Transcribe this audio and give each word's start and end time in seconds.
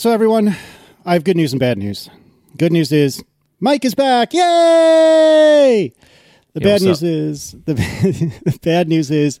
So, 0.00 0.10
everyone, 0.12 0.56
I 1.04 1.12
have 1.12 1.24
good 1.24 1.36
news 1.36 1.52
and 1.52 1.60
bad 1.60 1.76
news. 1.76 2.08
Good 2.56 2.72
news 2.72 2.90
is 2.90 3.22
Myke 3.62 3.84
is 3.84 3.94
back. 3.94 4.32
Yay! 4.32 5.92
The 6.54 6.60
Yo, 6.62 6.64
bad 6.64 6.80
news 6.80 7.02
up? 7.02 7.06
is 7.06 7.50
the, 7.66 7.74
the 7.74 8.58
bad 8.62 8.88
news 8.88 9.10
is 9.10 9.40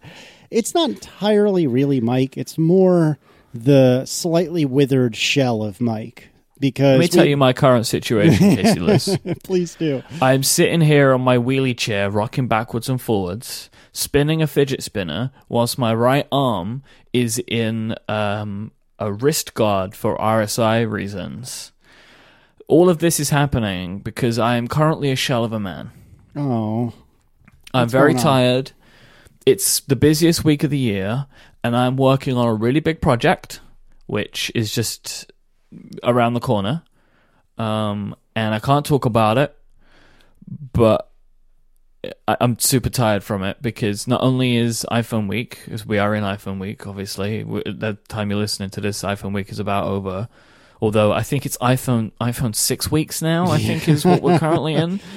it's 0.50 0.74
not 0.74 0.90
entirely 0.90 1.66
really 1.66 2.02
Myke. 2.02 2.36
It's 2.36 2.58
more 2.58 3.18
the 3.54 4.04
slightly 4.04 4.66
withered 4.66 5.16
shell 5.16 5.62
of 5.62 5.78
Myke. 5.78 6.24
Because 6.58 6.98
Let 6.98 7.00
me 7.00 7.08
tell 7.08 7.24
we- 7.24 7.30
you 7.30 7.36
my 7.38 7.54
current 7.54 7.86
situation, 7.86 8.36
Casey 8.56 8.80
Liss. 8.80 9.16
please 9.42 9.74
do. 9.76 10.02
I'm 10.20 10.42
sitting 10.42 10.82
here 10.82 11.14
on 11.14 11.22
my 11.22 11.38
wheelie 11.38 11.74
chair, 11.74 12.10
rocking 12.10 12.48
backwards 12.48 12.90
and 12.90 13.00
forwards, 13.00 13.70
spinning 13.92 14.42
a 14.42 14.46
fidget 14.46 14.82
spinner, 14.82 15.32
whilst 15.48 15.78
my 15.78 15.94
right 15.94 16.28
arm 16.30 16.82
is 17.14 17.42
in 17.48 17.94
um, 18.10 18.72
a 19.00 19.12
wrist 19.12 19.54
guard 19.54 19.94
for 19.94 20.16
RSI 20.18 20.88
reasons. 20.88 21.72
All 22.68 22.88
of 22.88 22.98
this 22.98 23.18
is 23.18 23.30
happening 23.30 23.98
because 23.98 24.38
I 24.38 24.56
am 24.56 24.68
currently 24.68 25.10
a 25.10 25.16
shell 25.16 25.42
of 25.42 25.52
a 25.52 25.58
man. 25.58 25.90
Oh, 26.36 26.92
I'm 27.74 27.82
What's 27.82 27.92
very 27.92 28.12
going 28.12 28.18
on? 28.18 28.22
tired. 28.22 28.72
It's 29.46 29.80
the 29.80 29.96
busiest 29.96 30.44
week 30.44 30.62
of 30.62 30.70
the 30.70 30.78
year, 30.78 31.26
and 31.64 31.76
I'm 31.76 31.96
working 31.96 32.36
on 32.36 32.46
a 32.46 32.54
really 32.54 32.80
big 32.80 33.00
project, 33.00 33.60
which 34.06 34.52
is 34.54 34.72
just 34.72 35.32
around 36.04 36.34
the 36.34 36.40
corner. 36.40 36.82
Um, 37.58 38.14
and 38.36 38.54
I 38.54 38.58
can't 38.60 38.86
talk 38.86 39.04
about 39.06 39.38
it, 39.38 39.56
but 40.72 41.09
I- 42.26 42.36
I'm 42.40 42.58
super 42.58 42.88
tired 42.90 43.22
from 43.22 43.42
it 43.42 43.60
because 43.60 44.06
not 44.08 44.22
only 44.22 44.56
is 44.56 44.86
iPhone 44.90 45.28
week, 45.28 45.60
as 45.70 45.84
we 45.84 45.98
are 45.98 46.14
in 46.14 46.24
iPhone 46.24 46.58
week, 46.58 46.86
obviously, 46.86 47.42
the 47.42 47.98
time 48.08 48.30
you're 48.30 48.38
listening 48.40 48.70
to 48.70 48.80
this, 48.80 49.02
iPhone 49.02 49.32
week 49.34 49.50
is 49.50 49.58
about 49.58 49.84
over. 49.84 50.28
Although 50.82 51.12
I 51.12 51.22
think 51.22 51.44
it's 51.44 51.58
iPhone 51.58 52.12
iPhone 52.20 52.54
six 52.54 52.90
weeks 52.90 53.20
now. 53.20 53.50
I 53.50 53.58
think 53.58 53.86
is 53.88 54.04
what 54.04 54.22
we're 54.22 54.38
currently 54.38 54.74
in. 54.74 55.00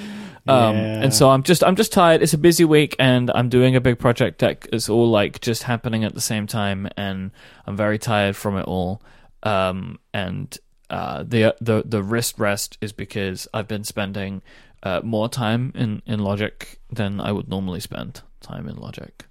Um, 0.46 0.76
Yeah. 0.76 1.04
and 1.04 1.14
so 1.14 1.30
I'm 1.30 1.42
just 1.44 1.64
I'm 1.64 1.78
just 1.78 1.94
tired. 1.94 2.22
It's 2.22 2.34
a 2.34 2.38
busy 2.38 2.66
week, 2.66 2.98
and 3.00 3.32
I'm 3.34 3.48
doing 3.48 3.78
a 3.78 3.80
big 3.80 3.98
project 3.98 4.40
that 4.40 4.68
is 4.74 4.90
all 4.90 5.10
like 5.10 5.40
just 5.40 5.64
happening 5.64 6.04
at 6.04 6.16
the 6.16 6.20
same 6.20 6.48
time, 6.48 6.90
and 6.98 7.32
I'm 7.66 7.78
very 7.78 7.98
tired 7.98 8.36
from 8.36 8.58
it 8.58 8.66
all. 8.66 9.02
Um, 9.44 10.00
and 10.14 10.58
uh, 10.90 11.24
the 11.26 11.56
the 11.62 11.84
the 11.86 12.04
wrist 12.04 12.40
rest 12.40 12.78
is 12.82 12.92
because 12.92 13.48
I've 13.54 13.70
been 13.70 13.86
spending 13.86 14.42
uh, 14.84 15.02
more 15.04 15.28
time 15.30 15.72
in 15.76 16.02
in 16.06 16.20
Logic 16.20 16.78
than 16.92 17.20
I 17.20 17.32
would 17.32 17.48
normally 17.48 17.80
spend 17.80 18.22
time 18.42 18.68
in 18.68 18.76
Logic 18.76 19.26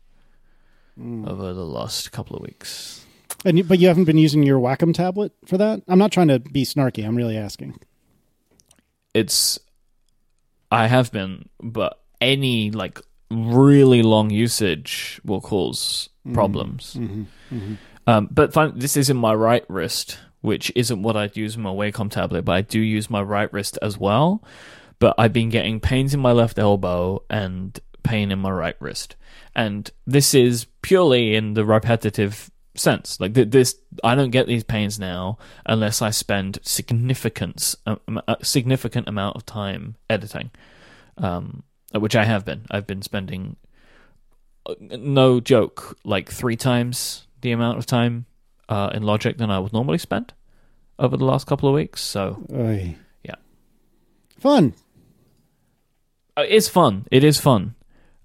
over 1.26 1.52
the 1.54 1.64
last 1.64 2.12
couple 2.12 2.36
of 2.36 2.42
weeks. 2.42 3.04
and 3.44 3.58
you, 3.58 3.64
but 3.64 3.78
you 3.78 3.88
haven't 3.88 4.04
been 4.04 4.18
using 4.18 4.42
your 4.42 4.60
Wacom 4.60 4.92
tablet 4.94 5.32
for 5.46 5.56
that. 5.58 5.82
I'm 5.88 5.98
not 5.98 6.12
trying 6.12 6.28
to 6.28 6.38
be 6.38 6.64
snarky. 6.64 7.06
I'm 7.06 7.16
really 7.16 7.36
asking. 7.38 7.78
it's 9.14 9.58
I 10.70 10.86
have 10.86 11.12
been, 11.12 11.48
but 11.60 12.00
any 12.20 12.70
like 12.70 13.00
really 13.30 14.02
long 14.02 14.30
usage 14.30 15.20
will 15.24 15.40
cause 15.40 16.08
problems. 16.32 16.96
Um, 18.06 18.28
but 18.30 18.52
fun, 18.52 18.72
this 18.76 18.96
is 18.96 19.10
in 19.10 19.16
my 19.16 19.34
right 19.34 19.64
wrist, 19.68 20.18
which 20.40 20.72
isn't 20.74 21.02
what 21.02 21.16
I'd 21.16 21.36
use 21.36 21.56
in 21.56 21.62
my 21.62 21.70
Wacom 21.70 22.10
tablet, 22.10 22.44
but 22.44 22.52
I 22.52 22.60
do 22.62 22.80
use 22.80 23.08
my 23.10 23.22
right 23.22 23.52
wrist 23.52 23.78
as 23.82 23.98
well. 23.98 24.42
But 25.02 25.16
I've 25.18 25.32
been 25.32 25.48
getting 25.48 25.80
pains 25.80 26.14
in 26.14 26.20
my 26.20 26.30
left 26.30 26.60
elbow 26.60 27.24
and 27.28 27.76
pain 28.04 28.30
in 28.30 28.38
my 28.38 28.52
right 28.52 28.76
wrist, 28.78 29.16
and 29.52 29.90
this 30.06 30.32
is 30.32 30.66
purely 30.80 31.34
in 31.34 31.54
the 31.54 31.64
repetitive 31.64 32.52
sense. 32.76 33.18
Like 33.18 33.34
this, 33.34 33.74
I 34.04 34.14
don't 34.14 34.30
get 34.30 34.46
these 34.46 34.62
pains 34.62 35.00
now 35.00 35.38
unless 35.66 36.02
I 36.02 36.10
spend 36.10 36.60
significant 36.62 37.74
a 37.84 38.36
significant 38.44 39.08
amount 39.08 39.34
of 39.34 39.44
time 39.44 39.96
editing, 40.08 40.52
um, 41.18 41.64
which 41.92 42.14
I 42.14 42.22
have 42.22 42.44
been. 42.44 42.64
I've 42.70 42.86
been 42.86 43.02
spending, 43.02 43.56
uh, 44.66 44.76
no 44.78 45.40
joke, 45.40 45.98
like 46.04 46.30
three 46.30 46.54
times 46.54 47.26
the 47.40 47.50
amount 47.50 47.78
of 47.78 47.86
time 47.86 48.26
uh, 48.68 48.90
in 48.94 49.02
Logic 49.02 49.36
than 49.36 49.50
I 49.50 49.58
would 49.58 49.72
normally 49.72 49.98
spend 49.98 50.32
over 50.96 51.16
the 51.16 51.24
last 51.24 51.48
couple 51.48 51.68
of 51.68 51.74
weeks. 51.74 52.02
So 52.02 52.46
Oy. 52.54 52.94
Yeah. 53.24 53.34
Fun. 54.38 54.74
Uh, 56.36 56.44
it's 56.48 56.68
fun. 56.68 57.06
It 57.10 57.24
is 57.24 57.40
fun. 57.40 57.74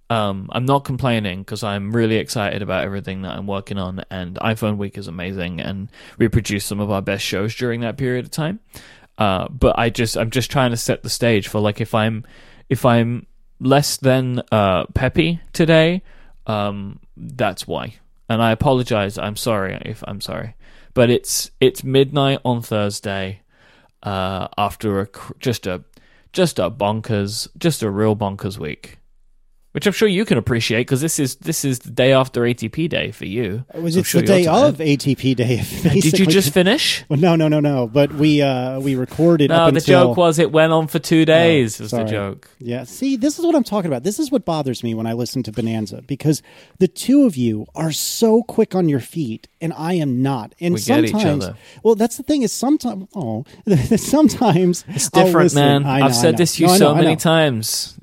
Um, 0.10 0.50
I'm 0.54 0.66
not 0.66 0.86
complaining 0.86 1.40
because 1.40 1.64
I'm 1.64 1.92
really 1.92 2.16
excited 2.16 2.62
about 2.62 2.86
everything 2.86 3.24
that 3.24 3.34
I'm 3.34 3.48
working 3.48 3.78
on, 3.78 4.04
and 4.10 4.36
iPhone 4.36 4.78
Week 4.78 4.98
is 4.98 5.08
amazing, 5.08 5.60
and 5.60 5.90
we 6.18 6.30
produced 6.30 6.68
some 6.68 6.80
of 6.80 6.90
our 6.90 7.02
best 7.02 7.26
shows 7.26 7.54
during 7.56 7.82
that 7.82 7.98
period 7.98 8.24
of 8.24 8.32
time. 8.32 8.60
Uh, 9.18 9.48
but 9.50 9.78
I 9.78 9.90
just 9.90 10.18
I'm 10.18 10.30
just 10.30 10.50
trying 10.50 10.72
to 10.72 10.78
set 10.78 11.04
the 11.04 11.10
stage 11.10 11.48
for 11.48 11.60
like 11.60 11.82
if 11.82 11.94
I'm 11.94 12.24
if 12.70 12.86
I'm 12.86 13.26
less 13.60 13.98
than 13.98 14.42
uh, 14.52 14.86
peppy 14.94 15.42
today, 15.52 16.04
um, 16.46 17.00
that's 17.18 17.68
why. 17.68 17.96
And 18.30 18.42
I 18.42 18.52
apologize. 18.52 19.18
I'm 19.18 19.36
sorry 19.36 19.82
if 19.86 20.04
I'm 20.08 20.22
sorry, 20.22 20.56
but 20.94 21.10
it's 21.10 21.52
it's 21.60 21.84
midnight 21.84 22.40
on 22.46 22.62
Thursday 22.62 23.42
uh, 24.04 24.48
after 24.58 25.02
a 25.02 25.08
just 25.40 25.68
a 25.68 25.84
just 26.34 26.60
a 26.60 26.70
bonkers, 26.70 27.48
just 27.58 27.82
a 27.84 27.90
real 27.90 28.16
bonkers 28.16 28.58
week, 28.58 29.00
which 29.78 29.86
I'm 29.86 29.94
sure 29.94 30.08
you 30.08 30.26
can 30.26 30.40
appreciate 30.40 30.80
because 30.88 31.02
this 31.02 31.20
is 31.20 31.36
this 31.36 31.64
is 31.64 31.78
the 31.78 31.92
day 31.92 32.12
after 32.12 32.42
ATP 32.42 32.90
day 32.90 33.12
for 33.12 33.26
you. 33.26 33.64
It 33.76 33.84
was 33.84 33.96
it's 33.96 34.08
sure 34.08 34.22
the 34.22 34.26
day 34.26 34.48
of 34.48 34.78
ATP 34.78 35.36
day. 35.36 35.62
Did 36.02 36.18
you 36.18 36.26
just 36.26 36.52
finish? 36.52 37.06
Well, 37.10 37.20
no, 37.20 37.36
no, 37.36 37.48
no, 37.48 37.60
no. 37.60 37.88
But 37.88 38.12
we 38.14 38.42
uh 38.42 38.80
we 38.80 38.96
recorded. 38.96 39.52
No, 39.52 39.70
the 39.70 39.78
until, 39.78 40.08
joke 40.08 40.18
was 40.18 40.40
it 40.40 40.52
went 40.52 40.74
on 40.74 40.88
for 40.88 40.98
two 40.98 41.26
days. 41.26 41.80
was 41.80 41.92
the 41.92 42.06
joke. 42.06 42.50
Yeah. 42.58 42.86
See, 42.86 43.18
this 43.18 43.38
is 43.38 43.46
what 43.46 43.54
I'm 43.54 43.64
talking 43.64 43.88
about. 43.88 44.02
This 44.02 44.18
is 44.18 44.32
what 44.32 44.46
bothers 44.46 44.84
me 44.84 44.96
when 44.96 45.06
I 45.06 45.14
listen 45.14 45.44
to 45.44 45.52
Bonanza 45.52 46.02
because 46.02 46.42
the 46.80 46.88
two 46.88 47.26
of 47.28 47.38
you 47.38 47.68
are 47.76 47.92
so 47.92 48.42
quick 48.42 48.74
on 48.74 48.90
your 48.90 49.00
feet 49.00 49.48
and 49.62 49.74
I 49.74 49.94
am 49.94 50.22
not. 50.22 50.54
And 50.60 50.74
We 50.76 50.80
sometimes, 50.80 51.48
well, 51.84 51.96
that's 51.96 52.18
the 52.18 52.24
thing 52.24 52.42
is 52.42 52.52
sometimes, 52.52 53.08
oh, 53.16 53.46
sometimes 53.96 54.86
It's 54.88 55.10
different, 55.10 55.54
man. 55.56 55.86
I 55.86 56.00
know, 56.00 56.06
I've 56.06 56.12
I 56.12 56.16
said 56.16 56.32
know. 56.34 56.38
this 56.38 56.56
to 56.56 56.62
you 56.64 56.68
No, 56.68 56.74
I 56.74 56.78
so 56.78 56.94
know, 56.94 57.02
many 57.02 57.16
times. 57.16 58.00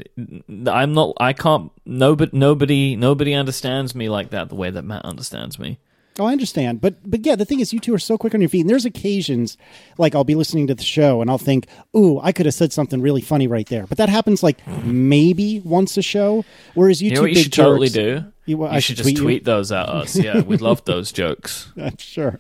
I'm 0.66 0.94
not. 0.94 1.14
I 1.20 1.32
can't. 1.32 1.63
Nobody. 1.84 2.30
Nobody. 2.36 2.97
Nobody 2.97 3.34
understands 3.34 3.94
me 3.94 4.08
like 4.08 4.30
that. 4.30 4.48
The 4.48 4.54
way 4.54 4.70
that 4.70 4.82
Matt 4.84 5.04
understands 5.04 5.58
me. 5.58 5.78
Oh, 6.19 6.26
I 6.26 6.32
understand. 6.32 6.80
But 6.80 6.97
but 7.10 7.26
yeah, 7.26 7.34
the 7.34 7.44
thing 7.44 7.58
is 7.58 7.72
you 7.72 7.80
two 7.80 7.92
are 7.92 7.98
so 7.98 8.16
quick 8.16 8.34
on 8.34 8.41
your 8.41 8.48
feet. 8.48 8.60
And 8.60 8.70
there's 8.70 8.84
occasions 8.84 9.56
like 9.98 10.14
I'll 10.14 10.22
be 10.22 10.36
listening 10.36 10.69
to 10.69 10.74
the 10.74 10.84
show 10.84 11.20
and 11.20 11.28
I'll 11.28 11.38
think, 11.38 11.66
"Ooh, 11.97 12.20
I 12.20 12.30
could 12.30 12.47
have 12.47 12.54
said 12.54 12.72
something 12.72 13.00
really 13.03 13.20
funny 13.20 13.48
right 13.48 13.66
there." 13.69 13.86
But 13.88 13.98
that 13.98 14.08
happens 14.08 14.41
like 14.42 14.64
maybe 14.84 15.60
once 15.64 15.97
a 15.97 16.03
show. 16.03 16.44
Whereas 16.74 17.03
you, 17.03 17.10
You 17.10 17.16
two 17.16 17.22
know 17.22 17.26
you 17.28 17.34
big 17.34 17.42
should 17.44 17.53
totally 17.53 17.88
do? 17.88 18.24
You, 18.47 18.58
You 18.58 18.64
I 18.66 18.78
should 18.78 18.97
just 18.97 19.08
tweet 19.08 19.16
tweet, 19.19 19.41
you? 19.42 19.44
those 19.44 19.72
at 19.72 19.88
us. 19.88 20.14
Yeah, 20.16 20.41
we 20.42 20.56
love 20.56 20.84
those 20.84 21.10
jokes. 21.20 21.72
I'm 21.76 21.97
sure. 21.98 22.38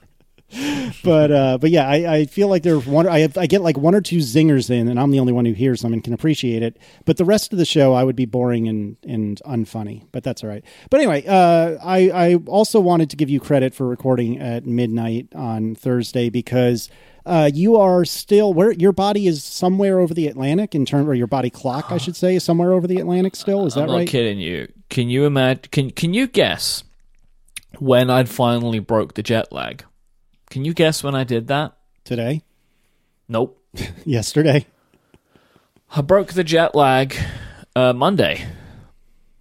But 1.02 1.32
uh, 1.32 1.58
but 1.58 1.70
yeah, 1.70 1.88
I, 1.88 2.14
I 2.14 2.24
feel 2.26 2.48
like 2.48 2.62
there's 2.62 2.86
one. 2.86 3.08
I 3.08 3.20
have, 3.20 3.36
I 3.36 3.46
get 3.46 3.62
like 3.62 3.76
one 3.76 3.94
or 3.94 4.00
two 4.00 4.18
zingers 4.18 4.70
in, 4.70 4.88
and 4.88 4.98
I'm 4.98 5.10
the 5.10 5.18
only 5.20 5.32
one 5.32 5.44
who 5.44 5.52
hears 5.52 5.82
them 5.82 5.92
and 5.92 6.02
can 6.02 6.12
appreciate 6.12 6.62
it. 6.62 6.78
But 7.04 7.16
the 7.16 7.24
rest 7.24 7.52
of 7.52 7.58
the 7.58 7.64
show, 7.64 7.94
I 7.94 8.04
would 8.04 8.16
be 8.16 8.26
boring 8.26 8.68
and 8.68 8.96
and 9.06 9.40
unfunny. 9.44 10.06
But 10.12 10.22
that's 10.22 10.42
all 10.44 10.50
right. 10.50 10.64
But 10.90 11.00
anyway, 11.00 11.24
uh, 11.26 11.78
I 11.84 12.10
I 12.10 12.34
also 12.46 12.80
wanted 12.80 13.10
to 13.10 13.16
give 13.16 13.28
you 13.30 13.40
credit 13.40 13.74
for 13.74 13.86
recording 13.86 14.38
at 14.38 14.66
midnight 14.66 15.28
on 15.34 15.74
Thursday 15.74 16.30
because. 16.30 16.88
Uh, 17.26 17.50
you 17.54 17.76
are 17.76 18.04
still 18.04 18.52
where 18.52 18.72
your 18.72 18.92
body 18.92 19.26
is 19.26 19.42
somewhere 19.42 19.98
over 19.98 20.12
the 20.12 20.28
Atlantic 20.28 20.74
in 20.74 20.84
terms, 20.84 21.08
or 21.08 21.14
your 21.14 21.26
body 21.26 21.48
clock, 21.48 21.90
I 21.90 21.96
should 21.96 22.16
say, 22.16 22.34
is 22.34 22.44
somewhere 22.44 22.70
over 22.74 22.86
the 22.86 22.98
Atlantic. 22.98 23.34
Still, 23.34 23.64
is 23.64 23.72
that 23.76 23.84
I'm 23.84 23.86
not 23.86 23.94
right? 23.94 24.06
kidding 24.06 24.38
you. 24.38 24.70
Can 24.90 25.08
you 25.08 25.24
imagine? 25.24 25.62
Can 25.72 25.90
Can 25.90 26.12
you 26.12 26.26
guess 26.26 26.84
when 27.78 28.10
I'd 28.10 28.28
finally 28.28 28.78
broke 28.78 29.14
the 29.14 29.22
jet 29.22 29.50
lag? 29.52 29.86
Can 30.50 30.64
you 30.64 30.74
guess 30.74 31.02
when 31.02 31.14
I 31.14 31.24
did 31.24 31.48
that? 31.48 31.76
Today, 32.04 32.42
Nope. 33.28 33.58
yesterday. 34.04 34.66
I 35.96 36.02
broke 36.02 36.34
the 36.34 36.44
jet 36.44 36.74
lag 36.74 37.16
uh, 37.74 37.92
Monday. 37.94 38.46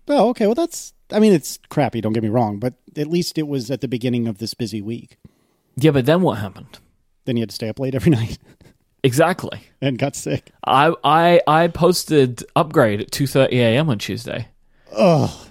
Oh, 0.07 0.29
okay. 0.29 0.45
Well, 0.45 0.55
that's. 0.55 0.93
I 1.11 1.19
mean, 1.19 1.33
it's 1.33 1.59
crappy. 1.69 1.99
Don't 1.99 2.13
get 2.13 2.23
me 2.23 2.29
wrong, 2.29 2.57
but 2.59 2.75
at 2.97 3.07
least 3.07 3.37
it 3.37 3.47
was 3.47 3.69
at 3.69 3.81
the 3.81 3.87
beginning 3.89 4.27
of 4.29 4.37
this 4.37 4.53
busy 4.53 4.81
week. 4.81 5.17
Yeah, 5.75 5.91
but 5.91 6.05
then 6.05 6.21
what 6.21 6.37
happened? 6.39 6.79
Then 7.25 7.35
you 7.35 7.41
had 7.41 7.49
to 7.49 7.55
stay 7.55 7.67
up 7.69 7.79
late 7.79 7.95
every 7.95 8.11
night 8.15 8.37
Exactly. 9.03 9.59
and 9.81 9.97
got 9.97 10.15
sick. 10.15 10.51
I 10.65 10.93
I 11.03 11.41
I 11.45 11.67
posted 11.67 12.43
upgrade 12.55 13.01
at 13.01 13.11
two 13.11 13.27
thirty 13.27 13.59
a.m. 13.59 13.89
on 13.89 13.99
Tuesday. 13.99 14.47
Oh, 14.95 15.47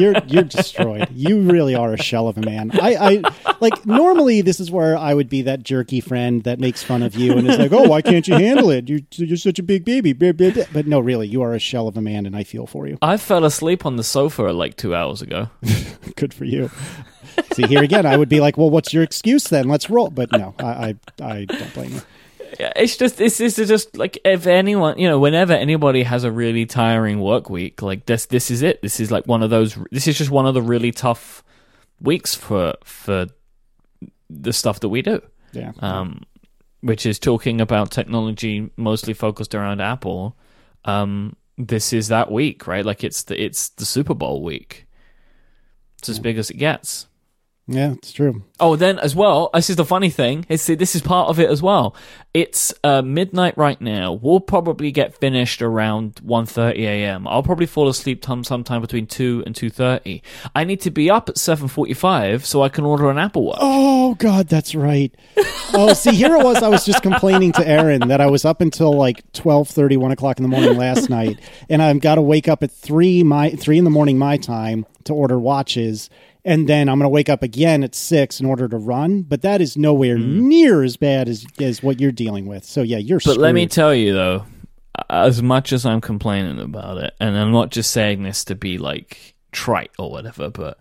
you're 0.00 0.14
you're 0.26 0.44
destroyed. 0.44 1.08
You 1.12 1.42
really 1.42 1.74
are 1.74 1.92
a 1.92 2.02
shell 2.02 2.28
of 2.28 2.38
a 2.38 2.40
man. 2.40 2.70
I, 2.74 2.96
I 2.96 3.54
like 3.60 3.84
normally 3.86 4.40
this 4.40 4.60
is 4.60 4.70
where 4.70 4.96
I 4.96 5.14
would 5.14 5.28
be 5.28 5.42
that 5.42 5.62
jerky 5.62 6.00
friend 6.00 6.42
that 6.44 6.58
makes 6.60 6.82
fun 6.82 7.02
of 7.02 7.14
you 7.14 7.36
and 7.36 7.48
is 7.48 7.58
like, 7.58 7.72
"Oh, 7.72 7.88
why 7.88 8.02
can't 8.02 8.26
you 8.26 8.34
handle 8.34 8.70
it? 8.70 8.88
You're, 8.88 9.00
you're 9.12 9.36
such 9.36 9.58
a 9.58 9.62
big 9.62 9.84
baby." 9.84 10.12
But 10.12 10.86
no, 10.86 11.00
really, 11.00 11.28
you 11.28 11.42
are 11.42 11.54
a 11.54 11.58
shell 11.58 11.88
of 11.88 11.96
a 11.96 12.02
man, 12.02 12.26
and 12.26 12.36
I 12.36 12.44
feel 12.44 12.66
for 12.66 12.86
you. 12.86 12.98
I 13.02 13.16
fell 13.16 13.44
asleep 13.44 13.86
on 13.86 13.96
the 13.96 14.04
sofa 14.04 14.42
like 14.44 14.76
two 14.76 14.94
hours 14.94 15.22
ago. 15.22 15.48
Good 16.16 16.34
for 16.34 16.44
you. 16.44 16.70
See 17.52 17.66
here 17.66 17.82
again, 17.82 18.06
I 18.06 18.16
would 18.16 18.28
be 18.28 18.40
like, 18.40 18.56
"Well, 18.56 18.70
what's 18.70 18.92
your 18.92 19.02
excuse 19.02 19.44
then? 19.44 19.68
Let's 19.68 19.90
roll." 19.90 20.10
But 20.10 20.32
no, 20.32 20.54
I 20.58 20.64
I, 20.64 20.96
I 21.22 21.44
don't 21.46 21.74
blame 21.74 21.92
you 21.94 22.02
it's 22.58 22.96
just 22.96 23.16
this 23.16 23.40
is 23.40 23.56
just 23.56 23.96
like 23.96 24.18
if 24.24 24.46
anyone 24.46 24.98
you 24.98 25.08
know 25.08 25.18
whenever 25.18 25.52
anybody 25.52 26.02
has 26.02 26.24
a 26.24 26.32
really 26.32 26.66
tiring 26.66 27.20
work 27.20 27.50
week 27.50 27.82
like 27.82 28.06
this 28.06 28.26
this 28.26 28.50
is 28.50 28.62
it. 28.62 28.82
This 28.82 29.00
is 29.00 29.10
like 29.10 29.26
one 29.26 29.42
of 29.42 29.50
those 29.50 29.76
this 29.90 30.06
is 30.06 30.16
just 30.16 30.30
one 30.30 30.46
of 30.46 30.54
the 30.54 30.62
really 30.62 30.92
tough 30.92 31.42
weeks 32.00 32.34
for 32.34 32.74
for 32.84 33.26
the 34.30 34.52
stuff 34.52 34.80
that 34.80 34.88
we 34.88 35.02
do. 35.02 35.20
Yeah. 35.52 35.72
Um 35.80 36.22
which 36.80 37.06
is 37.06 37.18
talking 37.18 37.60
about 37.60 37.90
technology 37.90 38.70
mostly 38.76 39.14
focused 39.14 39.54
around 39.54 39.80
apple. 39.80 40.36
Um 40.84 41.36
this 41.56 41.92
is 41.92 42.08
that 42.08 42.30
week 42.30 42.66
right? 42.66 42.84
Like 42.84 43.04
it's 43.04 43.24
the 43.24 43.42
it's 43.42 43.70
the 43.70 43.84
super 43.84 44.14
bowl 44.14 44.42
week. 44.42 44.86
It's 45.98 46.08
as 46.08 46.18
big 46.18 46.38
as 46.38 46.50
it 46.50 46.58
gets 46.58 47.06
yeah, 47.66 47.92
it's 47.92 48.12
true. 48.12 48.44
Oh, 48.60 48.76
then 48.76 48.98
as 48.98 49.16
well, 49.16 49.48
this 49.54 49.70
is 49.70 49.76
the 49.76 49.86
funny 49.86 50.10
thing. 50.10 50.44
Is 50.50 50.66
this 50.66 50.94
is 50.94 51.00
part 51.00 51.30
of 51.30 51.40
it 51.40 51.48
as 51.48 51.62
well. 51.62 51.96
It's 52.34 52.74
uh, 52.84 53.00
midnight 53.00 53.56
right 53.56 53.80
now. 53.80 54.12
We'll 54.12 54.40
probably 54.40 54.92
get 54.92 55.16
finished 55.16 55.62
around 55.62 56.16
1.30 56.16 56.78
a.m. 56.80 57.26
I'll 57.26 57.42
probably 57.42 57.64
fall 57.64 57.88
asleep 57.88 58.22
sometime 58.24 58.82
between 58.82 59.06
two 59.06 59.42
and 59.46 59.56
two 59.56 59.70
thirty. 59.70 60.22
I 60.54 60.64
need 60.64 60.82
to 60.82 60.90
be 60.90 61.08
up 61.10 61.30
at 61.30 61.38
seven 61.38 61.68
forty-five 61.68 62.44
so 62.44 62.62
I 62.62 62.68
can 62.68 62.84
order 62.84 63.08
an 63.08 63.16
Apple 63.16 63.44
Watch. 63.44 63.58
Oh 63.60 64.14
God, 64.16 64.48
that's 64.48 64.74
right. 64.74 65.14
oh, 65.72 65.94
see, 65.94 66.14
here 66.14 66.36
it 66.36 66.44
was. 66.44 66.62
I 66.62 66.68
was 66.68 66.84
just 66.84 67.02
complaining 67.02 67.52
to 67.52 67.66
Erin 67.66 68.08
that 68.08 68.20
I 68.20 68.26
was 68.26 68.44
up 68.44 68.60
until 68.60 68.92
like 68.92 69.24
12.30, 69.32 69.96
1 69.96 70.12
o'clock 70.12 70.38
in 70.38 70.42
the 70.42 70.48
morning 70.48 70.76
last 70.76 71.08
night, 71.08 71.38
and 71.70 71.80
I've 71.80 72.00
got 72.00 72.16
to 72.16 72.22
wake 72.22 72.46
up 72.46 72.62
at 72.62 72.70
three 72.70 73.22
my 73.22 73.50
three 73.50 73.78
in 73.78 73.84
the 73.84 73.90
morning 73.90 74.18
my 74.18 74.36
time 74.36 74.84
to 75.04 75.14
order 75.14 75.38
watches 75.38 76.10
and 76.44 76.68
then 76.68 76.88
I'm 76.88 76.98
going 76.98 77.06
to 77.06 77.10
wake 77.10 77.28
up 77.28 77.42
again 77.42 77.82
at 77.82 77.94
six 77.94 78.38
in 78.40 78.46
order 78.46 78.68
to 78.68 78.76
run. 78.76 79.22
But 79.22 79.42
that 79.42 79.60
is 79.60 79.76
nowhere 79.76 80.16
mm. 80.16 80.42
near 80.42 80.82
as 80.82 80.96
bad 80.96 81.28
as 81.28 81.46
as 81.60 81.82
what 81.82 82.00
you're 82.00 82.12
dealing 82.12 82.46
with. 82.46 82.64
So 82.64 82.82
yeah, 82.82 82.98
you're. 82.98 83.18
But 83.18 83.22
screwed. 83.22 83.38
let 83.38 83.54
me 83.54 83.66
tell 83.66 83.94
you 83.94 84.12
though, 84.12 84.46
as 85.08 85.42
much 85.42 85.72
as 85.72 85.86
I'm 85.86 86.00
complaining 86.00 86.60
about 86.60 86.98
it, 86.98 87.14
and 87.20 87.36
I'm 87.36 87.52
not 87.52 87.70
just 87.70 87.90
saying 87.90 88.22
this 88.22 88.44
to 88.46 88.54
be 88.54 88.78
like 88.78 89.34
trite 89.52 89.92
or 89.98 90.10
whatever, 90.10 90.50
but 90.50 90.78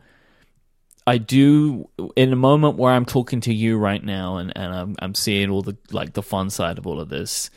I 1.07 1.17
do 1.17 1.89
in 2.15 2.33
a 2.33 2.37
moment 2.37 2.77
where 2.77 2.93
I'm 2.93 3.05
talking 3.05 3.41
to 3.41 3.53
you 3.53 3.77
right 3.77 4.03
now, 4.03 4.37
and 4.37 4.51
and 4.55 4.73
I'm 4.73 4.95
I'm 4.99 5.15
seeing 5.15 5.49
all 5.49 5.61
the 5.61 5.77
like 5.91 6.13
the 6.13 6.23
fun 6.23 6.49
side 6.49 6.77
of 6.77 6.87
all 6.87 6.99
of 6.99 7.09
this. 7.09 7.49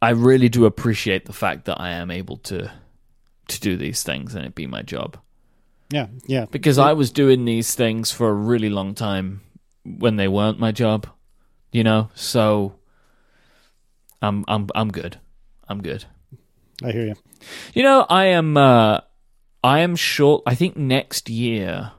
I 0.00 0.10
really 0.10 0.48
do 0.48 0.64
appreciate 0.64 1.24
the 1.24 1.32
fact 1.32 1.64
that 1.64 1.80
I 1.80 1.90
am 1.90 2.10
able 2.10 2.36
to 2.38 2.70
to 3.48 3.60
do 3.60 3.76
these 3.76 4.02
things 4.02 4.34
and 4.34 4.44
it 4.44 4.54
be 4.54 4.66
my 4.66 4.82
job. 4.82 5.16
Yeah, 5.90 6.08
yeah. 6.26 6.46
Because 6.50 6.78
I 6.78 6.92
was 6.92 7.10
doing 7.10 7.44
these 7.44 7.74
things 7.74 8.10
for 8.10 8.28
a 8.28 8.34
really 8.34 8.68
long 8.68 8.94
time 8.94 9.40
when 9.84 10.16
they 10.16 10.28
weren't 10.28 10.58
my 10.58 10.70
job, 10.72 11.06
you 11.72 11.82
know. 11.82 12.10
So 12.14 12.74
I'm 14.20 14.44
I'm 14.48 14.68
I'm 14.74 14.90
good. 14.90 15.18
I'm 15.68 15.82
good. 15.82 16.04
I 16.82 16.92
hear 16.92 17.06
you. 17.06 17.14
You 17.74 17.82
know, 17.82 18.06
I 18.08 18.26
am 18.26 18.56
uh 18.56 19.00
I 19.64 19.80
am 19.80 19.96
short 19.96 20.42
I 20.46 20.54
think 20.54 20.76
next 20.76 21.30
year 21.30 21.92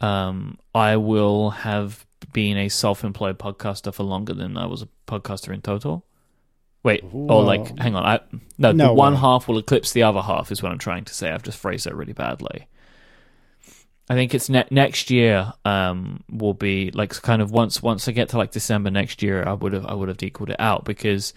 um 0.00 0.58
I 0.74 0.96
will 0.96 1.50
have 1.50 2.06
been 2.32 2.56
a 2.56 2.68
self-employed 2.68 3.38
podcaster 3.38 3.92
for 3.92 4.04
longer 4.04 4.34
than 4.34 4.56
I 4.56 4.66
was 4.66 4.82
a 4.82 4.88
podcaster 5.06 5.52
in 5.52 5.60
total. 5.60 6.04
Wait, 6.84 7.02
Whoa. 7.04 7.34
or 7.34 7.42
like, 7.42 7.76
hang 7.78 7.96
on. 7.96 8.04
I 8.04 8.20
no, 8.56 8.72
no 8.72 8.94
one 8.94 9.16
half 9.16 9.48
will 9.48 9.58
eclipse 9.58 9.92
the 9.92 10.04
other 10.04 10.22
half. 10.22 10.50
Is 10.50 10.62
what 10.62 10.72
I'm 10.72 10.78
trying 10.78 11.04
to 11.04 11.14
say. 11.14 11.30
I've 11.30 11.42
just 11.42 11.58
phrased 11.58 11.86
it 11.86 11.94
really 11.94 12.12
badly. 12.12 12.66
I 14.10 14.14
think 14.14 14.34
it's 14.34 14.48
ne- 14.48 14.66
next 14.70 15.10
year. 15.10 15.52
Um, 15.64 16.24
will 16.30 16.54
be 16.54 16.90
like 16.92 17.10
kind 17.22 17.42
of 17.42 17.50
once 17.50 17.82
once 17.82 18.08
I 18.08 18.12
get 18.12 18.30
to 18.30 18.38
like 18.38 18.52
December 18.52 18.90
next 18.90 19.22
year, 19.22 19.44
I 19.46 19.52
would 19.52 19.72
have 19.72 19.86
I 19.86 19.94
would 19.94 20.08
have 20.08 20.22
equaled 20.22 20.50
it 20.50 20.56
out 20.58 20.84
because 20.84 21.34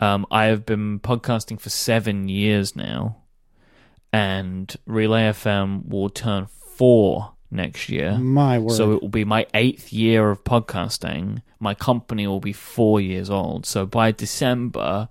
um, 0.00 0.26
I 0.30 0.44
have 0.46 0.64
been 0.64 1.00
podcasting 1.00 1.60
for 1.60 1.70
seven 1.70 2.28
years 2.28 2.76
now, 2.76 3.16
and 4.12 4.74
Relay 4.86 5.30
FM 5.30 5.88
will 5.88 6.08
turn 6.08 6.46
four 6.46 7.32
next 7.50 7.88
year. 7.88 8.16
My 8.18 8.58
word! 8.58 8.74
So 8.74 8.92
it 8.92 9.02
will 9.02 9.08
be 9.08 9.24
my 9.24 9.46
eighth 9.54 9.92
year 9.92 10.30
of 10.30 10.44
podcasting. 10.44 11.42
My 11.58 11.74
company 11.74 12.26
will 12.26 12.40
be 12.40 12.52
four 12.52 13.00
years 13.00 13.30
old. 13.30 13.66
So 13.66 13.86
by 13.86 14.12
December, 14.12 15.08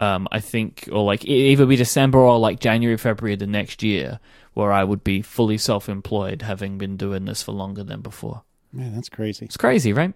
um, 0.00 0.28
I 0.30 0.40
think, 0.40 0.88
or 0.92 1.04
like 1.04 1.24
either 1.24 1.66
be 1.66 1.76
December 1.76 2.18
or 2.18 2.38
like 2.38 2.60
January, 2.60 2.98
February 2.98 3.34
of 3.34 3.38
the 3.40 3.46
next 3.46 3.82
year, 3.82 4.20
where 4.56 4.72
I 4.72 4.84
would 4.84 5.04
be 5.04 5.20
fully 5.20 5.58
self 5.58 5.86
employed, 5.86 6.40
having 6.40 6.78
been 6.78 6.96
doing 6.96 7.26
this 7.26 7.42
for 7.42 7.52
longer 7.52 7.84
than 7.84 8.00
before. 8.00 8.42
Man, 8.72 8.94
that's 8.94 9.10
crazy. 9.10 9.44
It's 9.44 9.58
crazy, 9.58 9.92
right? 9.92 10.14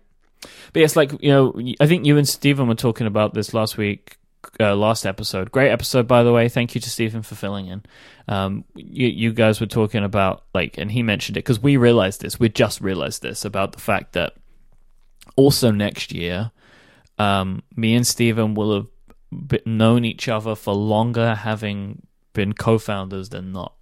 But 0.72 0.80
yes, 0.80 0.96
like, 0.96 1.12
you 1.22 1.28
know, 1.28 1.60
I 1.78 1.86
think 1.86 2.06
you 2.06 2.16
and 2.16 2.26
Stephen 2.26 2.66
were 2.66 2.74
talking 2.74 3.06
about 3.06 3.34
this 3.34 3.52
last 3.52 3.76
week, 3.76 4.16
uh, 4.58 4.74
last 4.74 5.04
episode. 5.04 5.52
Great 5.52 5.70
episode, 5.70 6.08
by 6.08 6.22
the 6.22 6.32
way. 6.32 6.48
Thank 6.48 6.74
you 6.74 6.80
to 6.80 6.88
Stephen 6.88 7.20
for 7.20 7.34
filling 7.34 7.66
in. 7.66 7.82
Um, 8.28 8.64
you, 8.74 9.08
you 9.08 9.32
guys 9.34 9.60
were 9.60 9.66
talking 9.66 10.02
about, 10.02 10.44
like, 10.54 10.78
and 10.78 10.90
he 10.90 11.02
mentioned 11.02 11.36
it 11.36 11.44
because 11.44 11.60
we 11.60 11.76
realized 11.76 12.22
this, 12.22 12.40
we 12.40 12.48
just 12.48 12.80
realized 12.80 13.20
this 13.20 13.44
about 13.44 13.72
the 13.72 13.80
fact 13.80 14.14
that 14.14 14.32
also 15.36 15.70
next 15.70 16.12
year, 16.12 16.50
um, 17.18 17.62
me 17.76 17.94
and 17.94 18.06
Stephen 18.06 18.54
will 18.54 18.74
have 18.74 19.60
known 19.66 20.06
each 20.06 20.28
other 20.28 20.54
for 20.54 20.72
longer, 20.72 21.34
having 21.34 22.06
been 22.32 22.54
co 22.54 22.78
founders 22.78 23.28
than 23.28 23.52
not. 23.52 23.74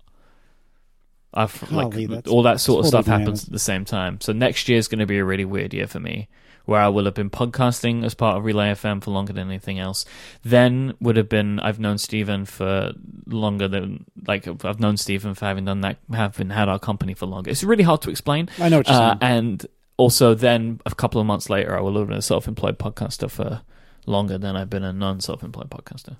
I've 1.34 1.70
like 1.70 2.28
all 2.28 2.42
that 2.44 2.60
sort 2.60 2.80
of 2.80 2.88
stuff 2.88 3.06
happens 3.06 3.44
at 3.44 3.52
the 3.52 3.58
same 3.58 3.84
time. 3.84 4.20
So 4.20 4.32
next 4.32 4.68
year 4.68 4.78
is 4.78 4.88
going 4.88 5.00
to 5.00 5.06
be 5.06 5.18
a 5.18 5.24
really 5.24 5.44
weird 5.44 5.74
year 5.74 5.86
for 5.86 6.00
me, 6.00 6.28
where 6.64 6.80
I 6.80 6.88
will 6.88 7.04
have 7.04 7.14
been 7.14 7.28
podcasting 7.30 8.04
as 8.04 8.14
part 8.14 8.38
of 8.38 8.44
Relay 8.44 8.72
FM 8.72 9.02
for 9.02 9.10
longer 9.10 9.34
than 9.34 9.48
anything 9.48 9.78
else. 9.78 10.06
Then 10.42 10.94
would 11.00 11.16
have 11.16 11.28
been 11.28 11.60
I've 11.60 11.78
known 11.78 11.98
Stephen 11.98 12.46
for 12.46 12.92
longer 13.26 13.68
than 13.68 14.06
like 14.26 14.48
I've 14.64 14.80
known 14.80 14.96
Stephen 14.96 15.34
for 15.34 15.44
having 15.44 15.66
done 15.66 15.82
that, 15.82 15.98
having 16.12 16.50
had 16.50 16.68
our 16.68 16.78
company 16.78 17.12
for 17.12 17.26
longer. 17.26 17.50
It's 17.50 17.62
really 17.62 17.84
hard 17.84 18.00
to 18.02 18.10
explain. 18.10 18.48
I 18.58 18.70
know 18.70 18.78
what 18.78 18.88
you're 18.88 18.96
uh, 18.96 19.08
saying. 19.10 19.18
And 19.20 19.66
also, 19.98 20.32
then 20.32 20.80
a 20.86 20.94
couple 20.94 21.20
of 21.20 21.26
months 21.26 21.50
later, 21.50 21.76
I 21.76 21.80
will 21.80 21.98
have 21.98 22.08
been 22.08 22.16
a 22.16 22.22
self-employed 22.22 22.78
podcaster 22.78 23.28
for 23.30 23.62
longer 24.06 24.38
than 24.38 24.56
I've 24.56 24.70
been 24.70 24.84
a 24.84 24.92
non-self-employed 24.92 25.68
podcaster. 25.68 26.16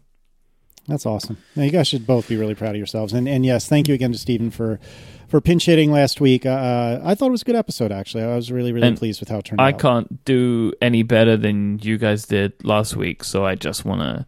That's 0.89 1.05
awesome. 1.05 1.37
Now, 1.55 1.65
you 1.65 1.71
guys 1.71 1.87
should 1.87 2.07
both 2.07 2.29
be 2.29 2.37
really 2.37 2.55
proud 2.55 2.71
of 2.71 2.77
yourselves. 2.77 3.13
And 3.13 3.29
and 3.29 3.45
yes, 3.45 3.69
thank 3.69 3.89
you 3.89 3.95
again 3.95 4.13
to 4.13 4.19
Stephen 4.19 4.51
for 4.51 4.81
for 5.29 5.41
pinch 5.43 5.67
hitting 5.67 5.93
last 5.93 6.19
week. 6.21 6.47
Uh, 6.47 6.99
I 7.05 7.15
thought 7.15 7.29
it 7.29 7.33
was 7.33 7.43
a 7.43 7.45
good 7.45 7.57
episode. 7.57 7.93
Actually, 7.93 8.25
I 8.25 8.35
was 8.35 8.51
really 8.51 8.73
really 8.73 8.89
and 8.89 8.97
pleased 8.97 9.21
with 9.21 9.29
how 9.29 9.39
it 9.39 9.45
turned 9.45 9.61
I 9.61 9.69
out. 9.69 9.75
I 9.75 9.79
can't 9.79 10.25
do 10.25 10.73
any 10.81 11.03
better 11.03 11.37
than 11.37 11.79
you 11.81 11.99
guys 11.99 12.25
did 12.25 12.65
last 12.65 12.97
week. 12.97 13.23
So 13.23 13.45
I 13.45 13.55
just 13.55 13.85
want 13.85 14.01
to 14.01 14.27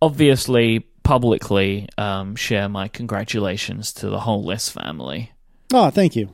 obviously 0.00 0.80
publicly 1.02 1.88
um, 1.98 2.34
share 2.36 2.68
my 2.70 2.88
congratulations 2.88 3.92
to 3.94 4.08
the 4.08 4.20
whole 4.20 4.42
list 4.42 4.72
family. 4.72 5.32
Oh, 5.74 5.90
thank 5.90 6.16
you. 6.16 6.32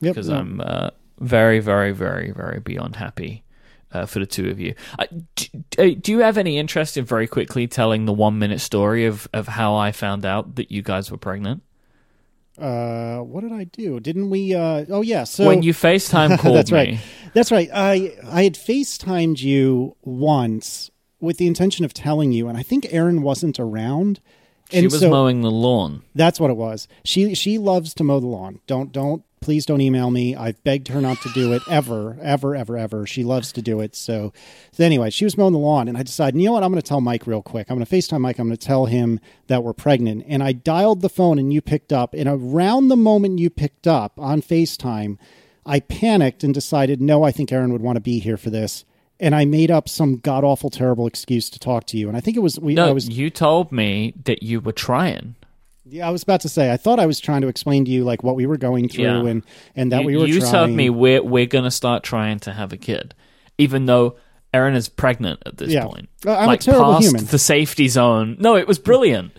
Yep. 0.00 0.14
Because 0.14 0.28
I'm 0.28 0.60
uh, 0.60 0.90
very 1.20 1.60
very 1.60 1.92
very 1.92 2.32
very 2.32 2.60
beyond 2.60 2.96
happy 2.96 3.44
uh, 3.92 4.06
for 4.06 4.18
the 4.18 4.26
two 4.26 4.50
of 4.50 4.60
you. 4.60 4.74
Uh, 4.98 5.06
do, 5.70 5.94
do, 5.94 6.12
you 6.12 6.18
have 6.20 6.38
any 6.38 6.58
interest 6.58 6.96
in 6.96 7.04
very 7.04 7.26
quickly 7.26 7.66
telling 7.66 8.04
the 8.04 8.12
one 8.12 8.38
minute 8.38 8.60
story 8.60 9.06
of, 9.06 9.28
of 9.32 9.48
how 9.48 9.74
I 9.74 9.92
found 9.92 10.24
out 10.24 10.56
that 10.56 10.70
you 10.70 10.82
guys 10.82 11.10
were 11.10 11.18
pregnant? 11.18 11.62
Uh, 12.58 13.18
what 13.18 13.42
did 13.42 13.52
I 13.52 13.64
do? 13.64 14.00
Didn't 14.00 14.30
we? 14.30 14.54
Uh, 14.54 14.86
oh 14.88 15.02
yeah. 15.02 15.24
So 15.24 15.46
when 15.46 15.62
you 15.62 15.74
FaceTime 15.74 16.38
called 16.40 16.56
that's 16.56 16.72
me, 16.72 16.78
right. 16.78 16.98
That's 17.34 17.52
right. 17.52 17.68
I 17.72 18.16
I 18.26 18.44
had 18.44 18.54
FaceTimed 18.54 19.40
you 19.42 19.94
once 20.02 20.90
with 21.20 21.36
the 21.36 21.46
intention 21.46 21.84
of 21.84 21.92
telling 21.92 22.32
you, 22.32 22.48
and 22.48 22.56
I 22.56 22.62
think 22.62 22.86
Erin 22.90 23.20
wasn't 23.20 23.60
around. 23.60 24.20
She 24.70 24.84
was 24.84 25.00
so, 25.00 25.10
mowing 25.10 25.42
the 25.42 25.50
lawn. 25.50 26.02
That's 26.14 26.40
what 26.40 26.50
it 26.50 26.56
was. 26.56 26.88
She 27.04 27.34
she 27.34 27.58
loves 27.58 27.92
to 27.94 28.04
mow 28.04 28.20
the 28.20 28.26
lawn. 28.26 28.60
Don't 28.66 28.90
don't 28.90 29.22
please 29.40 29.66
don't 29.66 29.80
email 29.80 30.10
me. 30.10 30.34
I've 30.34 30.62
begged 30.64 30.88
her 30.88 31.00
not 31.00 31.20
to 31.22 31.28
do 31.30 31.52
it 31.52 31.62
ever, 31.70 32.16
ever, 32.20 32.56
ever, 32.56 32.76
ever. 32.76 33.06
She 33.06 33.22
loves 33.22 33.52
to 33.52 33.62
do 33.62 33.80
it. 33.80 33.94
So, 33.94 34.32
so 34.72 34.84
anyway, 34.84 35.10
she 35.10 35.24
was 35.24 35.36
mowing 35.36 35.52
the 35.52 35.58
lawn, 35.58 35.88
and 35.88 35.96
I 35.96 36.02
decided, 36.02 36.40
you 36.40 36.46
know 36.46 36.52
what? 36.52 36.62
I'm 36.62 36.70
going 36.72 36.82
to 36.82 36.88
tell 36.88 37.00
Myke 37.00 37.26
real 37.26 37.42
quick. 37.42 37.66
I'm 37.70 37.76
going 37.76 37.86
to 37.86 37.96
FaceTime 37.96 38.20
Myke. 38.20 38.38
I'm 38.38 38.48
going 38.48 38.56
to 38.56 38.66
tell 38.66 38.86
him 38.86 39.20
that 39.46 39.62
we're 39.62 39.72
pregnant. 39.72 40.24
And 40.26 40.42
I 40.42 40.52
dialed 40.52 41.00
the 41.00 41.08
phone, 41.08 41.38
and 41.38 41.52
you 41.52 41.60
picked 41.60 41.92
up. 41.92 42.14
And 42.14 42.28
around 42.28 42.88
the 42.88 42.96
moment 42.96 43.38
you 43.38 43.50
picked 43.50 43.86
up 43.86 44.18
on 44.18 44.42
FaceTime, 44.42 45.18
I 45.64 45.80
panicked 45.80 46.44
and 46.44 46.54
decided, 46.54 47.00
no, 47.00 47.22
I 47.22 47.32
think 47.32 47.52
Erin 47.52 47.72
would 47.72 47.82
want 47.82 47.96
to 47.96 48.00
be 48.00 48.18
here 48.18 48.36
for 48.36 48.50
this. 48.50 48.84
And 49.18 49.34
I 49.34 49.44
made 49.44 49.70
up 49.70 49.88
some 49.88 50.18
god 50.18 50.44
awful, 50.44 50.70
terrible 50.70 51.06
excuse 51.06 51.48
to 51.50 51.58
talk 51.58 51.86
to 51.86 51.96
you. 51.96 52.08
And 52.08 52.16
I 52.16 52.20
think 52.20 52.36
it 52.36 52.40
was 52.40 52.60
we. 52.60 52.74
No, 52.74 52.88
I 52.88 52.92
was. 52.92 53.08
You 53.08 53.30
told 53.30 53.72
me 53.72 54.12
that 54.24 54.42
you 54.42 54.60
were 54.60 54.72
trying. 54.72 55.36
Yeah, 55.88 56.08
I 56.08 56.10
was 56.10 56.22
about 56.22 56.40
to 56.42 56.48
say. 56.48 56.72
I 56.72 56.76
thought 56.76 56.98
I 56.98 57.06
was 57.06 57.20
trying 57.20 57.42
to 57.42 57.48
explain 57.48 57.84
to 57.84 57.90
you 57.90 58.04
like 58.04 58.22
what 58.24 58.34
we 58.36 58.46
were 58.46 58.56
going 58.56 58.88
through 58.88 59.04
Yeah. 59.04 59.24
and 59.26 59.42
and 59.76 59.92
that 59.92 60.00
you, 60.02 60.06
we 60.06 60.16
were 60.16 60.26
you 60.26 60.40
trying. 60.40 60.52
told 60.52 60.70
me 60.70 60.90
we're 60.90 61.22
we're 61.22 61.46
gonna 61.46 61.70
start 61.70 62.02
trying 62.02 62.40
to 62.40 62.52
have 62.52 62.72
a 62.72 62.76
kid, 62.76 63.14
even 63.58 63.86
though 63.86 64.16
Erin 64.52 64.74
is 64.74 64.88
pregnant 64.88 65.40
at 65.46 65.58
this 65.58 65.70
Yeah. 65.70 65.84
point. 65.86 66.08
Uh, 66.26 66.32
I'm 66.36 66.44
a 66.44 66.46
like 66.48 66.60
terrible 66.60 66.94
past 66.94 67.04
human. 67.06 67.24
the 67.26 67.38
safety 67.38 67.88
zone. 67.88 68.36
No, 68.40 68.56
it 68.56 68.66
was 68.66 68.78
brilliant 68.78 69.32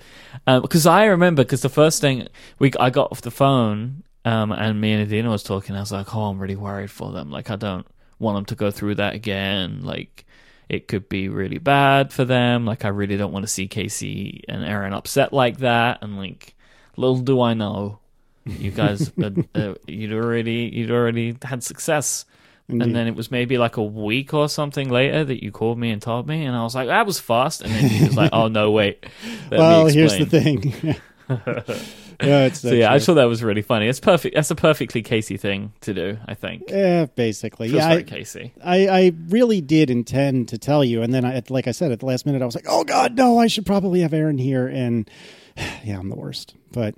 because 0.46 0.86
I 0.86 1.06
remember 1.06 1.44
because 1.44 1.62
the 1.62 1.70
first 1.70 2.00
thing 2.02 2.28
we 2.60 2.72
I 2.80 2.90
got 2.92 3.12
off 3.12 3.22
the 3.22 3.32
phone 3.32 4.04
um, 4.24 4.52
and 4.52 4.80
me 4.80 4.94
and 4.94 5.02
Adina 5.04 5.30
was 5.30 5.44
talking. 5.44 5.76
I 5.76 5.80
was 5.82 5.92
like, 5.92 6.16
oh, 6.16 6.24
I'm 6.24 6.40
really 6.40 6.56
worried 6.56 6.92
for 6.92 7.12
them. 7.12 7.30
Like 7.32 7.50
I 7.50 7.56
don't 7.56 7.86
want 8.20 8.36
them 8.38 8.46
to 8.46 8.56
go 8.56 8.72
through 8.72 8.96
that 8.96 9.14
again. 9.16 9.82
Like. 9.84 10.26
It 10.70 10.88
could 10.88 11.08
be 11.08 11.30
really 11.30 11.60
bad 11.60 12.12
for 12.12 12.26
them. 12.26 12.66
Like, 12.66 12.84
I 12.84 12.90
really 12.90 13.18
don't 13.18 13.32
want 13.32 13.44
to 13.44 13.52
see 13.52 13.68
Casey 13.68 14.44
and 14.50 14.64
Erin 14.66 14.94
upset 14.94 15.32
like 15.32 15.60
that. 15.60 16.00
And 16.02 16.18
like, 16.18 16.56
little 16.98 17.20
do 17.20 17.42
I 17.42 17.54
know, 17.54 18.00
you 18.46 18.72
guys, 18.72 19.12
uh, 19.22 19.30
uh, 19.56 19.76
you'd 19.88 20.14
already 20.14 20.70
you'd 20.74 20.92
already 20.92 21.38
had 21.42 21.64
success, 21.64 22.26
Indeed. 22.68 22.86
and 22.86 22.96
then 22.96 23.08
it 23.08 23.16
was 23.16 23.32
maybe 23.32 23.58
like 23.58 23.78
a 23.78 23.84
week 23.84 24.34
or 24.34 24.50
something 24.50 24.90
later 24.90 25.24
that 25.24 25.44
you 25.44 25.52
called 25.52 25.78
me 25.78 25.92
and 25.92 26.02
told 26.02 26.28
me, 26.28 26.46
and 26.46 26.56
I 26.56 26.64
was 26.64 26.76
like, 26.76 26.88
that 26.88 27.06
was 27.06 27.20
fast, 27.20 27.62
and 27.62 27.72
then 27.72 27.90
you 27.90 28.08
was 28.08 28.18
like, 28.18 28.32
oh 28.34 28.48
no, 28.48 28.72
wait, 28.72 29.06
let 29.50 29.52
me 29.52 29.58
well, 29.58 29.86
here's 29.88 30.18
the 30.18 30.26
thing. 30.26 30.96
yeah, 32.22 32.46
it's 32.46 32.60
So 32.62 32.72
yeah, 32.74 32.92
I 32.92 33.00
thought 33.00 33.16
that 33.16 33.26
was 33.26 33.44
really 33.44 33.62
funny. 33.62 33.88
It's 33.88 34.00
perfect. 34.00 34.36
That's 34.36 34.50
a 34.52 34.56
perfectly 34.56 35.02
Casey 35.02 35.38
thing 35.38 35.74
to 35.82 35.94
do. 35.94 36.18
I 36.28 36.34
think. 36.34 36.64
yeah, 36.70 37.06
basically. 37.06 37.70
Feels 37.70 37.80
yeah, 37.82 37.90
very 37.90 38.02
I, 38.02 38.04
Casey. 38.04 38.54
I, 38.64 38.88
I 38.88 39.12
really 39.28 39.62
did 39.62 39.90
intend 39.90 40.50
to 40.50 40.58
tell 40.58 40.84
you, 40.84 41.02
and 41.02 41.14
then 41.14 41.26
I, 41.26 41.42
like 41.50 41.68
I 41.68 41.72
said 41.72 41.92
at 41.92 42.00
the 42.00 42.06
last 42.06 42.26
minute, 42.26 42.42
I 42.42 42.46
was 42.46 42.56
like, 42.56 42.66
"Oh 42.68 42.84
God, 42.84 43.16
no! 43.16 43.38
I 43.38 43.48
should 43.48 43.66
probably 43.66 44.02
have 44.02 44.14
Erin 44.14 44.38
here." 44.38 44.68
And 44.68 45.10
yeah, 45.84 46.00
I'm 46.00 46.10
the 46.10 46.16
worst, 46.16 46.56
but 46.72 46.96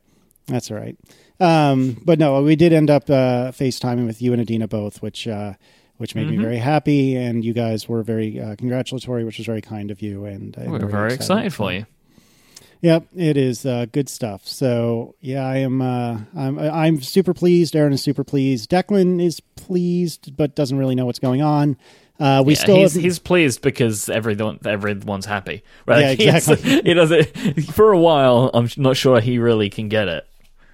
that's 0.48 0.72
all 0.72 0.78
right. 0.78 0.98
Um, 1.40 2.02
but 2.04 2.20
no, 2.20 2.42
we 2.42 2.56
did 2.56 2.74
end 2.74 2.90
up 2.90 3.10
uh, 3.10 3.52
FaceTiming 3.52 4.06
with 4.06 4.22
you 4.22 4.34
and 4.34 4.42
Adina 4.42 4.68
both, 4.68 5.02
which 5.02 5.28
uh, 5.28 5.54
which 5.98 6.16
made 6.16 6.30
me 6.30 6.38
Mhm. 6.38 6.42
very 6.42 6.58
happy, 6.58 7.16
and 7.16 7.44
you 7.44 7.54
guys 7.54 7.88
were 7.90 8.04
very 8.04 8.40
uh, 8.40 8.56
congratulatory, 8.56 9.24
which 9.26 9.38
was 9.38 9.46
very 9.46 9.62
kind 9.62 9.92
of 9.92 10.02
you. 10.02 10.26
And 10.26 10.56
I'm 10.58 10.72
We're 10.72 10.86
very 10.88 11.14
excited 11.14 11.54
for 11.54 11.72
you. 11.74 11.86
Yep, 12.82 13.08
it 13.16 13.36
is 13.36 13.66
uh, 13.66 13.88
good 13.92 14.08
stuff. 14.08 14.48
So 14.48 15.16
yeah, 15.20 15.46
I 15.46 15.58
am. 15.58 15.82
Uh, 15.82 16.20
I'm. 16.36 16.58
I'm 16.60 17.02
super 17.02 17.34
pleased. 17.34 17.76
Erin 17.76 17.92
is 17.94 18.02
super 18.02 18.24
pleased. 18.24 18.70
Declan 18.70 19.22
is 19.22 19.42
pleased, 19.58 20.36
but 20.38 20.56
doesn't 20.56 20.78
really 20.78 20.96
know 20.96 21.06
what's 21.06 21.20
going 21.20 21.42
on. 21.42 21.76
Uh, 22.20 22.42
we 22.46 22.54
Yeah, 22.54 22.60
still. 22.60 22.76
he's, 22.78 22.94
he's 22.94 23.20
pleased 23.20 23.62
because 23.62 24.10
everyone 24.10 24.60
everyone's 24.66 25.26
happy. 25.26 25.64
Right? 25.86 26.18
Yeah, 26.20 26.32
exactly. 26.38 26.82
He 26.86 26.94
doesn't. 26.94 27.26
For 27.74 27.92
a 27.92 28.00
while, 28.00 28.50
I'm 28.54 28.70
not 28.78 28.96
sure 28.98 29.20
he 29.20 29.40
really 29.40 29.70
can 29.70 29.90
get 29.90 30.08
it. 30.08 30.26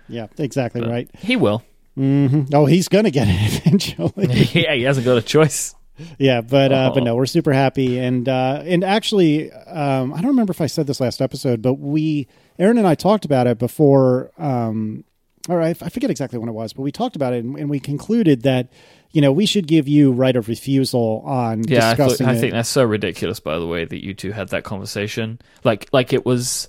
yeah, 0.08 0.28
exactly 0.38 0.82
but 0.82 0.90
right. 0.92 1.10
He 1.18 1.36
will. 1.36 1.64
hmm 1.96 2.44
Oh, 2.54 2.66
he's 2.68 2.88
gonna 2.88 3.12
get 3.12 3.28
it 3.30 3.66
eventually. 3.66 4.28
yeah, 4.28 4.74
he 4.76 4.84
hasn't 4.84 5.06
got 5.06 5.18
a 5.18 5.22
choice. 5.24 5.74
Yeah, 6.18 6.42
but 6.42 6.72
uh, 6.72 6.92
but 6.94 7.02
Oh. 7.02 7.06
no, 7.06 7.16
we're 7.16 7.26
super 7.26 7.54
happy, 7.54 8.00
and 8.00 8.28
uh, 8.28 8.62
and 8.66 8.84
actually, 8.84 9.52
um, 9.52 10.14
I 10.14 10.18
don't 10.18 10.28
remember 10.32 10.52
if 10.52 10.62
I 10.62 10.68
said 10.68 10.88
this 10.88 11.00
last 11.00 11.22
episode, 11.22 11.62
but 11.62 11.76
we, 11.76 12.28
Erin 12.60 12.78
and 12.78 12.88
I 12.88 12.96
talked 12.96 13.26
about 13.26 13.48
it 13.48 13.58
before. 13.58 14.32
Um, 14.38 15.04
all 15.48 15.56
right, 15.56 15.78
I 15.82 15.90
forget 15.90 16.10
exactly 16.10 16.40
when 16.40 16.50
it 16.50 16.54
was, 16.54 16.74
but 16.74 16.82
we 16.82 16.92
talked 16.92 17.16
about 17.16 17.34
it, 17.34 17.44
and, 17.44 17.56
and 17.58 17.70
we 17.70 17.80
concluded 17.80 18.42
that 18.44 18.70
you 19.12 19.22
know 19.22 19.32
we 19.32 19.46
should 19.46 19.68
give 19.68 19.88
you 19.88 20.12
right 20.12 20.36
of 20.36 20.48
refusal 20.50 21.22
on 21.26 21.64
Yeah, 21.68 21.92
I, 21.92 21.96
thought, 21.96 22.20
I 22.22 22.36
think 22.38 22.52
that's 22.54 22.68
so 22.68 22.84
ridiculous. 22.84 23.40
By 23.40 23.60
the 23.60 23.68
way, 23.68 23.86
that 23.86 24.04
you 24.04 24.14
two 24.14 24.32
had 24.32 24.50
that 24.50 24.64
conversation, 24.64 25.40
like 25.64 25.88
like 25.94 26.14
it 26.14 26.26
was, 26.26 26.68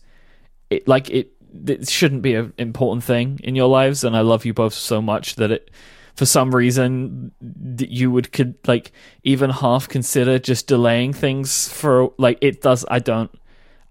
it, 0.70 0.86
like 0.86 1.10
it, 1.10 1.32
it 1.66 1.88
shouldn't 1.88 2.22
be 2.22 2.34
an 2.34 2.52
important 2.58 3.02
thing 3.02 3.40
in 3.42 3.56
your 3.56 3.68
lives, 3.68 4.04
and 4.04 4.14
I 4.16 4.20
love 4.20 4.44
you 4.44 4.52
both 4.54 4.74
so 4.74 5.00
much 5.00 5.36
that 5.36 5.50
it, 5.50 5.70
for 6.16 6.24
some 6.24 6.54
reason, 6.54 7.32
you 7.78 8.10
would 8.10 8.32
could 8.32 8.56
like 8.66 8.90
even 9.22 9.50
half 9.50 9.86
consider 9.88 10.38
just 10.38 10.66
delaying 10.66 11.12
things 11.12 11.68
for 11.68 12.12
like 12.18 12.38
it 12.40 12.62
does. 12.62 12.84
I 12.90 12.98
don't. 12.98 13.30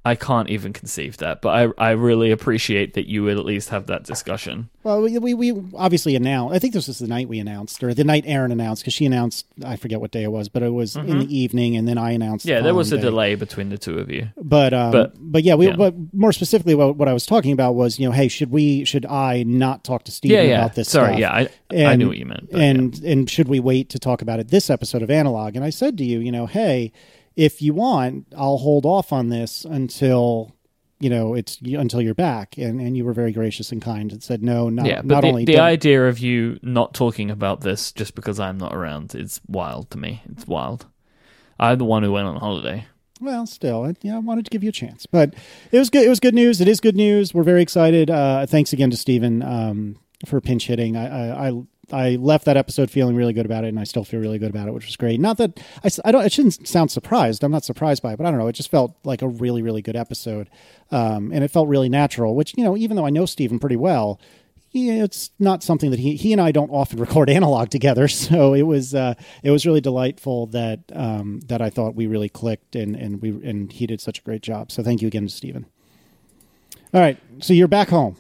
I 0.06 0.14
can't 0.16 0.50
even 0.50 0.72
conceive 0.72 1.18
that, 1.18 1.42
but 1.42 1.50
I 1.78 1.90
I 1.90 1.92
really 1.92 2.30
appreciate 2.32 2.94
that 2.94 3.08
you 3.10 3.24
would 3.24 3.38
at 3.38 3.46
least 3.46 3.70
have 3.70 3.88
that 3.88 4.04
discussion. 4.04 4.70
Well, 4.84 5.02
we, 5.02 5.18
we, 5.18 5.34
we 5.34 5.64
obviously 5.76 6.16
announced. 6.16 6.54
I 6.54 6.60
think 6.60 6.76
this 6.76 6.88
was 6.88 7.00
the 7.00 7.08
night 7.08 7.28
we 7.28 7.40
announced, 7.40 7.84
or 7.84 7.92
the 7.96 8.04
night 8.04 8.24
Erin 8.28 8.52
announced, 8.52 8.84
because 8.84 8.94
she 8.94 9.08
announced. 9.08 9.48
I 9.66 9.78
forget 9.78 10.00
what 10.00 10.12
day 10.12 10.22
it 10.22 10.32
was, 10.32 10.48
but 10.48 10.62
it 10.62 10.70
was 10.70 10.96
in 10.96 11.18
the 11.18 11.36
evening, 11.36 11.76
and 11.76 11.88
then 11.88 11.98
I 11.98 12.12
announced. 12.12 12.46
Mm-hmm. 12.46 12.52
Yeah, 12.52 12.58
the 12.60 12.66
there 12.66 12.76
was 12.76 12.92
a 12.92 12.98
day. 12.98 13.02
delay 13.02 13.34
between 13.36 13.70
the 13.70 13.80
two 13.80 13.98
of 13.98 14.12
you. 14.12 14.30
But 14.38 14.74
um, 14.76 14.92
But- 14.92 15.14
but 15.18 15.44
yeah, 15.44 15.56
we 15.56 15.68
yeah. 15.70 15.76
but 15.76 15.96
more 16.14 16.32
specifically, 16.32 16.76
what, 16.76 16.96
what 16.98 17.08
I 17.08 17.14
was 17.14 17.26
talking 17.26 17.52
about 17.52 17.74
was, 17.74 17.98
you 17.98 18.06
know, 18.06 18.12
hey, 18.12 18.28
should 18.28 18.52
we 18.52 18.86
should 18.86 19.06
I 19.08 19.42
not 19.44 19.84
talk 19.84 20.04
to 20.04 20.12
Stephen 20.12 20.38
Yeah, 20.38 20.44
yeah. 20.44 20.60
about 20.66 20.76
this? 20.76 20.88
Sorry, 20.90 21.18
stuff? 21.18 21.20
yeah, 21.72 21.84
I 21.88 21.92
I 21.92 21.96
knew 21.96 22.08
what 22.10 22.18
you 22.18 22.26
meant. 22.28 22.52
but 22.52 22.62
and 22.62 22.98
and 23.04 23.28
should 23.30 23.48
we 23.48 23.60
wait 23.60 23.90
to 23.90 24.00
talk 24.00 24.22
about 24.22 24.40
it 24.40 24.50
this 24.50 24.70
episode 24.70 25.02
of 25.02 25.10
Analog? 25.10 25.56
And 25.56 25.66
I 25.66 25.72
said 25.72 25.98
to 25.98 26.06
you, 26.06 26.20
you 26.20 26.32
know, 26.32 26.46
hey, 26.46 26.92
if 27.36 27.62
you 27.62 27.74
want, 27.74 28.28
I'll 28.36 28.58
hold 28.58 28.86
off 28.86 29.12
on 29.14 29.30
this 29.30 29.66
until 29.66 30.56
you 31.00 31.10
know 31.10 31.34
it's 31.34 31.60
until 31.62 32.02
you're 32.02 32.14
back. 32.14 32.58
And 32.58 32.80
and 32.80 32.96
you 32.96 33.06
were 33.06 33.14
very 33.14 33.32
gracious 33.32 33.72
and 33.72 33.82
kind 33.82 34.12
and 34.12 34.24
said 34.24 34.42
no, 34.44 34.70
not 34.70 34.86
yeah, 34.86 34.98
but 34.98 35.06
not 35.08 35.22
the, 35.22 35.28
only 35.28 35.46
the 35.46 35.54
don't- 35.54 35.66
idea 35.66 36.08
of 36.08 36.20
you 36.20 36.60
not 36.62 36.94
talking 36.94 37.30
about 37.30 37.62
this 37.62 37.92
just 37.92 38.16
because 38.16 38.40
I'm 38.40 38.58
not 38.58 38.74
around 38.74 39.14
is 39.16 39.42
wild 39.48 39.90
to 39.92 39.98
me. 39.98 40.22
It's 40.32 40.48
wild. 40.48 40.86
I'm 41.60 41.78
the 41.78 41.86
one 41.86 42.04
who 42.04 42.12
went 42.12 42.28
on 42.28 42.36
holiday. 42.38 42.86
Well, 43.22 43.46
still, 43.48 43.86
I, 43.86 43.96
yeah, 44.02 44.16
I 44.16 44.20
wanted 44.20 44.44
to 44.44 44.52
give 44.52 44.62
you 44.62 44.70
a 44.70 44.74
chance, 44.74 45.06
but 45.06 45.34
it 45.72 45.80
was 45.80 45.90
good. 45.90 46.06
It 46.06 46.10
was 46.10 46.20
good 46.20 46.34
news. 46.36 46.60
It 46.60 46.68
is 46.68 46.82
good 46.82 46.98
news. 46.98 47.34
We're 47.34 47.44
very 47.44 47.62
excited. 47.62 48.10
Uh, 48.12 48.46
thanks 48.46 48.74
again 48.74 48.92
to 48.92 48.98
Stephen 48.98 49.42
um, 49.42 49.98
for 50.26 50.42
pinch 50.42 50.68
hitting. 50.68 50.96
I, 50.96 51.50
I, 51.50 51.62
I, 51.92 52.16
left 52.16 52.46
that 52.46 52.58
episode 52.58 52.90
feeling 52.90 53.16
really 53.16 53.34
good 53.34 53.46
about 53.46 53.64
it, 53.64 53.70
and 53.70 53.80
I 53.80 53.84
still 53.84 54.04
feel 54.04 54.20
really 54.20 54.40
good 54.40 54.50
about 54.50 54.68
it, 54.68 54.74
which 54.74 54.86
was 54.86 54.96
great. 54.96 55.20
Not 55.20 55.38
that 55.38 55.60
I, 55.84 55.90
I 56.04 56.12
don't. 56.12 56.22
I 56.22 56.28
shouldn't 56.28 56.68
sound 56.68 56.92
surprised. 56.92 57.44
I'm 57.44 57.52
not 57.52 57.64
surprised 57.64 58.02
by 58.02 58.14
it, 58.14 58.18
but 58.18 58.26
I 58.26 58.32
don't 58.32 58.40
know. 58.40 58.48
It 58.48 58.54
just 58.54 58.72
felt 58.72 58.96
like 59.04 59.22
a 59.22 59.28
really, 59.28 59.62
really 59.62 59.82
good 59.82 59.96
episode, 59.96 60.50
um, 60.92 61.32
and 61.32 61.44
it 61.44 61.50
felt 61.50 61.68
really 61.68 61.90
natural. 61.90 62.36
Which 62.36 62.56
you 62.58 62.64
know, 62.64 62.76
even 62.76 62.98
though 62.98 63.06
I 63.06 63.10
know 63.10 63.26
Stephen 63.26 63.60
pretty 63.60 63.78
well. 63.78 64.20
it's 64.78 65.32
not 65.40 65.64
something 65.64 65.90
that 65.92 66.00
he 66.00 66.16
he 66.16 66.34
and 66.34 66.42
I 66.42 66.52
don't 66.52 66.70
often 66.70 67.00
record 67.06 67.30
analog 67.30 67.70
together. 67.70 68.08
So 68.26 68.54
it 68.54 68.64
was 68.64 68.96
uh, 68.96 69.14
it 69.44 69.52
was 69.52 69.66
really 69.66 69.82
delightful 69.82 70.48
that 70.48 70.80
um, 70.94 71.40
that 71.48 71.62
I 71.62 71.70
thought 71.70 71.96
we 71.96 72.08
really 72.08 72.30
clicked 72.30 72.76
and 72.76 72.96
and 72.96 73.22
we 73.22 73.30
and 73.30 73.72
he 73.72 73.88
did 73.88 74.02
such 74.02 74.20
a 74.20 74.22
great 74.24 74.42
job. 74.42 74.72
So 74.72 74.84
thank 74.84 75.02
you 75.02 75.08
again 75.08 75.28
to 75.28 75.34
Stephen. 75.34 75.66
All 76.94 77.02
right, 77.02 77.18
so 77.40 77.54
you're 77.54 77.68
back 77.68 77.90
home. 77.90 78.16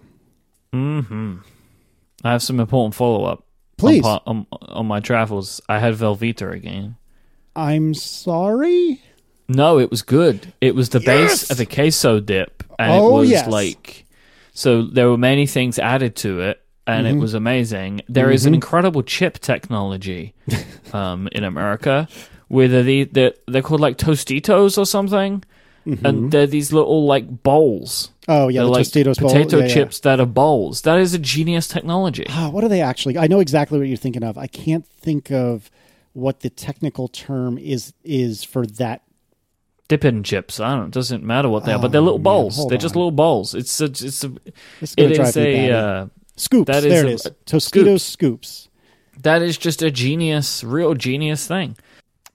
hmm 0.74 1.38
I 2.25 2.32
have 2.32 2.41
some 2.44 2.60
important 2.60 2.96
follow 2.96 3.24
up. 3.25 3.46
Please. 3.77 4.03
On, 4.05 4.20
on, 4.25 4.48
on 4.51 4.86
my 4.88 5.00
travels, 5.00 5.62
I 5.70 5.79
had 5.79 5.94
Velveeta 5.94 6.51
again. 6.53 6.96
I'm 7.55 7.94
sorry. 7.94 9.01
No, 9.48 9.77
it 9.79 9.91
was 9.91 10.01
good. 10.01 10.51
It 10.62 10.74
was 10.75 10.89
the 10.89 11.00
Yes! 11.00 11.05
base 11.48 11.51
of 11.51 11.60
a 11.60 11.65
queso 11.65 12.20
dip, 12.20 12.63
and 12.79 12.91
it 12.91 12.98
Oh, 13.00 13.20
was 13.20 13.29
yes. 13.29 13.48
like 13.48 14.05
so. 14.53 14.82
There 14.84 15.08
were 15.10 15.17
many 15.17 15.46
things 15.46 15.77
added 15.77 16.15
to 16.17 16.41
it, 16.41 16.62
and 16.88 17.05
Mm-hmm. 17.05 17.17
it 17.17 17.22
was 17.22 17.34
amazing. 17.36 18.01
There 18.10 18.32
is 18.32 18.46
an 18.46 18.53
incredible 18.55 19.03
chip 19.03 19.38
technology 19.39 20.34
um, 20.94 21.29
in 21.32 21.44
America, 21.44 22.08
where 22.48 22.67
they're, 22.67 22.84
the, 22.84 23.03
they're 23.05 23.34
they're 23.48 23.62
called 23.62 23.82
like 23.82 23.98
Tostitos 23.98 24.77
or 24.79 24.86
something, 24.86 25.44
and 25.86 26.32
they're 26.32 26.48
these 26.48 26.74
little 26.74 27.06
like 27.06 27.44
bowls. 27.44 28.12
Mm-hmm. 28.27 28.32
Oh 28.32 28.48
yeah, 28.48 28.60
they're 28.62 28.65
the 28.65 28.72
like 28.72 28.86
Tostitos 28.88 29.18
potato 29.20 29.58
Yeah, 29.60 29.65
yeah. 29.65 29.74
chips 29.74 30.00
that 30.01 30.20
are 30.20 30.25
bowls. 30.25 30.82
That 30.82 31.00
is 31.00 31.13
a 31.13 31.20
genius 31.20 31.68
technology. 31.68 32.25
Ah, 32.30 32.50
what 32.50 32.63
are 32.63 32.70
they 32.70 32.82
actually? 32.82 33.18
I 33.18 33.27
know 33.27 33.39
exactly 33.39 33.77
what 33.77 33.88
you're 33.88 33.98
thinking 33.98 34.24
of. 34.24 34.38
I 34.38 34.48
can't 34.48 34.86
think 34.88 35.32
of 35.32 35.70
what 36.13 36.39
the 36.39 36.50
technical 36.50 37.08
term 37.08 37.58
is 37.58 37.94
is 38.04 38.44
for 38.44 38.65
that. 38.65 39.04
Dipping 39.88 40.24
chips. 40.24 40.60
I 40.60 40.75
don't. 40.75 40.88
It 40.88 40.92
doesn't 40.94 41.24
matter 41.24 41.48
what 41.50 41.65
they 41.65 41.72
are, 41.72 41.77
but 41.77 41.88
Oh, 41.88 41.92
they're 41.92 42.01
little 42.01 42.18
man, 42.18 42.24
bowls. 42.24 42.68
They're 42.68 42.77
just 42.80 42.96
little 42.96 43.12
bowls. 43.12 43.54
It's 43.54 43.80
a. 43.82 43.86
It's 43.86 44.24
a. 44.24 44.32
It's 44.82 44.96
gonna 44.96 45.10
It 45.10 45.15
drive 45.15 45.27
is 45.27 45.36
me 45.36 45.70
a. 45.70 45.77
Uh, 45.77 46.08
scoops. 46.38 46.68
that 46.68 46.84
is 46.84 46.92
there 46.92 47.06
a- 47.06 47.10
it 47.10 47.13
is. 47.13 47.27
Tostitos 47.46 48.01
scoops. 48.01 48.70
that 49.22 49.44
is 49.44 49.56
just 49.60 49.84
a 49.84 49.92
genius, 49.92 50.63
real 50.63 50.96
genius 50.96 51.46
thing. 51.48 51.77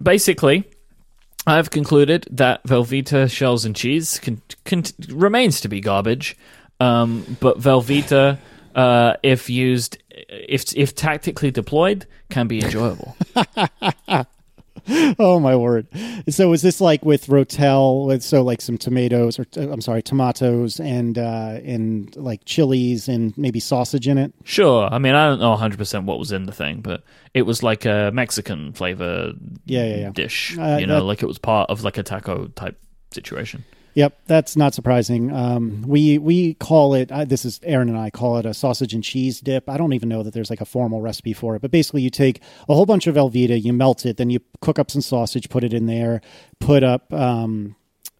Basically, 0.00 0.64
I 1.50 1.56
have 1.56 1.72
concluded 1.72 2.28
that 2.30 2.62
Velveeta 2.62 3.28
shells 3.28 3.64
and 3.64 3.74
cheese 3.74 4.20
can, 4.20 4.40
can, 4.64 4.84
remains 5.08 5.60
to 5.62 5.68
be 5.68 5.80
garbage, 5.80 6.36
um, 6.78 7.36
but 7.40 7.58
Velveeta, 7.58 8.38
uh, 8.76 9.14
if 9.24 9.50
used, 9.50 9.98
if 10.28 10.72
if 10.76 10.94
tactically 10.94 11.50
deployed, 11.50 12.06
can 12.28 12.46
be 12.46 12.62
enjoyable. 12.62 13.16
Oh 15.18 15.38
my 15.40 15.54
word! 15.56 15.86
So 16.28 16.52
is 16.52 16.62
this 16.62 16.80
like 16.80 17.04
with 17.04 17.26
Rotel? 17.26 18.06
With 18.06 18.22
so 18.22 18.42
like 18.42 18.60
some 18.60 18.76
tomatoes 18.78 19.38
or 19.38 19.46
uh, 19.56 19.70
I'm 19.70 19.80
sorry, 19.80 20.02
tomatoes 20.02 20.80
and 20.80 21.16
uh, 21.18 21.58
and 21.64 22.14
like 22.16 22.44
chilies 22.44 23.08
and 23.08 23.36
maybe 23.38 23.60
sausage 23.60 24.08
in 24.08 24.18
it. 24.18 24.32
sure, 24.44 24.88
I 24.90 24.98
mean 24.98 25.14
I 25.14 25.26
don't 25.28 25.40
know 25.40 25.50
100 25.50 25.78
percent 25.78 26.04
what 26.06 26.18
was 26.18 26.32
in 26.32 26.46
the 26.46 26.52
thing, 26.52 26.80
but 26.80 27.04
it 27.34 27.42
was 27.42 27.62
like 27.62 27.84
a 27.84 28.10
Mexican 28.12 28.72
flavor 28.72 29.32
Yeah, 29.66 29.84
yeah, 29.86 29.96
yeah. 29.96 30.10
dish. 30.10 30.58
Uh, 30.58 30.78
you 30.80 30.86
know, 30.86 30.96
that- 30.96 31.04
like 31.04 31.22
it 31.22 31.26
was 31.26 31.38
part 31.38 31.70
of 31.70 31.84
like 31.84 31.98
a 31.98 32.02
taco 32.02 32.48
type 32.48 32.78
situation. 33.12 33.64
Yep, 33.94 34.20
that's 34.26 34.56
not 34.56 34.72
surprising. 34.74 35.32
Um, 35.32 35.82
we 35.82 36.18
we 36.18 36.54
call 36.54 36.94
it. 36.94 37.10
Uh, 37.10 37.24
this 37.24 37.44
is 37.44 37.58
Erin 37.64 37.88
and 37.88 37.98
I 37.98 38.10
call 38.10 38.38
it 38.38 38.46
a 38.46 38.54
sausage 38.54 38.94
and 38.94 39.02
cheese 39.02 39.40
dip. 39.40 39.68
I 39.68 39.76
don't 39.76 39.92
even 39.92 40.08
know 40.08 40.22
that 40.22 40.32
there's 40.32 40.50
like 40.50 40.60
a 40.60 40.64
formal 40.64 41.00
recipe 41.00 41.32
for 41.32 41.56
it, 41.56 41.62
but 41.62 41.70
basically 41.70 42.02
you 42.02 42.10
take 42.10 42.40
a 42.68 42.74
whole 42.74 42.86
bunch 42.86 43.06
of 43.06 43.16
Velveeta, 43.16 43.62
you 43.62 43.72
melt 43.72 44.06
it, 44.06 44.16
then 44.16 44.30
you 44.30 44.40
cook 44.60 44.78
up 44.78 44.90
some 44.90 45.02
sausage, 45.02 45.48
put 45.48 45.64
it 45.64 45.72
in 45.74 45.86
there, 45.86 46.20
put 46.60 46.84
up 46.84 47.12
um, 47.12 47.74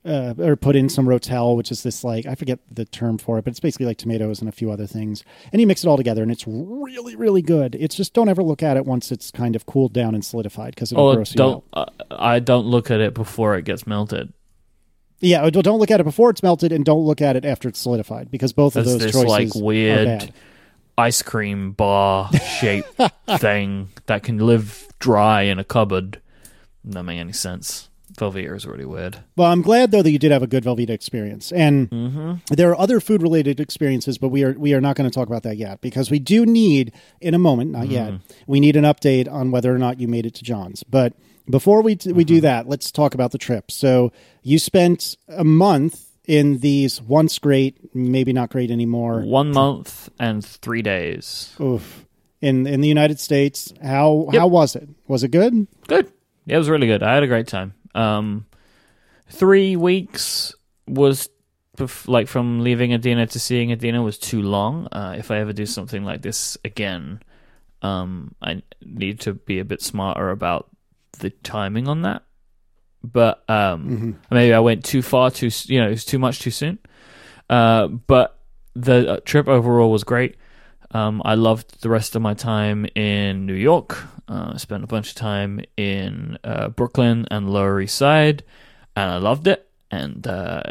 uh, 0.05 0.35
or 0.39 0.57
put 0.57 0.75
in 0.75 0.89
some 0.89 1.07
rotel, 1.07 1.57
which 1.57 1.71
is 1.71 1.83
this 1.85 2.03
like 2.03 2.27
I 2.27 2.35
forget 2.35 2.59
the 2.71 2.85
term 2.85 3.17
for 3.19 3.39
it, 3.39 3.45
but 3.45 3.51
it's 3.53 3.61
basically 3.61 3.87
like 3.87 3.99
tomatoes 3.99 4.41
and 4.41 4.49
a 4.49 4.53
few 4.53 4.73
other 4.73 4.87
things, 4.89 5.23
and 5.53 5.61
you 5.61 5.67
mix 5.69 5.85
it 5.85 5.89
all 5.89 5.97
together, 5.97 6.23
and 6.23 6.33
it's 6.33 6.45
really 6.49 7.15
really 7.15 7.43
good. 7.43 7.77
It's 7.79 7.95
just 7.95 8.13
don't 8.13 8.29
ever 8.29 8.43
look 8.43 8.63
at 8.63 8.77
it 8.77 8.87
once 8.87 9.13
it's 9.13 9.31
kind 9.31 9.55
of 9.55 9.67
cooled 9.67 9.93
down 9.93 10.15
and 10.17 10.25
solidified 10.25 10.75
because 10.75 10.91
it'll 10.91 11.05
Or 11.07 11.15
gross 11.17 11.35
you 11.35 11.45
out. 11.45 11.65
uh, 11.73 11.85
I 12.11 12.41
don't 12.41 12.67
look 12.67 12.91
at 12.91 13.01
it 13.01 13.15
before 13.15 13.57
it 13.57 13.65
gets 13.65 13.87
melted. 13.87 14.33
Yeah, 15.21 15.49
don't 15.51 15.63
don't 15.63 15.79
look 15.79 15.91
at 15.91 16.01
it 16.01 16.05
before 16.05 16.31
it's 16.31 16.43
melted, 16.43 16.73
and 16.73 16.85
don't 16.85 17.05
look 17.05 17.21
at 17.21 17.37
it 17.37 17.45
after 17.45 17.69
it's 17.69 17.79
solidified 17.79 18.31
because 18.31 18.53
both 18.53 18.77
of 18.77 18.85
those 18.85 18.99
this 19.01 19.13
choices 19.13 19.29
like 19.29 19.57
are 19.57 19.63
weird 19.63 20.07
bad. 20.07 20.33
ice 20.97 21.23
cream 21.23 21.73
bar 21.73 22.31
shape 22.59 22.85
thing 23.39 23.89
that 24.07 24.23
can 24.23 24.39
live 24.39 24.89
dry 24.99 25.43
in 25.43 25.59
a 25.59 25.65
cupboard. 25.65 26.21
Doesn't 26.89 27.05
make 27.07 27.21
any 27.21 27.33
sense. 27.33 27.89
Velveeta 28.17 28.55
is 28.57 28.67
really 28.67 28.85
weird. 28.85 29.19
Well, 29.37 29.51
I'm 29.51 29.63
glad 29.63 29.93
though 29.93 30.03
that 30.03 30.11
you 30.11 30.19
did 30.19 30.33
have 30.33 30.43
a 30.43 30.47
good 30.47 30.65
Velveeta 30.65 30.91
experience, 30.91 31.53
and 31.53 31.89
Mm-hmm. 31.91 32.55
there 32.55 32.71
are 32.71 32.79
other 32.79 32.99
food 33.01 33.23
related 33.23 33.61
experiences, 33.61 34.19
but 34.19 34.29
we 34.29 34.43
are 34.43 34.53
we 34.55 34.75
are 34.75 34.81
not 34.81 34.97
going 34.97 35.09
to 35.09 35.15
talk 35.15 35.29
about 35.29 35.43
that 35.45 35.57
yet 35.59 35.81
because 35.83 36.11
we 36.11 36.19
do 36.19 36.45
need 36.47 36.93
in 37.21 37.35
a 37.35 37.39
moment, 37.39 37.71
not 37.71 37.89
yet, 37.89 38.09
Mm-hmm. 38.13 38.43
we 38.47 38.61
need 38.61 38.77
an 38.77 38.85
update 38.85 39.31
on 39.31 39.51
whether 39.51 39.75
or 39.75 39.79
not 39.79 40.01
you 40.01 40.09
made 40.09 40.25
it 40.27 40.35
to 40.37 40.45
John's. 40.45 40.83
But 40.83 41.13
before 41.49 41.83
we 41.83 41.93
we 41.93 41.97
Mm-hmm. 41.97 42.21
do 42.23 42.41
that, 42.43 42.69
let's 42.69 42.91
talk 42.91 43.15
about 43.15 43.33
the 43.33 43.39
trip. 43.39 43.71
So 43.71 44.13
you 44.43 44.59
spent 44.59 45.17
a 45.29 45.45
month 45.45 46.07
in 46.27 46.59
these 46.59 47.01
once 47.03 47.39
great, 47.39 47.95
maybe 47.95 48.33
not 48.33 48.51
great 48.51 48.71
anymore. 48.71 49.21
One 49.23 49.53
month 49.53 50.09
and 50.19 50.45
three 50.45 50.83
days. 50.83 51.55
Oof. 51.61 52.07
In 52.41 52.67
in 52.67 52.81
the 52.81 52.89
United 52.89 53.19
States, 53.21 53.73
how 53.83 54.29
Yep. 54.33 54.41
how 54.41 54.47
was 54.49 54.77
it? 54.77 54.89
Was 55.09 55.23
it 55.25 55.31
good? 55.31 55.67
Good. 55.89 56.11
Yeah, 56.47 56.57
it 56.57 56.59
was 56.59 56.71
really 56.71 56.87
good. 56.87 57.03
I 57.03 57.15
had 57.15 57.23
a 57.23 57.27
great 57.27 57.47
time. 57.49 57.75
Um, 57.95 58.47
three 59.29 59.77
weeks 59.77 60.55
was 60.89 61.29
bef- 61.77 62.09
like 62.09 62.29
from 62.29 62.61
leaving 62.61 62.95
Adina 62.95 63.27
to 63.27 63.39
seeing 63.41 63.73
Adina 63.73 64.03
was 64.03 64.19
too 64.19 64.43
long. 64.43 64.89
Uh, 64.93 65.15
if 65.19 65.31
I 65.31 65.39
ever 65.39 65.53
do 65.53 65.67
something 65.67 66.05
like 66.05 66.23
this 66.23 66.57
again, 66.65 67.21
um, 67.83 68.35
I 68.41 68.63
need 68.85 69.21
to 69.21 69.35
be 69.35 69.59
a 69.59 69.65
bit 69.65 69.83
smarter 69.83 70.31
about 70.31 70.69
the 71.19 71.31
timing 71.31 71.89
on 71.89 72.03
that. 72.03 72.23
But 73.03 73.49
um, 73.49 74.19
maybe 74.31 74.53
I 74.53 74.61
went 74.61 74.85
too 74.85 75.03
far 75.03 75.31
too. 75.31 75.51
You 75.67 75.81
know, 75.81 75.87
it 75.87 75.91
was 75.91 76.05
too 76.05 76.19
much 76.19 76.41
too 76.41 76.51
soon. 76.51 76.79
Uh, 77.49 77.87
but 77.89 78.39
the 78.75 79.13
uh, 79.15 79.21
trip 79.25 79.49
overall 79.49 79.91
was 79.91 80.05
great. 80.05 80.37
Um, 80.93 81.23
I 81.25 81.35
loved 81.35 81.83
the 81.83 81.89
rest 81.89 82.17
of 82.17 82.23
my 82.23 82.35
time 82.35 82.87
in 82.95 83.47
New 83.47 83.55
York. 83.55 83.97
Uh, 84.29 84.53
I 84.55 84.57
spent 84.59 84.85
a 84.85 84.89
bunch 84.89 85.11
of 85.11 85.15
time 85.15 85.61
in 85.77 86.37
uh, 86.45 86.69
Brooklyn 86.69 87.27
and 87.31 87.51
Lower 87.51 87.81
East 87.81 87.97
Side, 87.97 88.45
and 88.97 89.11
I 89.11 89.17
loved 89.19 89.47
it. 89.47 89.69
And 89.91 90.27
uh, 90.27 90.63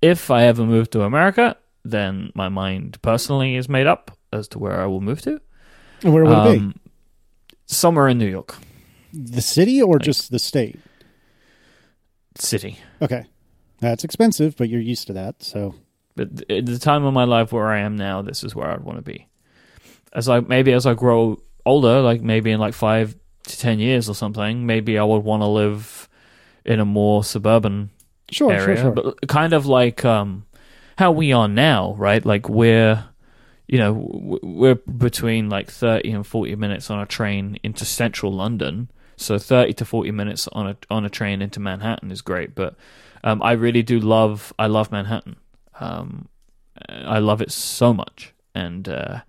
if 0.00 0.30
I 0.30 0.44
ever 0.44 0.64
move 0.64 0.90
to 0.90 1.02
America, 1.02 1.56
then 1.84 2.32
my 2.34 2.48
mind 2.48 3.00
personally 3.02 3.56
is 3.56 3.68
made 3.68 3.86
up 3.86 4.16
as 4.32 4.48
to 4.48 4.58
where 4.58 4.80
I 4.80 4.86
will 4.86 5.00
move 5.00 5.20
to. 5.22 5.40
And 6.02 6.12
where 6.12 6.24
would 6.24 6.32
it 6.32 6.52
be? 6.52 6.58
Um, 6.58 6.80
somewhere 7.66 8.08
in 8.08 8.18
New 8.18 8.28
York 8.28 8.56
The 9.16 9.42
city 9.42 9.80
or 9.80 9.98
just 9.98 10.30
the 10.30 10.38
state? 10.38 10.80
City. 12.36 12.78
Okay, 13.00 13.26
that's 13.78 14.02
expensive, 14.02 14.56
but 14.56 14.68
you're 14.68 14.80
used 14.80 15.06
to 15.06 15.12
that. 15.12 15.42
So 15.42 15.76
But 16.16 16.50
at 16.50 16.66
the 16.66 16.78
time 16.78 17.04
of 17.04 17.14
my 17.14 17.24
life 17.24 17.52
where 17.52 17.68
I 17.68 17.80
am 17.80 17.96
now, 17.96 18.22
this 18.22 18.44
is 18.44 18.54
where 18.54 18.68
I'd 18.68 18.82
want 18.82 18.98
to 18.98 19.02
be. 19.02 19.28
As 20.12 20.28
I 20.28 20.40
maybe 20.40 20.72
as 20.72 20.86
I 20.86 20.94
grow 20.94 21.40
older, 21.64 22.00
like 22.00 22.22
maybe 22.22 22.50
in 22.50 22.60
like 22.60 22.74
five 22.74 23.16
to 23.44 23.58
ten 23.58 23.78
years 23.78 24.08
or 24.08 24.14
something, 24.14 24.66
maybe 24.66 24.98
I 24.98 25.04
would 25.04 25.24
want 25.24 25.42
to 25.42 25.46
live 25.46 26.08
in 26.64 26.80
a 26.80 26.84
more 26.84 27.24
suburban 27.24 27.90
sure, 28.30 28.52
area, 28.52 28.76
sure, 28.76 28.76
sure. 28.76 28.92
but 28.92 29.28
kind 29.28 29.52
of 29.52 29.66
like 29.66 30.04
um, 30.04 30.46
how 30.96 31.12
we 31.12 31.32
are 31.32 31.48
now, 31.48 31.94
right? 31.94 32.24
Like 32.24 32.48
we're, 32.48 33.04
you 33.66 33.78
know, 33.78 34.38
we're 34.42 34.76
between 34.76 35.50
like 35.50 35.70
thirty 35.70 36.10
and 36.10 36.26
forty 36.26 36.54
minutes 36.56 36.90
on 36.90 37.00
a 37.00 37.06
train 37.06 37.58
into 37.62 37.84
central 37.84 38.32
London. 38.32 38.90
So 39.16 39.38
thirty 39.38 39.72
to 39.74 39.84
forty 39.84 40.10
minutes 40.10 40.48
on 40.48 40.66
a 40.68 40.76
on 40.90 41.04
a 41.04 41.08
train 41.10 41.42
into 41.42 41.60
Manhattan 41.60 42.10
is 42.10 42.20
great, 42.22 42.54
but 42.54 42.74
um, 43.22 43.42
I 43.42 43.52
really 43.52 43.82
do 43.82 43.98
love 44.00 44.52
I 44.58 44.66
love 44.66 44.90
Manhattan. 44.92 45.36
Um, 45.80 46.28
I 46.88 47.18
love 47.18 47.40
it 47.40 47.52
so 47.52 47.94
much, 47.94 48.34
and 48.54 48.88
uh, 48.88 49.20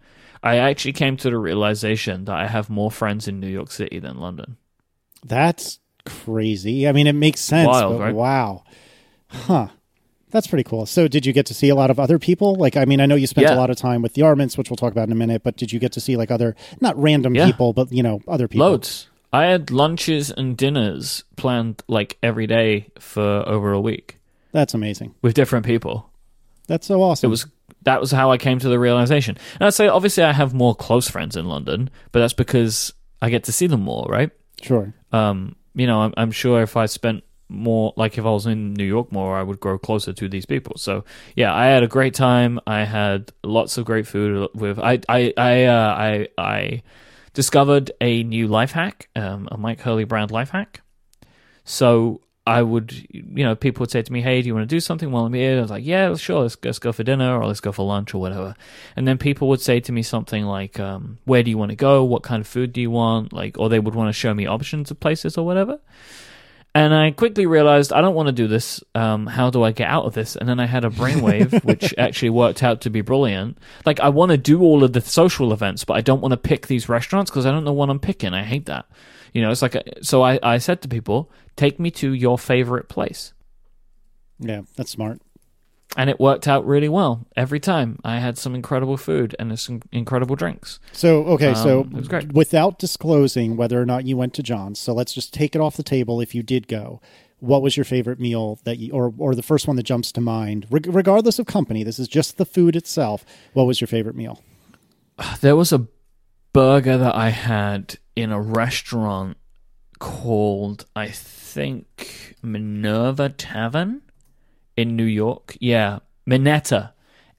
I 0.44 0.58
actually 0.58 0.94
came 0.94 1.18
to 1.18 1.30
the 1.30 1.38
realization 1.38 2.26
that 2.26 2.36
I 2.36 2.48
have 2.48 2.70
more 2.70 2.92
friends 2.92 3.28
in 3.28 3.40
New 3.40 3.48
York 3.50 3.72
City 3.72 4.00
than 4.00 4.20
London. 4.20 4.58
That's 5.24 5.80
crazy. 6.06 6.88
I 6.88 6.92
mean, 6.92 7.08
it 7.08 7.14
makes 7.14 7.42
sense. 7.42 7.68
Wild, 7.68 7.98
but 7.98 8.04
right? 8.04 8.16
Wow, 8.16 8.64
huh? 9.30 9.68
That's 10.32 10.48
pretty 10.48 10.64
cool. 10.64 10.86
So, 10.86 11.08
did 11.08 11.26
you 11.26 11.32
get 11.32 11.46
to 11.46 11.54
see 11.54 11.70
a 11.70 11.76
lot 11.76 11.90
of 11.90 12.00
other 12.00 12.20
people? 12.20 12.56
Like, 12.56 12.76
I 12.76 12.84
mean, 12.86 13.00
I 13.00 13.06
know 13.06 13.16
you 13.16 13.26
spent 13.28 13.50
a 13.50 13.56
lot 13.56 13.70
of 13.70 13.78
time 13.78 14.02
with 14.02 14.16
the 14.16 14.24
Arments, 14.24 14.58
which 14.58 14.70
we'll 14.70 14.76
talk 14.76 14.92
about 14.92 15.08
in 15.08 15.12
a 15.14 15.16
minute. 15.16 15.44
But 15.44 15.56
did 15.56 15.72
you 15.72 15.80
get 15.80 15.94
to 15.94 16.02
see 16.02 16.18
like 16.18 16.30
other, 16.30 16.56
not 16.82 17.02
random 17.02 17.36
Yeah. 17.36 17.46
people, 17.46 17.72
but 17.74 17.92
you 17.92 18.04
know, 18.04 18.20
other 18.28 18.48
people? 18.48 18.68
Loads. 18.68 19.08
I 19.34 19.46
had 19.46 19.72
lunches 19.72 20.32
and 20.32 20.56
dinners 20.58 21.24
planned 21.36 21.84
like 21.88 22.18
every 22.24 22.48
day 22.48 22.88
for 23.00 23.44
over 23.48 23.74
a 23.74 23.82
week 23.82 24.20
That's 24.52 24.74
amazing. 24.74 25.16
with 25.22 25.34
different 25.34 25.66
people. 25.66 26.10
That's 26.68 26.88
so 26.88 27.02
awesome. 27.02 27.28
It 27.28 27.32
was 27.32 27.46
that 27.84 28.02
was 28.02 28.12
how 28.12 28.32
I 28.32 28.38
came 28.38 28.58
to 28.60 28.70
the 28.70 28.80
realization. 28.80 29.38
And 29.60 29.68
I'd 29.68 29.74
say 29.74 29.88
obviously 29.88 30.24
I 30.24 30.32
have 30.34 30.54
more 30.54 30.74
close 30.76 31.08
friends 31.10 31.36
in 31.36 31.46
London, 31.46 31.90
but 32.12 32.20
that's 32.20 32.34
because 32.34 32.94
I 33.22 33.30
get 33.30 33.44
to 33.46 33.52
see 33.52 33.68
them 33.68 33.82
more, 33.82 34.06
right? 34.10 34.32
sure. 34.62 34.94
Um, 35.12 35.56
you 35.76 35.86
know, 35.86 36.02
I'm, 36.02 36.14
I'm 36.18 36.32
sure 36.32 36.62
if 36.64 36.76
I 36.78 36.88
spent 36.88 37.24
more, 37.50 37.94
like 37.96 38.18
if 38.18 38.26
I 38.26 38.30
was 38.30 38.48
in 38.48 38.74
New 38.74 38.86
York 38.86 39.12
more, 39.12 39.38
I 39.38 39.44
would 39.44 39.60
grow 39.60 39.78
closer 39.78 40.14
to 40.14 40.28
these 40.30 40.46
people. 40.46 40.78
So 40.78 41.04
yeah, 41.36 41.54
I 41.54 41.66
had 41.68 41.84
a 41.84 41.88
great 41.88 42.14
time. 42.16 42.60
I 42.66 42.86
had 42.86 43.32
lots 43.44 43.78
of 43.78 43.86
great 43.86 44.08
food 44.08 44.50
with. 44.56 44.80
I 44.80 45.00
I 45.08 45.34
I 45.38 45.64
uh, 45.66 45.96
I 45.96 46.28
I 46.38 46.82
discovered 47.36 47.92
a 48.02 48.24
new 48.24 48.48
life 48.48 48.72
hack, 48.72 49.10
um, 49.16 49.48
a 49.52 49.58
Myke 49.58 49.82
Hurley 49.82 50.06
brand 50.06 50.32
life 50.32 50.50
hack. 50.50 50.82
So 51.64 52.22
I 52.48 52.62
would, 52.62 52.94
you 53.10 53.44
know, 53.44 53.56
people 53.56 53.82
would 53.82 53.92
say 53.92 54.02
to 54.02 54.14
me, 54.14 54.22
"Hey, 54.22 54.42
do 54.42 54.48
you 54.48 54.56
want 54.56 54.68
to 54.70 54.76
do 54.76 54.80
something 54.80 55.12
while 55.12 55.26
I'm 55.26 55.34
here?" 55.34 55.58
I 55.58 55.62
was 55.62 55.72
like, 55.72 55.86
"Yeah, 55.86 56.16
sure. 56.16 56.44
Let's, 56.44 56.58
let's 56.64 56.80
go 56.80 56.92
for 56.92 57.04
dinner 57.04 57.40
or 57.40 57.46
let's 57.46 57.60
go 57.60 57.72
for 57.72 57.86
lunch 57.86 58.14
or 58.14 58.22
whatever." 58.22 58.56
And 58.96 59.08
then 59.08 59.18
people 59.18 59.48
would 59.50 59.62
say 59.62 59.80
to 59.80 59.92
me 59.92 60.02
something 60.02 60.46
like, 60.46 60.80
um, 60.80 61.18
"Where 61.26 61.44
do 61.44 61.50
you 61.50 61.58
want 61.58 61.72
to 61.72 61.76
go? 61.76 62.04
What 62.04 62.24
kind 62.24 62.42
of 62.42 62.48
food 62.48 62.72
do 62.72 62.82
you 62.82 62.92
want?" 62.92 63.34
Like, 63.34 63.58
or 63.60 63.68
they 63.70 63.80
would 63.80 63.96
want 63.96 64.10
to 64.10 64.14
show 64.14 64.34
me 64.34 64.46
options 64.46 64.92
of 64.92 65.00
places 65.00 65.38
or 65.38 65.46
whatever. 65.46 65.80
And 66.76 66.94
I 66.94 67.12
quickly 67.12 67.46
realized 67.46 67.94
I 67.94 68.02
don't 68.02 68.16
want 68.16 68.28
to 68.28 68.34
do 68.34 68.48
this. 68.50 68.84
Um, 68.94 69.28
how 69.28 69.50
do 69.50 69.64
I 69.64 69.72
get 69.72 69.90
out 69.90 70.04
of 70.04 70.14
this? 70.14 70.36
And 70.36 70.48
then 70.48 70.60
I 70.60 70.66
had 70.66 70.84
a 70.84 70.90
brainwave, 70.90 71.64
which 71.64 71.94
actually 71.98 72.32
worked 72.32 72.62
out 72.64 72.82
to 72.82 72.90
be 72.90 73.00
brilliant. 73.00 73.58
Like 73.86 74.02
I 74.02 74.10
want 74.10 74.32
to 74.32 74.38
do 74.38 74.62
all 74.62 74.84
of 74.84 74.92
the 74.92 75.00
social 75.00 75.54
events, 75.54 75.86
but 75.86 75.94
I 75.94 76.02
don't 76.02 76.20
want 76.20 76.34
to 76.34 76.38
pick 76.38 76.68
these 76.68 76.90
restaurants 76.90 77.32
because 77.32 77.46
I 77.46 77.52
don't 77.52 77.64
know 77.64 77.72
what 77.72 77.90
I'm 77.90 78.00
picking. 78.00 78.34
I 78.34 78.44
hate 78.44 78.66
that. 78.66 78.88
You 79.32 79.42
know, 79.42 79.52
it's 79.52 79.62
like 79.62 79.76
a, 79.76 79.84
so. 80.04 80.22
I 80.22 80.38
I 80.44 80.58
said 80.58 80.82
to 80.82 80.90
people, 80.90 81.32
take 81.56 81.80
me 81.80 81.92
to 81.92 82.12
your 82.12 82.38
favorite 82.38 82.90
place, 82.90 83.34
Yeah, 84.40 84.62
that's 84.76 84.92
smart. 84.92 85.22
And 85.98 86.10
it 86.10 86.20
worked 86.20 86.48
out 86.48 86.66
really 86.66 86.90
well 86.90 87.26
every 87.36 87.60
time. 87.60 88.00
I 88.04 88.20
had 88.20 88.38
some 88.38 88.54
incredible 88.56 88.98
food 88.98 89.36
and 89.40 89.58
some 89.60 89.82
incredible 89.92 90.36
drinks. 90.36 90.80
So, 90.92 91.24
okay, 91.26 91.54
so 91.54 91.82
Um, 91.82 91.88
it 91.92 91.98
was 91.98 92.08
great. 92.08 92.34
without 92.34 92.80
disclosing 92.80 93.56
whether 93.58 93.82
or 93.82 93.86
not 93.86 94.06
you 94.06 94.18
went 94.18 94.34
to 94.36 94.44
John's, 94.44 94.80
so 94.80 94.94
let's 94.94 95.14
just 95.14 95.34
take 95.34 95.56
it 95.56 95.62
off 95.62 95.78
the 95.78 95.84
table 95.84 96.20
if 96.22 96.34
you 96.36 96.44
did 96.44 96.68
go. 96.68 97.02
What 97.40 97.62
was 97.62 97.76
your 97.78 97.84
favorite 97.84 98.20
meal 98.20 98.60
that 98.64 98.78
you, 98.80 98.92
or 98.94 99.14
or 99.18 99.36
the 99.36 99.44
first 99.44 99.68
one 99.68 99.76
that 99.76 99.84
jumps 99.84 100.12
to 100.14 100.22
mind, 100.22 100.66
Reg- 100.72 100.88
regardless 100.88 101.38
of 101.38 101.46
company? 101.46 101.84
This 101.84 102.00
is 102.00 102.08
just 102.08 102.38
the 102.38 102.46
food 102.46 102.76
itself. 102.76 103.26
What 103.54 103.66
was 103.68 103.82
your 103.82 103.88
favorite 103.88 104.16
meal? 104.16 104.42
There 105.42 105.56
was 105.56 105.72
a 105.74 105.88
burger 106.54 106.98
that 106.98 107.14
I 107.14 107.30
had 107.30 107.98
in 108.16 108.32
a 108.32 108.40
restaurant 108.42 109.36
called, 110.00 110.86
I 110.96 111.08
think, 111.10 112.36
Minerva 112.42 113.30
Tavern 113.30 114.02
in 114.78 114.96
New 114.96 115.06
York. 115.06 115.58
Yeah, 115.60 116.00
Minetta. 116.26 116.94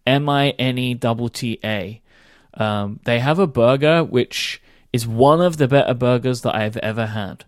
M 0.07 0.29
I 0.29 0.51
N 0.51 0.79
E 0.79 0.95
T 0.95 1.29
T 1.33 1.61
A. 1.65 2.01
Um, 2.55 3.01
they 3.05 3.19
have 3.21 3.39
a 3.39 3.47
burger 3.47 4.03
which 4.03 4.63
is 4.93 5.07
one 5.07 5.41
of 5.41 5.57
the 5.59 5.69
better 5.69 5.93
burgers 5.95 6.43
that 6.43 6.55
I've 6.55 6.77
ever 6.79 7.07
had. 7.07 7.45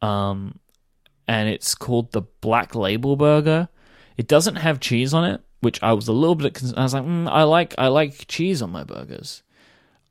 Um, 0.00 0.58
and 1.26 1.48
it's 1.48 1.74
called 1.74 2.12
the 2.12 2.22
Black 2.40 2.74
Label 2.74 3.16
Burger. 3.16 3.68
It 4.16 4.28
doesn't 4.28 4.56
have 4.56 4.78
cheese 4.78 5.12
on 5.14 5.24
it, 5.24 5.40
which 5.60 5.82
I 5.82 5.92
was 5.94 6.06
a 6.08 6.12
little 6.12 6.34
bit. 6.34 6.54
Con- 6.54 6.74
I 6.76 6.82
was 6.82 6.94
like, 6.94 7.04
mm, 7.04 7.28
I 7.28 7.42
like 7.44 7.74
I 7.78 7.88
like 7.88 8.26
cheese 8.28 8.62
on 8.62 8.70
my 8.70 8.84
burgers. 8.84 9.42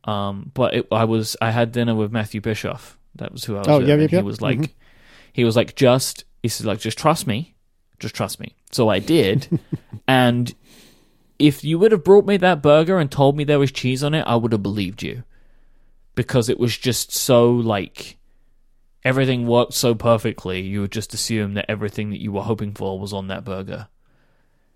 Um, 0.05 0.51
but 0.53 0.73
it, 0.73 0.87
I 0.91 1.05
was 1.05 1.37
I 1.41 1.51
had 1.51 1.71
dinner 1.71 1.95
with 1.95 2.11
Matthew 2.11 2.41
Bischoff. 2.41 2.97
That 3.15 3.31
was 3.31 3.45
who 3.45 3.55
I 3.55 3.59
was. 3.59 3.67
Oh, 3.67 3.77
with, 3.77 3.87
yeah, 3.87 3.93
and 3.93 4.11
yeah, 4.11 4.19
he 4.19 4.23
was 4.23 4.41
like, 4.41 4.59
Mhm. 4.59 4.69
he 5.31 5.43
was 5.45 5.55
like, 5.55 5.75
just 5.75 6.25
he 6.41 6.49
said 6.49 6.65
like, 6.65 6.79
just 6.79 6.97
trust 6.97 7.27
me, 7.27 7.53
just 7.99 8.15
trust 8.15 8.39
me. 8.39 8.55
So 8.73 8.89
I 8.89 8.99
did. 8.99 9.59
and 10.07 10.53
if 11.39 11.63
you 11.63 11.79
would 11.79 11.91
have 11.91 12.03
brought 12.03 12.25
me 12.25 12.37
that 12.37 12.61
burger 12.61 12.97
and 12.99 13.11
told 13.11 13.37
me 13.37 13.43
there 13.43 13.59
was 13.59 13.71
cheese 13.71 14.03
on 14.03 14.13
it, 14.13 14.23
I 14.27 14.35
would 14.35 14.51
have 14.51 14.63
believed 14.63 15.03
you. 15.03 15.23
Because 16.15 16.49
it 16.49 16.59
was 16.59 16.77
just 16.77 17.11
so 17.11 17.51
like 17.51 18.17
everything 19.03 19.47
worked 19.47 19.73
so 19.73 19.95
perfectly, 19.95 20.61
you 20.61 20.81
would 20.81 20.91
just 20.91 21.13
assume 21.13 21.55
that 21.55 21.65
everything 21.69 22.11
that 22.11 22.21
you 22.21 22.31
were 22.31 22.43
hoping 22.43 22.73
for 22.73 22.99
was 22.99 23.13
on 23.13 23.27
that 23.27 23.43
burger. 23.43 23.87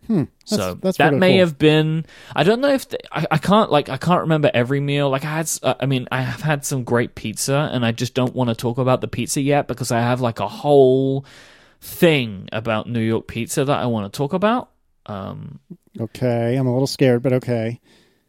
Hmm. 0.06 0.24
That's, 0.50 0.56
so 0.56 0.74
that's 0.76 0.98
that 0.98 1.14
may 1.14 1.34
cool. 1.34 1.40
have 1.40 1.58
been. 1.58 2.06
I 2.36 2.44
don't 2.44 2.62
know 2.62 2.70
if 2.70 2.88
the, 2.88 2.98
I, 3.16 3.28
I 3.32 3.38
can't 3.38 3.72
like 3.72 3.90
I 3.90 3.98
can't 3.98 4.22
remember 4.22 4.50
every 4.54 4.80
meal. 4.80 5.10
Like 5.10 5.26
I 5.26 5.30
had, 5.30 5.52
uh, 5.64 5.74
I 5.80 5.86
mean, 5.86 6.08
I 6.12 6.22
have 6.22 6.42
had 6.42 6.66
some 6.66 6.84
great 6.84 7.16
pizza, 7.16 7.70
and 7.74 7.86
I 7.86 7.92
just 7.92 8.14
don't 8.14 8.34
want 8.34 8.50
to 8.50 8.56
talk 8.56 8.78
about 8.78 9.02
the 9.02 9.08
pizza 9.08 9.42
yet 9.42 9.68
because 9.68 9.92
I 9.92 10.00
have 10.00 10.22
like 10.22 10.40
a 10.40 10.48
whole 10.48 11.26
thing 11.82 12.50
about 12.52 12.90
New 12.90 13.02
York 13.02 13.28
pizza 13.28 13.66
that 13.66 13.80
I 13.80 13.86
want 13.86 14.12
to 14.12 14.18
talk 14.18 14.34
about. 14.34 14.72
Um, 15.06 15.60
Okay, 16.00 16.56
I'm 16.56 16.68
a 16.68 16.74
little 16.74 16.88
scared, 16.88 17.24
but 17.24 17.34
okay. 17.34 17.80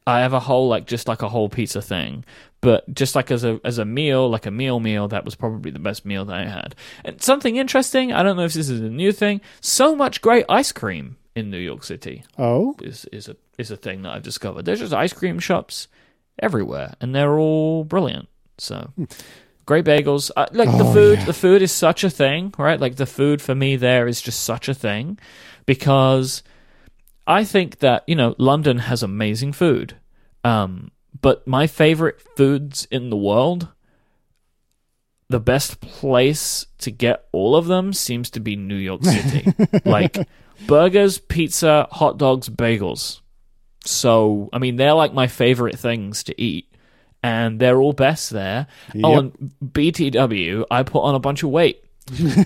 I 0.07 0.21
have 0.21 0.33
a 0.33 0.41
whole 0.41 0.69
like 0.69 0.87
just 0.87 1.07
like 1.07 1.21
a 1.21 1.29
whole 1.29 1.51
pizza 1.51 1.83
thing, 1.83 2.25
but 2.63 2.93
just 2.95 3.15
like 3.15 3.31
as 3.31 3.45
a 3.45 3.61
as 3.63 3.77
a 3.77 3.85
meal, 3.85 4.29
like 4.31 4.47
a 4.47 4.51
meal 4.51 4.81
meal, 4.81 5.09
that 5.09 5.25
was 5.25 5.35
probably 5.35 5.71
the 5.71 5.79
best 5.79 6.07
meal 6.07 6.25
that 6.25 6.37
I 6.37 6.47
had. 6.47 6.75
And 7.05 7.21
something 7.21 7.57
interesting, 7.57 8.13
I 8.13 8.23
don't 8.23 8.37
know 8.37 8.45
if 8.45 8.55
this 8.55 8.71
is 8.71 8.81
a 8.81 8.89
new 8.89 9.13
thing. 9.13 9.43
So 9.61 9.95
much 9.95 10.23
great 10.23 10.47
ice 10.49 10.73
cream 10.73 11.19
in 11.35 11.51
New 11.51 11.59
York 11.59 11.85
City. 11.85 12.25
Oh, 12.39 12.75
is 12.83 13.05
is 13.13 13.29
a 13.29 13.37
is 13.59 13.71
a 13.71 13.77
thing 13.77 14.03
that 14.03 14.13
I've 14.13 14.23
discovered. 14.23 14.65
There's 14.65 14.81
just 14.81 14.95
ice 14.95 15.13
cream 15.13 15.39
shops 15.39 15.89
everywhere, 16.39 16.95
and 17.03 17.15
they're 17.15 17.39
all 17.39 17.85
brilliant. 17.85 18.29
So 18.57 18.91
great 19.69 19.85
bagels. 19.85 20.31
Uh, 20.35 20.47
like 20.53 20.71
the 20.79 20.85
Oh, 20.85 20.93
food, 20.95 21.19
yeah. 21.19 21.25
the 21.27 21.33
food 21.45 21.61
is 21.63 21.71
such 21.71 22.03
a 22.03 22.11
thing, 22.11 22.53
right? 22.59 22.81
Like 22.81 22.97
the 22.97 23.07
food 23.07 23.41
for 23.43 23.55
me 23.55 23.77
there 23.77 24.09
is 24.09 24.21
just 24.23 24.43
such 24.43 24.67
a 24.69 24.75
thing 24.75 25.19
because 25.67 26.43
I 27.27 27.45
think 27.45 27.79
that 27.81 28.03
you 28.07 28.17
know 28.17 28.35
London 28.39 28.79
has 28.79 29.03
amazing 29.03 29.53
food, 29.53 29.95
um, 30.43 30.91
but 31.21 31.47
my 31.47 31.67
favorite 31.67 32.21
foods 32.37 32.89
in 32.91 33.11
the 33.11 33.17
world. 33.17 33.69
The 35.31 35.41
best 35.41 35.83
place 35.83 36.65
to 36.79 36.91
get 36.91 37.27
all 37.33 37.55
of 37.55 37.67
them 37.67 37.93
seems 37.93 38.31
to 38.31 38.41
be 38.41 38.57
New 38.57 38.81
York 38.81 39.05
City. 39.05 39.53
like 39.85 40.17
burgers, 40.67 41.19
pizza, 41.19 41.87
hot 41.91 42.17
dogs, 42.17 42.49
bagels. 42.49 43.21
So, 43.85 44.49
I 44.55 44.59
mean, 44.59 44.77
they're 44.77 44.95
like 44.95 45.13
my 45.13 45.27
favorite 45.27 45.79
things 45.79 46.23
to 46.25 46.41
eat, 46.41 46.68
and 47.23 47.61
they're 47.61 47.81
all 47.81 47.93
best 47.93 48.31
there. 48.31 48.67
Oh, 49.03 49.19
and 49.19 49.53
BTW, 49.65 50.65
I 50.71 50.83
put 50.83 51.01
on 51.01 51.15
a 51.15 51.19
bunch 51.19 51.43
of 51.43 51.51
weight. 51.51 51.85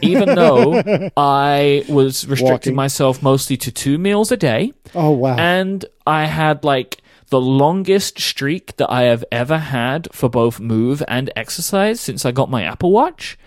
Even 0.02 0.34
though 0.34 0.82
I 1.16 1.84
was 1.88 2.26
restricting 2.26 2.72
Walking. 2.72 2.74
myself 2.74 3.22
mostly 3.22 3.56
to 3.58 3.70
two 3.70 3.96
meals 3.96 4.32
a 4.32 4.36
day, 4.36 4.72
oh 4.94 5.10
wow. 5.10 5.36
and 5.36 5.84
I 6.04 6.26
had 6.26 6.64
like 6.64 7.00
the 7.28 7.40
longest 7.40 8.18
streak 8.18 8.76
that 8.76 8.90
I 8.90 9.02
have 9.04 9.24
ever 9.30 9.58
had 9.58 10.08
for 10.12 10.28
both 10.28 10.58
move 10.58 11.02
and 11.06 11.30
exercise 11.36 12.00
since 12.00 12.26
I 12.26 12.32
got 12.32 12.50
my 12.50 12.64
Apple 12.64 12.90
Watch. 12.90 13.38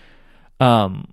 Um, 0.58 1.08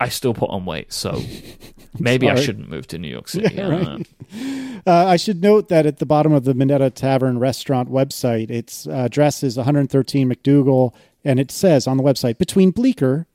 I 0.00 0.08
still 0.08 0.34
put 0.34 0.50
on 0.50 0.64
weight, 0.64 0.92
so 0.92 1.22
maybe 1.98 2.28
I 2.28 2.34
shouldn't 2.40 2.68
move 2.68 2.86
to 2.88 2.98
New 2.98 3.08
York 3.08 3.28
City. 3.34 3.60
I 3.60 3.68
don't. 3.68 4.08
Uh, 4.86 5.06
I 5.06 5.16
should 5.16 5.40
note 5.40 5.68
that 5.70 5.86
at 5.86 5.98
the 5.98 6.04
bottom 6.04 6.32
of 6.34 6.44
the 6.44 6.52
Minetta 6.52 6.90
Tavern 6.90 7.38
restaurant 7.38 7.90
website, 7.90 8.50
its 8.50 8.86
uh, 8.86 8.90
address 8.90 9.42
is 9.42 9.56
113 9.56 10.28
MacDougal, 10.28 10.92
and 11.24 11.40
it 11.40 11.50
says 11.50 11.86
on 11.86 11.96
the 11.96 12.02
website 12.02 12.36
between 12.36 12.70
Bleecker 12.70 13.26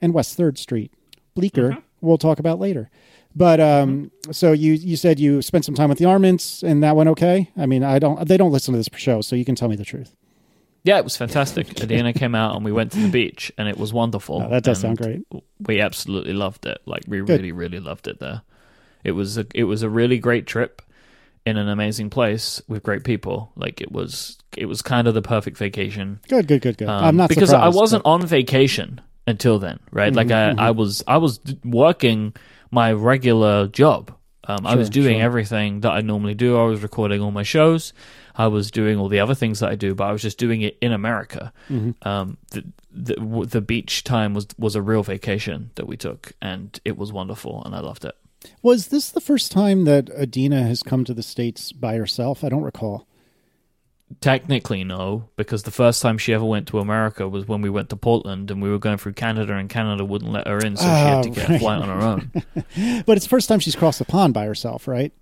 and 0.00 0.14
West 0.14 0.36
Third 0.36 0.58
Street. 0.58 0.92
Bleecker, 1.34 1.70
Mm-hmm. 1.70 1.80
we'll 2.06 2.18
talk 2.18 2.38
about 2.38 2.60
later. 2.60 2.88
But 3.34 3.58
um, 3.58 4.12
so 4.30 4.52
you 4.52 4.74
you 4.74 4.94
said 4.96 5.18
you 5.18 5.42
spent 5.42 5.64
some 5.64 5.74
time 5.74 5.88
with 5.88 5.98
the 5.98 6.04
Arments, 6.04 6.62
and 6.62 6.84
that 6.84 6.94
went 6.94 7.08
okay. 7.08 7.50
I 7.56 7.66
mean, 7.66 7.82
I 7.82 7.98
don't 7.98 8.28
they 8.28 8.36
don't 8.36 8.52
listen 8.52 8.70
to 8.72 8.78
this 8.78 8.88
show, 8.94 9.22
so 9.22 9.34
you 9.34 9.44
can 9.44 9.56
tell 9.56 9.68
me 9.68 9.74
the 9.74 9.84
truth. 9.84 10.14
Yeah, 10.84 10.98
it 10.98 11.04
was 11.04 11.16
fantastic. 11.16 11.80
Adina 11.80 12.12
came 12.12 12.34
out 12.34 12.56
and 12.56 12.64
we 12.64 12.72
went 12.72 12.92
to 12.92 12.98
the 13.00 13.08
beach, 13.08 13.52
and 13.56 13.68
it 13.68 13.76
was 13.78 13.92
wonderful. 13.92 14.42
Oh, 14.44 14.48
that 14.50 14.64
does 14.64 14.80
sound 14.80 14.98
great. 14.98 15.22
We 15.60 15.80
absolutely 15.80 16.32
loved 16.32 16.66
it. 16.66 16.78
Like 16.86 17.04
we 17.06 17.18
Good. 17.20 17.28
really, 17.28 17.52
really 17.52 17.78
loved 17.80 18.08
it 18.08 18.18
there. 18.18 18.42
It 19.04 19.12
was 19.12 19.38
a, 19.38 19.46
it 19.54 19.64
was 19.64 19.82
a 19.82 19.88
really 19.88 20.18
great 20.18 20.46
trip 20.46 20.82
in 21.46 21.56
an 21.56 21.68
amazing 21.68 22.10
place 22.10 22.60
with 22.68 22.82
great 22.82 23.04
people. 23.04 23.52
Like 23.56 23.80
it 23.80 23.92
was, 23.92 24.38
it 24.56 24.66
was 24.66 24.82
kind 24.82 25.06
of 25.08 25.14
the 25.14 25.22
perfect 25.22 25.56
vacation. 25.56 26.20
Good, 26.28 26.46
good, 26.48 26.62
good, 26.62 26.78
good. 26.78 26.88
Um, 26.88 27.04
I'm 27.04 27.16
not 27.16 27.28
because 27.28 27.52
I 27.52 27.68
wasn't 27.68 28.02
but- 28.04 28.10
on 28.10 28.26
vacation 28.26 29.00
until 29.26 29.58
then, 29.60 29.78
right? 29.92 30.12
like 30.12 30.28
Mhm, 30.28 30.58
I, 30.58 30.68
I 30.68 30.70
was, 30.72 31.02
I 31.06 31.16
was 31.18 31.38
working 31.64 32.34
my 32.72 32.92
regular 32.92 33.68
job. 33.68 34.12
Um, 34.44 34.66
I 34.66 34.74
was 34.74 34.90
doing 34.90 35.16
sure. 35.18 35.22
everything 35.24 35.80
that 35.80 35.92
I 35.92 36.00
normally 36.00 36.34
do. 36.34 36.58
I 36.58 36.64
was 36.64 36.82
recording 36.82 37.20
all 37.20 37.30
my 37.30 37.44
shows. 37.44 37.92
I 38.34 38.46
was 38.48 38.70
doing 38.70 38.98
all 38.98 39.08
the 39.08 39.20
other 39.20 39.34
things 39.34 39.60
that 39.60 39.70
I 39.70 39.74
do, 39.76 39.94
but 39.94 40.04
I 40.04 40.12
was 40.12 40.22
just 40.22 40.38
doing 40.38 40.62
it 40.62 40.76
in 40.80 40.92
America. 40.92 41.52
Mhm. 41.68 41.94
Um, 42.04 42.38
the, 42.50 42.64
the 42.90 43.46
the 43.48 43.60
beach 43.60 44.04
time 44.04 44.34
was 44.34 44.46
was 44.58 44.74
a 44.74 44.82
real 44.82 45.02
vacation 45.02 45.70
that 45.76 45.86
we 45.86 45.96
took, 45.96 46.32
and 46.42 46.78
it 46.84 46.96
was 46.96 47.12
wonderful, 47.12 47.62
and 47.64 47.74
I 47.74 47.80
loved 47.80 48.04
it. 48.04 48.16
Was 48.62 48.88
this 48.88 49.10
the 49.10 49.20
first 49.20 49.52
time 49.52 49.84
that 49.84 50.10
Adina 50.10 50.64
has 50.64 50.82
come 50.82 51.04
to 51.04 51.14
the 51.14 51.22
states 51.22 51.70
by 51.70 51.94
herself? 51.94 52.42
I 52.42 52.48
don't 52.48 52.62
recall. 52.64 53.06
Technically, 54.20 54.84
no, 54.84 55.28
because 55.36 55.62
the 55.62 55.70
first 55.70 56.02
time 56.02 56.18
she 56.18 56.32
ever 56.34 56.44
went 56.44 56.68
to 56.68 56.78
America 56.78 57.28
was 57.28 57.46
when 57.48 57.62
we 57.62 57.70
went 57.70 57.88
to 57.90 57.96
Portland, 57.96 58.50
and 58.50 58.60
we 58.62 58.68
were 58.70 58.78
going 58.78 58.98
through 58.98 59.14
Canada, 59.14 59.54
and 59.54 59.68
Canada 59.70 60.04
wouldn't 60.04 60.30
let 60.32 60.46
her 60.46 60.58
in, 60.58 60.76
so 60.76 60.84
she 60.84 60.88
had 60.90 61.22
to 61.24 61.28
Oh, 61.30 61.32
get 61.32 61.48
right. 61.48 61.56
a 61.56 61.58
flight 61.58 61.82
on 61.82 61.88
her 61.88 62.06
own. 62.06 63.02
But 63.06 63.16
it's 63.16 63.26
the 63.26 63.30
first 63.30 63.48
time 63.48 63.58
she's 63.60 63.76
crossed 63.76 63.98
the 63.98 64.04
pond 64.04 64.34
by 64.34 64.44
herself, 64.44 64.86
right? 64.88 65.12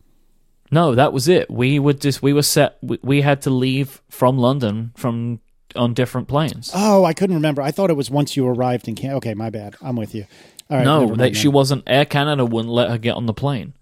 No, 0.70 0.94
that 0.94 1.12
was 1.12 1.28
it. 1.28 1.50
We 1.50 1.78
would 1.78 2.00
just 2.00 2.22
we 2.22 2.32
were 2.32 2.42
set. 2.42 2.78
We, 2.82 2.98
we 3.02 3.20
had 3.22 3.42
to 3.42 3.50
leave 3.50 4.00
from 4.08 4.38
London 4.38 4.92
from 4.96 5.40
on 5.76 5.94
different 5.94 6.28
planes. 6.28 6.70
Oh, 6.74 7.04
I 7.04 7.12
couldn't 7.12 7.34
remember. 7.36 7.60
I 7.62 7.70
thought 7.70 7.90
it 7.90 7.96
was 7.96 8.10
once 8.10 8.36
you 8.36 8.46
arrived 8.46 8.86
in 8.88 8.94
Canada. 8.94 9.16
Okay, 9.18 9.34
my 9.34 9.50
bad. 9.50 9.76
I'm 9.82 9.96
with 9.96 10.14
you. 10.14 10.26
All 10.70 10.76
right, 10.76 10.84
no, 10.84 11.14
they, 11.16 11.32
she 11.32 11.48
wasn't. 11.48 11.82
Air 11.88 12.04
Canada 12.04 12.44
wouldn't 12.44 12.72
let 12.72 12.88
her 12.90 12.98
get 12.98 13.14
on 13.16 13.26
the 13.26 13.34
plane 13.34 13.72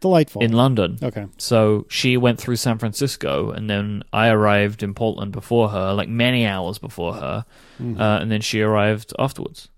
delightful. 0.00 0.42
in 0.42 0.52
London. 0.52 0.98
okay, 1.02 1.26
So 1.38 1.86
she 1.88 2.16
went 2.16 2.38
through 2.40 2.56
San 2.56 2.78
Francisco, 2.78 3.50
and 3.50 3.68
then 3.70 4.02
I 4.12 4.28
arrived 4.28 4.82
in 4.82 4.94
Portland 4.94 5.32
before 5.32 5.68
her, 5.70 5.92
like 5.94 6.08
many 6.08 6.46
hours 6.46 6.78
before 6.78 7.14
her, 7.14 7.44
Mm-hmm. 7.82 8.00
uh, 8.00 8.18
and 8.20 8.30
then 8.30 8.40
she 8.40 8.60
arrived 8.60 9.12
afterwards. 9.18 9.68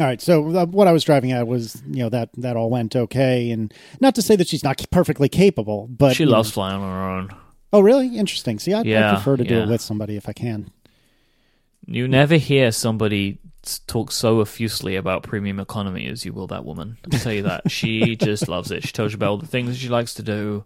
all 0.00 0.06
right. 0.06 0.20
So 0.20 0.48
uh, 0.56 0.66
what 0.66 0.88
I 0.88 0.92
was 0.92 1.04
driving 1.04 1.30
at 1.32 1.46
was, 1.46 1.80
you 1.88 2.02
know, 2.02 2.08
that 2.10 2.30
that 2.38 2.56
all 2.56 2.70
went 2.70 2.96
okay, 2.96 3.50
and 3.50 3.72
not 4.00 4.14
to 4.16 4.22
say 4.22 4.34
that 4.36 4.48
she's 4.48 4.64
not 4.64 4.84
perfectly 4.90 5.28
capable, 5.28 5.86
but 5.88 6.16
she 6.16 6.24
you 6.24 6.28
know- 6.30 6.36
loves 6.36 6.50
flying 6.50 6.80
on 6.80 6.90
her 6.92 7.08
own. 7.18 7.30
Oh, 7.72 7.80
really? 7.80 8.16
Interesting. 8.16 8.58
See, 8.58 8.72
I, 8.72 8.80
I 8.80 8.82
Yeah, 8.82 9.14
prefer 9.14 9.36
to 9.36 9.44
do 9.44 9.54
yeah. 9.56 9.62
it 9.64 9.68
with 9.68 9.80
somebody 9.80 10.16
if 10.16 10.28
I 10.28 10.32
can. 10.32 10.70
You 11.86 12.08
never 12.08 12.36
hear 12.36 12.72
somebody 12.72 13.38
talk 13.86 14.12
so 14.12 14.40
effusively 14.40 14.96
about 14.96 15.22
premium 15.22 15.60
economy 15.60 16.06
as 16.06 16.24
you 16.24 16.32
will 16.32 16.46
that 16.48 16.64
woman. 16.64 16.98
I'll 17.12 17.18
tell 17.18 17.32
you 17.32 17.42
that. 17.42 17.70
she 17.70 18.16
just 18.30 18.48
loves 18.48 18.70
it. 18.70 18.86
She 18.86 18.92
tells 18.92 19.12
you 19.12 19.16
about 19.16 19.30
all 19.30 19.38
the 19.38 19.46
things 19.46 19.70
that 19.70 19.76
she 19.76 19.88
likes 19.88 20.14
to 20.14 20.22
do. 20.22 20.64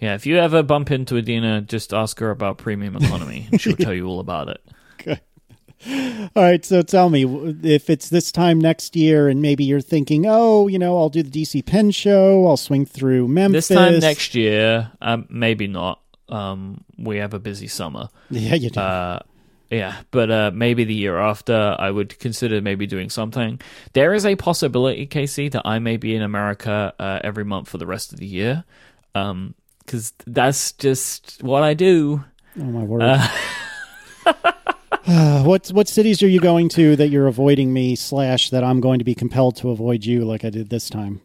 Yeah, 0.00 0.14
if 0.14 0.26
you 0.26 0.36
ever 0.38 0.62
bump 0.62 0.90
into 0.90 1.16
Adina, 1.16 1.60
just 1.62 1.94
ask 1.94 2.18
her 2.18 2.30
about 2.30 2.58
premium 2.58 2.96
economy, 2.96 3.48
and 3.50 3.60
she'll 3.60 3.76
tell 3.78 3.94
you 3.94 4.06
all 4.06 4.20
about 4.20 4.48
it. 4.48 4.60
Okay. 5.00 5.20
All 6.34 6.42
right. 6.42 6.64
So 6.64 6.82
tell 6.82 7.10
me 7.10 7.24
if 7.62 7.88
it's 7.88 8.08
this 8.08 8.32
time 8.32 8.58
next 8.58 8.96
year, 8.96 9.28
and 9.28 9.40
maybe 9.40 9.64
you're 9.64 9.80
thinking, 9.80 10.24
oh, 10.26 10.66
you 10.66 10.78
know, 10.78 10.98
I'll 10.98 11.10
do 11.10 11.22
the 11.22 11.30
DC 11.30 11.64
Pen 11.64 11.90
show. 11.90 12.46
I'll 12.46 12.56
swing 12.56 12.86
through 12.86 13.28
Memphis. 13.28 13.68
This 13.68 13.76
time 13.76 13.98
next 14.00 14.34
year, 14.34 14.90
um, 15.00 15.26
maybe 15.30 15.66
not. 15.66 16.00
Um, 16.28 16.84
we 16.98 17.18
have 17.18 17.34
a 17.34 17.38
busy 17.38 17.68
summer. 17.68 18.08
Yeah, 18.30 18.54
you 18.54 18.70
do. 18.70 18.80
Uh, 18.80 19.20
yeah, 19.70 20.02
but 20.10 20.30
uh, 20.30 20.50
maybe 20.54 20.84
the 20.84 20.94
year 20.94 21.18
after, 21.18 21.76
I 21.78 21.90
would 21.90 22.18
consider 22.18 22.60
maybe 22.60 22.86
doing 22.86 23.10
something. 23.10 23.60
There 23.92 24.14
is 24.14 24.26
a 24.26 24.36
possibility, 24.36 25.06
Casey, 25.06 25.48
that 25.48 25.62
I 25.64 25.78
may 25.78 25.96
be 25.96 26.14
in 26.14 26.22
America 26.22 26.94
uh, 26.98 27.20
every 27.24 27.44
month 27.44 27.68
for 27.68 27.78
the 27.78 27.86
rest 27.86 28.12
of 28.12 28.18
the 28.18 28.26
year, 28.26 28.64
because 29.12 30.12
that's 30.26 30.72
just 30.72 31.42
what 31.42 31.62
I 31.62 31.74
do. 31.74 32.24
oh 32.58 32.64
my 32.64 32.84
word. 32.84 33.02
Uh, 33.02 33.28
what 35.44 35.68
what 35.68 35.86
cities 35.86 36.22
are 36.22 36.28
you 36.28 36.40
going 36.40 36.68
to 36.70 36.96
that 36.96 37.08
you're 37.08 37.26
avoiding 37.26 37.72
me 37.72 37.94
slash 37.94 38.50
that 38.50 38.64
I'm 38.64 38.80
going 38.80 38.98
to 39.00 39.04
be 39.04 39.14
compelled 39.14 39.56
to 39.56 39.70
avoid 39.70 40.04
you 40.04 40.24
like 40.24 40.44
I 40.44 40.50
did 40.50 40.70
this 40.70 40.88
time? 40.88 41.20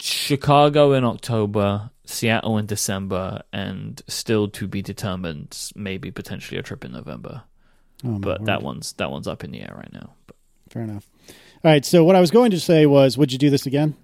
Chicago 0.00 0.92
in 0.92 1.04
October, 1.04 1.90
Seattle 2.06 2.56
in 2.56 2.66
December, 2.66 3.42
and 3.52 4.00
still 4.06 4.48
to 4.48 4.66
be 4.66 4.80
determined, 4.80 5.70
maybe 5.74 6.10
potentially 6.10 6.58
a 6.58 6.62
trip 6.62 6.84
in 6.84 6.92
November. 6.92 7.42
Oh, 8.04 8.18
But 8.18 8.40
word. 8.40 8.46
that 8.46 8.62
one's 8.62 8.92
that 8.94 9.10
one's 9.10 9.26
up 9.28 9.44
in 9.44 9.50
the 9.50 9.60
air 9.60 9.74
right 9.76 9.92
now. 9.92 10.14
But 10.26 10.36
fair 10.70 10.82
enough. 10.82 11.08
All 11.28 11.70
right. 11.72 11.84
So 11.84 12.04
what 12.04 12.14
I 12.16 12.20
was 12.20 12.30
going 12.30 12.50
to 12.52 12.60
say 12.60 12.86
was, 12.86 13.18
would 13.18 13.32
you 13.32 13.38
do 13.38 13.50
this 13.50 13.66
again? 13.66 13.96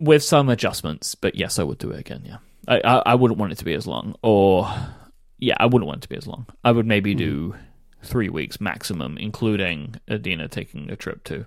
with 0.00 0.22
some 0.22 0.48
adjustments, 0.48 1.14
but 1.14 1.34
yes, 1.34 1.58
I 1.58 1.62
would 1.62 1.78
do 1.78 1.90
it 1.92 2.00
again. 2.00 2.22
Yeah, 2.26 2.38
I, 2.66 2.80
I 2.84 3.02
I 3.06 3.14
wouldn't 3.14 3.38
want 3.38 3.52
it 3.52 3.58
to 3.58 3.64
be 3.64 3.74
as 3.74 3.86
long, 3.86 4.14
or 4.22 4.68
yeah, 5.38 5.54
I 5.60 5.66
wouldn't 5.66 5.86
want 5.86 5.98
it 5.98 6.02
to 6.02 6.08
be 6.08 6.16
as 6.16 6.26
long. 6.26 6.46
I 6.64 6.72
would 6.72 6.86
maybe 6.86 7.14
do 7.14 7.54
three 8.02 8.28
weeks 8.28 8.60
maximum, 8.60 9.16
including 9.18 9.94
Adina 10.10 10.48
taking 10.48 10.90
a 10.90 10.96
trip 10.96 11.24
too. 11.24 11.46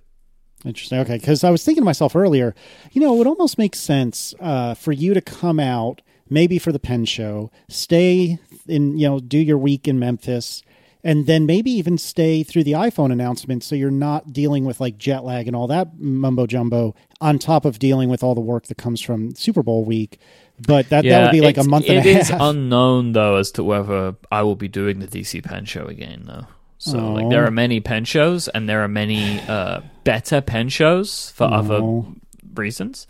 Interesting. 0.66 1.00
Okay, 1.00 1.18
because 1.18 1.44
I 1.44 1.52
was 1.52 1.64
thinking 1.64 1.82
to 1.82 1.86
myself 1.86 2.16
earlier, 2.16 2.56
you 2.92 3.02
know, 3.02 3.14
it 3.14 3.18
would 3.18 3.28
almost 3.28 3.58
make 3.58 3.76
sense 3.76 4.34
uh, 4.40 4.74
for 4.74 4.92
you 4.92 5.14
to 5.14 5.22
come 5.22 5.60
out 5.60 6.02
maybe 6.30 6.60
for 6.60 6.72
the 6.72 6.80
Pen 6.80 7.06
show, 7.06 7.52
stay 7.70 8.40
in, 8.68 8.98
you 8.98 9.08
know, 9.08 9.20
do 9.20 9.38
your 9.38 9.58
week 9.58 9.88
in 9.88 10.00
Memphis, 10.00 10.64
and 11.04 11.26
then 11.26 11.46
maybe 11.46 11.72
even 11.72 11.98
stay 11.98 12.44
through 12.44 12.64
the 12.64 12.74
iPhone 12.74 13.12
announcement, 13.12 13.64
so 13.64 13.76
you're 13.76 13.92
not 13.92 14.34
dealing 14.34 14.66
with 14.66 14.80
like 14.82 14.98
jet 14.98 15.24
lag 15.24 15.48
and 15.48 15.56
all 15.56 15.68
that 15.68 15.98
mumbo 16.00 16.46
jumbo 16.48 16.96
on 17.22 17.40
top 17.40 17.66
of 17.66 17.80
dealing 17.80 18.10
with 18.10 18.24
all 18.24 18.36
the 18.36 18.42
work 18.42 18.66
that 18.68 18.78
comes 18.78 19.00
from 19.02 19.34
Super 19.36 19.64
Bowl 19.64 19.86
week. 19.86 20.20
But 20.60 20.90
that 20.90 21.04
that 21.06 21.22
would 21.24 21.32
be 21.32 21.42
like 21.42 21.58
a 21.58 21.64
month 21.64 21.86
and 21.88 22.04
a 22.06 22.10
is 22.10 22.30
half. 22.30 22.42
unknown 22.42 23.12
though 23.14 23.36
as 23.36 23.52
to 23.54 23.64
whether 23.64 24.16
I 24.32 24.42
will 24.42 24.56
be 24.56 24.68
doing 24.68 25.00
the 25.00 25.08
DC 25.08 25.44
Pen 25.44 25.66
show 25.66 25.86
again 25.86 26.24
though. 26.26 26.48
So 26.80 27.00
Oh. 27.00 27.14
like 27.14 27.30
there 27.30 27.46
are 27.46 27.52
many 27.52 27.80
pen 27.80 28.06
shows 28.06 28.48
and 28.50 28.68
there 28.68 28.84
are 28.84 28.88
many 28.88 29.40
uh, 29.48 29.82
better 30.04 30.42
pen 30.42 30.70
shows 30.70 31.30
for 31.32 31.44
other 31.46 31.76
Oh. 31.76 32.08
reasons. 32.56 33.06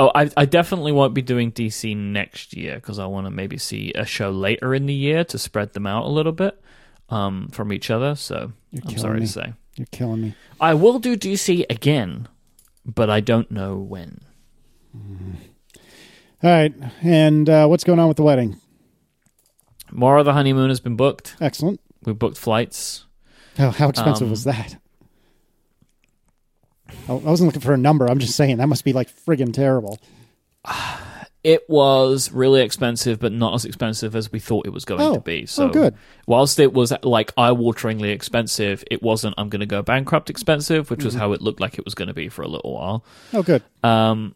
Oh, 0.00 0.10
I, 0.14 0.30
I 0.34 0.46
definitely 0.46 0.92
won't 0.92 1.12
be 1.12 1.20
doing 1.20 1.52
DC 1.52 1.94
next 1.94 2.56
year 2.56 2.76
because 2.76 2.98
I 2.98 3.04
want 3.04 3.26
to 3.26 3.30
maybe 3.30 3.58
see 3.58 3.92
a 3.94 4.06
show 4.06 4.30
later 4.30 4.74
in 4.74 4.86
the 4.86 4.94
year 4.94 5.24
to 5.24 5.38
spread 5.38 5.74
them 5.74 5.86
out 5.86 6.06
a 6.06 6.08
little 6.08 6.32
bit 6.32 6.58
um, 7.10 7.48
from 7.52 7.70
each 7.70 7.90
other. 7.90 8.14
So 8.14 8.52
You're 8.70 8.82
I'm 8.88 8.96
sorry 8.98 9.20
me. 9.20 9.26
to 9.26 9.32
say. 9.32 9.52
You're 9.76 9.86
killing 9.92 10.22
me. 10.22 10.34
I 10.58 10.72
will 10.72 10.98
do 11.00 11.16
DC 11.18 11.66
again, 11.68 12.28
but 12.86 13.10
I 13.10 13.20
don't 13.20 13.50
know 13.50 13.76
when. 13.76 14.22
All 16.42 16.50
right, 16.50 16.74
and 17.02 17.48
uh, 17.50 17.66
what's 17.66 17.84
going 17.84 17.98
on 17.98 18.08
with 18.08 18.16
the 18.16 18.22
wedding? 18.22 18.58
More 19.92 20.16
of 20.16 20.24
the 20.24 20.32
honeymoon 20.32 20.70
has 20.70 20.80
been 20.80 20.96
booked. 20.96 21.36
Excellent. 21.40 21.78
We 22.04 22.14
booked 22.14 22.38
flights. 22.38 23.04
How, 23.58 23.70
how 23.70 23.90
expensive 23.90 24.28
Um, 24.28 24.30
was 24.30 24.44
that? 24.44 24.76
I 27.08 27.12
wasn't 27.12 27.48
looking 27.48 27.60
for 27.62 27.72
a 27.72 27.76
number. 27.78 28.06
I'm 28.06 28.18
just 28.18 28.36
saying 28.36 28.56
that 28.58 28.66
must 28.68 28.84
be 28.84 28.92
like 28.92 29.08
friggin' 29.10 29.52
terrible. 29.52 29.98
It 31.42 31.62
was 31.70 32.30
really 32.32 32.60
expensive, 32.60 33.18
but 33.18 33.32
not 33.32 33.54
as 33.54 33.64
expensive 33.64 34.14
as 34.14 34.30
we 34.30 34.38
thought 34.38 34.66
it 34.66 34.74
was 34.74 34.84
going 34.84 35.00
Oh. 35.00 35.14
to 35.14 35.20
be. 35.20 35.46
So, 35.46 35.64
oh, 35.64 35.68
good. 35.70 35.94
whilst 36.26 36.58
it 36.60 36.74
was 36.74 36.92
like 37.02 37.32
eye-wateringly 37.38 38.12
expensive, 38.12 38.84
it 38.90 39.02
wasn't. 39.02 39.34
I'm 39.38 39.48
going 39.48 39.60
to 39.60 39.66
go 39.66 39.80
bankrupt 39.80 40.28
expensive, 40.28 40.90
which 40.90 40.98
Mm-hmm. 40.98 41.06
was 41.06 41.14
how 41.14 41.32
it 41.32 41.40
looked 41.40 41.58
like 41.58 41.78
it 41.78 41.84
was 41.86 41.94
going 41.94 42.08
to 42.08 42.14
be 42.14 42.28
for 42.28 42.42
a 42.42 42.48
little 42.48 42.74
while. 42.74 43.04
Oh, 43.32 43.42
good. 43.42 43.62
Um, 43.82 44.34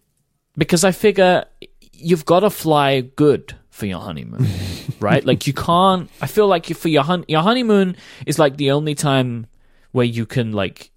because 0.57 0.83
I 0.83 0.93
figure 0.93 1.45
you've 1.93 2.25
got 2.25 2.40
to 2.40 2.49
fly 2.49 3.03
good 3.03 3.55
for 3.69 3.85
your 3.85 4.01
honeymoon, 4.01 4.47
right? 5.01 5.27
Like 5.27 5.47
you 5.47 5.53
can't. 5.53 6.09
I 6.23 6.27
feel 6.27 6.47
like 6.47 6.64
for 6.75 6.88
your 6.88 7.03
hun- 7.03 7.27
your 7.29 7.43
honeymoon 7.43 7.97
is 8.25 8.38
like 8.38 8.57
the 8.57 8.71
only 8.71 8.95
time 8.95 9.47
where 9.93 10.07
you 10.07 10.25
can 10.25 10.53
like, 10.53 10.90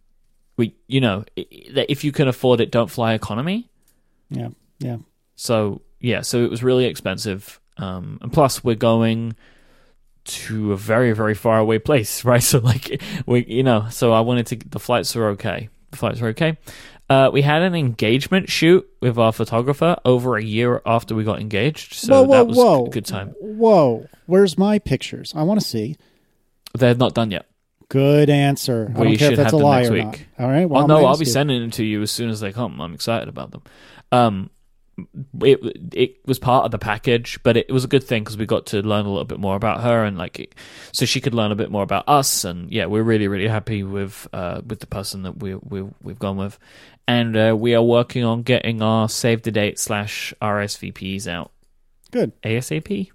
we 0.58 0.76
you 0.88 1.00
know, 1.00 1.24
that 1.36 1.86
if 1.89 2.04
you 2.04 2.12
can 2.12 2.28
afford 2.28 2.60
it, 2.60 2.72
don't 2.72 2.89
fly 2.89 3.13
economy. 3.13 3.70
Yeah, 4.30 4.50
yeah. 4.80 4.98
So 5.36 5.82
yeah, 6.00 6.22
so 6.22 6.43
it 6.43 6.50
was 6.50 6.63
really 6.63 6.86
expensive. 6.86 7.60
Um, 7.78 8.17
and 8.22 8.34
plus 8.34 8.63
we're 8.63 8.76
going 8.76 9.36
to 10.26 10.74
a 10.74 10.78
very 10.78 11.13
very 11.13 11.36
far 11.36 11.60
away 11.60 11.80
place, 11.80 12.26
right? 12.26 12.43
So 12.43 12.60
like 12.60 13.02
we 13.26 13.46
you 13.46 13.63
know, 13.63 13.88
so 13.89 14.12
I 14.12 14.22
wanted 14.22 14.48
to 14.48 14.56
the 14.58 14.80
flights 14.80 15.15
were 15.15 15.30
okay. 15.30 15.70
The 15.91 15.98
flights 15.98 16.20
were 16.20 16.30
okay. 16.30 16.58
Uh, 17.10 17.30
we 17.32 17.41
had 17.41 17.62
an 17.62 17.74
engagement 17.74 18.50
shoot 18.50 18.86
with 19.02 19.17
our 19.17 19.32
photographer 19.32 19.96
over 20.04 20.36
a 20.36 20.43
year 20.43 20.82
after 20.86 21.15
we 21.15 21.24
got 21.24 21.39
engaged, 21.39 21.93
so 21.93 22.22
whoa, 22.22 22.24
whoa, 22.24 22.36
that 22.36 22.48
was 22.48 22.58
whoa! 22.58 22.86
a 22.86 22.89
good 22.89 23.06
time. 23.06 23.34
Whoa! 23.39 24.08
Where's 24.26 24.58
my 24.58 24.78
pictures? 24.78 25.32
I 25.34 25.43
want 25.43 25.62
to 25.62 25.65
see. 25.65 25.96
They're 26.74 26.96
not 26.96 27.13
done 27.13 27.32
yet. 27.32 27.46
Good 27.89 28.30
answer. 28.30 28.91
I 28.95 29.00
We 29.00 29.08
don't 29.10 29.17
care 29.17 29.32
if 29.32 29.38
that's 29.38 29.54
a 29.54 29.58
lie 29.58 29.80
next 29.84 29.89
or 29.89 29.93
week. 29.93 30.04
not. 30.06 30.19
All 30.45 30.50
right. 30.50 30.65
Well, 30.69 30.84
oh 30.84 30.88
no, 30.88 31.06
I'll 31.06 31.17
be 31.17 31.26
you. 31.26 31.32
sending 31.32 31.62
them 31.62 31.71
to 31.71 31.86
you 31.86 32.02
as 32.02 32.12
soon 32.12 32.30
as 32.30 32.39
they 32.41 32.52
come. 32.52 32.82
I'm 32.82 32.93
excited 32.93 33.30
about 33.30 33.52
them. 33.52 33.62
Um, 34.12 34.50
it 35.41 35.60
it 35.93 36.17
was 36.26 36.38
part 36.39 36.65
of 36.65 36.71
the 36.71 36.80
package, 36.80 37.39
but 37.43 37.56
it 37.56 37.71
was 37.71 37.84
a 37.84 37.88
good 37.88 38.04
thing 38.04 38.23
because 38.23 38.36
we 38.38 38.45
got 38.45 38.65
to 38.67 38.82
learn 38.82 39.06
a 39.06 39.10
little 39.10 39.23
bit 39.26 39.39
more 39.39 39.56
about 39.56 39.82
her 39.84 40.04
and 40.04 40.17
like, 40.17 40.39
it- 40.39 40.56
so 40.91 41.06
she 41.06 41.21
could 41.21 41.34
learn 41.36 41.52
a 41.52 41.56
bit 41.56 41.69
more 41.71 41.84
about 41.84 42.04
us. 42.10 42.43
And 42.43 42.69
yeah, 42.71 42.88
we're 42.88 43.04
really 43.04 43.28
really 43.28 43.47
happy 43.47 43.84
with 43.84 44.28
uh 44.34 44.62
with 44.65 44.80
the 44.80 44.88
person 44.88 45.23
that 45.23 45.38
we 45.39 45.56
we 45.56 45.84
we've 46.02 46.19
gone 46.19 46.36
with, 46.36 46.58
and 47.08 47.38
uh, 47.38 47.56
we 47.58 47.73
are 47.76 47.84
working 47.84 48.23
on 48.26 48.41
getting 48.41 48.82
our 48.82 49.08
save 49.08 49.43
the 49.43 49.52
date 49.52 49.80
slash 49.80 50.34
RSVPs 50.41 51.28
out 51.28 51.52
Good. 52.12 52.34
ASAP 52.41 53.12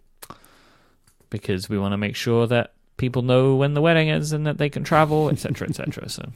because 1.31 1.69
we 1.69 1.79
want 1.79 1.93
to 1.93 1.99
make 1.99 2.15
sure 2.17 2.47
that 2.47 2.73
people 3.03 3.23
know 3.23 3.57
when 3.57 3.75
the 3.75 3.81
wedding 3.81 4.11
is 4.11 4.33
and 4.33 4.47
that 4.47 4.59
they 4.59 4.71
can 4.71 4.85
travel, 4.85 5.29
etc., 5.29 5.69
etc. 5.69 6.09
So. 6.09 6.23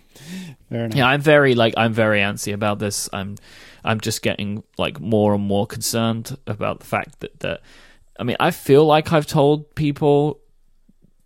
Yeah, 0.68 1.07
I'm 1.07 1.20
very 1.20 1.55
like 1.55 1.74
I'm 1.76 1.92
very 1.92 2.18
antsy 2.18 2.52
about 2.52 2.81
this. 2.81 3.09
I'm 3.12 3.37
I'm 3.85 4.00
just 4.00 4.20
getting 4.20 4.64
like 4.76 4.98
more 4.98 5.33
and 5.33 5.44
more 5.44 5.64
concerned 5.64 6.37
about 6.48 6.81
the 6.81 6.87
fact 6.87 7.20
that 7.20 7.38
that 7.38 7.61
I 8.18 8.24
mean, 8.24 8.37
I 8.40 8.50
feel 8.50 8.85
like 8.85 9.12
I've 9.12 9.29
told 9.29 9.76
people 9.76 10.40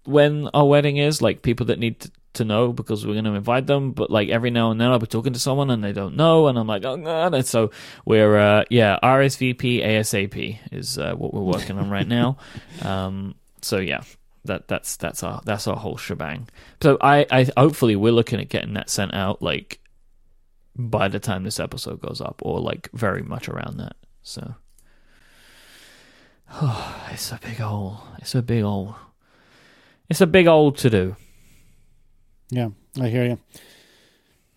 when 0.05 0.48
our 0.53 0.66
wedding 0.66 0.98
is, 0.98 1.22
like 1.22 1.40
people 1.40 1.64
that 1.66 1.79
need 1.79 2.00
to, 2.00 2.11
to 2.35 2.44
know 2.44 2.74
because 2.74 3.07
we're 3.07 3.14
going 3.14 3.24
to 3.24 3.33
invite 3.33 3.66
them, 3.66 3.92
but 3.92 4.11
like 4.11 4.29
every 4.29 4.50
now 4.50 4.70
and 4.70 4.79
then 4.79 4.88
I'll 4.90 4.98
be 4.98 5.07
talking 5.07 5.33
to 5.33 5.40
someone 5.40 5.70
and 5.70 5.83
they 5.83 5.94
don't 5.94 6.16
know 6.16 6.48
and 6.48 6.59
I'm 6.59 6.66
like, 6.66 6.85
"Oh 6.85 6.98
god." 6.98 7.33
And 7.33 7.46
so 7.46 7.70
we're 8.05 8.37
uh 8.37 8.64
yeah, 8.68 8.98
RSVP 9.03 9.83
ASAP 9.83 10.59
is 10.70 10.98
uh, 10.98 11.14
what 11.14 11.33
we're 11.33 11.50
working 11.57 11.79
on 11.79 11.88
right 11.88 12.07
now. 12.07 12.37
Um 12.83 13.37
so 13.62 13.79
yeah, 13.79 14.03
that 14.44 14.68
that's 14.68 14.96
that's 14.96 15.22
our 15.22 15.40
that's 15.44 15.66
our 15.66 15.76
whole 15.76 15.96
shebang. 15.96 16.48
So 16.83 16.96
I, 17.00 17.26
I 17.31 17.46
hopefully 17.57 17.96
we're 17.96 18.12
looking 18.12 18.40
at 18.40 18.48
getting 18.48 18.74
that 18.74 18.90
sent 18.90 19.14
out 19.14 19.42
like 19.42 19.81
by 20.76 21.09
the 21.09 21.18
time 21.18 21.44
this 21.44 21.61
episode 21.61 22.00
goes 22.00 22.20
up, 22.20 22.40
or 22.44 22.61
like 22.61 22.88
very 22.92 23.22
much 23.22 23.48
around 23.48 23.79
that. 23.79 23.96
So 24.22 24.55
it's 27.11 27.33
a 27.33 27.38
big 27.42 27.61
old, 27.61 27.98
it's 28.18 28.35
a 28.35 28.42
big 28.42 28.64
old, 28.64 28.94
it's 30.09 30.20
a 30.20 30.26
big 30.26 30.46
old 30.46 30.79
to 30.79 30.90
do. 30.90 31.16
Yeah, 32.50 32.70
I 33.00 33.09
hear 33.09 33.24
you. 33.24 33.38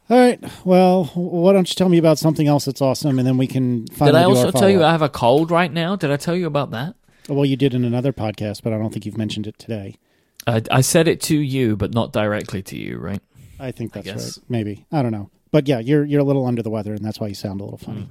All 0.09 0.17
right. 0.19 0.43
Well, 0.65 1.05
why 1.15 1.53
don't 1.53 1.69
you 1.69 1.75
tell 1.75 1.89
me 1.89 1.97
about 1.97 2.17
something 2.17 2.47
else 2.47 2.65
that's 2.65 2.81
awesome, 2.81 3.19
and 3.19 3.27
then 3.27 3.37
we 3.37 3.47
can 3.47 3.85
Did 3.85 3.95
finally 3.95 4.19
I 4.19 4.23
do 4.23 4.29
also 4.29 4.51
tell 4.51 4.69
you 4.69 4.83
I 4.83 4.91
have 4.91 5.01
a 5.01 5.09
cold 5.09 5.51
right 5.51 5.71
now? 5.71 5.95
Did 5.95 6.11
I 6.11 6.17
tell 6.17 6.35
you 6.35 6.47
about 6.47 6.71
that? 6.71 6.95
Well, 7.29 7.45
you 7.45 7.55
did 7.55 7.73
in 7.73 7.85
another 7.85 8.13
podcast, 8.13 8.63
but 8.63 8.73
I 8.73 8.77
don't 8.77 8.91
think 8.91 9.05
you've 9.05 9.17
mentioned 9.17 9.47
it 9.47 9.57
today. 9.57 9.95
I, 10.45 10.61
I 10.69 10.81
said 10.81 11.07
it 11.07 11.21
to 11.21 11.37
you, 11.37 11.75
but 11.77 11.93
not 11.93 12.11
directly 12.11 12.61
to 12.63 12.77
you, 12.77 12.97
right? 12.97 13.21
I 13.59 13.71
think 13.71 13.93
that's 13.93 14.05
guess. 14.05 14.37
right. 14.37 14.49
Maybe 14.49 14.85
I 14.91 15.01
don't 15.01 15.11
know, 15.11 15.29
but 15.51 15.67
yeah, 15.67 15.79
you're 15.79 16.03
you're 16.03 16.19
a 16.19 16.25
little 16.25 16.45
under 16.45 16.61
the 16.61 16.69
weather, 16.69 16.93
and 16.93 17.03
that's 17.03 17.19
why 17.19 17.27
you 17.27 17.35
sound 17.35 17.61
a 17.61 17.63
little 17.63 17.77
funny. 17.77 18.09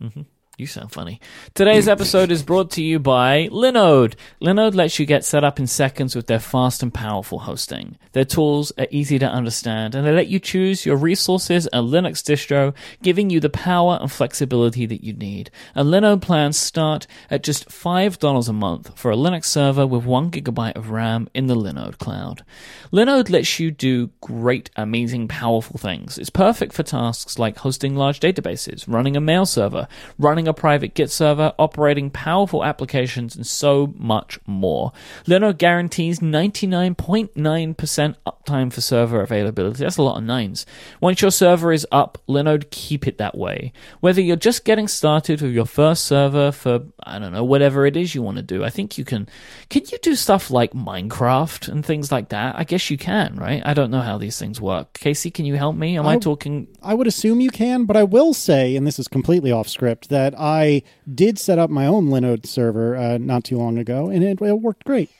hmm 0.00 0.22
You 0.56 0.68
sound 0.68 0.92
funny. 0.92 1.20
Today's 1.54 1.88
episode 1.88 2.30
is 2.30 2.44
brought 2.44 2.70
to 2.72 2.82
you 2.82 3.00
by 3.00 3.48
Linode. 3.48 4.14
Linode 4.40 4.76
lets 4.76 5.00
you 5.00 5.04
get 5.04 5.24
set 5.24 5.42
up 5.42 5.58
in 5.58 5.66
seconds 5.66 6.14
with 6.14 6.28
their 6.28 6.38
fast 6.38 6.80
and 6.80 6.94
powerful 6.94 7.40
hosting. 7.40 7.98
Their 8.12 8.24
tools 8.24 8.72
are 8.78 8.86
easy 8.92 9.18
to 9.18 9.26
understand 9.26 9.96
and 9.96 10.06
they 10.06 10.12
let 10.12 10.28
you 10.28 10.38
choose 10.38 10.86
your 10.86 10.96
resources 10.96 11.66
and 11.72 11.88
Linux 11.88 12.22
distro, 12.22 12.72
giving 13.02 13.30
you 13.30 13.40
the 13.40 13.50
power 13.50 13.98
and 14.00 14.12
flexibility 14.12 14.86
that 14.86 15.02
you 15.02 15.12
need. 15.12 15.50
And 15.74 15.88
Linode 15.88 16.22
plans 16.22 16.56
start 16.56 17.08
at 17.30 17.42
just 17.42 17.68
$5 17.68 18.48
a 18.48 18.52
month 18.52 18.96
for 18.96 19.10
a 19.10 19.16
Linux 19.16 19.46
server 19.46 19.88
with 19.88 20.04
1 20.04 20.30
gigabyte 20.30 20.76
of 20.76 20.90
RAM 20.90 21.28
in 21.34 21.48
the 21.48 21.56
Linode 21.56 21.98
cloud. 21.98 22.44
Linode 22.92 23.28
lets 23.28 23.58
you 23.58 23.72
do 23.72 24.10
great, 24.20 24.70
amazing, 24.76 25.26
powerful 25.26 25.78
things. 25.78 26.16
It's 26.16 26.30
perfect 26.30 26.74
for 26.74 26.84
tasks 26.84 27.40
like 27.40 27.58
hosting 27.58 27.96
large 27.96 28.20
databases, 28.20 28.84
running 28.86 29.16
a 29.16 29.20
mail 29.20 29.46
server, 29.46 29.88
running 30.16 30.43
a 30.48 30.54
private 30.54 30.94
Git 30.94 31.10
server, 31.10 31.52
operating 31.58 32.10
powerful 32.10 32.64
applications, 32.64 33.36
and 33.36 33.46
so 33.46 33.92
much 33.96 34.38
more. 34.46 34.92
Linode 35.26 35.58
guarantees 35.58 36.20
99.9% 36.20 38.14
uptime 38.26 38.72
for 38.72 38.80
server 38.80 39.20
availability. 39.20 39.84
That's 39.84 39.96
a 39.96 40.02
lot 40.02 40.16
of 40.18 40.24
nines. 40.24 40.66
Once 41.00 41.20
your 41.22 41.30
server 41.30 41.72
is 41.72 41.86
up, 41.92 42.18
Linode 42.28 42.70
keep 42.70 43.06
it 43.06 43.18
that 43.18 43.36
way. 43.36 43.72
Whether 44.00 44.20
you're 44.20 44.36
just 44.36 44.64
getting 44.64 44.88
started 44.88 45.40
with 45.42 45.52
your 45.52 45.66
first 45.66 46.04
server 46.04 46.52
for, 46.52 46.82
I 47.02 47.18
don't 47.18 47.32
know, 47.32 47.44
whatever 47.44 47.86
it 47.86 47.96
is 47.96 48.14
you 48.14 48.22
want 48.22 48.36
to 48.36 48.42
do, 48.42 48.64
I 48.64 48.70
think 48.70 48.98
you 48.98 49.04
can. 49.04 49.28
Can 49.70 49.82
you 49.90 49.98
do 49.98 50.14
stuff 50.14 50.50
like 50.50 50.72
Minecraft 50.72 51.68
and 51.68 51.84
things 51.84 52.10
like 52.12 52.28
that? 52.30 52.56
I 52.56 52.64
guess 52.64 52.90
you 52.90 52.98
can, 52.98 53.36
right? 53.36 53.62
I 53.64 53.74
don't 53.74 53.90
know 53.90 54.00
how 54.00 54.18
these 54.18 54.38
things 54.38 54.60
work. 54.60 54.92
Casey, 54.94 55.30
can 55.30 55.44
you 55.44 55.54
help 55.54 55.76
me? 55.76 55.96
Am 55.98 56.06
I 56.06 56.14
I- 56.14 56.18
talking 56.18 56.68
I 56.82 56.94
would 56.94 57.06
assume 57.06 57.40
you 57.40 57.50
can, 57.50 57.84
but 57.86 57.96
I 57.96 58.02
will 58.04 58.34
say, 58.34 58.76
and 58.76 58.86
this 58.86 58.98
is 58.98 59.08
completely 59.08 59.50
off 59.50 59.68
script, 59.68 60.10
that 60.10 60.33
I 60.36 60.82
did 61.12 61.38
set 61.38 61.58
up 61.58 61.70
my 61.70 61.86
own 61.86 62.08
Linode 62.08 62.46
server 62.46 62.96
uh, 62.96 63.18
not 63.18 63.44
too 63.44 63.58
long 63.58 63.78
ago, 63.78 64.08
and 64.08 64.22
it, 64.22 64.40
it 64.40 64.60
worked 64.60 64.84
great. 64.84 65.10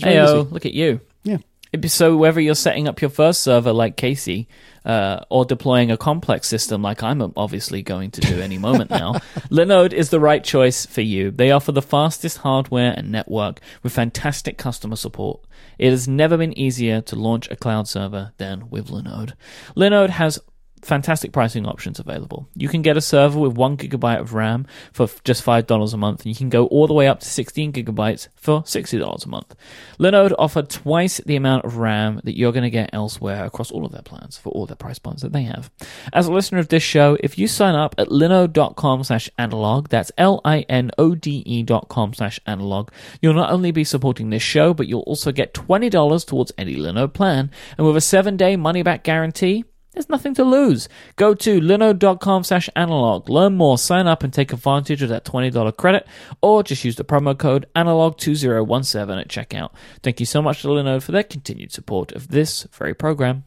Heyo, 0.00 0.50
look 0.50 0.66
at 0.66 0.74
you. 0.74 1.00
Yeah. 1.22 1.38
So 1.86 2.16
whether 2.16 2.40
you're 2.40 2.54
setting 2.54 2.86
up 2.86 3.00
your 3.00 3.10
first 3.10 3.42
server 3.42 3.72
like 3.72 3.96
Casey, 3.96 4.48
uh, 4.84 5.20
or 5.30 5.44
deploying 5.44 5.90
a 5.90 5.96
complex 5.96 6.46
system 6.46 6.82
like 6.82 7.02
I'm 7.02 7.32
obviously 7.36 7.82
going 7.82 8.10
to 8.12 8.20
do 8.20 8.40
any 8.40 8.58
moment 8.58 8.90
now, 8.90 9.14
Linode 9.50 9.92
is 9.92 10.10
the 10.10 10.20
right 10.20 10.44
choice 10.44 10.86
for 10.86 11.00
you. 11.00 11.30
They 11.30 11.50
offer 11.50 11.72
the 11.72 11.82
fastest 11.82 12.38
hardware 12.38 12.94
and 12.96 13.10
network 13.10 13.60
with 13.82 13.92
fantastic 13.92 14.58
customer 14.58 14.96
support. 14.96 15.40
It 15.78 15.90
has 15.90 16.06
never 16.06 16.36
been 16.36 16.56
easier 16.56 17.00
to 17.02 17.16
launch 17.16 17.50
a 17.50 17.56
cloud 17.56 17.88
server 17.88 18.32
than 18.36 18.70
with 18.70 18.88
Linode. 18.88 19.32
Linode 19.76 20.10
has 20.10 20.38
fantastic 20.84 21.32
pricing 21.32 21.66
options 21.66 21.98
available. 21.98 22.48
You 22.54 22.68
can 22.68 22.82
get 22.82 22.96
a 22.96 23.00
server 23.00 23.38
with 23.38 23.56
one 23.56 23.76
gigabyte 23.76 24.20
of 24.20 24.34
RAM 24.34 24.66
for 24.92 25.08
just 25.24 25.42
five 25.42 25.66
dollars 25.66 25.94
a 25.94 25.96
month, 25.96 26.20
and 26.20 26.26
you 26.26 26.34
can 26.36 26.48
go 26.48 26.66
all 26.66 26.86
the 26.86 26.94
way 26.94 27.08
up 27.08 27.20
to 27.20 27.26
sixteen 27.26 27.72
gigabytes 27.72 28.28
for 28.36 28.62
sixty 28.66 28.98
dollars 28.98 29.24
a 29.24 29.28
month. 29.28 29.54
Linode 29.98 30.34
offer 30.38 30.62
twice 30.62 31.18
the 31.18 31.36
amount 31.36 31.64
of 31.64 31.76
RAM 31.76 32.20
that 32.24 32.36
you're 32.36 32.52
going 32.52 32.64
to 32.64 32.70
get 32.70 32.90
elsewhere 32.92 33.44
across 33.44 33.70
all 33.70 33.84
of 33.84 33.92
their 33.92 34.02
plans 34.02 34.36
for 34.36 34.50
all 34.50 34.66
their 34.66 34.76
price 34.76 34.98
points 34.98 35.22
that 35.22 35.32
they 35.32 35.42
have. 35.42 35.70
As 36.12 36.26
a 36.26 36.32
listener 36.32 36.58
of 36.58 36.68
this 36.68 36.82
show, 36.82 37.16
if 37.20 37.38
you 37.38 37.48
sign 37.48 37.74
up 37.74 37.94
at 37.98 38.08
linode.com 38.08 39.04
slash 39.04 39.30
analog, 39.38 39.88
that's 39.88 40.12
L-I-N-O-D-E 40.18 41.62
dot 41.64 41.88
com 41.88 42.14
slash 42.14 42.40
analog, 42.46 42.90
you'll 43.20 43.34
not 43.34 43.50
only 43.50 43.70
be 43.70 43.84
supporting 43.84 44.30
this 44.30 44.42
show, 44.42 44.74
but 44.74 44.86
you'll 44.86 45.00
also 45.02 45.32
get 45.32 45.54
$20 45.54 46.26
towards 46.26 46.52
any 46.58 46.76
Linode 46.76 47.12
plan, 47.14 47.50
and 47.78 47.86
with 47.86 47.96
a 47.96 48.00
seven-day 48.00 48.56
money-back 48.56 49.04
guarantee, 49.04 49.64
there's 49.94 50.08
nothing 50.10 50.34
to 50.34 50.44
lose. 50.44 50.88
Go 51.16 51.34
to 51.34 51.60
linode.com 51.60 52.44
slash 52.44 52.68
analog. 52.76 53.28
Learn 53.30 53.56
more, 53.56 53.78
sign 53.78 54.06
up, 54.06 54.22
and 54.22 54.32
take 54.32 54.52
advantage 54.52 55.00
of 55.02 55.08
that 55.08 55.24
$20 55.24 55.76
credit, 55.76 56.06
or 56.42 56.62
just 56.62 56.84
use 56.84 56.96
the 56.96 57.04
promo 57.04 57.36
code 57.38 57.66
analog2017 57.74 59.20
at 59.20 59.28
checkout. 59.28 59.70
Thank 60.02 60.20
you 60.20 60.26
so 60.26 60.42
much 60.42 60.62
to 60.62 60.68
Linode 60.68 61.02
for 61.02 61.12
their 61.12 61.22
continued 61.22 61.72
support 61.72 62.12
of 62.12 62.28
this 62.28 62.64
very 62.72 62.94
program. 62.94 63.44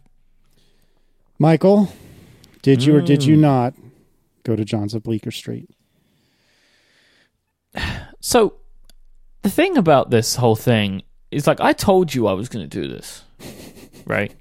Michael, 1.39 1.91
did 2.63 2.83
you 2.83 2.95
or 2.95 3.01
did 3.01 3.19
Mm. 3.21 3.25
you 3.27 3.35
not 3.37 3.73
go 4.43 4.55
to 4.55 4.65
John's 4.65 4.93
of 4.93 5.03
Bleecker 5.03 5.31
Street? 5.31 5.69
So, 8.19 8.55
the 9.43 9.49
thing 9.49 9.77
about 9.77 10.09
this 10.09 10.35
whole 10.35 10.55
thing 10.55 11.03
is 11.31 11.45
like, 11.47 11.61
I 11.61 11.71
told 11.73 12.13
you 12.13 12.27
I 12.27 12.33
was 12.33 12.49
going 12.49 12.67
to 12.67 12.81
do 12.81 12.87
this, 12.87 13.23
right? 14.05 14.33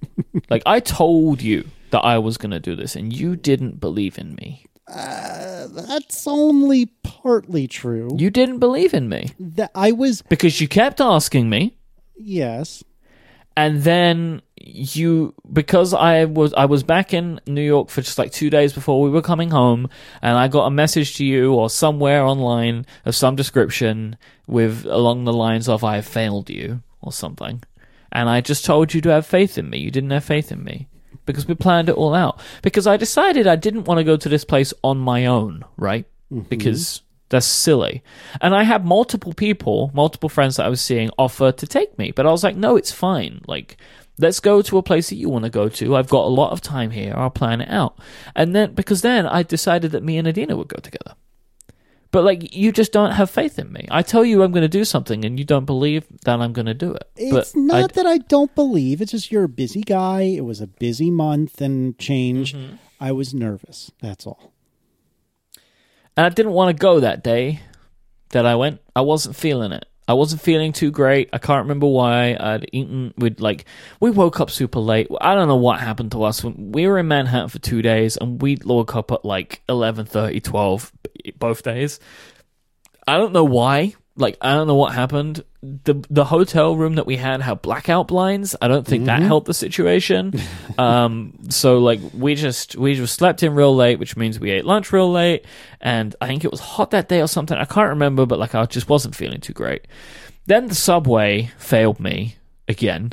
like, 0.49 0.63
I 0.65 0.81
told 0.81 1.43
you 1.43 1.67
that 1.97 2.05
I 2.05 2.19
was 2.19 2.37
going 2.37 2.51
to 2.51 2.61
do 2.61 2.77
this, 2.77 2.95
and 2.95 3.11
you 3.11 3.37
didn't 3.37 3.81
believe 3.81 4.19
in 4.19 4.35
me. 4.35 4.67
Uh, 4.87 5.67
that's 5.69 6.27
only 6.27 6.87
partly 7.03 7.67
true. 7.67 8.11
You 8.15 8.29
didn't 8.29 8.59
believe 8.59 8.93
in 8.93 9.09
me 9.09 9.31
that 9.41 9.71
I 9.75 9.93
was 9.93 10.21
because 10.21 10.61
you 10.61 10.69
kept 10.69 11.01
asking 11.01 11.49
me. 11.49 11.79
yes. 12.19 12.85
and 13.57 13.83
then 13.83 14.43
you 14.59 15.33
because 15.51 15.95
I 15.95 16.27
was 16.27 16.53
I 16.53 16.67
was 16.67 16.83
back 16.83 17.15
in 17.15 17.41
New 17.47 17.63
York 17.63 17.89
for 17.89 18.03
just 18.03 18.19
like 18.19 18.31
two 18.31 18.51
days 18.51 18.75
before 18.75 19.01
we 19.01 19.09
were 19.09 19.23
coming 19.23 19.51
home, 19.51 19.89
and 20.21 20.37
I 20.37 20.49
got 20.49 20.67
a 20.67 20.71
message 20.71 21.17
to 21.17 21.25
you 21.25 21.55
or 21.55 21.71
somewhere 21.71 22.23
online 22.25 22.85
of 23.07 23.17
some 23.17 23.37
description 23.37 24.19
with 24.47 24.85
along 24.85 25.25
the 25.25 25.33
lines 25.33 25.67
of 25.67 25.83
"I 25.83 25.97
have 25.97 26.07
failed 26.07 26.51
you" 26.51 26.83
or 27.01 27.11
something, 27.11 27.63
and 28.13 28.29
I 28.29 28.43
just 28.43 28.67
told 28.67 28.93
you 28.93 29.01
to 29.01 29.09
have 29.09 29.27
faith 29.27 29.57
in 29.57 29.71
me. 29.71 29.79
You 29.79 29.91
didn't 29.91 30.11
have 30.11 30.25
faith 30.25 30.53
in 30.53 30.63
me 30.63 30.89
because 31.27 31.47
we 31.47 31.55
planned 31.55 31.89
it 31.89 31.97
all 31.97 32.15
out. 32.15 32.41
Because 32.63 32.87
I 32.87 32.97
decided 32.97 33.47
I 33.47 33.57
didn't 33.57 33.85
want 33.85 33.99
to 33.99 34.05
go 34.05 34.17
to 34.17 34.29
this 34.29 34.45
place 34.45 34.73
on 34.83 34.99
my 34.99 35.27
own, 35.27 35.65
right? 35.77 36.07
Mm-hmm. 36.33 36.49
Because 36.49 37.03
that's 37.29 37.47
silly. 37.47 38.03
And 38.41 38.55
I 38.55 38.63
had 38.63 38.85
multiple 38.85 39.35
people, 39.35 39.91
multiple 39.93 40.29
friends 40.29 40.57
that 40.57 40.67
I 40.67 40.71
was 40.71 40.81
seeing 40.81 41.11
offer 41.19 41.53
to 41.53 41.67
take 41.67 41.99
me, 41.99 42.13
but 42.13 42.27
I 42.27 42.31
was 42.31 42.45
like, 42.45 42.57
no, 42.57 42.77
it's 42.77 42.93
fine. 42.93 43.43
Like, 43.47 43.77
let's 44.19 44.41
go 44.41 44.63
to 44.63 44.79
a 44.79 44.83
place 44.83 45.11
that 45.11 45.17
you 45.17 45.29
want 45.29 45.45
to 45.45 45.51
go 45.51 45.69
to. 45.69 45.97
I've 45.97 46.09
got 46.09 46.25
a 46.25 46.29
lot 46.29 46.53
of 46.53 46.61
time 46.61 46.91
here. 46.91 47.13
I'll 47.17 47.31
plan 47.31 47.61
it 47.61 47.69
out. 47.69 47.99
And 48.35 48.55
then, 48.55 48.75
because 48.75 49.03
then 49.03 49.27
I 49.27 49.43
decided 49.43 49.93
that 49.93 50.05
me 50.05 50.19
and 50.19 50.29
Adina 50.29 50.57
would 50.57 50.69
go 50.69 50.81
together. 50.81 51.15
But 52.13 52.25
like, 52.25 52.55
you 52.55 52.73
just 52.73 52.93
don't 52.93 53.11
have 53.13 53.31
faith 53.31 53.59
in 53.59 53.73
me. 53.73 53.87
I 53.91 54.03
tell 54.03 54.25
you 54.25 54.43
I'm 54.43 54.53
going 54.53 54.63
to 54.63 54.69
do 54.69 54.85
something, 54.85 55.25
and 55.25 55.39
you 55.39 55.45
don't 55.45 55.65
believe 55.67 56.05
that 56.25 56.41
I'm 56.41 56.53
going 56.53 56.67
to 56.67 56.75
do 56.75 56.93
it. 56.93 57.11
It's 57.17 57.53
but 57.53 57.59
not 57.59 57.91
I, 57.91 57.95
that 57.95 58.07
I 58.07 58.19
don't 58.19 58.55
believe. 58.55 59.01
It's 59.03 59.11
just 59.13 59.31
you're 59.31 59.45
a 59.45 59.49
busy 59.49 59.83
guy. 59.83 60.23
It 60.23 60.45
was 60.45 60.61
a 60.61 60.67
busy 60.67 61.11
month 61.11 61.61
and 61.61 61.99
change. 61.99 62.55
Mm-hmm. 62.55 62.77
I 63.01 63.13
was 63.13 63.35
nervous. 63.35 63.91
That's 64.01 64.27
all. 64.27 64.53
and 66.17 66.25
I 66.25 66.29
didn't 66.31 66.53
want 66.53 66.75
to 66.77 66.81
go 66.81 67.01
that 67.01 67.23
day 67.23 67.61
that 68.31 68.47
I 68.47 68.55
went. 68.55 68.81
I 68.95 69.03
wasn't 69.03 69.37
feeling 69.37 69.73
it. 69.73 69.85
I 70.09 70.15
wasn't 70.15 70.43
feeling 70.43 70.73
too 70.73 70.91
great. 70.91 71.29
I 71.33 71.39
can't 71.39 71.65
remember 71.65 71.87
why. 71.87 72.37
I'd 72.39 72.69
eaten. 72.73 73.13
We'd 73.17 73.41
like 73.41 73.65
we 74.01 74.11
woke 74.11 74.41
up 74.41 74.51
super 74.51 74.79
late. 74.79 75.09
I 75.21 75.35
don't 75.35 75.49
know 75.49 75.57
what 75.57 75.81
happened 75.81 76.13
to 76.13 76.23
us. 76.23 76.45
We 76.45 76.87
were 76.87 76.99
in 76.99 77.09
Manhattan 77.09 77.49
for 77.49 77.59
two 77.59 77.83
days, 77.83 78.17
and 78.17 78.41
we 78.41 78.57
woke 78.65 78.95
up 78.95 79.11
at 79.11 79.25
like 79.25 79.63
11, 79.69 80.07
12 80.07 80.93
both 81.39 81.63
days. 81.63 81.99
I 83.09 83.19
don't 83.19 83.33
know 83.33 83.45
why. 83.45 83.95
Like 84.17 84.39
I 84.41 84.55
don't 84.55 84.67
know 84.67 84.75
what 84.75 84.95
happened. 84.95 85.45
The 85.63 86.03
the 86.09 86.25
hotel 86.25 86.75
room 86.75 86.95
that 86.95 87.07
we 87.07 87.17
had 87.17 87.43
had 87.43 87.61
blackout 87.61 88.09
blinds. 88.09 88.57
I 88.63 88.69
don't 88.69 88.87
think 88.87 89.07
that 89.07 89.21
helped 89.23 89.47
the 89.47 89.55
situation. 89.55 90.33
um, 90.79 91.35
so 91.51 91.79
like 91.79 92.01
we 92.15 92.35
just 92.35 92.77
we 92.77 92.95
just 92.95 93.15
slept 93.15 93.43
in 93.43 93.55
real 93.55 93.75
late, 93.77 93.99
which 93.99 94.17
means 94.17 94.41
we 94.41 94.51
ate 94.51 94.65
lunch 94.65 94.93
real 94.93 95.11
late, 95.11 95.45
and 95.81 96.17
I 96.21 96.27
think 96.29 96.45
it 96.45 96.51
was 96.51 96.61
hot 96.61 96.93
that 96.93 97.09
day 97.09 97.21
or 97.21 97.29
something. 97.29 97.59
I 97.59 97.67
can't 97.67 97.91
remember, 97.91 98.25
but 98.25 98.39
like 98.39 98.55
I 98.55 98.65
just 98.65 98.89
wasn't 98.89 99.15
feeling 99.15 99.41
too 99.41 99.53
great. 99.53 99.87
Then 100.47 100.69
the 100.69 100.75
subway 100.75 101.51
failed 101.59 102.01
me 102.01 102.37
again. 102.69 103.13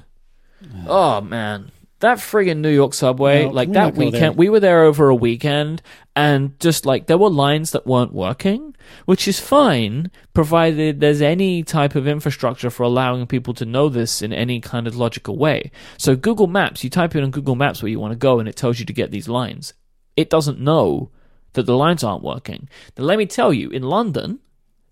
Oh 0.88 1.20
man, 1.22 1.72
that 2.04 2.20
friggin' 2.20 2.60
New 2.60 2.70
York 2.70 2.94
subway! 2.94 3.46
No, 3.46 3.52
like 3.52 3.72
that 3.72 3.96
weekend, 3.96 4.38
we 4.38 4.50
were 4.50 4.60
there 4.60 4.84
over 4.84 5.10
a 5.10 5.16
weekend, 5.16 5.82
and 6.16 6.58
just 6.60 6.86
like 6.86 7.08
there 7.08 7.18
were 7.18 7.30
lines 7.30 7.72
that 7.72 7.88
weren't 7.88 8.14
working, 8.14 8.76
which 9.06 9.28
is 9.28 9.40
fine, 9.40 10.12
provided 10.34 11.00
there's 11.00 11.22
any 11.22 11.64
type 11.64 11.96
of 11.96 12.08
infrastructure 12.08 12.70
for 12.70 12.84
allowing 12.84 13.26
people 13.26 13.54
to 13.56 13.66
know 13.66 13.90
this 13.90 14.22
in 14.22 14.32
any 14.32 14.60
kind 14.60 14.86
of 14.86 14.96
logical 14.96 15.38
way. 15.38 15.72
So 15.98 16.16
Google 16.16 16.48
Maps, 16.48 16.84
you 16.84 16.90
type 16.90 17.16
in 17.16 17.24
on 17.24 17.32
Google 17.32 17.56
Maps 17.56 17.82
where 17.82 17.90
you 17.90 18.00
want 18.00 18.12
to 18.12 18.18
go, 18.18 18.40
and 18.40 18.48
it 18.48 18.56
tells 18.56 18.80
you 18.80 18.86
to 18.86 18.94
get 18.94 19.12
these 19.12 19.28
lines. 19.28 19.74
It 20.16 20.30
doesn't 20.30 20.60
know 20.60 21.10
that 21.54 21.66
the 21.66 21.78
lines 21.78 22.04
aren't 22.04 22.24
working. 22.24 22.70
Now, 22.98 23.06
let 23.06 23.18
me 23.18 23.26
tell 23.26 23.54
you, 23.54 23.70
in 23.70 23.84
London, 23.84 24.40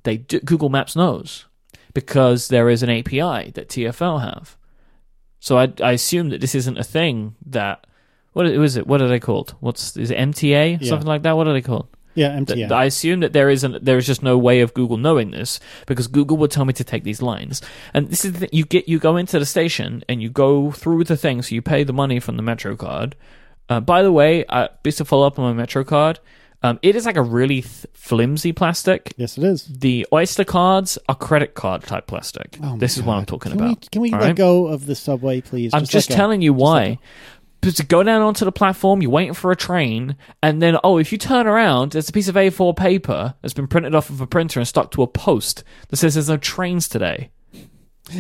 they 0.04 0.18
do, 0.18 0.40
Google 0.40 0.70
Maps 0.70 0.96
knows 0.96 1.46
because 1.94 2.48
there 2.48 2.70
is 2.70 2.84
an 2.84 2.90
API 2.90 3.52
that 3.52 3.70
TFL 3.70 4.22
have. 4.22 4.58
So 5.42 5.58
I, 5.58 5.74
I 5.84 5.92
assume 5.92 6.30
that 6.30 6.40
this 6.40 6.56
isn't 6.56 6.78
a 6.78 6.84
thing 6.84 7.36
that 7.48 7.86
what 8.34 8.46
is 8.46 8.78
it? 8.78 8.88
What 8.88 9.02
are 9.02 9.10
they 9.10 9.20
called? 9.20 9.56
What's 9.60 9.98
is 9.98 10.10
it 10.12 10.18
MTA 10.18 10.78
Yeah. 10.80 10.88
something 10.88 11.08
like 11.08 11.24
that? 11.24 11.36
What 11.36 11.48
are 11.48 11.54
they 11.54 11.62
called? 11.62 11.88
Yeah, 12.14 12.40
Th- 12.46 12.60
MTN. 12.60 12.72
I 12.72 12.86
assume 12.86 13.22
that 13.22 13.34
there 13.34 13.50
isn't 13.50 13.84
there 13.84 13.98
is 13.98 14.06
just 14.06 14.22
no 14.22 14.38
way 14.38 14.62
of 14.62 14.74
Google 14.74 14.98
knowing 14.98 15.32
this 15.32 15.60
because 15.88 16.08
Google 16.08 16.38
would 16.38 16.52
tell 16.52 16.64
me 16.66 16.74
to 16.74 16.84
take 16.84 17.04
these 17.04 17.22
lines. 17.22 17.62
And 17.94 18.10
this 18.10 18.24
is 18.24 18.34
the, 18.34 18.40
thing 18.40 18.50
you 18.54 18.66
get 18.66 18.88
you 18.88 19.00
go 19.00 19.18
into 19.18 19.40
the 19.40 19.46
station 19.46 20.04
and 20.08 20.22
you 20.22 20.30
go 20.30 20.72
through 20.72 21.06
the 21.06 21.18
thing, 21.18 21.42
so 21.42 21.56
you 21.56 21.62
pay 21.62 21.84
the 21.84 21.94
money 21.94 22.20
from 22.20 22.38
the 22.38 22.44
Metro 22.44 22.76
card. 22.76 23.16
Uh, 23.68 23.80
by 23.80 24.04
the 24.04 24.12
way, 24.12 24.46
uh, 24.46 24.68
just 24.84 24.98
to 25.00 25.06
follow 25.06 25.26
up 25.26 25.40
on 25.40 25.46
my 25.46 25.54
Metro 25.54 25.84
card, 25.84 26.20
um, 26.64 26.80
it 26.82 26.96
is 26.96 27.06
like 27.06 27.18
a 27.18 27.22
really 27.22 27.62
th- 27.62 27.86
flimsy 27.94 28.52
plastic. 28.54 29.14
yes, 29.18 29.38
it 29.38 29.44
is. 29.44 29.66
The 29.66 30.06
Oyster 30.14 30.44
cards 30.44 30.98
are 31.10 31.16
credit 31.16 31.54
card 31.56 31.84
type 31.84 32.08
plastic. 32.08 32.58
Oh 32.62 32.72
my 32.74 32.78
this 32.78 32.98
is 32.98 33.04
what 33.04 33.16
I'm 33.16 33.26
talking 33.26 33.52
can 33.52 33.62
about. 33.62 33.82
We, 33.82 33.88
can 33.92 34.02
we 34.02 34.12
all 34.14 34.20
let 34.20 34.26
right? 34.28 34.36
go 34.36 34.68
of 34.68 34.86
the 34.86 34.96
subway, 34.96 35.42
please? 35.42 35.74
I'm 35.74 35.86
just 35.86 36.10
let 36.10 36.16
go. 36.16 36.20
telling 36.20 36.42
you 36.42 36.54
let 36.54 36.60
why. 36.62 36.90
go. 36.96 37.00
Because 37.62 37.76
to 37.76 37.86
go 37.86 38.02
down 38.02 38.24
onto 38.24 38.44
the 38.44 38.52
platform, 38.52 39.04
you're 39.04 39.12
waiting 39.12 39.36
for 39.36 39.52
a 39.52 39.56
train, 39.56 40.16
and 40.42 40.62
then 40.64 40.78
oh, 40.84 40.98
if 40.98 41.12
you 41.12 41.20
turn 41.20 41.46
around, 41.46 41.92
there's 41.92 42.10
a 42.10 42.12
piece 42.12 42.28
of 42.28 42.34
A4 42.34 42.76
paper 42.76 43.36
that's 43.42 43.54
been 43.54 43.68
printed 43.68 43.94
off 43.94 44.10
of 44.10 44.20
a 44.20 44.26
printer 44.26 44.60
and 44.60 44.68
stuck 44.68 44.90
to 44.92 45.04
a 45.04 45.08
post 45.08 45.64
that 45.90 45.98
says 45.98 46.16
there's 46.16 46.28
no 46.30 46.38
trains 46.38 46.90
today. 46.90 47.30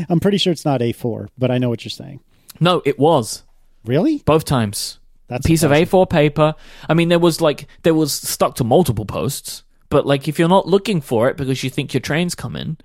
I'm 0.09 0.19
pretty 0.19 0.37
sure 0.37 0.53
it's 0.53 0.63
not 0.63 0.81
A4, 0.81 1.27
but 1.39 1.49
I 1.51 1.57
know 1.57 1.69
what 1.69 1.83
you're 1.83 1.89
saying. 1.89 2.19
No, 2.59 2.83
it 2.85 2.99
was 2.99 3.43
Really? 3.83 4.21
both 4.25 4.45
times. 4.45 4.99
That's 5.31 5.45
a 5.45 5.47
piece 5.47 5.63
of. 5.63 5.71
A4 5.71 6.09
paper. 6.09 6.53
I 6.89 6.93
mean, 6.93 7.09
there 7.09 7.19
was 7.19 7.39
like 7.39 7.67
there 7.83 7.93
was 7.93 8.13
stuck 8.13 8.55
to 8.55 8.63
multiple 8.63 9.05
posts, 9.05 9.63
but 9.89 10.05
like 10.05 10.27
if 10.27 10.37
you're 10.37 10.49
not 10.49 10.67
looking 10.67 10.99
for 10.99 11.29
it 11.29 11.37
because 11.37 11.63
you 11.63 11.69
think 11.69 11.93
your 11.93 12.01
train's 12.01 12.35
coming, 12.35 12.77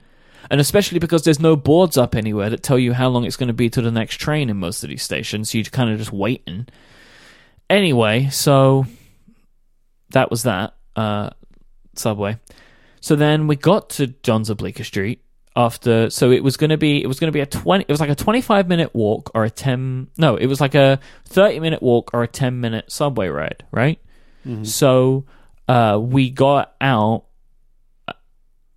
and 0.49 0.61
especially 0.61 1.01
because 1.01 1.25
there's 1.25 1.41
no 1.41 1.57
boards 1.57 1.99
up 1.99 2.15
anywhere 2.15 2.49
that 2.49 2.63
tell 2.63 2.79
you 2.79 2.93
how 2.93 3.09
long 3.09 3.25
it's 3.25 3.37
going 3.37 3.49
to 3.49 3.53
be 3.53 3.69
to 3.71 3.83
the 3.83 3.91
next 3.91 4.17
train 4.17 4.49
in 4.49 4.57
most 4.57 4.85
of 4.85 4.89
these 4.89 5.03
stations, 5.03 5.51
so 5.51 5.59
you're 5.59 5.65
kind 5.65 5.91
of 5.91 5.99
just 5.99 6.13
waiting. 6.13 6.67
Anyway, 7.69 8.29
so 8.31 8.87
that 10.11 10.31
was 10.31 10.45
that 10.45 10.75
uh, 10.95 11.31
subway. 11.97 12.39
So 13.01 13.17
then 13.17 13.49
we 13.49 13.57
got 13.57 13.91
to 13.91 14.09
John's 14.23 14.53
Bleecker 14.55 14.85
Street 14.85 15.21
after. 15.57 16.11
So 16.11 16.31
it 16.31 16.45
was 16.45 16.57
going 16.57 16.71
to 16.71 16.77
be 16.77 17.03
it 17.03 17.07
was 17.07 17.19
going 17.19 17.29
to 17.29 17.33
be 17.33 17.41
a 17.41 17.47
twenty. 17.47 17.85
It 17.89 17.91
was 17.93 18.01
like 18.01 18.11
a 18.11 18.15
twenty-five 18.15 18.69
minute 18.69 18.95
walk 18.95 19.31
or 19.35 19.45
a 19.45 19.51
ten. 19.51 20.09
No, 20.19 20.37
it 20.37 20.47
was 20.47 20.61
like 20.61 20.75
a 20.75 21.01
thirty 21.25 21.59
minute 21.59 21.83
walk 21.83 22.11
or 22.13 22.23
a 22.23 22.29
ten 22.29 22.61
minute 22.61 22.93
subway 22.93 23.29
ride. 23.29 23.65
Right. 23.73 23.99
So 24.65 25.25
uh, 25.69 25.99
we 26.01 26.31
got 26.31 26.75
out. 26.81 27.25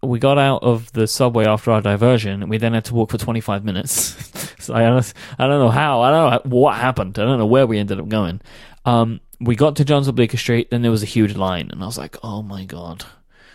We 0.01 0.17
got 0.17 0.37
out 0.37 0.63
of 0.63 0.91
the 0.93 1.07
subway 1.07 1.45
after 1.45 1.71
our 1.71 1.81
diversion, 1.81 2.41
and 2.41 2.49
we 2.49 2.57
then 2.57 2.73
had 2.73 2.85
to 2.85 2.95
walk 2.95 3.11
for 3.11 3.17
25 3.17 3.65
minutes. 3.65 4.55
so 4.59 4.73
I 4.73 4.83
don't, 4.83 5.13
I 5.37 5.45
don't 5.45 5.59
know 5.59 5.69
how. 5.69 6.01
I 6.01 6.09
don't 6.11 6.45
know 6.45 6.57
what 6.57 6.77
happened. 6.77 7.19
I 7.19 7.23
don't 7.23 7.37
know 7.37 7.45
where 7.45 7.67
we 7.67 7.77
ended 7.77 7.99
up 7.99 8.07
going. 8.07 8.39
Um, 8.85 9.19
we 9.41 9.57
got 9.57 9.75
to 9.75 9.85
John's 9.85 10.09
Bleecker 10.09 10.37
Street, 10.37 10.71
then 10.71 10.83
there 10.83 10.91
was 10.91 11.03
a 11.03 11.05
huge 11.05 11.35
line, 11.35 11.69
and 11.69 11.83
I 11.83 11.85
was 11.85 11.97
like, 11.97 12.15
"Oh 12.23 12.41
my 12.41 12.63
god!" 12.63 13.05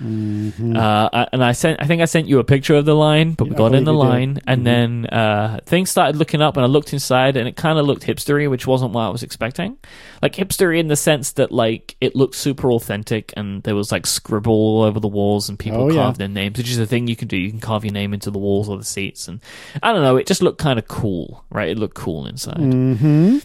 Mm-hmm. 0.02 0.76
Uh, 0.76 1.08
I- 1.12 1.28
and 1.32 1.44
I 1.44 1.52
sent, 1.52 1.80
I 1.80 1.86
think 1.86 2.02
I 2.02 2.04
sent 2.06 2.26
you 2.28 2.38
a 2.38 2.44
picture 2.44 2.74
of 2.74 2.84
the 2.84 2.94
line, 2.94 3.32
but 3.32 3.48
we 3.48 3.54
got 3.54 3.74
in 3.74 3.84
the 3.84 3.92
you 3.92 4.02
did. 4.02 4.08
line, 4.08 4.38
and 4.46 4.60
Mhm. 4.62 4.64
then 4.64 5.06
uh, 5.06 5.60
things 5.66 5.90
started 5.90 6.16
looking 6.16 6.42
up, 6.42 6.56
and 6.56 6.64
I 6.64 6.68
looked 6.68 6.92
inside, 6.92 7.36
and 7.36 7.46
it 7.48 7.56
kind 7.56 7.78
of 7.78 7.86
looked 7.86 8.02
hipstery, 8.04 8.48
which 8.50 8.66
wasn't 8.66 8.92
what 8.92 9.02
I 9.02 9.08
was 9.08 9.22
expecting. 9.22 9.76
Like 10.22 10.34
hipstery 10.34 10.78
in 10.80 10.88
the 10.88 10.96
sense 10.96 11.32
that 11.32 11.52
like 11.52 11.96
it 12.00 12.16
looked 12.16 12.34
super 12.34 12.70
authentic, 12.72 13.32
and 13.36 13.62
there 13.62 13.74
was 13.76 13.92
like 13.92 14.06
scribble 14.06 14.52
all 14.52 14.82
over 14.82 15.00
the 15.00 15.08
walls, 15.08 15.48
and 15.48 15.58
people 15.58 15.82
Oh, 15.84 15.88
yeah. 15.90 16.02
carved 16.02 16.18
their 16.18 16.28
names, 16.28 16.58
which 16.58 16.70
is 16.70 16.78
a 16.78 16.86
thing 16.86 17.06
you 17.06 17.16
can 17.16 17.28
do. 17.28 17.36
You 17.36 17.50
can 17.50 17.60
carve 17.60 17.84
your 17.84 17.92
name 17.92 18.12
into 18.14 18.30
the 18.30 18.38
walls 18.38 18.68
or 18.68 18.76
the 18.78 18.84
seats, 18.84 19.28
and 19.28 19.40
I 19.82 19.92
don't 19.92 20.02
know, 20.02 20.16
it 20.16 20.26
just 20.26 20.42
looked 20.42 20.58
kind 20.58 20.78
of 20.78 20.88
cool, 20.88 21.44
right? 21.50 21.68
It 21.68 21.78
looked 21.78 21.94
cool 21.94 22.26
inside. 22.26 22.56
Mm-hmm. 22.58 23.38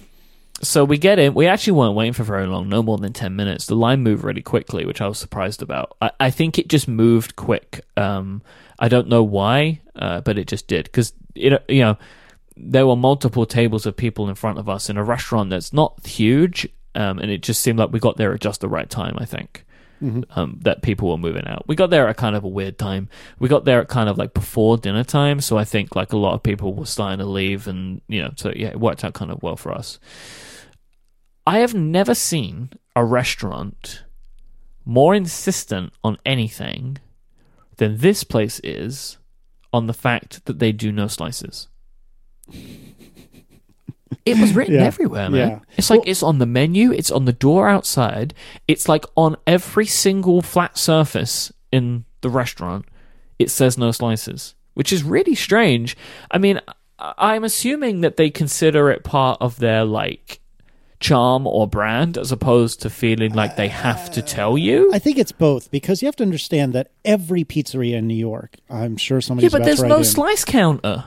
So 0.62 0.84
we 0.84 0.98
get 0.98 1.20
in. 1.20 1.34
We 1.34 1.48
actually 1.48 1.74
weren't 1.74 1.96
waiting 1.96 2.14
for 2.14 2.24
very 2.24 2.46
long, 2.46 2.68
no 2.68 2.84
more 2.84 2.98
than 2.98 3.14
10 3.14 3.36
minutes. 3.36 3.66
The 3.66 3.76
line 3.76 4.02
moved 4.04 4.24
really 4.24 4.42
quickly, 4.42 4.86
which 4.86 5.00
I 5.02 5.08
was 5.08 5.18
surprised 5.18 5.62
about. 5.62 5.96
I, 6.02 6.12
I 6.20 6.30
think 6.32 6.60
it 6.60 6.68
just 6.68 6.88
moved 6.88 7.36
quick. 7.38 7.86
Um, 7.96 8.42
I 8.78 8.90
don't 8.90 9.08
know 9.08 9.24
why, 9.24 9.82
uh, 9.96 10.20
but 10.22 10.38
it 10.38 10.48
just 10.48 10.68
did. 10.68 10.86
Because, 10.86 11.14
you 11.34 11.60
know, 11.70 11.98
there 12.58 12.86
were 12.86 12.98
multiple 12.98 13.46
tables 13.46 13.86
of 13.86 13.96
people 13.96 14.28
in 14.28 14.36
front 14.36 14.60
of 14.60 14.68
us 14.68 14.90
in 14.90 14.98
a 14.98 15.04
restaurant 15.04 15.50
that's 15.50 15.72
not 15.72 16.06
huge. 16.06 16.68
Um, 16.94 17.20
and 17.20 17.32
it 17.32 17.42
just 17.42 17.62
seemed 17.62 17.80
like 17.80 17.92
we 17.94 18.00
got 18.00 18.18
there 18.18 18.34
at 18.34 18.42
just 18.42 18.60
the 18.60 18.68
right 18.68 18.90
time, 18.90 19.16
I 19.18 19.24
think. 19.26 19.66
Mhm. 20.02 20.24
Um, 20.36 20.60
that 20.64 20.82
people 20.82 21.10
were 21.10 21.18
moving 21.18 21.46
out. 21.46 21.68
We 21.68 21.76
got 21.76 21.90
there 21.90 22.08
at 22.08 22.16
kind 22.18 22.36
of 22.36 22.44
a 22.46 22.48
weird 22.48 22.78
time. 22.78 23.10
We 23.38 23.50
got 23.50 23.66
there 23.66 23.82
at 23.82 23.90
kind 23.90 24.08
of 24.10 24.18
like 24.18 24.34
before 24.34 24.78
dinner 24.78 25.04
time, 25.04 25.42
so 25.42 25.58
I 25.58 25.66
think 25.66 25.94
like 25.94 26.14
a 26.14 26.18
lot 26.18 26.36
of 26.36 26.42
people 26.44 26.74
were 26.74 26.86
starting 26.86 27.20
to 27.20 27.26
leave, 27.26 27.68
and 27.68 28.00
you 28.08 28.22
know, 28.22 28.32
so 28.38 28.54
yeah, 28.56 28.70
it 28.70 28.80
worked 28.80 29.04
out 29.04 29.14
kind 29.14 29.30
of 29.30 29.44
well 29.44 29.58
for 29.58 29.74
us. 29.74 30.00
I 31.50 31.60
have 31.60 31.74
never 31.74 32.14
seen 32.14 32.70
a 32.96 33.04
restaurant 33.04 34.04
more 34.86 35.14
insistent 35.16 35.94
on 36.04 36.18
anything 36.26 36.98
than 37.78 37.98
this 37.98 38.24
place 38.24 38.60
is 38.64 39.18
on 39.74 39.88
the 39.88 39.94
fact 40.06 40.46
that 40.46 40.60
they 40.60 40.72
do 40.72 40.92
no 40.92 41.08
slices. 41.08 41.68
It 44.26 44.38
was 44.40 44.54
written 44.54 44.76
Yeah. 44.80 44.84
everywhere, 44.84 45.30
man. 45.30 45.50
Yeah. 45.50 45.60
It's 45.78 45.90
like 45.90 46.02
Well- 46.02 46.10
it's 46.10 46.24
on 46.24 46.38
the 46.40 46.46
menu, 46.46 46.92
it's 46.92 47.12
on 47.12 47.26
the 47.26 47.34
door 47.34 47.68
outside, 47.68 48.34
it's 48.68 48.88
like 48.88 49.06
on 49.16 49.36
every 49.48 49.86
single 49.86 50.42
flat 50.42 50.78
surface 50.78 51.52
in 51.72 52.06
the 52.22 52.30
restaurant. 52.30 52.86
It 53.40 53.50
says 53.50 53.78
no 53.78 53.92
slices, 53.92 54.56
which 54.74 54.92
is 54.92 55.04
really 55.04 55.36
strange. 55.36 55.96
I 56.30 56.38
mean, 56.38 56.60
I- 57.00 57.14
I'm 57.18 57.44
assuming 57.44 58.02
that 58.02 58.18
they 58.18 58.30
consider 58.30 58.90
it 58.92 59.04
part 59.04 59.38
of 59.42 59.58
their 59.60 59.86
like 59.86 60.42
charm 61.00 61.48
or 61.48 61.68
brand 61.68 62.18
as 62.18 62.32
opposed 62.32 62.82
to 62.82 62.90
feeling 62.90 63.34
like 63.34 63.56
they 63.56 63.70
have 63.70 64.12
to 64.12 64.22
tell 64.22 64.58
you. 64.58 64.92
I 64.94 65.00
think 65.00 65.18
it's 65.18 65.32
both 65.32 65.72
because 65.72 66.02
you 66.02 66.08
have 66.08 66.16
to 66.18 66.24
understand 66.24 66.74
that 66.74 66.92
every 67.06 67.44
pizzeria 67.46 67.96
in 67.96 68.08
New 68.08 68.16
York, 68.16 68.58
I'm 68.70 68.98
sure 68.98 69.18
Yeah, 69.18 69.22
somebody's 69.22 69.52
but 69.52 69.58
about 69.62 69.66
there's 69.66 69.84
no 69.84 69.98
in. 70.00 70.04
slice 70.04 70.44
counter. 70.44 71.06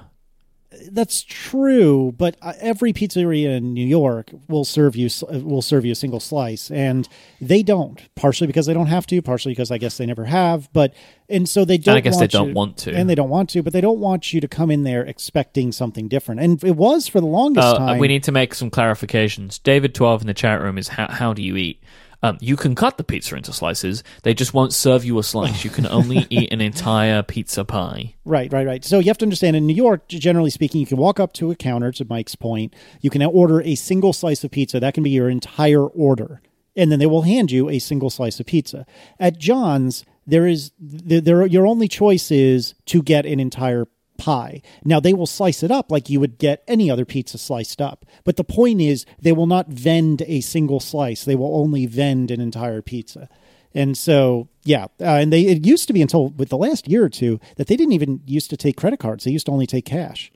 That's 0.91 1.23
true, 1.23 2.13
but 2.17 2.37
uh, 2.43 2.53
every 2.61 2.93
pizzeria 2.93 3.57
in 3.57 3.73
New 3.73 3.87
York 3.87 4.31
will 4.49 4.65
serve 4.65 4.97
you 4.97 5.09
uh, 5.33 5.39
will 5.41 5.63
serve 5.63 5.85
you 5.85 5.93
a 5.93 5.95
single 5.95 6.21
slice, 6.21 6.71
and 6.71 7.09
they 7.41 7.63
don't. 7.63 8.01
Partially 8.15 8.47
because 8.47 8.67
they 8.67 8.75
don't 8.75 8.87
have 8.87 9.07
to, 9.09 9.23
partially 9.23 9.53
because 9.53 9.71
I 9.71 9.79
guess 9.79 9.97
they 9.99 10.07
never 10.07 10.25
have. 10.25 10.71
But 10.73 10.95
and 11.29 11.49
so 11.49 11.65
they 11.65 11.79
don't. 11.79 11.97
I 11.97 12.01
guess 12.01 12.15
they 12.17 12.21
want 12.23 12.31
don't 12.33 12.49
you- 12.49 12.55
want 12.55 12.77
to. 12.79 12.95
and 12.95 13.09
they 13.09 13.15
don't 13.15 13.29
want 13.31 13.51
to, 13.51 13.63
but 13.63 13.73
they 13.73 13.81
don't 13.81 14.01
want 14.01 14.33
you 14.33 14.41
to 14.41 14.49
come 14.49 14.71
in 14.71 14.83
there 14.83 15.03
expecting 15.03 15.73
something 15.73 16.09
different. 16.09 16.41
And 16.41 16.63
it 16.65 16.77
was 16.77 17.09
for 17.09 17.21
the 17.21 17.27
longest 17.27 17.67
Uh, 17.67 17.79
time. 17.79 17.99
we 17.99 18.09
need 18.09 18.23
to 18.25 18.33
make 18.33 18.55
some 18.55 18.71
clarifications. 18.71 19.63
David 19.63 19.95
twelve 19.95 20.21
in 20.21 20.27
the 20.27 20.35
chat 20.35 20.61
room 20.61 20.79
is 20.79 20.89
how 20.89 21.09
how 21.09 21.33
do 21.33 21.43
you 21.43 21.57
eat? 21.57 21.82
Um, 22.23 22.39
you 22.41 22.57
can 22.57 22.75
cut 22.75 22.99
the 22.99 23.05
pizza 23.05 23.35
into 23.35 23.53
slices. 23.53 24.05
They 24.23 24.33
just 24.35 24.55
won't 24.55 24.73
serve 24.73 25.05
you 25.05 25.19
a 25.19 25.23
slice. 25.23 25.65
You 25.65 25.71
can 25.71 25.87
only 25.87 26.27
eat 26.31 26.53
an 26.53 26.61
entire 26.61 27.23
pizza 27.23 27.65
pie. 27.65 28.15
Right, 28.25 28.53
right, 28.53 28.67
right. 28.67 28.85
So 28.85 29.01
you 29.01 29.07
have 29.07 29.19
to 29.19 29.25
understand 29.25 29.57
in 29.57 29.67
New 29.67 29.75
York, 29.75 30.09
generally 30.09 30.51
speaking, 30.51 30.81
you 30.81 30.87
can 30.87 30.99
walk 30.99 31.19
up 31.19 31.33
to 31.35 31.51
a 31.51 31.57
counter, 31.57 31.91
to 31.93 32.05
Myke's 32.05 32.37
point. 32.37 32.75
You 33.01 33.11
can 33.11 33.23
order 33.23 33.61
a 33.61 33.75
single 33.75 34.13
slice 34.13 34.45
of 34.45 34.53
pizza. 34.53 34.79
That 34.79 34.95
can 34.95 35.03
be 35.03 35.11
your 35.11 35.29
entire 35.29 35.85
order. 35.85 36.41
And 36.77 36.91
then 36.91 36.99
they 36.99 37.07
will 37.07 37.23
hand 37.23 37.51
you 37.51 37.69
a 37.69 37.79
single 37.79 38.09
slice 38.09 38.41
of 38.41 38.47
pizza. 38.47 38.87
At 39.19 39.39
John's, 39.39 40.05
there 40.27 40.47
is 40.47 40.71
there, 40.79 41.21
there 41.21 41.47
your 41.47 41.67
only 41.67 41.89
choice 41.89 42.31
is 42.31 42.75
to 42.87 43.03
get 43.03 43.27
an 43.27 43.41
entire 43.41 43.89
pie. 44.19 44.63
Now 44.85 45.01
they 45.01 45.15
will 45.15 45.27
slice 45.27 45.63
it 45.63 45.71
up 45.71 45.91
like 45.91 46.09
you 46.11 46.21
would 46.21 46.39
get 46.39 46.63
any 46.67 46.91
other 46.91 47.05
pizza 47.05 47.39
sliced 47.39 47.81
up. 47.81 48.05
But 48.25 48.37
the 48.37 48.45
point 48.45 48.81
is 48.81 49.07
they 49.21 49.33
will 49.33 49.47
not 49.47 49.69
vend 49.69 50.23
a 50.27 50.41
single 50.41 50.81
slice. 50.81 51.25
They 51.25 51.37
will 51.37 51.57
only 51.57 51.87
vend 51.87 52.31
an 52.31 52.41
entire 52.41 52.83
pizza. 52.83 53.29
And 53.75 53.97
so, 53.97 54.49
yeah, 54.65 54.85
uh, 55.01 55.17
and 55.17 55.33
they 55.33 55.43
it 55.43 55.67
used 55.67 55.87
to 55.87 55.93
be 55.93 56.03
until 56.03 56.29
with 56.29 56.51
the 56.51 56.59
last 56.59 56.89
year 56.89 57.05
or 57.05 57.09
two 57.09 57.41
that 57.57 57.67
they 57.67 57.77
didn't 57.77 57.93
even 57.93 58.21
used 58.27 58.51
to 58.51 58.57
take 58.57 58.77
credit 58.77 59.01
cards. 59.01 59.25
They 59.25 59.31
used 59.31 59.47
to 59.47 59.53
only 59.53 59.67
take 59.67 59.87
cash. 59.87 60.31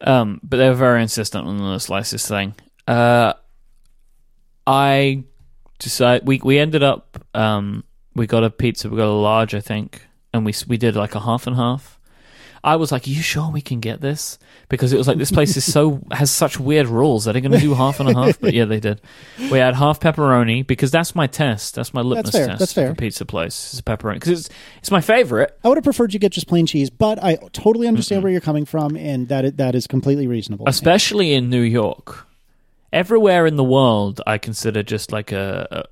Um, 0.00 0.40
but 0.42 0.58
they 0.58 0.68
were 0.68 0.74
very 0.74 1.02
insistent 1.02 1.46
on 1.46 1.58
the 1.58 1.78
slices 1.78 2.26
thing. 2.26 2.54
Uh, 2.86 3.32
I 4.66 5.24
decided 5.78 6.26
we 6.26 6.40
we 6.42 6.58
ended 6.58 6.82
up 6.82 7.18
um, 7.34 7.84
we 8.14 8.26
got 8.26 8.44
a 8.44 8.50
pizza. 8.50 8.88
We 8.88 8.96
got 8.96 9.08
a 9.08 9.10
large, 9.10 9.54
I 9.54 9.60
think, 9.60 10.05
and 10.36 10.46
we 10.46 10.54
we 10.66 10.76
did 10.76 10.96
like 10.96 11.14
a 11.14 11.20
half 11.20 11.46
and 11.46 11.56
half. 11.56 11.98
I 12.64 12.74
was 12.74 12.90
like, 12.90 13.06
"Are 13.06 13.10
you 13.10 13.22
sure 13.22 13.48
we 13.50 13.60
can 13.60 13.78
get 13.78 14.00
this?" 14.00 14.38
Because 14.68 14.92
it 14.92 14.98
was 14.98 15.06
like 15.06 15.18
this 15.18 15.30
place 15.30 15.56
is 15.56 15.70
so 15.70 16.02
has 16.10 16.32
such 16.32 16.58
weird 16.58 16.88
rules. 16.88 17.28
Are 17.28 17.32
they 17.32 17.40
going 17.40 17.52
to 17.52 17.60
do 17.60 17.74
half 17.74 18.00
and 18.00 18.08
a 18.08 18.14
half? 18.14 18.40
But 18.40 18.54
yeah, 18.54 18.64
they 18.64 18.80
did. 18.80 19.00
We 19.38 19.58
had 19.58 19.74
half 19.74 20.00
pepperoni 20.00 20.66
because 20.66 20.90
that's 20.90 21.14
my 21.14 21.28
test. 21.28 21.76
That's 21.76 21.94
my 21.94 22.00
litmus 22.00 22.32
fair, 22.32 22.46
test. 22.48 22.58
that's 22.58 22.72
fair. 22.72 22.88
For 22.88 22.94
pizza 22.96 23.24
place 23.24 23.72
is 23.72 23.80
pepperoni 23.82 24.14
because 24.14 24.40
it's 24.40 24.50
it's 24.78 24.90
my 24.90 25.00
favorite. 25.00 25.56
I 25.62 25.68
would 25.68 25.78
have 25.78 25.84
preferred 25.84 26.12
you 26.12 26.18
get 26.18 26.32
just 26.32 26.48
plain 26.48 26.66
cheese, 26.66 26.90
but 26.90 27.22
I 27.22 27.36
totally 27.52 27.86
understand 27.86 28.24
where 28.24 28.32
you're 28.32 28.40
coming 28.40 28.64
from, 28.64 28.96
and 28.96 29.28
that 29.28 29.44
it, 29.44 29.56
that 29.58 29.74
is 29.76 29.86
completely 29.86 30.26
reasonable. 30.26 30.68
especially 30.68 31.34
in 31.34 31.48
New 31.50 31.62
York. 31.62 32.26
Everywhere 32.92 33.46
in 33.46 33.56
the 33.56 33.64
world, 33.64 34.22
I 34.26 34.38
consider 34.38 34.82
just 34.82 35.12
like 35.12 35.30
a, 35.30 35.68
a 35.70 35.84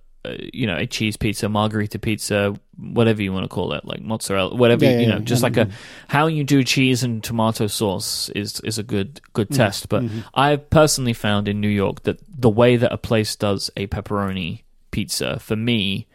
you 0.52 0.66
know 0.66 0.76
a 0.76 0.86
cheese 0.86 1.16
pizza, 1.16 1.48
margarita 1.48 1.98
pizza, 1.98 2.54
whatever 2.78 3.22
you 3.22 3.32
want 3.32 3.44
to 3.44 3.48
call 3.48 3.72
it, 3.72 3.84
like 3.84 4.00
mozzarella, 4.00 4.54
whatever 4.54 4.84
Yeah, 4.84 5.00
you 5.00 5.06
know, 5.06 5.16
yeah. 5.18 5.24
just 5.24 5.42
like 5.42 5.54
Mhm. 5.54 5.70
a 5.70 5.74
how 6.08 6.26
you 6.26 6.44
do 6.44 6.64
cheese 6.64 7.02
and 7.02 7.22
tomato 7.22 7.66
sauce 7.66 8.28
is 8.30 8.60
is 8.60 8.78
a 8.78 8.82
good 8.82 9.20
good 9.32 9.48
Mm-hmm. 9.48 9.56
test. 9.62 9.88
But 9.88 10.04
I 10.34 10.56
personally 10.56 11.12
found 11.12 11.48
in 11.48 11.60
New 11.60 11.68
York 11.68 12.02
that 12.04 12.18
the 12.28 12.50
way 12.50 12.76
that 12.76 12.92
a 12.92 12.98
place 12.98 13.36
does 13.36 13.70
a 13.76 13.86
pepperoni 13.86 14.62
pizza 14.90 15.38
for 15.40 15.56
me 15.56 16.06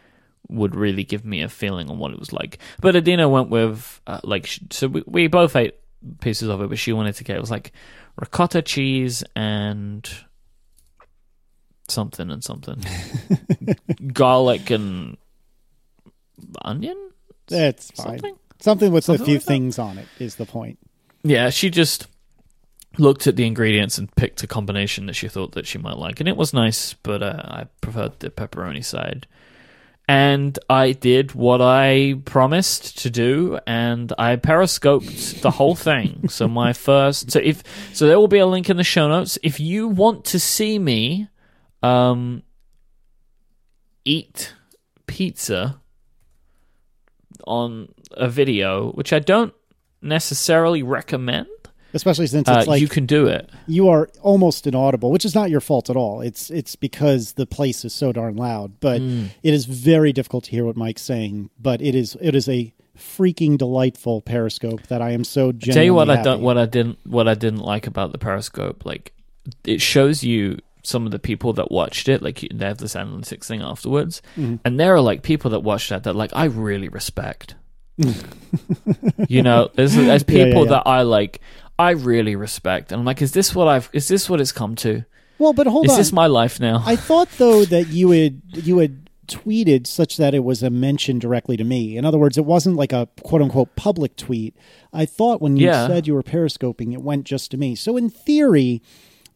would 0.47 0.74
really 0.76 1.03
give 1.03 1.24
me 1.24 1.41
a 1.43 1.49
feeling 1.49 1.89
on 1.89 1.99
what 1.99 2.12
it 2.12 2.20
was 2.20 2.34
like. 2.34 2.57
But 2.82 2.95
Adina 2.95 3.30
went 3.30 3.49
with 3.49 4.01
uh, 4.07 4.20
like 4.24 4.47
so 4.72 4.88
we, 4.88 5.03
we 5.05 5.28
both 5.28 5.55
ate 5.55 5.76
pieces 6.22 6.49
of 6.49 6.62
it, 6.62 6.70
but 6.70 6.80
she 6.80 6.93
wanted 6.93 7.14
to 7.16 7.24
get 7.24 7.36
it 7.36 7.41
was 7.41 7.51
like 7.51 7.72
ricotta 8.16 8.62
cheese 8.64 9.24
and 9.36 10.10
something 11.92 12.30
and 12.30 12.44
something, 12.44 12.84
garlic 14.14 14.70
and 14.70 15.18
onion. 16.64 16.98
That's 17.48 17.92
fine. 17.92 18.06
Something. 18.20 18.36
Something 18.62 18.92
with 18.92 19.06
Something 19.06 19.22
a 19.22 19.26
few 19.26 19.34
like 19.36 19.44
that. 19.44 19.48
things 19.48 19.80
on 19.80 19.98
it 19.98 20.08
is 20.20 20.36
the 20.36 20.46
point. 20.46 20.80
Yeah, 21.24 21.50
she 21.50 21.70
just 21.70 22.08
looked 22.98 23.26
at 23.28 23.36
the 23.38 23.46
ingredients 23.46 23.98
and 23.98 24.14
picked 24.16 24.44
a 24.44 24.48
combination 24.48 25.06
that 25.06 25.14
she 25.14 25.28
thought 25.30 25.54
that 25.54 25.66
she 25.66 25.78
might 25.78 25.98
like, 25.98 26.20
and 26.20 26.28
it 26.28 26.36
was 26.36 26.54
nice. 26.54 26.94
But 26.96 27.24
uh, 27.24 27.42
I 27.46 27.68
preferred 27.82 28.20
the 28.20 28.30
pepperoni 28.30 28.84
side. 28.84 29.28
And 30.10 30.58
I 30.68 30.94
did 30.94 31.36
what 31.36 31.62
I 31.62 32.16
promised 32.26 32.98
to 33.04 33.12
do, 33.12 33.60
and 33.68 34.12
I 34.18 34.38
periscoped 34.38 35.42
the 35.44 35.52
whole 35.52 35.76
thing. 35.76 36.28
So 36.30 36.48
my 36.48 36.74
first, 36.88 37.30
so 37.32 37.40
if 37.40 37.64
so, 37.94 38.08
there 38.08 38.18
will 38.20 38.28
be 38.28 38.40
a 38.40 38.48
link 38.48 38.72
in 38.72 38.78
the 38.78 38.84
show 38.84 39.08
notes. 39.08 39.38
If 39.44 39.60
you 39.60 39.88
want 39.88 40.26
to 40.26 40.40
see 40.40 40.80
me, 40.80 41.28
um, 41.84 42.43
eat 44.05 44.53
pizza 45.07 45.80
on 47.47 47.89
a 48.13 48.27
video, 48.30 48.91
which 48.91 49.13
I 49.13 49.19
don't 49.19 49.53
necessarily 50.01 50.84
recommend, 50.84 51.47
Especially 51.93 52.27
since 52.27 52.47
uh, 52.47 52.57
it's 52.59 52.67
like 52.67 52.82
you 52.82 52.88
can 52.88 53.05
do 53.07 53.25
it. 53.27 53.49
you 53.65 53.89
are 53.89 54.09
almost 54.21 54.67
inaudible, 54.67 55.11
which 55.11 55.25
is 55.25 55.34
not 55.34 55.49
your 55.49 55.61
fault 55.61 55.89
at 55.89 55.95
all. 55.95 56.21
It's 56.21 56.51
it's 56.51 56.75
because 56.75 57.34
the 57.34 57.47
place 57.47 57.84
is 57.84 57.93
so 57.93 58.11
darn 58.11 58.36
loud. 58.36 58.80
But 58.80 59.01
Mm. 59.01 59.30
it 59.41 59.53
is 59.53 59.65
very 59.65 60.13
difficult 60.13 60.43
to 60.45 60.51
hear 60.51 60.65
what 60.65 60.75
Myke's 60.77 61.01
saying. 61.01 61.49
But 61.59 61.82
it 61.82 61.95
is 61.95 62.15
it 62.21 62.36
is 62.36 62.47
a 62.47 62.73
freaking 62.95 63.57
delightful 63.57 64.21
Periscope 64.21 64.84
that 64.88 65.01
I 65.01 65.11
am 65.11 65.23
so 65.23 65.51
genuinely 65.51 65.73
Tell 65.73 65.84
you 65.86 65.93
what 65.95 66.09
I 66.11 66.21
don't, 66.21 66.41
what 66.41 66.57
I 66.59 66.65
didn't, 66.67 66.99
what 67.05 67.27
I 67.27 67.34
didn't 67.34 67.61
like 67.61 67.88
about 67.88 68.11
the 68.11 68.17
Periscope. 68.17 68.86
Like, 68.86 69.13
it 69.65 69.82
shows 69.82 70.21
you 70.23 70.59
some 70.84 71.05
of 71.05 71.11
the 71.11 71.19
people 71.19 71.53
that 71.53 71.71
watched 71.71 72.07
it. 72.09 72.21
Like, 72.21 72.47
they 72.53 72.65
have 72.65 72.77
this 72.77 72.95
analytics 72.95 73.45
thing 73.45 73.61
afterwards, 73.61 74.21
Mhm. 74.38 74.59
and 74.65 74.80
there 74.80 74.93
are 74.95 75.01
like 75.01 75.21
people 75.23 75.51
that 75.51 75.61
watched 75.61 75.89
that 75.89 76.03
that 76.03 76.15
like 76.15 76.32
I 76.34 76.45
really 76.45 76.89
respect. 76.89 77.55
you 79.27 79.41
know, 79.43 79.69
there's 79.75 79.95
there's 79.95 80.23
Yeah, 80.27 80.38
yeah, 80.38 80.45
people 80.45 80.63
yeah. 80.65 80.69
that 80.71 80.84
I 80.88 81.01
like. 81.03 81.41
I 81.77 81.91
really 81.91 82.36
respect, 82.36 82.91
and 82.91 82.99
I'm 82.99 83.05
like, 83.05 83.21
is 83.21 83.32
this 83.32 83.55
what 83.55 83.67
I've? 83.67 83.89
Is 83.93 84.07
this 84.07 84.30
what 84.30 84.41
it's 84.41 84.51
come 84.51 84.75
to? 84.77 85.05
Well, 85.38 85.53
but 85.53 85.67
hold 85.67 85.86
is 85.86 85.91
on. 85.91 85.99
Is 85.99 86.07
this 86.07 86.13
my 86.13 86.27
life 86.27 86.59
now? 86.59 86.84
I 86.86 86.95
thought 86.97 87.30
though 87.38 87.63
that 87.65 87.88
you 87.89 88.09
would 88.09 88.41
you 88.53 88.75
would 88.75 89.09
tweeted 89.27 89.86
such 89.86 90.17
that 90.17 90.34
it 90.34 90.43
was 90.43 90.63
a 90.63 90.69
mention 90.69 91.19
directly 91.19 91.55
to 91.55 91.63
me. 91.63 91.95
In 91.95 92.03
other 92.03 92.17
words, 92.17 92.38
it 92.38 92.45
wasn't 92.45 92.75
like 92.75 92.91
a 92.91 93.07
quote 93.23 93.41
unquote 93.41 93.75
public 93.75 94.15
tweet. 94.17 94.55
I 94.91 95.05
thought 95.05 95.41
when 95.41 95.55
you 95.55 95.67
Yeah. 95.67 95.88
said 95.88 96.07
you 96.07 96.15
were 96.15 96.23
periscoping, 96.23 96.93
it 96.93 97.01
went 97.01 97.25
just 97.25 97.51
to 97.51 97.57
me. 97.57 97.75
So 97.75 97.95
in 97.95 98.09
theory, 98.09 98.82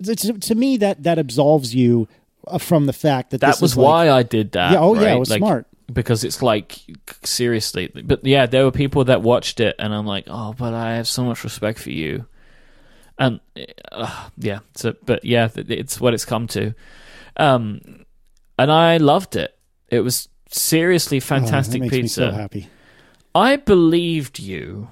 to, 0.03 0.33
to 0.33 0.55
me 0.55 0.77
that 0.77 1.03
that 1.03 1.17
absolves 1.19 1.73
you 1.73 2.07
uh, 2.47 2.57
from 2.57 2.85
the 2.85 2.93
fact 2.93 3.31
that 3.31 3.41
That 3.41 3.47
this 3.53 3.61
was 3.61 3.71
is 3.71 3.77
like- 3.77 3.85
why 3.85 4.09
I 4.11 4.23
did 4.23 4.51
that. 4.53 4.71
Yeah, 4.73 4.79
oh, 4.79 4.93
yeah, 4.99 5.13
it 5.15 5.19
was 5.19 5.29
Like, 5.29 5.39
smart. 5.39 5.65
because 5.91 6.23
it's 6.23 6.41
like 6.41 6.77
seriously. 7.23 7.87
But 7.87 8.25
yeah, 8.25 8.45
there 8.45 8.63
were 8.65 8.71
people 8.71 9.05
that 9.05 9.21
watched 9.21 9.59
it, 9.59 9.75
and 9.79 9.93
I'm 9.93 10.05
like, 10.05 10.25
oh, 10.27 10.53
but 10.57 10.73
I 10.73 10.95
have 10.95 11.07
so 11.07 11.23
much 11.23 11.43
respect 11.43 11.79
for 11.79 11.91
you, 11.91 12.25
and 13.17 13.39
uh, 13.91 14.27
yeah. 14.37 14.59
So, 14.75 14.93
but 15.05 15.23
yeah, 15.23 15.49
it's 15.55 15.99
what 16.01 16.13
it's 16.13 16.25
come 16.25 16.47
to, 16.47 16.73
um, 17.37 18.05
and 18.59 18.71
I 18.71 18.97
loved 18.97 19.35
it. 19.35 19.57
It 19.89 20.01
was 20.01 20.27
seriously 20.49 21.17
Oh, 21.17 21.21
fantastic 21.21 21.81
me 21.81 21.89
pizza. 21.89 22.15
so 22.15 22.31
happy. 22.31 22.67
I 23.35 23.55
believed 23.55 24.39
you 24.39 24.89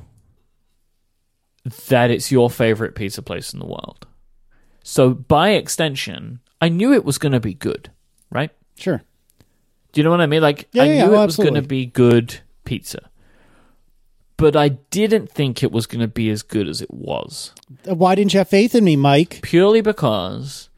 that 1.90 2.10
it's 2.10 2.32
your 2.32 2.50
favorite 2.50 2.96
pizza 2.96 3.22
place 3.22 3.54
in 3.54 3.60
the 3.60 3.66
world. 3.68 4.08
So 4.84 5.14
by 5.14 5.52
extension, 5.52 6.40
I 6.60 6.70
knew 6.70 6.94
it 6.94 7.06
was 7.06 7.18
going 7.18 7.32
to 7.34 7.40
be 7.40 7.54
good, 7.54 7.92
right? 8.30 8.52
Sure. 8.78 9.02
Do 9.92 10.00
you 10.00 10.04
know 10.04 10.12
what 10.12 10.22
I 10.22 10.26
mean? 10.26 10.42
Like 10.42 10.68
Yeah, 10.72 10.84
I 10.84 10.86
yeah, 10.88 11.06
knew 11.08 11.16
oh, 11.16 11.24
it 11.24 11.26
was 11.28 11.38
going 11.38 11.54
to 11.56 11.62
be 11.62 11.86
good 11.86 12.40
pizza. 12.66 13.10
But 14.38 14.56
I 14.56 14.70
didn't 14.70 15.30
think 15.30 15.62
it 15.62 15.72
was 15.72 15.86
going 15.86 16.02
to 16.02 16.08
be 16.08 16.30
as 16.32 16.42
good 16.42 16.68
as 16.68 16.82
it 16.82 16.92
was. 16.92 17.54
Uh, 17.88 17.94
Why 17.94 18.16
didn't 18.16 18.34
you 18.34 18.40
have 18.40 18.50
faith 18.50 18.74
in 18.74 18.84
me, 18.84 18.98
Myke? 18.98 19.42
Purely 19.44 19.82
because 19.82 20.70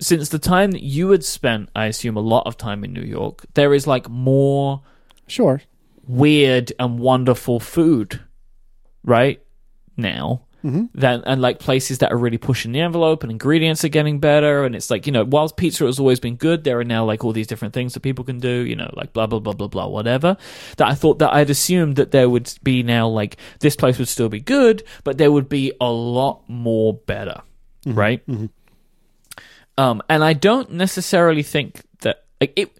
since 0.00 0.30
the 0.30 0.38
time 0.38 0.72
that 0.72 0.82
you 0.82 1.10
had 1.10 1.22
spent, 1.24 1.68
I 1.76 1.86
assume 1.86 2.16
a 2.16 2.20
lot 2.20 2.46
of 2.46 2.56
time 2.56 2.82
in 2.82 2.92
New 2.92 3.02
York, 3.02 3.44
there 3.54 3.72
is 3.74 3.86
like 3.86 4.08
more 4.08 4.82
Sure. 5.28 5.62
weird 6.08 6.72
and 6.80 6.98
wonderful 6.98 7.60
food 7.60 8.20
right 9.04 9.40
now 9.96 10.42
Mm-hmm. 10.64 10.86
than 10.92 11.22
and 11.24 11.40
like 11.40 11.58
places 11.58 11.98
that 11.98 12.12
are 12.12 12.18
really 12.18 12.36
pushing 12.36 12.72
the 12.72 12.80
envelope 12.80 13.22
and 13.22 13.32
ingredients 13.32 13.84
are 13.84 13.88
getting 13.88 14.20
better. 14.20 14.64
And 14.64 14.76
it's 14.76 14.90
like 14.90 15.06
you 15.06 15.12
know 15.12 15.24
whilst 15.24 15.56
pizza 15.56 15.86
has 15.86 15.98
always 15.98 16.20
been 16.20 16.36
good 16.36 16.64
there 16.64 16.78
are 16.78 16.84
now 16.84 17.04
like 17.04 17.24
all 17.24 17.32
these 17.32 17.46
different 17.46 17.74
things 17.74 17.94
that 17.94 18.00
people 18.00 18.24
can 18.24 18.38
do 18.38 18.48
you 18.48 18.76
know 18.76 18.90
like 18.94 19.12
blah 19.12 19.26
blah 19.26 19.38
blah 19.38 19.52
blah 19.52 19.68
blah 19.68 19.86
whatever 19.86 20.36
that 20.76 20.88
i 20.88 20.94
thought 20.94 21.18
that 21.18 21.32
i'd 21.34 21.50
assumed 21.50 21.96
that 21.96 22.10
there 22.10 22.28
would 22.28 22.52
be 22.62 22.82
now 22.82 23.06
like 23.08 23.36
this 23.60 23.76
place 23.76 23.98
would 23.98 24.08
still 24.08 24.28
be 24.28 24.40
good 24.40 24.82
but 25.04 25.18
there 25.18 25.30
would 25.32 25.48
be 25.48 25.72
a 25.80 25.90
lot 25.90 26.42
more 26.48 26.94
better. 26.94 27.42
Right? 27.86 28.22
Um 29.78 30.02
and 30.08 30.24
i 30.24 30.32
don't 30.32 30.72
necessarily 30.72 31.42
think 31.42 31.82
that 32.00 32.24
like 32.40 32.52
it 32.56 32.76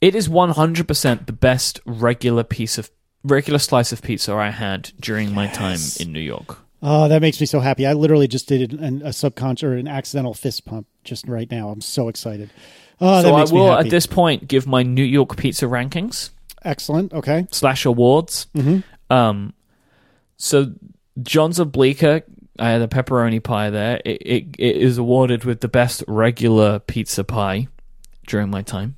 it 0.00 0.14
is 0.14 0.28
100% 0.28 1.26
the 1.26 1.32
best 1.32 1.80
regular 1.86 2.44
piece 2.44 2.76
of 2.78 2.90
regular 3.26 3.58
slice 3.58 3.92
of 3.92 4.02
pizza 4.02 4.32
I 4.34 4.50
had 4.50 4.92
during 5.00 5.32
my 5.34 5.46
time 5.48 5.78
in 6.00 6.12
New 6.12 6.20
York. 6.20 6.58
Oh, 6.82 7.08
that 7.08 7.20
makes 7.22 7.40
me 7.40 7.46
so 7.46 7.60
happy. 7.60 7.86
I 7.86 7.94
literally 7.94 8.28
just 8.28 8.48
did 8.48 8.72
an, 8.74 9.02
a 9.02 9.12
subconscious 9.12 9.64
or 9.64 9.74
an 9.74 9.88
accidental 9.88 10.34
fist 10.34 10.64
pump 10.66 10.86
just 11.04 11.26
right 11.26 11.50
now. 11.50 11.70
I'm 11.70 11.80
so 11.80 12.08
excited. 12.08 12.50
Oh, 13.00 13.22
so 13.22 13.28
that 13.28 13.34
I 13.34 13.38
makes 13.40 13.52
will 13.52 13.64
me 13.64 13.70
happy. 13.70 13.86
at 13.88 13.90
this 13.90 14.06
point 14.06 14.46
give 14.48 14.66
my 14.66 14.82
New 14.82 15.04
York 15.04 15.36
pizza 15.36 15.66
rankings 15.66 16.30
Excellent. 16.64 17.12
Okay. 17.12 17.46
slash 17.50 17.84
awards. 17.86 18.46
Mhm. 18.56 18.82
Um, 19.10 19.52
so 20.36 20.72
John's 21.22 21.58
of 21.58 21.72
Bleecker, 21.72 22.22
I 22.58 22.70
had 22.70 22.82
a 22.82 22.88
pepperoni 22.88 23.42
pie 23.42 23.70
there. 23.70 24.00
It, 24.04 24.22
it 24.22 24.44
it 24.58 24.76
is 24.76 24.98
awarded 24.98 25.44
with 25.44 25.60
the 25.60 25.68
best 25.68 26.02
regular 26.08 26.78
pizza 26.80 27.22
pie 27.24 27.68
during 28.26 28.50
my 28.50 28.62
time. 28.62 28.96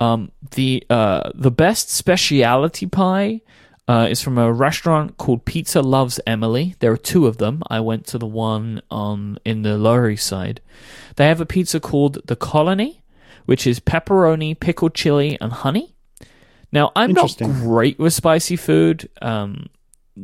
Um, 0.00 0.30
the 0.52 0.84
uh 0.88 1.30
the 1.34 1.50
best 1.50 1.90
speciality 1.90 2.86
pie 2.86 3.40
uh, 3.88 4.06
is 4.10 4.20
from 4.20 4.36
a 4.36 4.52
restaurant 4.52 5.16
called 5.16 5.46
Pizza 5.46 5.80
Loves 5.80 6.20
Emily. 6.26 6.76
There 6.80 6.92
are 6.92 6.98
two 6.98 7.26
of 7.26 7.38
them. 7.38 7.62
I 7.68 7.80
went 7.80 8.06
to 8.08 8.18
the 8.18 8.26
one 8.26 8.82
on 8.90 9.38
in 9.46 9.62
the 9.62 9.78
Lower 9.78 10.10
East 10.10 10.26
Side. 10.26 10.60
They 11.16 11.26
have 11.26 11.40
a 11.40 11.46
pizza 11.46 11.80
called 11.80 12.18
the 12.26 12.36
Colony, 12.36 13.02
which 13.46 13.66
is 13.66 13.80
pepperoni, 13.80 14.58
pickled 14.60 14.94
chili, 14.94 15.38
and 15.40 15.52
honey. 15.52 15.96
Now 16.70 16.92
I'm 16.94 17.12
not 17.12 17.34
great 17.38 17.98
with 17.98 18.12
spicy 18.12 18.56
food. 18.56 19.08
Um, 19.22 19.70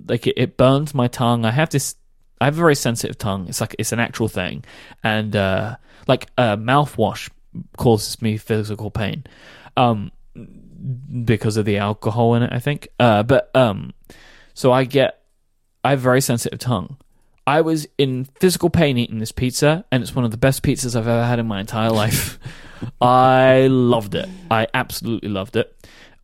like 0.07 0.27
it, 0.27 0.35
it 0.37 0.57
burns 0.59 0.95
my 0.95 1.09
tongue. 1.09 1.47
I 1.47 1.51
have 1.51 1.70
this. 1.70 1.97
I 2.41 2.47
have 2.47 2.55
a 2.55 2.59
very 2.59 2.75
sensitive 2.75 3.16
tongue. 3.16 3.49
It's 3.49 3.62
like 3.62 3.75
it's 3.79 3.93
an 3.93 4.01
actual 4.01 4.29
thing, 4.29 4.64
and 5.03 5.35
uh, 5.35 5.77
like 6.07 6.29
uh, 6.37 6.57
mouthwash 6.57 7.31
causes 7.79 8.20
me 8.20 8.37
physical 8.37 8.91
pain. 8.91 9.25
Um, 9.77 10.11
because 11.25 11.57
of 11.57 11.64
the 11.64 11.79
alcohol 11.79 12.35
in 12.35 12.43
it, 12.43 12.53
I 12.53 12.59
think. 12.59 12.89
Uh, 12.99 13.22
but 13.22 13.51
um, 13.55 13.93
so 14.53 14.72
I 14.72 14.85
get, 14.85 15.20
I 15.83 15.91
have 15.91 16.01
a 16.01 16.03
very 16.03 16.20
sensitive 16.20 16.59
tongue. 16.59 16.97
I 17.47 17.61
was 17.61 17.87
in 17.99 18.25
physical 18.41 18.70
pain 18.70 18.97
eating 18.97 19.18
this 19.18 19.33
pizza, 19.33 19.85
and 19.93 20.03
it's 20.03 20.14
one 20.14 20.25
of 20.25 20.31
the 20.31 20.37
best 20.37 20.62
pizzas 20.62 20.97
I've 20.97 21.09
ever 21.09 21.25
had 21.25 21.39
in 21.39 21.47
my 21.47 21.61
entire 21.61 21.91
life. 21.91 22.39
I 23.01 23.66
loved 23.68 24.14
it. 24.14 24.29
I 24.51 24.66
absolutely 24.72 25.29
loved 25.29 25.57
it. 25.57 25.75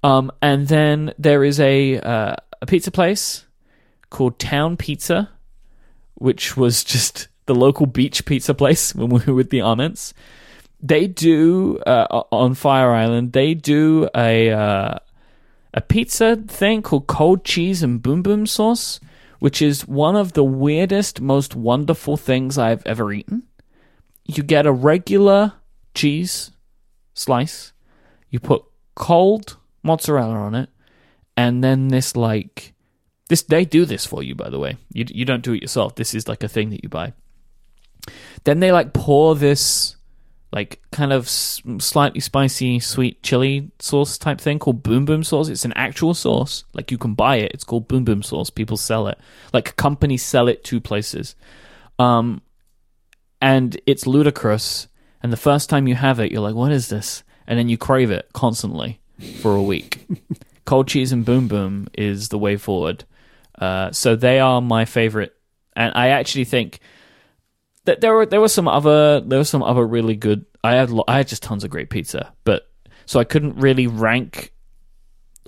Um, 0.03 0.33
and 0.41 0.67
then 0.67 1.13
there 1.19 1.45
is 1.45 1.61
a 1.61 2.01
uh, 2.01 2.37
a 2.63 2.67
pizza 2.67 2.91
place 2.91 3.45
called 4.09 4.39
Town 4.39 4.79
Pizza, 4.79 5.31
which 6.15 6.57
was 6.57 6.83
just 6.85 7.29
the 7.45 7.55
local 7.55 7.87
beach 7.87 8.25
pizza 8.25 8.55
place 8.55 8.95
when 8.95 9.11
we 9.11 9.21
were 9.27 9.35
with 9.35 9.51
the 9.51 9.61
Arments 9.61 10.15
they 10.83 11.07
do 11.07 11.79
uh, 11.87 12.23
on 12.33 12.55
Fire 12.55 12.93
Island. 12.93 13.33
They 13.33 13.55
do 13.55 14.09
a 14.15 14.51
uh, 14.51 14.99
a 15.75 15.81
pizza 15.81 16.37
thing 16.37 16.83
called 16.83 17.07
cold 17.07 17.45
cheese 17.45 17.83
and 17.83 18.03
boom 18.03 18.23
boom 18.23 18.47
sauce, 18.47 19.01
which 19.39 19.61
is 19.61 19.87
one 19.87 20.17
of 20.17 20.33
the 20.33 20.45
weirdest, 20.45 21.21
most 21.21 21.55
wonderful 21.55 22.17
things 22.17 22.59
I've 22.59 22.87
ever 22.87 23.13
eaten. 23.13 23.45
You 24.25 24.43
get 24.43 24.67
a 24.67 24.73
regular 24.73 25.55
cheese 25.95 26.51
slice, 27.15 27.73
you 28.31 28.41
put 28.41 28.65
cold 28.95 29.57
mozzarella 29.83 30.35
on 30.35 30.55
it, 30.55 30.71
and 31.37 31.63
then 31.63 31.89
this 31.89 32.17
like 32.17 32.73
this. 33.29 33.43
They 33.43 33.65
do 33.65 33.85
this 33.85 34.07
for 34.07 34.23
you, 34.23 34.35
by 34.35 34.49
the 34.49 34.59
way. 34.59 34.77
You 34.93 35.05
you 35.09 35.25
don't 35.25 35.45
do 35.45 35.53
it 35.53 35.63
yourself. 35.63 35.95
This 35.95 36.15
is 36.15 36.27
like 36.27 36.43
a 36.43 36.49
thing 36.49 36.71
that 36.71 36.83
you 36.83 36.89
buy. 36.89 37.13
Then 38.45 38.61
they 38.61 38.73
like 38.73 38.95
pour 38.95 39.35
this 39.35 39.97
like 40.53 40.81
kind 40.91 41.13
of 41.13 41.27
s- 41.27 41.63
slightly 41.79 42.21
spicy 42.21 42.81
sweet 42.81 43.23
chili 43.23 43.71
sauce 43.79 44.19
type 44.19 44.41
thing 44.41 44.59
called 44.59 44.83
boom 44.83 45.05
boom 45.05 45.23
sauce. 45.23 45.49
It's 45.49 45.65
an 45.65 45.73
actual 45.75 46.15
sauce. 46.15 46.65
Like 46.73 46.91
you 46.91 46.99
can 46.99 47.15
buy 47.15 47.37
it. 47.37 47.53
It's 47.55 47.65
called 47.65 47.87
boom 47.87 48.05
boom 48.05 48.23
sauce. 48.23 48.51
People 48.51 48.77
sell 48.77 49.07
it. 49.07 49.19
Like 49.53 49.77
companies 49.77 50.25
sell 50.25 50.49
it 50.49 50.65
to 50.65 50.81
places. 50.81 51.37
Um 51.99 52.43
and 53.41 53.81
it's 53.87 54.07
ludicrous. 54.07 54.89
And 55.23 55.33
the 55.33 55.37
first 55.37 55.71
time 55.71 55.87
you 55.87 55.95
have 55.95 56.19
it 56.19 56.33
you're 56.33 56.43
like 56.43 56.57
what 56.57 56.73
is 56.73 56.89
this? 56.89 57.23
And 57.47 57.59
then 57.59 57.69
you 57.69 57.79
crave 57.79 58.11
it 58.11 58.29
constantly 58.33 59.01
for 59.41 59.55
a 59.55 59.63
week. 59.63 60.07
Cold 60.65 60.89
cheese 60.89 61.13
and 61.13 61.25
boom 61.25 61.47
boom 61.47 61.89
is 61.95 62.29
the 62.29 62.39
way 62.39 62.57
forward. 62.57 63.05
Uh, 63.57 63.93
so 63.93 64.17
they 64.17 64.41
are 64.41 64.61
my 64.61 64.85
favorite. 64.85 65.35
And 65.77 65.93
i 65.95 66.09
actually 66.09 66.45
think 66.45 66.81
that 67.85 68.01
there 68.01 68.15
were 68.15 68.27
there 68.27 68.41
were 68.41 68.49
some 68.49 68.69
other 68.69 69.21
there 69.21 69.39
were 69.39 69.45
some 69.45 69.63
other 69.63 69.87
really 69.87 70.17
good. 70.17 70.45
I 70.63 70.75
had 70.75 70.91
I 71.09 71.19
had 71.19 71.29
just 71.29 71.43
tons 71.43 71.65
of 71.65 71.71
great 71.71 71.91
pizza, 71.91 72.33
but 72.45 72.71
so 73.07 73.19
I 73.19 73.25
couldn't 73.25 73.57
really 73.57 73.87
rank 73.87 74.53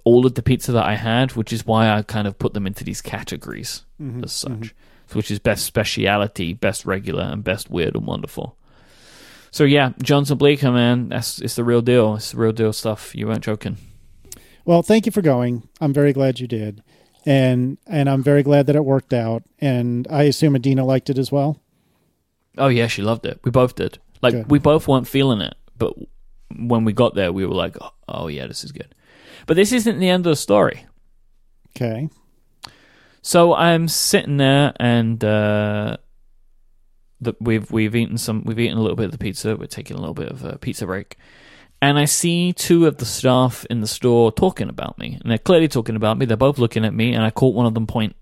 all 0.04 0.26
of 0.26 0.34
the 0.34 0.42
pizza 0.42 0.72
that 0.72 0.84
I 0.84 0.94
had, 0.94 1.32
which 1.32 1.52
is 1.52 1.66
why 1.66 1.90
I 1.90 2.02
kind 2.02 2.26
of 2.26 2.38
put 2.38 2.54
them 2.54 2.66
into 2.66 2.84
these 2.84 3.00
categories 3.00 3.84
mm-hmm, 4.00 4.24
as 4.24 4.32
such, 4.32 4.50
mm-hmm. 4.50 5.18
which 5.18 5.30
is 5.30 5.38
best 5.38 5.64
speciality, 5.64 6.54
best 6.54 6.84
regular, 6.84 7.22
and 7.22 7.44
best 7.44 7.70
weird 7.70 7.94
and 7.94 8.06
wonderful. 8.06 8.56
So 9.50 9.64
yeah, 9.64 9.92
Johnson 10.02 10.38
Bleecker, 10.38 10.72
man, 10.72 11.10
that's 11.10 11.38
it's 11.38 11.56
the 11.56 11.64
real 11.64 11.82
deal. 11.82 12.16
It's 12.16 12.32
the 12.32 12.38
real 12.38 12.52
deal 12.52 12.72
stuff. 12.72 13.14
You 13.14 13.26
weren't 13.28 13.44
joking. 13.44 13.76
Well, 14.64 14.82
thank 14.82 15.06
you 15.06 15.12
for 15.12 15.22
going. 15.22 15.68
I'm 15.80 15.92
very 15.92 16.12
glad 16.12 16.40
you 16.40 16.46
did, 16.46 16.82
and 17.26 17.78
and 17.86 18.08
I'm 18.08 18.22
very 18.22 18.42
glad 18.42 18.66
that 18.66 18.76
it 18.76 18.84
worked 18.84 19.12
out. 19.12 19.42
And 19.60 20.08
I 20.10 20.24
assume 20.24 20.56
Adina 20.56 20.84
liked 20.84 21.10
it 21.10 21.18
as 21.18 21.30
well. 21.30 21.61
Oh 22.58 22.68
yeah, 22.68 22.86
she 22.86 23.02
loved 23.02 23.26
it. 23.26 23.40
We 23.44 23.50
both 23.50 23.74
did. 23.74 23.98
Like 24.20 24.34
Good. 24.34 24.50
we 24.50 24.58
both 24.58 24.86
weren't 24.86 25.08
feeling 25.08 25.40
it, 25.40 25.54
but 25.76 25.94
when 26.56 26.84
we 26.84 26.92
got 26.92 27.14
there, 27.14 27.32
we 27.32 27.46
were 27.46 27.54
like, 27.54 27.76
"Oh, 27.80 27.92
oh 28.08 28.28
yeah, 28.28 28.46
this 28.46 28.64
is 28.64 28.72
good." 28.72 28.94
But 29.46 29.56
this 29.56 29.72
isn't 29.72 29.98
the 29.98 30.08
end 30.08 30.26
of 30.26 30.30
the 30.30 30.36
story. 30.36 30.86
Okay. 31.76 32.08
So 33.22 33.54
I'm 33.54 33.88
sitting 33.88 34.36
there, 34.36 34.72
and 34.78 35.22
uh, 35.24 35.96
the, 37.20 37.34
we've 37.40 37.70
we've 37.70 37.94
eaten 37.94 38.18
some. 38.18 38.42
We've 38.44 38.58
eaten 38.58 38.76
a 38.76 38.82
little 38.82 38.96
bit 38.96 39.06
of 39.06 39.12
the 39.12 39.18
pizza. 39.18 39.56
We're 39.56 39.66
taking 39.66 39.96
a 39.96 40.00
little 40.00 40.14
bit 40.14 40.28
of 40.28 40.44
a 40.44 40.58
pizza 40.58 40.86
break, 40.86 41.16
and 41.80 41.98
I 41.98 42.04
see 42.04 42.52
two 42.52 42.86
of 42.86 42.98
the 42.98 43.06
staff 43.06 43.64
in 43.70 43.80
the 43.80 43.86
store 43.86 44.32
talking 44.32 44.68
about 44.68 44.98
me, 44.98 45.18
and 45.20 45.30
they're 45.30 45.38
clearly 45.38 45.68
talking 45.68 45.96
about 45.96 46.18
me. 46.18 46.26
They're 46.26 46.36
both 46.36 46.58
looking 46.58 46.84
at 46.84 46.94
me, 46.94 47.14
and 47.14 47.22
I 47.22 47.30
caught 47.30 47.54
one 47.54 47.66
of 47.66 47.74
them 47.74 47.86
point 47.86 48.16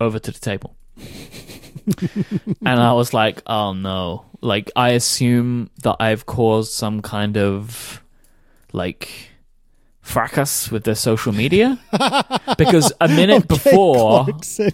over 0.00 0.18
to 0.18 0.30
the 0.32 0.40
table, 0.40 0.74
and 2.64 2.80
I 2.80 2.92
was 2.92 3.12
like, 3.14 3.42
"Oh 3.46 3.72
no!" 3.72 4.24
Like 4.40 4.70
I 4.76 4.90
assume 4.90 5.70
that 5.82 5.96
I've 6.00 6.26
caused 6.26 6.72
some 6.72 7.02
kind 7.02 7.36
of 7.36 8.02
like 8.72 9.08
fracas 10.00 10.70
with 10.70 10.84
their 10.84 10.94
social 10.94 11.32
media 11.32 11.78
because 12.58 12.92
a 13.00 13.08
minute 13.08 13.38
Okay, 13.38 13.46
before 13.46 14.24
Clarkson. 14.24 14.72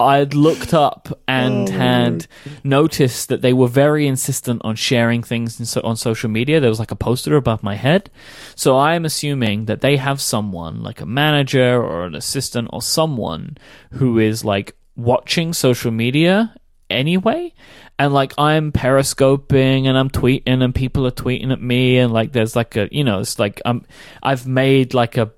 I'd 0.00 0.34
looked 0.34 0.74
up 0.74 1.20
and 1.28 1.68
Oh, 1.68 1.72
had 1.72 2.26
noticed 2.64 3.28
that 3.28 3.42
they 3.42 3.52
were 3.52 3.68
very 3.68 4.06
insistent 4.08 4.60
on 4.64 4.74
sharing 4.74 5.22
things 5.22 5.58
in 5.60 5.66
so- 5.66 5.80
on 5.82 5.96
social 5.96 6.28
media. 6.28 6.58
There 6.60 6.68
was 6.68 6.80
like 6.80 6.90
a 6.90 6.96
poster 6.96 7.36
above 7.36 7.62
my 7.62 7.76
head. 7.76 8.10
So 8.56 8.76
I'm 8.76 9.04
assuming 9.04 9.66
that 9.66 9.80
they 9.82 9.96
have 9.96 10.20
someone, 10.20 10.82
like 10.82 11.00
a 11.00 11.06
manager 11.06 11.80
or 11.82 12.04
an 12.06 12.16
assistant 12.16 12.68
or 12.72 12.82
someone 12.82 13.56
who 13.92 14.18
is 14.18 14.44
like 14.44 14.74
watching 14.96 15.52
social 15.52 15.90
media 15.90 16.54
anyway. 16.90 17.52
And 17.98 18.12
like 18.12 18.32
I'm 18.38 18.72
periscoping 18.72 19.86
and 19.86 19.96
I'm 19.96 20.10
tweeting 20.10 20.62
and 20.62 20.74
people 20.74 21.06
are 21.06 21.12
tweeting 21.12 21.52
at 21.52 21.62
me 21.62 21.98
and 21.98 22.12
like 22.12 22.32
there's 22.32 22.56
like 22.56 22.76
a, 22.76 22.88
you 22.90 23.04
know, 23.04 23.20
it's 23.20 23.38
like 23.38 23.60
I'm, 23.64 23.84
I've 24.22 24.46
made 24.46 24.94
like 24.94 25.16
a, 25.16 25.30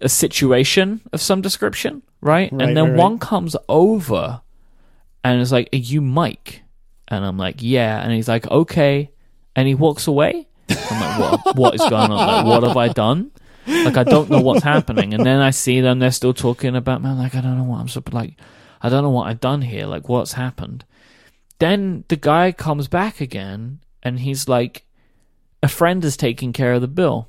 a 0.00 0.08
situation 0.08 1.02
of 1.12 1.20
some 1.20 1.40
description, 1.40 2.02
right? 2.20 2.50
Right, 2.52 2.62
and 2.62 2.76
then 2.76 2.90
right. 2.90 2.96
one 2.96 3.18
comes 3.18 3.54
over 3.68 4.40
and 5.22 5.40
is 5.40 5.52
like, 5.52 5.68
Are 5.72 5.78
you 5.78 6.00
Myke? 6.00 6.60
And 7.08 7.24
I'm 7.24 7.38
like, 7.38 7.56
Yeah. 7.58 8.02
And 8.02 8.12
he's 8.12 8.28
like, 8.28 8.46
Okay. 8.50 9.10
And 9.54 9.68
he 9.68 9.74
walks 9.74 10.06
away. 10.06 10.48
I'm 10.68 11.00
like, 11.00 11.18
What 11.44 11.56
what 11.56 11.74
is 11.74 11.80
going 11.80 12.10
on? 12.10 12.10
Like, 12.10 12.46
what 12.46 12.62
have 12.64 12.76
I 12.76 12.88
done? 12.88 13.30
Like 13.66 13.96
I 13.96 14.04
don't 14.04 14.30
know 14.30 14.40
what's 14.40 14.62
happening. 14.62 15.14
And 15.14 15.24
then 15.24 15.40
I 15.40 15.50
see 15.50 15.80
them, 15.80 15.98
they're 15.98 16.10
still 16.10 16.34
talking 16.34 16.76
about 16.76 17.02
man, 17.02 17.18
like 17.18 17.34
I 17.34 17.40
don't 17.40 17.58
know 17.58 17.64
what 17.64 17.80
I'm 17.80 17.88
supposed 17.88 18.14
like 18.14 18.36
I 18.82 18.88
don't 18.88 19.02
know 19.02 19.10
what 19.10 19.28
I've 19.28 19.40
done 19.40 19.62
here, 19.62 19.86
like 19.86 20.08
what's 20.08 20.34
happened. 20.34 20.84
Then 21.58 22.04
the 22.08 22.16
guy 22.16 22.52
comes 22.52 22.88
back 22.88 23.20
again 23.20 23.80
and 24.02 24.20
he's 24.20 24.48
like, 24.48 24.84
A 25.62 25.68
friend 25.68 26.04
is 26.04 26.16
taking 26.16 26.52
care 26.52 26.74
of 26.74 26.82
the 26.82 26.88
bill. 26.88 27.28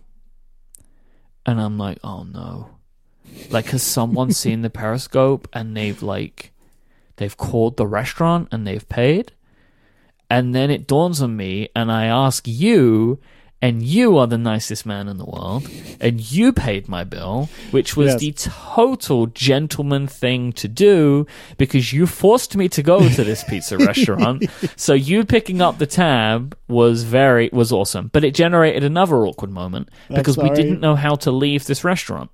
And 1.45 1.61
I'm 1.61 1.77
like, 1.77 1.99
oh 2.03 2.23
no. 2.23 2.71
Like, 3.49 3.67
has 3.67 3.83
someone 3.83 4.31
seen 4.33 4.61
the 4.61 4.69
Periscope 4.69 5.47
and 5.53 5.75
they've 5.77 6.01
like, 6.01 6.51
they've 7.17 7.37
called 7.37 7.77
the 7.77 7.87
restaurant 7.87 8.49
and 8.51 8.65
they've 8.65 8.87
paid? 8.89 9.31
And 10.29 10.55
then 10.55 10.71
it 10.71 10.87
dawns 10.87 11.21
on 11.21 11.37
me 11.37 11.69
and 11.75 11.91
I 11.91 12.05
ask 12.05 12.47
you, 12.47 13.19
and 13.61 13.81
you 13.81 14.17
are 14.17 14.27
the 14.27 14.37
nicest 14.37 14.85
man 14.85 15.07
in 15.07 15.17
the 15.17 15.25
world, 15.25 15.67
and 15.99 16.19
you 16.31 16.51
paid 16.53 16.87
my 16.87 17.03
bill, 17.03 17.49
which 17.71 17.95
was 17.97 18.11
Yes. 18.13 18.19
the 18.19 18.31
total 18.75 19.27
gentleman 19.27 20.07
thing 20.07 20.51
to 20.53 20.67
do 20.67 21.25
because 21.57 21.91
you 21.91 22.05
forced 22.05 22.55
me 22.55 22.67
to 22.69 22.83
go 22.83 23.07
to 23.09 23.23
this 23.23 23.43
pizza 23.45 23.77
restaurant. 23.89 24.45
So 24.75 24.93
you 24.93 25.25
picking 25.25 25.61
up 25.61 25.77
the 25.79 25.87
tab 25.87 26.55
was 26.67 27.03
very 27.03 27.49
was 27.53 27.71
awesome, 27.71 28.09
but 28.13 28.23
it 28.23 28.35
generated 28.35 28.83
another 28.83 29.25
awkward 29.25 29.51
moment 29.51 29.89
because 30.13 30.37
we 30.37 30.49
didn't 30.51 30.79
know 30.79 30.95
how 30.95 31.15
to 31.15 31.31
leave 31.31 31.65
this 31.65 31.83
restaurant. 31.83 32.29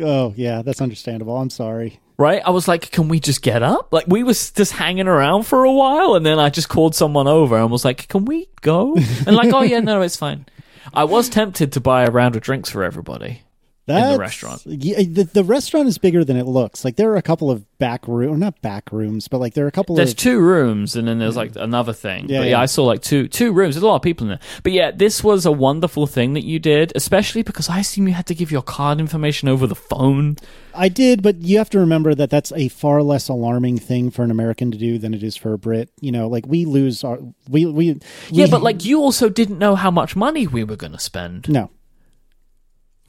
Oh 0.00 0.32
yeah, 0.36 0.62
that's 0.62 0.80
understandable. 0.80 1.36
I'm 1.36 1.50
sorry. 1.50 2.00
Right? 2.16 2.42
I 2.44 2.50
was 2.50 2.68
like, 2.68 2.92
can 2.92 3.08
we 3.08 3.18
just 3.18 3.42
get 3.42 3.62
up? 3.62 3.92
Like, 3.92 4.06
we 4.06 4.22
was 4.22 4.52
just 4.52 4.72
hanging 4.72 5.08
around 5.08 5.44
for 5.44 5.64
a 5.64 5.72
while, 5.72 6.14
and 6.14 6.24
then 6.24 6.38
I 6.38 6.48
just 6.48 6.68
called 6.68 6.94
someone 6.94 7.26
over 7.26 7.58
and 7.58 7.70
was 7.70 7.84
like, 7.84 8.06
can 8.08 8.24
we 8.24 8.48
go? 8.60 8.94
And 9.26 9.34
like, 9.34 9.52
oh 9.52 9.62
yeah, 9.62 9.80
no, 9.80 10.00
it's 10.00 10.16
fine. 10.16 10.46
I 10.92 11.04
was 11.04 11.28
tempted 11.28 11.72
to 11.72 11.80
buy 11.80 12.04
a 12.04 12.10
round 12.10 12.36
of 12.36 12.42
drinks 12.42 12.70
for 12.70 12.84
everybody. 12.84 13.42
That's, 13.86 14.18
restaurant. 14.18 14.62
Yeah, 14.64 15.02
the, 15.02 15.24
the 15.24 15.44
restaurant 15.44 15.88
is 15.88 15.98
bigger 15.98 16.24
than 16.24 16.36
it 16.36 16.46
looks. 16.46 16.84
Like 16.84 16.96
there 16.96 17.10
are 17.10 17.16
a 17.16 17.22
couple 17.22 17.50
of 17.50 17.64
back 17.78 18.08
room, 18.08 18.38
not 18.38 18.60
back 18.62 18.90
rooms, 18.92 19.28
but 19.28 19.38
like 19.38 19.52
there 19.52 19.66
are 19.66 19.68
a 19.68 19.72
couple 19.72 19.94
of 19.94 19.98
There's 19.98 20.12
of 20.12 20.16
two 20.16 20.38
rooms, 20.40 20.96
and 20.96 21.06
then 21.06 21.18
there's 21.18 21.36
like 21.36 21.54
another 21.56 21.92
thing. 21.92 22.28
Yeah, 22.28 22.40
but 22.40 22.44
yeah, 22.44 22.50
yeah. 22.52 22.60
I 22.60 22.66
saw 22.66 22.84
like 22.84 23.02
two 23.02 23.28
two 23.28 23.52
rooms. 23.52 23.74
There's 23.74 23.82
a 23.82 23.86
lot 23.86 23.96
of 23.96 24.02
people 24.02 24.24
in 24.24 24.30
there. 24.30 24.40
But 24.62 24.72
yeah, 24.72 24.90
this 24.90 25.22
was 25.22 25.44
a 25.44 25.52
wonderful 25.52 26.06
thing 26.06 26.32
that 26.32 26.44
you 26.44 26.58
did, 26.58 26.92
especially 26.94 27.42
because 27.42 27.68
I 27.68 27.80
assume 27.80 28.08
you 28.08 28.14
had 28.14 28.26
to 28.28 28.34
give 28.34 28.50
your 28.50 28.62
card 28.62 29.00
information 29.00 29.48
over 29.48 29.66
the 29.66 29.74
phone. 29.74 30.36
I 30.74 30.88
did, 30.88 31.22
but 31.22 31.36
you 31.42 31.58
have 31.58 31.70
to 31.70 31.78
remember 31.78 32.14
that 32.14 32.30
that's 32.30 32.52
a 32.52 32.68
far 32.68 33.02
less 33.02 33.28
alarming 33.28 33.78
thing 33.78 34.10
for 34.10 34.22
an 34.22 34.30
American 34.30 34.70
to 34.70 34.78
do 34.78 34.98
than 34.98 35.12
it 35.12 35.22
is 35.22 35.36
for 35.36 35.52
a 35.52 35.58
Brit. 35.58 35.90
You 36.00 36.10
know, 36.10 36.26
like 36.28 36.46
we 36.46 36.64
lose 36.64 37.04
our 37.04 37.18
we 37.48 37.66
we 37.66 38.00
Yeah, 38.30 38.46
but 38.50 38.62
like 38.62 38.84
you 38.84 39.00
also 39.00 39.28
didn't 39.28 39.58
know 39.58 39.74
how 39.74 39.90
much 39.90 40.16
money 40.16 40.46
we 40.46 40.64
were 40.64 40.76
going 40.76 40.92
to 40.92 40.98
spend. 40.98 41.48
no. 41.50 41.70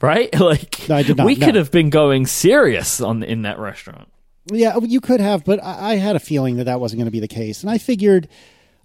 Right? 0.00 0.28
Like 0.38 0.90
I 0.90 1.02
did 1.02 1.16
not, 1.16 1.26
we 1.26 1.34
no. 1.34 1.46
could 1.46 1.54
have 1.54 1.70
been 1.70 1.90
going 1.90 2.26
serious 2.26 3.00
on 3.00 3.22
in 3.22 3.42
that 3.42 3.58
restaurant. 3.58 4.08
Yeah, 4.52 4.72
oh, 4.76 4.84
you 4.84 5.00
could 5.00 5.20
have, 5.20 5.44
but 5.44 5.62
I, 5.62 5.92
I 5.92 5.96
had 5.96 6.14
a 6.14 6.20
feeling 6.20 6.56
that 6.56 6.64
that 6.64 6.78
wasn't 6.78 6.98
going 7.00 7.06
to 7.06 7.12
be 7.12 7.20
the 7.20 7.28
case, 7.28 7.62
and 7.62 7.70
I 7.70 7.78
figured, 7.78 8.28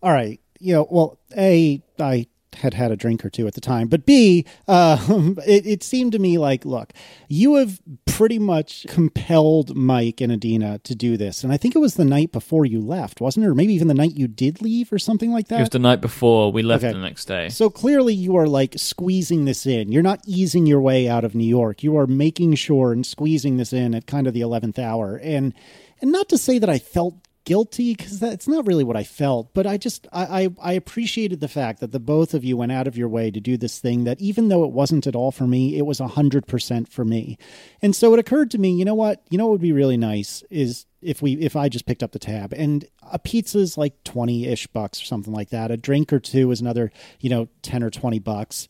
all 0.02 0.12
right, 0.12 0.40
you 0.60 0.74
know, 0.74 0.88
well, 0.90 1.20
a 1.38 1.84
I 2.00 2.28
had 2.56 2.74
had 2.74 2.92
a 2.92 2.96
drink 2.96 3.24
or 3.24 3.30
two 3.30 3.48
at 3.48 3.54
the 3.54 3.62
time, 3.62 3.88
but 3.88 4.06
b 4.06 4.46
uh, 4.68 4.98
it, 5.48 5.66
it 5.66 5.84
seemed 5.84 6.12
to 6.12 6.20
me 6.20 6.38
like, 6.38 6.66
look, 6.66 6.92
you 7.28 7.56
have 7.56 7.80
pretty 8.06 8.40
much 8.40 8.86
compelled 8.88 9.76
Myke 9.76 10.22
and 10.22 10.32
Adina 10.32 10.80
to 10.80 10.96
do 10.96 11.18
this, 11.18 11.44
and 11.44 11.52
I 11.54 11.58
think 11.58 11.76
it 11.76 11.80
was 11.80 11.96
the 11.96 12.06
night 12.06 12.32
before 12.32 12.66
you 12.66 12.80
left, 12.82 13.22
wasn't 13.22 13.46
it, 13.46 13.50
or 13.50 13.56
maybe 13.56 13.74
even 13.74 13.88
the 13.88 13.94
night 13.94 14.16
you 14.16 14.28
did 14.28 14.62
leave, 14.62 14.92
or 14.92 15.00
something 15.00 15.32
like 15.32 15.48
that. 15.48 15.58
It 15.60 15.64
was 15.64 15.70
the 15.70 15.80
night 15.80 16.02
before 16.02 16.52
we 16.52 16.62
left 16.62 16.84
Okay. 16.84 16.94
the 16.94 17.00
next 17.00 17.26
day. 17.26 17.50
So 17.50 17.70
clearly, 17.70 18.14
you 18.14 18.36
are 18.36 18.48
like 18.48 18.74
squeezing 18.78 19.46
this 19.46 19.66
in. 19.66 19.92
You're 19.92 20.04
not 20.04 20.20
easing 20.26 20.66
your 20.66 20.82
way 20.82 21.08
out 21.08 21.24
of 21.24 21.36
New 21.36 21.48
York. 21.48 21.84
You 21.84 21.98
are 21.98 22.08
making 22.08 22.56
sure 22.56 22.92
and 22.92 23.06
squeezing 23.06 23.58
this 23.58 23.74
in 23.74 23.96
at 23.96 24.08
kind 24.08 24.28
of 24.28 24.34
the 24.34 24.42
eleventh 24.42 24.78
hour. 24.80 25.16
And 25.22 25.54
and 26.02 26.12
not 26.12 26.30
to 26.30 26.38
say 26.38 26.58
that 26.60 26.70
I 26.70 26.80
felt 26.80 27.16
guilty 27.44 27.96
because 27.96 28.20
that's 28.20 28.48
not 28.48 28.68
really 28.68 28.84
what 28.84 28.96
I 28.96 29.04
felt, 29.04 29.54
but 29.54 29.66
I 29.66 29.78
just 29.78 30.08
I, 30.12 30.44
I 30.44 30.50
I 30.62 30.74
appreciated 30.74 31.40
the 31.40 31.48
fact 31.48 31.80
that 31.80 31.92
the 31.92 32.00
both 32.00 32.34
of 32.34 32.44
you 32.44 32.58
went 32.58 32.72
out 32.72 32.88
of 32.88 32.98
your 32.98 33.10
way 33.10 33.32
to 33.32 33.40
do 33.40 33.58
this 33.58 33.80
thing 33.80 34.04
that 34.04 34.20
even 34.20 34.50
though 34.50 34.64
it 34.64 34.72
wasn't 34.72 35.08
at 35.08 35.16
all 35.16 35.32
for 35.32 35.48
me, 35.48 35.78
it 35.78 35.86
was 35.86 36.00
a 36.00 36.08
hundred 36.08 36.48
percent 36.48 36.92
for 36.92 37.06
me. 37.06 37.38
And 37.82 37.96
so 37.96 38.14
it 38.14 38.20
occurred 38.20 38.52
to 38.52 38.58
me, 38.58 38.72
you 38.72 38.86
know 38.86 38.96
what? 38.96 39.24
You 39.30 39.38
know 39.38 39.48
what 39.48 39.54
would 39.54 39.62
be 39.62 39.72
really 39.72 39.98
nice 39.98 40.44
is 40.50 40.86
if 41.02 41.22
we 41.22 41.34
if 41.34 41.56
I 41.56 41.70
just 41.70 41.86
picked 41.86 42.04
up 42.04 42.12
the 42.12 42.20
tab 42.20 42.54
and 42.54 42.86
a 43.12 43.20
pizza's 43.20 43.78
like 43.78 44.04
20-ish 44.04 44.68
bucks 44.68 45.02
or 45.02 45.06
something 45.06 45.34
like 45.34 45.50
that. 45.50 45.72
A 45.72 45.78
drink 45.78 46.14
or 46.14 46.20
two 46.20 46.52
is 46.52 46.62
another, 46.62 46.92
you 47.20 47.30
know, 47.30 47.48
10 47.64 47.84
or 47.84 47.90
20 47.90 48.20
bucks. 48.20 48.68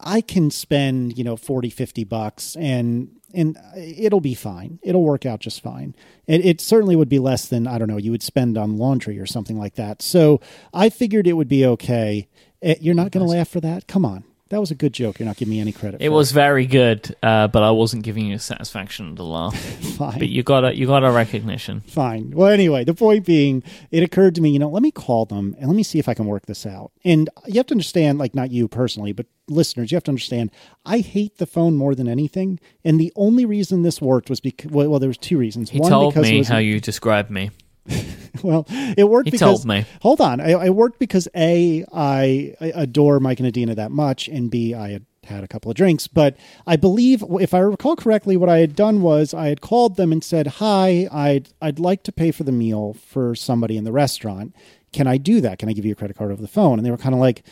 I 0.00 0.20
can 0.20 0.50
spend, 0.50 1.18
you 1.18 1.24
know, 1.24 1.36
40, 1.36 1.70
50 1.70 2.04
bucks 2.04 2.56
and 2.56 3.10
and 3.34 3.58
it'll 3.76 4.20
be 4.20 4.34
fine. 4.34 4.78
It'll 4.82 5.02
work 5.04 5.26
out 5.26 5.40
just 5.40 5.62
fine. 5.62 5.94
It, 6.26 6.44
it 6.44 6.60
certainly 6.60 6.96
would 6.96 7.08
be 7.08 7.18
less 7.18 7.46
than 7.46 7.66
I 7.66 7.78
don't 7.78 7.88
know 7.88 7.96
you 7.96 8.10
would 8.10 8.22
spend 8.22 8.56
on 8.58 8.76
laundry 8.78 9.18
or 9.18 9.26
something 9.26 9.58
like 9.58 9.74
that. 9.74 10.02
So 10.02 10.40
I 10.72 10.90
figured 10.90 11.26
it 11.26 11.34
would 11.34 11.48
be 11.48 11.64
okay. 11.66 12.28
Eh, 12.62 12.76
You're 12.80 12.94
not 12.94 13.10
going 13.10 13.26
to 13.26 13.32
laugh 13.32 13.48
for 13.48 13.60
that? 13.60 13.86
Come 13.88 14.04
on, 14.04 14.24
that 14.52 14.60
was 14.60 14.70
a 14.70 14.74
good 14.74 14.92
joke. 14.92 15.18
You're 15.18 15.26
not 15.26 15.38
giving 15.38 15.52
me 15.52 15.60
any 15.60 15.72
credit. 15.72 16.02
it 16.02 16.10
was 16.10 16.30
very 16.30 16.66
good, 16.66 17.16
uh, 17.22 17.48
but 17.48 17.62
I 17.62 17.70
wasn't 17.70 18.02
giving 18.02 18.26
you 18.26 18.36
satisfaction 18.36 19.14
the 19.14 19.24
laugh. 19.24 19.58
fine. 19.96 20.18
but 20.18 20.28
you 20.28 20.42
got 20.42 20.62
a 20.62 20.76
you 20.76 20.86
got 20.86 21.02
a 21.02 21.10
recognition. 21.10 21.80
Fine. 21.80 22.32
Well, 22.32 22.48
anyway, 22.48 22.84
the 22.84 22.92
point 22.92 23.24
being, 23.24 23.62
it 23.90 24.02
occurred 24.02 24.34
to 24.34 24.42
me, 24.42 24.50
you 24.50 24.58
know, 24.58 24.68
let 24.68 24.82
me 24.82 24.90
call 24.90 25.24
them 25.24 25.56
and 25.58 25.68
let 25.68 25.74
me 25.74 25.82
see 25.82 25.98
if 25.98 26.06
I 26.06 26.12
can 26.12 26.26
work 26.26 26.44
this 26.44 26.66
out. 26.66 26.92
And 27.02 27.30
you 27.46 27.54
have 27.54 27.66
to 27.68 27.74
understand, 27.74 28.18
like, 28.18 28.34
not 28.34 28.50
you 28.50 28.68
personally, 28.68 29.12
but 29.12 29.24
listeners, 29.48 29.90
you 29.90 29.96
have 29.96 30.04
to 30.04 30.10
understand, 30.10 30.50
I 30.84 30.98
hate 30.98 31.38
the 31.38 31.46
phone 31.46 31.76
more 31.76 31.94
than 31.94 32.06
anything. 32.06 32.60
And 32.84 33.00
the 33.00 33.10
only 33.16 33.46
reason 33.46 33.82
this 33.82 34.02
worked 34.02 34.28
was 34.28 34.40
because, 34.40 34.70
well, 34.70 34.90
well 34.90 35.00
there 35.00 35.08
was 35.08 35.18
two 35.18 35.38
reasons. 35.38 35.70
He 35.70 35.80
One, 35.80 35.90
told 35.90 36.14
because 36.14 36.30
me 36.30 36.44
how 36.44 36.58
you 36.58 36.78
described 36.78 37.30
me. 37.30 37.50
well, 38.42 38.64
it 38.68 39.08
worked 39.08 39.26
He 39.26 39.32
because, 39.32 39.58
told 39.62 39.66
me. 39.66 39.84
hold 40.00 40.20
on, 40.20 40.40
I, 40.40 40.52
I 40.52 40.70
worked 40.70 40.98
because 40.98 41.28
A, 41.36 41.84
I, 41.92 42.54
I 42.60 42.72
adore 42.74 43.18
Myke 43.18 43.38
and 43.38 43.46
Adina 43.46 43.74
that 43.74 43.90
much, 43.90 44.28
and 44.28 44.50
B, 44.50 44.74
I 44.74 44.90
had 44.90 45.06
had 45.24 45.44
a 45.44 45.48
couple 45.48 45.70
of 45.70 45.76
drinks. 45.76 46.08
But 46.08 46.36
I 46.66 46.76
believe, 46.76 47.22
if 47.40 47.54
I 47.54 47.58
recall 47.60 47.94
correctly, 47.96 48.36
what 48.36 48.48
I 48.48 48.58
had 48.58 48.74
done 48.74 49.02
was 49.02 49.32
I 49.32 49.48
had 49.48 49.60
called 49.60 49.96
them 49.96 50.10
and 50.12 50.22
said, 50.22 50.46
"Hi, 50.46 51.08
I'd 51.12 51.48
I'd 51.60 51.78
like 51.78 52.02
to 52.04 52.12
pay 52.12 52.30
for 52.32 52.42
the 52.44 52.52
meal 52.52 52.94
for 52.94 53.34
somebody 53.34 53.76
in 53.76 53.84
the 53.84 53.92
restaurant. 53.92 54.54
Can 54.92 55.06
I 55.06 55.16
do 55.18 55.40
that? 55.40 55.58
Can 55.58 55.68
I 55.68 55.72
give 55.72 55.84
you 55.84 55.92
a 55.92 55.96
credit 55.96 56.16
card 56.16 56.32
over 56.32 56.42
the 56.42 56.48
phone?" 56.48 56.78
And 56.78 56.84
they 56.86 56.90
were 56.90 56.96
kind 56.96 57.14
of 57.14 57.20
like, 57.20 57.44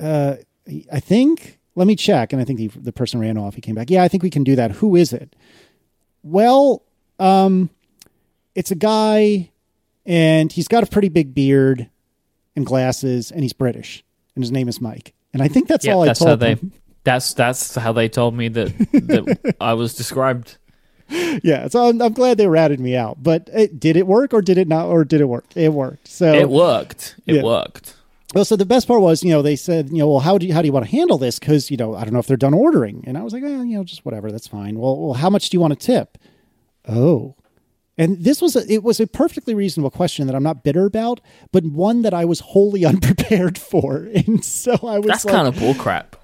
uh, 0.00 0.36
"I 0.92 1.00
think." 1.00 1.56
Let 1.74 1.86
me 1.86 1.94
check. 1.94 2.32
And 2.32 2.42
I 2.42 2.44
think 2.44 2.58
the, 2.58 2.66
the 2.80 2.90
person 2.92 3.20
ran 3.20 3.38
off. 3.38 3.54
He 3.54 3.60
came 3.60 3.76
back. 3.76 3.88
Yeah, 3.88 4.02
I 4.02 4.08
think 4.08 4.24
we 4.24 4.30
can 4.30 4.42
do 4.42 4.56
that. 4.56 4.72
Who 4.72 4.96
is 4.96 5.12
it? 5.12 5.36
Well, 6.24 6.82
um, 7.20 7.70
it's 8.58 8.70
a 8.72 8.74
guy 8.74 9.50
and 10.04 10.50
he's 10.52 10.68
got 10.68 10.82
a 10.82 10.86
pretty 10.86 11.08
big 11.08 11.32
beard 11.34 11.88
and 12.56 12.66
glasses 12.66 13.30
and 13.30 13.42
he's 13.42 13.52
British 13.52 14.02
and 14.34 14.42
his 14.42 14.50
name 14.50 14.68
is 14.68 14.78
Myke. 14.80 15.12
And 15.32 15.42
I 15.42 15.48
think 15.48 15.68
that's 15.68 15.84
Yeah, 15.84 15.94
all 15.94 16.04
that's 16.04 16.20
I 16.20 16.24
told 16.24 16.40
they. 16.40 16.54
them. 16.54 16.72
That's 17.04 17.32
that's 17.32 17.74
how 17.76 17.92
they 17.92 18.08
told 18.10 18.34
me 18.34 18.48
that 18.48 18.76
that 18.92 19.54
I 19.60 19.72
was 19.72 19.94
described. 19.94 20.58
Yeah, 21.42 21.68
so 21.68 21.88
I'm, 21.88 22.02
I'm 22.02 22.12
glad 22.12 22.36
they 22.36 22.48
ratted 22.48 22.80
me 22.80 22.96
out. 22.96 23.22
But 23.22 23.48
it, 23.54 23.80
did 23.80 23.96
it 23.96 24.06
work 24.06 24.34
or 24.34 24.42
did 24.42 24.58
it 24.58 24.68
not? 24.68 24.86
Or 24.88 25.04
did 25.04 25.22
it 25.22 25.24
work? 25.24 25.46
It 25.54 25.72
worked. 25.72 26.08
So 26.08 26.34
It 26.34 26.50
worked. 26.50 27.14
It 27.24 27.36
Yeah. 27.36 27.42
worked. 27.42 27.94
Well, 28.34 28.44
so 28.44 28.56
the 28.56 28.66
best 28.66 28.86
part 28.88 29.00
was, 29.00 29.22
you 29.24 29.30
know, 29.30 29.40
they 29.40 29.56
said, 29.56 29.88
you 29.88 29.98
know, 29.98 30.08
well, 30.08 30.18
how 30.20 30.36
do 30.36 30.46
you, 30.46 30.52
how 30.52 30.60
do 30.60 30.66
you 30.66 30.72
want 30.72 30.84
to 30.84 30.90
handle 30.92 31.16
this? 31.16 31.38
Because 31.38 31.70
you 31.70 31.78
know, 31.78 31.94
I 31.94 32.04
don't 32.04 32.12
know 32.12 32.18
if 32.18 32.26
they're 32.26 32.36
done 32.36 32.52
ordering, 32.52 33.04
and 33.06 33.16
I 33.16 33.22
was 33.22 33.32
like, 33.32 33.42
eh, 33.42 33.46
you 33.62 33.76
know, 33.78 33.84
just 33.84 34.04
whatever, 34.04 34.30
that's 34.30 34.48
fine. 34.48 34.78
Well, 34.78 34.98
well, 35.00 35.14
how 35.14 35.30
much 35.30 35.48
do 35.48 35.56
you 35.56 35.60
want 35.62 35.78
to 35.80 35.86
tip? 35.86 36.18
Oh, 36.86 37.36
And 37.98 38.22
this 38.22 38.40
was 38.40 38.54
a, 38.54 38.72
it 38.72 38.84
was 38.84 39.00
a 39.00 39.08
perfectly 39.08 39.54
reasonable 39.54 39.90
question 39.90 40.28
that 40.28 40.36
I'm 40.36 40.44
not 40.44 40.62
bitter 40.62 40.86
about, 40.86 41.20
but 41.50 41.64
one 41.64 42.02
that 42.02 42.14
I 42.14 42.24
was 42.24 42.40
wholly 42.40 42.84
unprepared 42.92 43.58
for. 43.58 44.08
And 44.14 44.44
so 44.44 44.72
I 44.74 44.98
was 44.98 45.06
That's 45.06 45.24
like, 45.24 45.34
kind 45.34 45.48
of 45.48 45.56
bullcrap. 45.56 46.14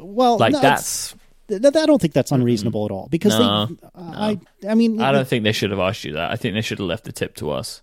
well, 0.00 0.38
Like 0.38 0.52
no, 0.52 0.60
that's. 0.60 1.14
I 1.48 1.58
don't 1.58 2.00
think 2.00 2.12
that's 2.12 2.32
unreasonable 2.32 2.86
at 2.86 2.90
all 2.90 3.06
because 3.08 3.38
No, 3.38 3.66
they, 3.66 3.76
I 3.94 4.40
I 4.68 4.74
mean 4.74 5.00
I 5.00 5.12
don't 5.12 5.28
think 5.28 5.44
they 5.44 5.52
should 5.52 5.70
have 5.70 5.78
asked 5.78 6.02
you 6.02 6.14
that. 6.14 6.32
I 6.32 6.36
think 6.36 6.54
they 6.54 6.60
should 6.60 6.78
have 6.78 6.88
left 6.88 7.04
the 7.04 7.12
tip 7.12 7.36
to 7.36 7.50
us. 7.52 7.82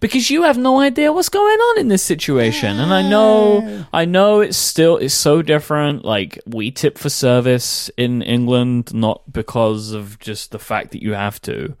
Because 0.00 0.30
you 0.30 0.42
have 0.42 0.56
no 0.56 0.78
idea 0.78 1.12
what's 1.12 1.28
going 1.28 1.58
on 1.58 1.80
in 1.80 1.88
this 1.88 2.02
situation. 2.02 2.78
And 2.78 2.94
I 2.94 3.08
know 3.08 3.84
I 3.92 4.04
know 4.04 4.40
it's 4.40 4.56
still 4.56 4.96
it's 4.98 5.14
so 5.14 5.42
different. 5.42 6.04
Like 6.04 6.38
we 6.46 6.70
tip 6.70 6.96
for 6.96 7.10
service 7.10 7.90
in 7.96 8.22
England, 8.22 8.94
not 8.94 9.32
because 9.32 9.90
of 9.92 10.18
just 10.20 10.52
the 10.52 10.58
fact 10.58 10.92
that 10.92 11.02
you 11.02 11.14
have 11.14 11.40
to. 11.42 11.76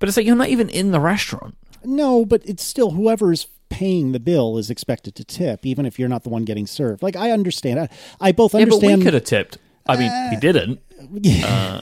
But 0.00 0.08
it's 0.08 0.16
like 0.16 0.26
you're 0.26 0.34
not 0.34 0.48
even 0.48 0.68
in 0.68 0.90
the 0.90 0.98
restaurant. 0.98 1.56
No, 1.84 2.24
but 2.24 2.42
it's 2.44 2.64
still 2.64 2.90
whoever's 2.90 3.46
paying 3.68 4.10
the 4.12 4.18
bill 4.18 4.58
is 4.58 4.68
expected 4.68 5.14
to 5.14 5.24
tip, 5.24 5.64
even 5.64 5.86
if 5.86 5.98
you're 5.98 6.08
not 6.08 6.24
the 6.24 6.28
one 6.28 6.44
getting 6.44 6.66
served. 6.66 7.02
Like 7.02 7.14
I 7.14 7.30
understand, 7.30 7.78
I, 7.78 7.88
I 8.20 8.32
both 8.32 8.54
Yeah, 8.54 8.64
but 8.64 8.82
we 8.82 9.02
could 9.02 9.14
have 9.14 9.24
tipped. 9.24 9.58
I 9.86 9.96
mean, 9.96 10.30
we 10.30 10.36
uh, 10.36 10.40
didn't 10.40 10.80
Uh, 11.44 11.80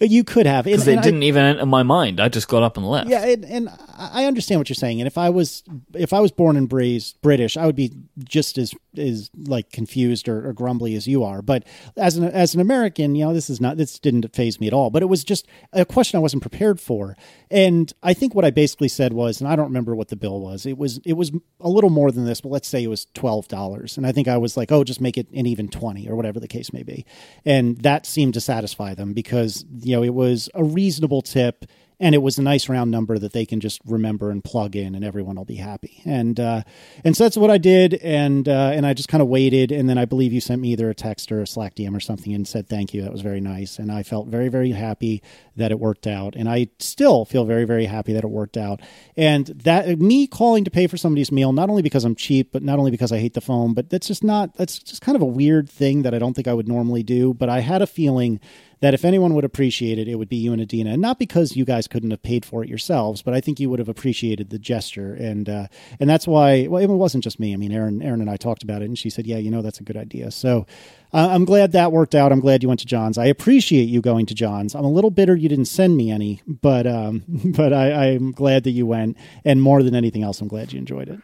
you 0.00 0.24
could 0.24 0.46
have, 0.46 0.64
because 0.64 0.86
it 0.88 1.02
didn't 1.02 1.22
even 1.22 1.44
enter 1.44 1.66
my 1.66 1.82
mind. 1.82 2.20
I 2.20 2.28
just 2.28 2.48
got 2.48 2.62
up 2.62 2.76
and 2.76 2.86
left. 2.86 3.08
yeah, 3.08 3.24
and, 3.24 3.44
and 3.44 3.68
I 3.98 4.24
understand 4.24 4.60
what 4.60 4.68
you're 4.68 4.74
saying. 4.74 5.00
And 5.00 5.06
if 5.06 5.16
I 5.18 5.30
was 5.30 5.62
if 5.94 6.12
I 6.12 6.20
was 6.20 6.32
born 6.32 6.56
and 6.56 6.72
raised 6.72 7.20
British, 7.22 7.56
I 7.56 7.66
would 7.66 7.76
be 7.76 7.92
just 8.18 8.58
as 8.58 8.74
as 8.96 9.30
like 9.36 9.70
confused 9.70 10.28
or, 10.28 10.48
or 10.48 10.52
grumbly 10.52 10.94
as 10.94 11.06
you 11.06 11.24
are. 11.24 11.42
But 11.42 11.64
as 11.96 12.16
an 12.16 12.24
as 12.24 12.54
an 12.54 12.60
American, 12.60 13.14
you 13.14 13.24
know, 13.24 13.34
this 13.34 13.48
is 13.48 13.60
not 13.60 13.76
this 13.76 13.98
didn't 13.98 14.34
phase 14.34 14.60
me 14.60 14.66
at 14.66 14.72
all. 14.72 14.90
But 14.90 15.02
it 15.02 15.06
was 15.06 15.24
just 15.24 15.46
a 15.72 15.84
question 15.84 16.18
I 16.18 16.20
wasn't 16.20 16.42
prepared 16.42 16.80
for. 16.80 17.16
And 17.50 17.92
I 18.02 18.14
think 18.14 18.34
what 18.34 18.44
I 18.44 18.50
basically 18.50 18.88
said 18.88 19.12
was, 19.12 19.40
and 19.40 19.48
I 19.48 19.56
don't 19.56 19.66
remember 19.66 19.94
what 19.94 20.08
the 20.08 20.16
bill 20.16 20.40
was. 20.40 20.66
It 20.66 20.78
was 20.78 21.00
it 21.04 21.14
was 21.14 21.32
a 21.60 21.68
little 21.68 21.90
more 21.90 22.10
than 22.10 22.24
this, 22.24 22.40
but 22.40 22.50
let's 22.50 22.68
say 22.68 22.82
it 22.82 22.88
was 22.88 23.06
twelve 23.14 23.48
dollars. 23.48 23.96
And 23.96 24.06
I 24.06 24.12
think 24.12 24.28
I 24.28 24.38
was 24.38 24.56
like, 24.56 24.72
oh, 24.72 24.84
just 24.84 25.00
make 25.00 25.16
it 25.16 25.30
an 25.32 25.46
even 25.46 25.68
twenty 25.68 26.08
or 26.08 26.16
whatever 26.16 26.40
the 26.40 26.48
case 26.48 26.72
may 26.72 26.82
be. 26.82 27.04
And 27.44 27.78
that 27.82 28.06
seemed 28.06 28.31
to 28.32 28.40
satisfy 28.40 28.94
them 28.94 29.12
because 29.12 29.64
you 29.80 29.94
know 29.94 30.02
it 30.02 30.14
was 30.14 30.48
a 30.54 30.64
reasonable 30.64 31.22
tip 31.22 31.64
and 32.02 32.16
it 32.16 32.18
was 32.18 32.36
a 32.36 32.42
nice 32.42 32.68
round 32.68 32.90
number 32.90 33.16
that 33.16 33.32
they 33.32 33.46
can 33.46 33.60
just 33.60 33.80
remember 33.86 34.32
and 34.32 34.42
plug 34.42 34.74
in, 34.74 34.96
and 34.96 35.04
everyone 35.04 35.36
will 35.36 35.44
be 35.44 35.54
happy. 35.54 36.02
And 36.04 36.38
uh, 36.40 36.64
and 37.04 37.16
so 37.16 37.22
that's 37.24 37.36
what 37.36 37.48
I 37.48 37.58
did, 37.58 37.94
and 37.94 38.48
uh, 38.48 38.72
and 38.74 38.84
I 38.84 38.92
just 38.92 39.08
kind 39.08 39.22
of 39.22 39.28
waited, 39.28 39.70
and 39.70 39.88
then 39.88 39.98
I 39.98 40.04
believe 40.04 40.32
you 40.32 40.40
sent 40.40 40.60
me 40.60 40.72
either 40.72 40.90
a 40.90 40.96
text 40.96 41.30
or 41.30 41.40
a 41.40 41.46
Slack 41.46 41.76
DM 41.76 41.96
or 41.96 42.00
something, 42.00 42.34
and 42.34 42.46
said 42.46 42.68
thank 42.68 42.92
you. 42.92 43.02
That 43.02 43.12
was 43.12 43.20
very 43.20 43.40
nice, 43.40 43.78
and 43.78 43.92
I 43.92 44.02
felt 44.02 44.26
very 44.26 44.48
very 44.48 44.72
happy 44.72 45.22
that 45.54 45.70
it 45.70 45.78
worked 45.78 46.08
out, 46.08 46.34
and 46.34 46.48
I 46.48 46.70
still 46.80 47.24
feel 47.24 47.44
very 47.44 47.64
very 47.64 47.84
happy 47.84 48.12
that 48.14 48.24
it 48.24 48.30
worked 48.30 48.56
out. 48.56 48.80
And 49.16 49.46
that 49.46 50.00
me 50.00 50.26
calling 50.26 50.64
to 50.64 50.72
pay 50.72 50.88
for 50.88 50.96
somebody's 50.96 51.30
meal, 51.30 51.52
not 51.52 51.70
only 51.70 51.82
because 51.82 52.04
I'm 52.04 52.16
cheap, 52.16 52.50
but 52.50 52.64
not 52.64 52.80
only 52.80 52.90
because 52.90 53.12
I 53.12 53.18
hate 53.18 53.34
the 53.34 53.40
phone, 53.40 53.74
but 53.74 53.90
that's 53.90 54.08
just 54.08 54.24
not 54.24 54.56
that's 54.56 54.80
just 54.80 55.02
kind 55.02 55.14
of 55.14 55.22
a 55.22 55.26
weird 55.26 55.70
thing 55.70 56.02
that 56.02 56.14
I 56.14 56.18
don't 56.18 56.34
think 56.34 56.48
I 56.48 56.54
would 56.54 56.66
normally 56.66 57.04
do. 57.04 57.32
But 57.32 57.48
I 57.48 57.60
had 57.60 57.80
a 57.80 57.86
feeling 57.86 58.40
that 58.82 58.94
if 58.94 59.04
anyone 59.04 59.32
would 59.34 59.44
appreciate 59.44 59.96
it, 59.96 60.08
it 60.08 60.16
would 60.16 60.28
be 60.28 60.36
you 60.36 60.52
and 60.52 60.60
Adina. 60.60 60.90
And 60.90 61.00
not 61.00 61.16
because 61.16 61.56
you 61.56 61.64
guys 61.64 61.86
couldn't 61.86 62.10
have 62.10 62.22
paid 62.22 62.44
for 62.44 62.64
it 62.64 62.68
yourselves, 62.68 63.22
but 63.22 63.32
I 63.32 63.40
think 63.40 63.60
you 63.60 63.70
would 63.70 63.78
have 63.78 63.88
appreciated 63.88 64.50
the 64.50 64.58
gesture. 64.58 65.14
And 65.14 65.48
uh, 65.48 65.68
and 66.00 66.10
that's 66.10 66.26
why, 66.26 66.66
well, 66.66 66.82
it 66.82 66.88
wasn't 66.88 67.22
just 67.22 67.38
me. 67.38 67.52
I 67.52 67.56
mean, 67.56 67.70
Erin, 67.70 68.02
Erin 68.02 68.20
and 68.20 68.28
I 68.28 68.36
talked 68.36 68.64
about 68.64 68.82
it, 68.82 68.86
and 68.86 68.98
she 68.98 69.08
said, 69.08 69.24
yeah, 69.24 69.38
you 69.38 69.52
know, 69.52 69.62
that's 69.62 69.78
a 69.78 69.84
good 69.84 69.96
idea. 69.96 70.32
So 70.32 70.66
uh, 71.12 71.28
I'm 71.30 71.44
glad 71.44 71.72
that 71.72 71.92
worked 71.92 72.16
out. 72.16 72.32
I'm 72.32 72.40
glad 72.40 72.64
you 72.64 72.68
went 72.68 72.80
to 72.80 72.86
John's. 72.86 73.18
I 73.18 73.26
appreciate 73.26 73.84
you 73.84 74.00
going 74.00 74.26
to 74.26 74.34
John's. 74.34 74.74
I'm 74.74 74.84
a 74.84 74.90
little 74.90 75.10
bitter 75.10 75.36
you 75.36 75.48
didn't 75.48 75.66
send 75.66 75.96
me 75.96 76.10
any, 76.10 76.42
but 76.44 76.84
um, 76.84 77.22
but 77.28 77.72
I, 77.72 78.10
I'm 78.10 78.32
glad 78.32 78.64
that 78.64 78.72
you 78.72 78.84
went. 78.84 79.16
And 79.44 79.62
more 79.62 79.84
than 79.84 79.94
anything 79.94 80.24
else, 80.24 80.40
I'm 80.40 80.48
glad 80.48 80.72
you 80.72 80.80
enjoyed 80.80 81.08
it. 81.08 81.20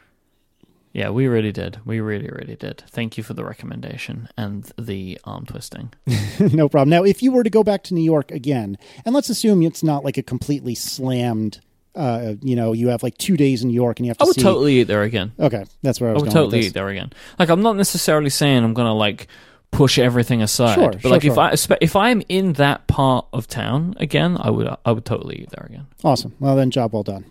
Yeah, 0.92 1.10
we 1.10 1.26
really 1.26 1.52
did. 1.52 1.78
We 1.84 2.00
really, 2.00 2.28
really 2.28 2.56
did. 2.56 2.82
Thank 2.88 3.16
you 3.16 3.22
for 3.22 3.34
the 3.34 3.44
recommendation 3.44 4.28
and 4.36 4.70
the 4.78 5.18
arm 5.24 5.46
twisting. 5.46 5.92
no 6.40 6.68
problem. 6.68 6.90
Now, 6.90 7.04
if 7.04 7.22
you 7.22 7.30
were 7.32 7.44
to 7.44 7.50
go 7.50 7.62
back 7.62 7.82
to 7.84 7.94
New 7.94 8.02
York 8.02 8.30
again, 8.30 8.78
and 9.04 9.14
let's 9.14 9.28
assume 9.28 9.62
it's 9.62 9.82
not 9.82 10.04
like 10.04 10.16
a 10.16 10.22
completely 10.22 10.74
slammed, 10.74 11.60
uh, 11.94 12.34
you 12.42 12.56
know, 12.56 12.72
you 12.72 12.88
have 12.88 13.02
like 13.02 13.18
two 13.18 13.36
days 13.36 13.62
in 13.62 13.68
New 13.68 13.74
York 13.74 13.98
and 13.98 14.06
you 14.06 14.10
have 14.10 14.18
to 14.18 14.24
I 14.24 14.26
would 14.26 14.36
see. 14.36 14.42
totally 14.42 14.80
eat 14.80 14.84
there 14.84 15.02
again. 15.02 15.32
Okay, 15.38 15.64
that's 15.82 16.00
where 16.00 16.10
I 16.10 16.12
was. 16.14 16.22
I 16.22 16.26
would 16.26 16.32
going. 16.32 16.44
totally 16.44 16.66
eat 16.66 16.74
there 16.74 16.88
again. 16.88 17.12
Like, 17.38 17.48
I'm 17.48 17.62
not 17.62 17.76
necessarily 17.76 18.30
saying 18.30 18.64
I'm 18.64 18.74
gonna 18.74 18.94
like 18.94 19.28
push 19.70 19.98
everything 19.98 20.42
aside, 20.42 20.74
Sure, 20.74 20.92
but 20.92 21.02
sure, 21.02 21.10
like 21.10 21.24
if. 21.24 21.36
I 21.36 21.54
if 21.80 21.96
I'm 21.96 22.22
in 22.28 22.54
that 22.54 22.86
part 22.86 23.26
of 23.32 23.46
town 23.46 23.94
again, 23.98 24.36
I 24.40 24.50
would 24.50 24.74
I 24.84 24.92
would 24.92 25.04
totally 25.04 25.42
eat 25.42 25.50
there 25.50 25.66
again. 25.66 25.86
Awesome. 26.02 26.34
Well, 26.40 26.56
then, 26.56 26.70
job 26.70 26.92
well 26.92 27.02
done. 27.02 27.26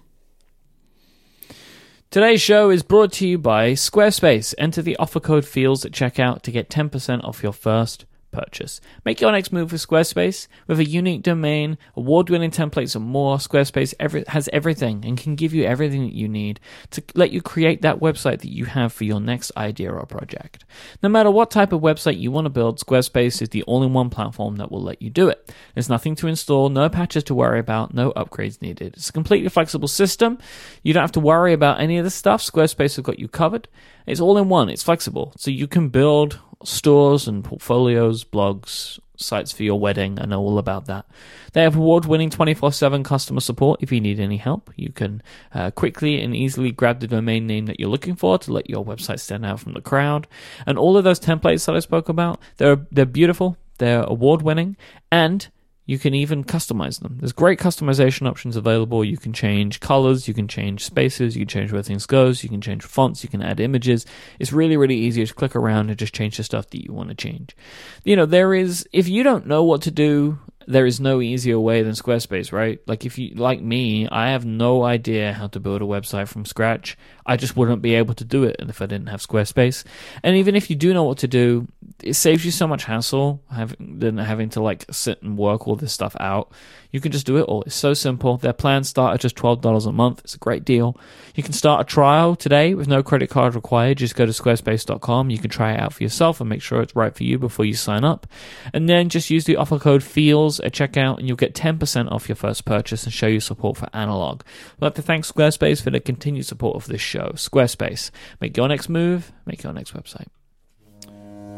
Today's 2.10 2.42
show 2.42 2.70
is 2.70 2.84
brought 2.84 3.12
to 3.14 3.28
you 3.28 3.38
by 3.38 3.74
Squarespace. 3.74 4.56
Enter 4.58 4.82
the 4.82 4.96
offer 4.96 5.20
code 5.20 5.44
FEELS 5.44 5.84
at 5.84 5.92
checkout 5.92 6.42
to 6.44 6.52
get 6.52 6.70
10% 6.70 7.22
off 7.26 7.44
your 7.44 7.52
first 7.52 8.06
purchase. 8.32 8.82
Make 9.06 9.22
your 9.22 9.32
next 9.32 9.52
move 9.52 9.72
with 9.72 9.86
Squarespace. 9.86 10.48
With 10.68 10.80
a 10.80 10.86
unique 10.86 11.24
domain, 11.24 11.78
award 11.96 12.30
winning 12.30 12.52
templates, 12.52 12.96
and 12.96 13.06
more, 13.06 13.38
Squarespace 13.38 13.94
every- 14.00 14.26
has 14.28 14.50
everything 14.54 15.04
and 15.06 15.18
can 15.18 15.36
give 15.36 15.54
you 15.54 15.64
everything 15.64 16.04
that 16.04 16.14
you 16.14 16.28
need 16.28 16.60
to 16.92 17.04
let 17.16 17.32
you 17.32 17.42
create 17.42 17.82
that 17.82 18.00
website 18.00 18.40
that 18.40 18.52
you 18.52 18.66
have 18.66 18.92
for 18.94 19.04
your 19.04 19.20
next 19.20 19.52
idea 19.56 19.92
or 19.92 20.06
project. 20.06 20.66
No 21.02 21.10
matter 21.10 21.32
what 21.32 21.52
type 21.52 21.72
of 21.72 21.82
website 21.82 22.20
you 22.20 22.32
want 22.32 22.46
to 22.46 22.50
build, 22.50 22.80
Squarespace 22.80 23.42
is 23.42 23.50
the 23.50 23.64
in 23.68 23.94
one 23.94 24.10
platform 24.10 24.56
that 24.58 24.72
will 24.72 24.82
let 24.82 25.02
you 25.02 25.10
do 25.10 25.30
it. 25.30 25.54
There's 25.74 25.90
nothing 25.90 26.16
to 26.16 26.28
install, 26.28 26.70
no 26.70 26.90
patches 26.90 27.24
to 27.26 27.36
worry 27.36 27.60
about, 27.60 27.94
no 27.94 28.12
upgrades 28.14 28.62
needed. 28.62 28.96
It's 28.96 29.10
a 29.10 29.14
completely 29.14 29.50
flexible 29.50 29.88
system. 29.88 30.38
You 30.84 30.94
don't 30.94 31.04
have 31.04 31.12
to 31.14 31.20
worry 31.20 31.54
about 31.54 31.80
any 31.80 31.98
of 31.98 32.04
this 32.04 32.16
stuff. 32.16 32.42
Squarespace 32.42 32.96
has 32.96 33.00
got 33.00 33.20
you 33.20 33.28
covered. 33.28 33.68
It's 34.06 34.22
all 34.22 34.38
in 34.38 34.50
one, 34.50 34.70
it's 34.70 34.84
flexible. 34.84 35.34
So 35.38 35.52
you 35.52 35.68
can 35.68 35.90
build 35.90 36.40
stores 36.64 37.28
and 37.28 37.44
portfolios, 37.44 38.24
blogs, 38.24 39.00
sites 39.18 39.52
for 39.52 39.64
your 39.64 39.80
wedding. 39.80 40.20
I 40.20 40.26
know 40.26 40.40
all 40.40 40.58
about 40.58 40.86
that. 40.86 41.06
They 41.54 41.64
have 41.64 41.76
award 41.76 42.06
winning 42.06 42.30
24 42.30 42.72
7 42.72 43.04
customer 43.04 43.40
support 43.40 43.82
if 43.82 43.92
you 43.92 44.00
need 44.00 44.20
any 44.20 44.38
help. 44.38 44.72
You 44.76 44.92
can 44.92 45.22
uh, 45.54 45.72
quickly 45.72 46.22
and 46.22 46.36
easily 46.36 46.72
grab 46.72 47.00
the 47.00 47.08
domain 47.08 47.48
name 47.48 47.66
that 47.66 47.80
you're 47.80 47.90
looking 47.90 48.16
for 48.16 48.38
to 48.40 48.54
let 48.54 48.70
your 48.70 48.86
website 48.86 49.20
stand 49.20 49.46
out 49.46 49.60
from 49.60 49.74
the 49.74 49.82
crowd. 49.82 50.28
And 50.66 50.78
all 50.78 50.98
of 50.98 51.04
those 51.04 51.20
templates 51.20 51.66
that 51.66 51.76
I 51.76 51.80
spoke 51.80 52.10
about, 52.10 52.40
they're, 52.58 52.86
they're 52.92 53.06
beautiful, 53.06 53.58
they're 53.80 54.04
award 54.04 54.42
winning, 54.42 54.78
and 55.12 55.48
you 55.88 55.98
can 55.98 56.14
even 56.14 56.44
customize 56.44 57.00
them. 57.00 57.18
There's 57.20 57.32
great 57.32 57.60
customization 57.60 58.28
options 58.28 58.58
available. 58.58 59.06
You 59.06 59.18
can 59.18 59.32
change 59.32 59.80
colors, 59.80 60.28
you 60.28 60.34
can 60.34 60.48
change 60.48 60.84
spaces, 60.84 61.36
you 61.36 61.42
can 61.46 61.48
change 61.48 61.72
where 61.72 61.82
things 61.82 62.06
goes, 62.06 62.44
you 62.44 62.50
can 62.50 62.60
change 62.60 62.84
fonts, 62.84 63.24
you 63.24 63.30
can 63.30 63.42
add 63.42 63.62
images. 63.62 64.06
It's 64.38 64.52
really, 64.52 64.76
really 64.76 64.98
easy 64.98 65.26
to 65.26 65.34
click 65.34 65.56
around 65.56 65.90
and 65.90 65.98
just 65.98 66.14
change 66.14 66.36
the 66.38 66.44
stuff 66.44 66.70
that 66.72 66.84
you 66.84 66.92
want 66.92 67.10
to 67.10 67.16
change. 67.16 67.56
You 68.04 68.18
know, 68.18 68.26
there 68.26 68.54
is 68.54 68.88
if 68.92 69.08
you 69.08 69.24
don't 69.24 69.48
know 69.48 69.64
what 69.64 69.82
to 69.84 69.92
do, 69.92 70.40
there 70.68 70.86
is 70.86 71.00
no 71.00 71.22
easier 71.22 71.58
way 71.58 71.82
than 71.82 71.94
Squarespace, 71.94 72.52
right? 72.52 72.80
Like 72.86 73.06
if 73.06 73.18
you 73.18 73.34
like 73.36 73.62
me, 73.62 74.08
I 74.10 74.32
have 74.32 74.46
no 74.46 74.84
idea 74.84 75.32
how 75.32 75.48
to 75.48 75.62
build 75.62 75.82
a 75.82 75.86
website 75.86 76.28
from 76.28 76.46
scratch. 76.46 76.98
I 77.26 77.38
just 77.38 77.56
wouldn't 77.56 77.82
be 77.82 77.96
able 77.96 78.14
to 78.16 78.26
do 78.26 78.44
it 78.44 78.58
if 78.60 78.82
I 78.82 78.86
didn't 78.86 79.08
have 79.08 79.22
Squarespace. 79.22 79.86
And 80.24 80.36
even 80.36 80.56
if 80.56 80.70
you 80.70 80.76
do 80.76 80.94
know 80.94 81.04
what 81.04 81.20
to 81.20 81.28
do, 81.28 81.68
it 82.04 82.14
saves 82.14 82.44
you 82.44 82.52
so 82.52 82.68
much 82.68 82.84
hassle 82.84 83.42
having 83.50 84.00
than 84.00 84.18
having 84.18 84.50
to 84.50 84.62
like 84.62 84.86
sit 84.92 85.22
and 85.22 85.38
work 85.38 85.68
all 85.68 85.78
this 85.78 85.94
stuff 85.94 86.16
out. 86.20 86.52
You 86.92 87.02
can 87.02 87.12
just 87.12 87.26
do 87.26 87.38
it 87.38 87.44
all. 87.44 87.64
It's 87.64 87.76
so 87.76 87.94
simple. 87.94 88.38
Their 88.38 88.54
plans 88.54 88.90
start 88.90 89.14
at 89.14 89.20
just 89.20 89.36
twelve 89.36 89.62
dollars 89.62 89.86
a 89.86 89.92
month. 89.92 90.22
It's 90.24 90.36
a 90.36 90.40
great 90.40 90.66
deal. 90.66 90.98
You 91.36 91.44
can 91.44 91.54
start 91.54 91.82
a 91.82 91.84
trial 91.84 92.36
today 92.36 92.74
with 92.74 92.88
no 92.88 93.04
credit 93.04 93.30
card 93.30 93.56
required. 93.56 93.98
Just 93.98 94.16
go 94.16 94.26
to 94.26 94.32
squarespace.com. 94.32 95.30
You 95.30 95.38
can 95.38 95.50
try 95.50 95.74
it 95.74 95.80
out 95.80 95.94
for 95.94 96.04
yourself 96.04 96.40
and 96.40 96.50
make 96.50 96.62
sure 96.62 96.82
it's 96.82 96.96
right 96.96 97.16
for 97.16 97.24
you 97.24 97.38
before 97.38 97.66
you 97.66 97.74
sign 97.74 98.04
up. 98.04 98.28
And 98.74 98.88
then 98.88 99.10
just 99.10 99.30
use 99.30 99.46
the 99.46 99.58
offer 99.58 99.80
code 99.80 100.04
FEELS 100.04 100.57
at 100.60 100.74
checkout 100.74 101.18
and 101.20 101.28
you'll 101.28 101.38
get 101.38 101.54
10% 101.54 102.12
off 102.12 102.28
your 102.30 102.36
first 102.36 102.66
purchase 102.66 103.04
and 103.04 103.14
show 103.14 103.28
your 103.28 103.42
support 103.42 103.78
for 103.78 103.88
analog. 103.94 104.42
I'd 104.78 104.82
like 104.82 104.96
to 104.96 105.02
thank 105.02 105.26
Squarespace 105.26 105.82
for 105.82 105.90
their 105.90 106.00
continued 106.00 106.46
support 106.46 106.76
of 106.76 106.88
this 106.88 107.02
show. 107.02 107.32
Squarespace. 107.36 108.12
Make 108.42 108.56
your 108.58 108.68
next 108.68 108.90
move, 108.90 109.32
make 109.46 109.64
your 109.64 109.74
next 109.74 109.94
website. 109.94 110.28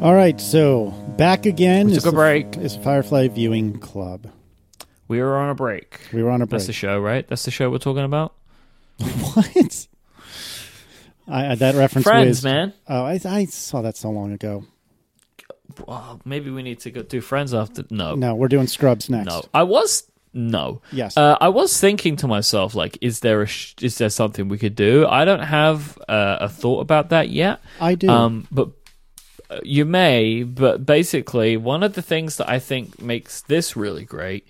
All 0.01 0.13
right, 0.13 0.39
so 0.39 0.91
back 1.17 1.45
again. 1.45 1.87
We 1.87 1.93
is 1.93 2.03
took 2.03 2.07
a 2.07 2.11
the- 2.11 2.15
break. 2.17 2.57
Is 2.57 2.75
Firefly 2.77 3.27
Viewing 3.29 3.79
Club. 3.79 4.31
We 5.09 5.19
were 5.21 5.35
on 5.37 5.49
a 5.49 5.55
break. 5.55 5.99
We 6.13 6.23
were 6.23 6.29
on 6.29 6.41
a 6.41 6.45
break. 6.45 6.59
That's 6.59 6.67
the 6.67 6.73
show, 6.73 6.99
right? 6.99 7.27
That's 7.27 7.43
the 7.43 7.51
show 7.51 7.69
we're 7.69 7.79
talking 7.79 8.03
about? 8.05 8.33
what? 8.97 9.87
I, 11.27 11.51
I- 11.51 11.55
that 11.55 11.75
reference 11.75 12.05
Friends, 12.05 12.27
was 12.29 12.43
man. 12.43 12.73
Oh, 12.87 13.03
I, 13.03 13.19
I 13.25 13.45
saw 13.45 13.81
that 13.81 13.97
so 13.97 14.09
long 14.09 14.31
ago. 14.31 14.63
Oh, 15.87 16.19
maybe 16.25 16.49
we 16.49 16.63
need 16.63 16.79
to 16.81 16.91
go 16.91 17.01
do 17.03 17.21
Friends 17.21 17.53
after. 17.53 17.83
No. 17.89 18.15
No, 18.15 18.35
we're 18.35 18.47
doing 18.47 18.67
Scrubs 18.67 19.09
next. 19.09 19.27
No. 19.27 19.43
I 19.53 19.63
was. 19.63 20.03
No. 20.33 20.81
Yes. 20.91 21.17
Uh, 21.17 21.37
I 21.41 21.49
was 21.49 21.79
thinking 21.79 22.15
to 22.17 22.27
myself, 22.27 22.75
like, 22.75 22.97
is 23.01 23.21
there 23.21 23.41
a 23.41 23.47
sh- 23.47 23.73
is 23.81 23.97
there 23.97 24.09
something 24.09 24.47
we 24.47 24.57
could 24.59 24.75
do? 24.75 25.07
I 25.07 25.25
don't 25.25 25.39
have 25.43 25.97
uh, 26.07 26.37
a 26.41 26.49
thought 26.49 26.81
about 26.81 27.09
that 27.09 27.29
yet. 27.29 27.61
I 27.81 27.95
do. 27.95 28.09
Um, 28.09 28.47
but 28.51 28.69
uh, 29.49 29.59
you 29.63 29.85
may. 29.85 30.43
But 30.43 30.85
basically, 30.85 31.57
one 31.57 31.81
of 31.81 31.93
the 31.93 32.01
things 32.03 32.37
that 32.37 32.47
I 32.49 32.59
think 32.59 33.01
makes 33.01 33.41
this 33.41 33.75
really 33.75 34.05
great 34.05 34.47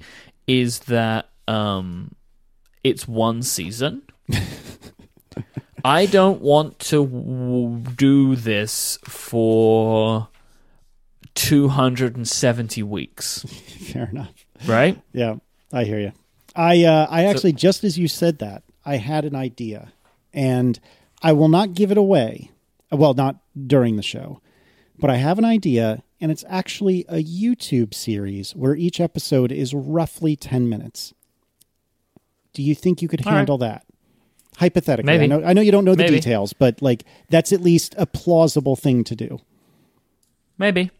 is 0.48 0.80
that 0.80 1.30
um, 1.48 2.14
it's 2.84 3.08
one 3.08 3.42
season. 3.42 4.02
I 5.86 6.08
don't 6.08 6.42
want 6.42 6.78
to 6.80 7.06
w- 7.06 7.78
do 7.96 8.36
this 8.36 9.00
for 9.06 10.28
270 11.40 12.84
weeks, 12.84 13.44
Fair 13.94 14.10
enough. 14.12 14.34
right? 14.68 15.02
Yeah, 15.14 15.36
I 15.72 15.86
hear 15.86 16.00
you. 16.00 16.12
I 16.56 16.84
uh, 16.84 17.08
I 17.10 17.26
actually 17.26 17.54
just 17.54 17.84
as 17.84 17.98
you 17.98 18.08
said 18.10 18.40
that, 18.40 18.64
I 18.86 18.98
had 18.98 19.24
an 19.26 19.36
idea, 19.36 19.94
and 20.34 20.80
I 21.22 21.32
will 21.32 21.48
not 21.50 21.74
give 21.74 21.92
it 21.92 21.98
away. 21.98 22.52
Well, 22.92 23.14
not 23.14 23.38
during 23.68 23.96
the 23.96 24.04
show, 24.04 24.42
but 24.98 25.10
I 25.10 25.16
have 25.18 25.38
an 25.40 25.46
idea, 25.46 26.04
and 26.20 26.32
it's 26.32 26.44
actually 26.50 27.06
a 27.08 27.24
YouTube 27.24 27.94
series 27.94 28.56
where 28.56 28.76
each 28.76 29.00
episode 29.00 29.52
is 29.52 29.74
roughly 29.74 30.36
ten 30.36 30.68
minutes. 30.68 31.14
Do 32.54 32.64
you 32.64 32.76
think 32.76 33.02
you 33.02 33.08
could 33.08 33.26
All 33.26 33.32
right. 33.32 33.38
handle 33.38 33.60
that? 33.60 33.86
Hypothetically, 34.58 35.06
Maybe. 35.06 35.24
I 35.24 35.28
know 35.28 35.44
I 35.46 35.54
know 35.54 35.62
you 35.62 35.72
don't 35.72 35.86
know 35.86 35.96
the 35.96 36.04
Maybe. 36.04 36.16
details, 36.16 36.52
but 36.52 36.82
like 36.82 37.06
that's 37.30 37.54
at 37.54 37.62
least 37.62 37.96
a 37.98 38.06
plausible 38.06 38.76
thing 38.76 39.04
to 39.06 39.16
do. 39.16 39.40
Maybe. 40.58 40.92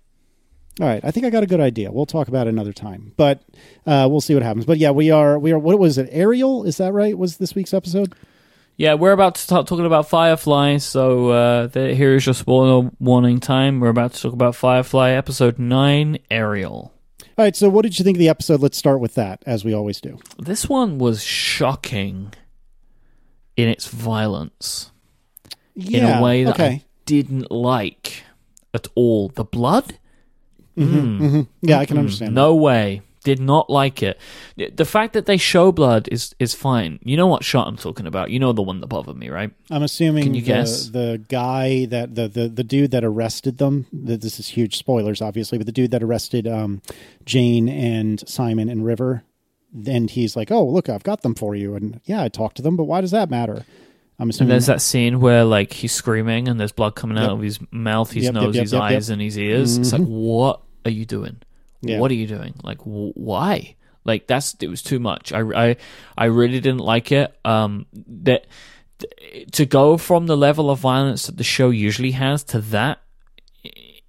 All 0.80 0.88
right, 0.88 1.04
I 1.04 1.12
think 1.12 1.26
I 1.26 1.30
got 1.30 1.44
a 1.44 1.48
good 1.48 1.60
idea. 1.60 1.92
We'll 1.92 2.06
talk 2.06 2.30
about 2.30 2.48
it 2.48 2.52
another 2.52 2.72
time, 2.72 3.12
but 3.18 3.44
uh, 3.86 4.08
we'll 4.10 4.22
see 4.22 4.34
what 4.34 4.44
happens. 4.44 4.66
But 4.66 4.78
yeah, 4.78 4.92
we 4.92 5.12
are 5.12 5.38
we 5.38 5.52
are. 5.52 5.60
What 5.60 5.78
was 5.78 5.98
it? 5.98 6.08
Ariel? 6.12 6.64
Is 6.64 6.78
that 6.78 6.94
right? 6.94 7.18
Was 7.18 7.38
this 7.38 7.54
week's 7.54 7.74
episode? 7.74 8.14
Yeah, 8.78 8.94
we're 8.94 9.12
about 9.12 9.36
to 9.36 9.42
start 9.42 9.68
talking 9.68 9.86
about 9.86 10.08
Firefly, 10.08 10.78
so 10.78 11.32
uh, 11.32 11.68
here 11.68 12.16
is 12.16 12.26
your 12.26 12.34
spoiler 12.34 12.90
warning 12.98 13.42
time. 13.42 13.82
We're 13.82 13.90
about 13.90 14.14
to 14.14 14.22
talk 14.22 14.32
about 14.32 14.56
Firefly 14.56 15.10
episode 15.10 15.60
9, 15.60 16.18
Ariel. 16.32 16.94
All 17.38 17.44
right. 17.44 17.58
So, 17.58 17.68
what 17.68 17.82
did 17.82 18.00
you 18.00 18.06
think 18.06 18.16
of 18.16 18.20
the 18.20 18.30
episode? 18.30 18.62
Let's 18.62 18.78
start 18.78 19.02
with 19.02 19.16
that, 19.16 19.44
as 19.46 19.66
we 19.66 19.74
always 19.74 20.00
do. 20.00 20.18
This 20.38 20.70
one 20.70 20.98
was 20.98 21.22
shocking 21.22 22.34
in 23.58 23.68
its 23.68 23.88
violence 23.88 24.92
yeah, 25.76 25.98
in 25.98 26.18
a 26.20 26.24
way 26.24 26.46
that 26.46 26.56
okay. 26.56 26.66
I 26.66 26.84
didn't 27.06 27.52
like 27.52 28.24
at 28.74 28.88
all. 28.96 29.28
The 29.28 29.44
blood? 29.44 30.00
Hmm 30.86 31.42
Yeah, 31.62 31.80
I 31.80 31.86
can 31.86 31.98
Mm, 31.98 32.00
understand. 32.00 32.36
No 32.36 32.56
way. 32.56 33.02
Did 33.26 33.42
not 33.42 33.70
like 33.70 34.02
it. 34.02 34.18
The 34.56 34.86
fact 34.86 35.12
that 35.12 35.26
they 35.26 35.36
show 35.36 35.74
blood 35.74 36.08
is 36.10 36.34
is 36.40 36.54
fine. 36.56 37.00
You 37.04 37.18
know 37.18 37.28
what 37.28 37.44
shot 37.44 37.68
I'm 37.68 37.76
talking 37.76 38.08
about. 38.08 38.32
You 38.32 38.40
know 38.40 38.54
the 38.54 38.62
one 38.62 38.80
that 38.80 38.88
bothered 38.88 39.18
me, 39.18 39.28
right? 39.30 39.52
I'm 39.70 39.84
assuming 39.84 40.24
Can 40.24 40.34
you 40.36 40.42
the, 40.42 40.48
guess? 40.48 40.88
the 40.88 41.22
guy 41.28 41.86
that 41.88 42.16
the, 42.16 42.30
the 42.30 42.48
the 42.48 42.64
dude 42.64 42.92
that 42.92 43.04
arrested 43.04 43.58
them. 43.58 43.88
This 43.92 44.40
is 44.40 44.48
huge 44.48 44.78
spoilers, 44.78 45.22
obviously, 45.22 45.58
but 45.58 45.68
the 45.68 45.74
dude 45.74 45.92
that 45.92 46.02
arrested 46.02 46.48
um, 46.48 46.82
Jayne 47.26 47.68
and 47.68 48.28
Simon 48.28 48.70
and 48.70 48.86
River. 48.86 49.24
Then 49.74 50.08
he's 50.08 50.38
like, 50.38 50.50
"Oh, 50.50 50.66
look, 50.66 50.88
I've 50.88 51.04
got 51.04 51.22
them 51.22 51.36
for 51.36 51.54
you." 51.56 51.76
And 51.76 52.00
yeah, 52.06 52.24
I 52.24 52.30
talked 52.30 52.56
to 52.56 52.62
them, 52.64 52.78
but 52.78 52.86
why 52.86 53.02
does 53.02 53.12
that 53.12 53.30
matter? 53.30 53.66
I'm 54.18 54.24
And 54.24 54.30
assuming 54.32 54.50
there's 54.50 54.66
that 54.68 54.82
scene 54.82 55.20
where 55.20 55.44
like 55.44 55.74
he's 55.74 55.92
screaming 55.92 56.48
and 56.48 56.58
there's 56.60 56.72
blood 56.72 56.96
coming 56.96 57.18
out 57.18 57.32
of 57.32 57.42
his 57.42 57.60
mouth, 57.70 58.12
his 58.12 58.24
Yep, 58.24 58.34
yep, 58.34 58.44
nose, 58.44 58.56
yep, 58.56 58.62
his 58.64 58.72
yep, 58.74 58.82
yep. 58.82 58.92
eyes, 58.92 59.10
and 59.10 59.22
his 59.22 59.38
ears. 59.38 59.78
It's 59.78 59.92
like, 59.92 60.02
Mhm. 60.02 60.08
what 60.08 60.62
are 60.86 60.92
you 60.92 61.06
doing? 61.06 61.42
Yeah. 61.82 62.00
What 62.00 62.12
are 62.12 62.16
you 62.16 62.28
doing? 62.28 62.56
Like, 62.64 62.80
wh- 62.82 63.16
why? 63.18 63.76
Like 64.06 64.28
that's 64.28 64.56
it 64.60 64.68
was 64.70 64.82
too 64.82 65.00
much. 65.00 65.32
I, 65.34 65.42
I, 65.42 65.76
I 66.18 66.26
really 66.26 66.60
didn't 66.60 66.80
like 66.80 67.12
it. 67.12 67.38
Um, 67.46 67.86
that 68.24 68.48
to 69.54 69.66
go 69.66 69.98
from 69.98 70.26
the 70.28 70.36
level 70.38 70.70
of 70.70 70.80
violence 70.80 71.26
that 71.28 71.38
the 71.38 71.44
show 71.44 71.70
usually 71.70 72.12
has 72.12 72.44
to 72.46 72.60
that 72.60 73.00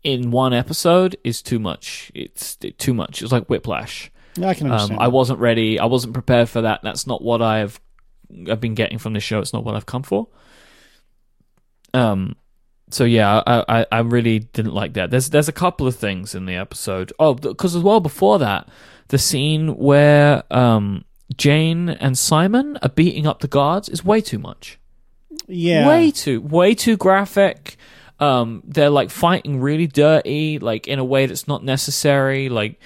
in 0.03 0.31
one 0.31 0.53
episode 0.53 1.17
is 1.23 1.43
too 1.43 1.59
much. 1.59 2.11
It's 2.15 2.57
too 2.57 2.95
much. 2.95 3.23
It's 3.23 3.33
like 3.33 3.47
whiplash. 3.49 4.11
Yeah, 4.37 4.49
I 4.49 4.55
can 4.55 4.71
Um. 4.71 4.99
I 4.99 5.09
wasn't 5.09 5.39
ready. 5.41 5.79
I 5.79 5.85
wasn't 5.87 6.15
prepared 6.15 6.49
for 6.49 6.63
that. 6.63 6.81
That's 6.83 7.07
not 7.07 7.21
what 7.23 7.43
I've 7.43 7.79
I've 8.49 8.61
been 8.61 8.75
getting 8.75 8.99
from 8.99 9.13
the 9.13 9.21
show. 9.21 9.41
It's 9.41 9.53
not 9.53 9.65
what 9.65 9.75
I've 9.75 9.87
come 9.87 10.03
for. 10.05 10.29
Um. 11.93 12.37
So 12.91 13.05
yeah, 13.05 13.43
I, 13.47 13.65
I 13.81 13.87
I 13.93 13.99
really 14.01 14.41
didn't 14.41 14.75
like 14.75 14.95
that. 14.95 15.11
There's 15.11 15.31
there's 15.31 15.49
a 15.49 15.53
couple 15.53 15.87
of 15.87 15.97
things 15.97 16.35
in 16.35 16.47
the 16.47 16.55
episode. 16.55 17.13
Oh, 17.19 17.35
because 17.35 17.77
as 17.77 17.83
well 17.83 18.01
before 18.01 18.39
that, 18.41 18.69
the 19.09 19.19
scene 19.19 19.77
where 19.77 20.43
um 20.51 21.05
Jayne 21.37 21.89
and 21.89 22.19
Simon 22.19 22.79
are 22.83 22.89
beating 22.89 23.27
up 23.27 23.41
the 23.41 23.49
guards 23.49 23.89
is 23.89 24.05
way 24.05 24.21
too 24.21 24.39
much. 24.39 24.79
yeah, 25.47 25.87
Way 25.87 26.11
too 26.11 26.41
way 26.41 26.75
too 26.75 26.97
graphic. 26.97 27.77
Um, 28.19 28.63
they're 28.67 28.91
like 28.91 29.09
fighting 29.11 29.61
really 29.61 29.87
dirty, 29.87 30.59
like 30.59 30.87
in 30.87 30.99
a 30.99 31.05
way 31.05 31.25
that's 31.27 31.49
not 31.49 31.65
necessary. 31.65 32.51
Like, 32.51 32.79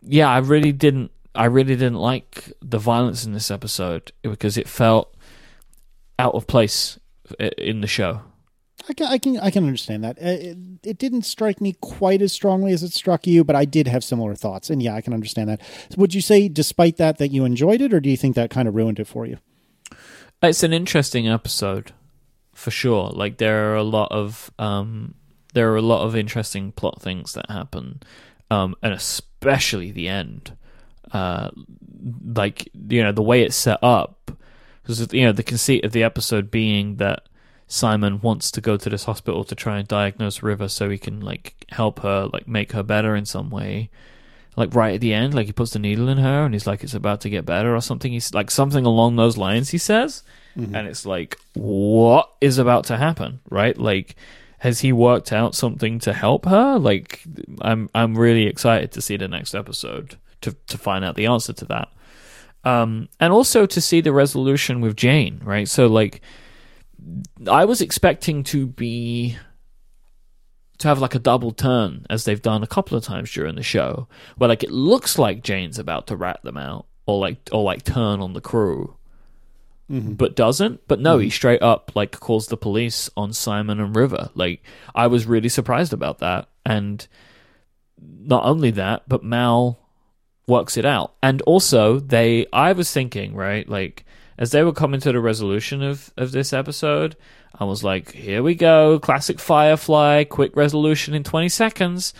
yeah, 0.00 0.30
I 0.30 0.38
really 0.38 0.72
didn't. 0.72 1.10
I 1.34 1.46
really 1.46 1.76
didn't 1.76 1.98
like 1.98 2.52
the 2.62 2.78
violence 2.78 3.24
in 3.26 3.32
this 3.32 3.50
episode 3.50 4.12
because 4.22 4.56
it 4.56 4.68
felt 4.68 5.14
out 6.18 6.34
of 6.34 6.46
place 6.46 6.98
in 7.58 7.80
the 7.80 7.86
show. 7.86 8.20
I 8.88 8.94
can, 8.94 9.06
I 9.06 9.18
can, 9.18 9.38
I 9.38 9.50
can 9.50 9.64
understand 9.64 10.02
that. 10.04 10.18
Uh, 10.18 10.50
It, 10.50 10.58
it 10.82 10.98
didn't 10.98 11.22
strike 11.22 11.60
me 11.60 11.74
quite 11.80 12.22
as 12.22 12.32
strongly 12.32 12.72
as 12.72 12.82
it 12.82 12.92
struck 12.92 13.26
you, 13.26 13.44
but 13.44 13.54
I 13.54 13.64
did 13.64 13.86
have 13.86 14.02
similar 14.02 14.34
thoughts, 14.34 14.70
and 14.70 14.82
yeah, 14.82 14.94
I 14.94 15.00
can 15.00 15.14
understand 15.14 15.48
that. 15.48 15.60
So 15.90 15.96
would 15.98 16.14
you 16.14 16.20
say, 16.20 16.48
despite 16.48 16.96
that, 16.96 17.18
that 17.18 17.28
you 17.28 17.44
enjoyed 17.44 17.80
it, 17.80 17.94
or 17.94 18.00
do 18.00 18.10
you 18.10 18.16
think 18.16 18.34
that 18.34 18.50
kind 18.50 18.66
of 18.68 18.74
ruined 18.74 18.98
it 18.98 19.06
for 19.06 19.26
you? 19.26 19.38
It's 20.42 20.64
an 20.64 20.72
interesting 20.72 21.28
episode, 21.28 21.92
for 22.52 22.72
sure. 22.72 23.10
Like 23.10 23.38
there 23.38 23.70
are 23.70 23.76
a 23.76 23.84
lot 23.84 24.10
of 24.10 24.50
um, 24.58 25.14
there 25.54 25.70
are 25.72 25.76
a 25.76 25.82
lot 25.82 26.04
of 26.04 26.16
interesting 26.16 26.72
plot 26.72 27.00
things 27.00 27.34
that 27.34 27.48
happen, 27.48 28.02
um, 28.50 28.74
and 28.82 28.92
especially 28.92 29.92
the 29.92 30.08
end. 30.08 30.56
Uh, 31.12 31.50
like 32.24 32.68
you 32.88 33.02
know 33.02 33.12
the 33.12 33.22
way 33.22 33.42
it's 33.42 33.54
set 33.54 33.78
up, 33.82 34.32
because 34.82 35.12
you 35.12 35.24
know 35.24 35.32
the 35.32 35.44
conceit 35.44 35.84
of 35.84 35.92
the 35.92 36.02
episode 36.02 36.50
being 36.50 36.96
that 36.96 37.28
Simon 37.72 38.20
wants 38.20 38.50
to 38.50 38.60
go 38.60 38.76
to 38.76 38.90
this 38.90 39.04
hospital 39.04 39.44
to 39.44 39.54
try 39.54 39.78
and 39.78 39.88
diagnose 39.88 40.42
River 40.42 40.68
so 40.68 40.90
he 40.90 40.98
can 40.98 41.20
like 41.20 41.64
help 41.70 42.00
her, 42.00 42.28
like 42.30 42.46
make 42.46 42.72
her 42.72 42.82
better 42.82 43.16
in 43.16 43.24
some 43.24 43.48
way. 43.48 43.88
Like 44.56 44.74
right 44.74 44.96
at 44.96 45.00
the 45.00 45.14
end, 45.14 45.32
like 45.32 45.46
he 45.46 45.52
puts 45.52 45.70
the 45.70 45.78
needle 45.78 46.10
in 46.10 46.18
her 46.18 46.44
and 46.44 46.52
he's 46.52 46.66
like 46.66 46.84
it's 46.84 46.92
about 46.92 47.22
to 47.22 47.30
get 47.30 47.46
better 47.46 47.74
or 47.74 47.80
something. 47.80 48.12
He's 48.12 48.34
like 48.34 48.50
something 48.50 48.84
along 48.84 49.16
those 49.16 49.38
lines. 49.38 49.70
He 49.70 49.78
says, 49.78 50.22
and 50.76 50.86
it's 50.86 51.06
like 51.06 51.38
what 51.54 52.30
is 52.42 52.58
about 52.58 52.84
to 52.84 52.98
happen, 52.98 53.40
right? 53.48 53.78
Like 53.78 54.16
has 54.58 54.80
he 54.80 54.92
worked 54.92 55.32
out 55.32 55.54
something 55.54 55.98
to 56.00 56.12
help 56.12 56.44
her? 56.44 56.78
Like 56.78 57.22
I'm 57.62 57.88
I'm 57.94 58.18
really 58.18 58.48
excited 58.48 58.92
to 58.92 59.00
see 59.00 59.16
the 59.16 59.28
next 59.28 59.54
episode 59.54 60.18
to 60.42 60.54
to 60.66 60.76
find 60.76 61.06
out 61.06 61.14
the 61.14 61.24
answer 61.24 61.54
to 61.54 61.64
that. 61.64 61.88
Um, 62.64 63.08
and 63.18 63.32
also 63.32 63.64
to 63.64 63.80
see 63.80 64.02
the 64.02 64.12
resolution 64.12 64.82
with 64.82 64.94
Jayne, 64.94 65.40
right? 65.42 65.66
So 65.66 65.86
like 65.86 66.20
I 67.50 67.64
was 67.64 67.80
expecting 67.80 68.44
to 68.44 68.66
be 68.66 69.36
to 70.78 70.88
have 70.88 70.98
like 70.98 71.14
a 71.14 71.20
double 71.20 71.52
turn 71.52 72.06
as 72.10 72.24
they've 72.24 72.42
done 72.42 72.62
a 72.62 72.68
couple 72.68 72.96
of 72.96 73.04
times 73.04 73.32
during 73.32 73.54
the 73.54 73.62
show, 73.62 74.08
where 74.36 74.48
like 74.48 74.62
it 74.62 74.70
looks 74.70 75.18
like 75.18 75.42
Jayne's 75.42 75.78
about 75.78 76.06
to 76.08 76.16
rat 76.16 76.40
them 76.42 76.56
out 76.56 76.86
or 77.06 77.18
like 77.18 77.38
or 77.52 77.62
like 77.62 77.84
turn 77.84 78.20
on 78.20 78.32
the 78.32 78.40
crew, 78.40 78.96
mm-hmm. 79.90 80.14
but 80.14 80.36
doesn't. 80.36 80.86
But 80.88 81.00
no, 81.00 81.18
he 81.18 81.26
mm-hmm. 81.26 81.32
straight 81.32 81.62
up 81.62 81.92
like 81.94 82.18
calls 82.18 82.48
the 82.48 82.56
police 82.56 83.10
on 83.16 83.32
Simon 83.32 83.80
and 83.80 83.94
River. 83.94 84.30
Like 84.34 84.62
I 84.94 85.06
was 85.06 85.26
really 85.26 85.48
surprised 85.48 85.92
about 85.92 86.18
that, 86.18 86.48
and 86.64 87.06
not 88.00 88.44
only 88.44 88.70
that, 88.72 89.08
but 89.08 89.22
Mal 89.22 89.78
works 90.46 90.76
it 90.76 90.84
out. 90.84 91.14
And 91.22 91.42
also, 91.42 91.98
they, 91.98 92.46
I 92.52 92.72
was 92.72 92.92
thinking, 92.92 93.34
right, 93.34 93.68
like, 93.68 94.04
as 94.38 94.50
they 94.50 94.62
were 94.62 94.72
coming 94.72 95.00
to 95.00 95.12
the 95.12 95.20
resolution 95.20 95.82
of, 95.82 96.12
of 96.16 96.32
this 96.32 96.52
episode, 96.52 97.16
I 97.54 97.64
was 97.64 97.84
like, 97.84 98.12
here 98.12 98.42
we 98.42 98.54
go, 98.54 98.98
classic 98.98 99.38
Firefly, 99.38 100.24
quick 100.24 100.56
resolution 100.56 101.14
in 101.14 101.24
20 101.24 101.48
seconds. 101.48 102.14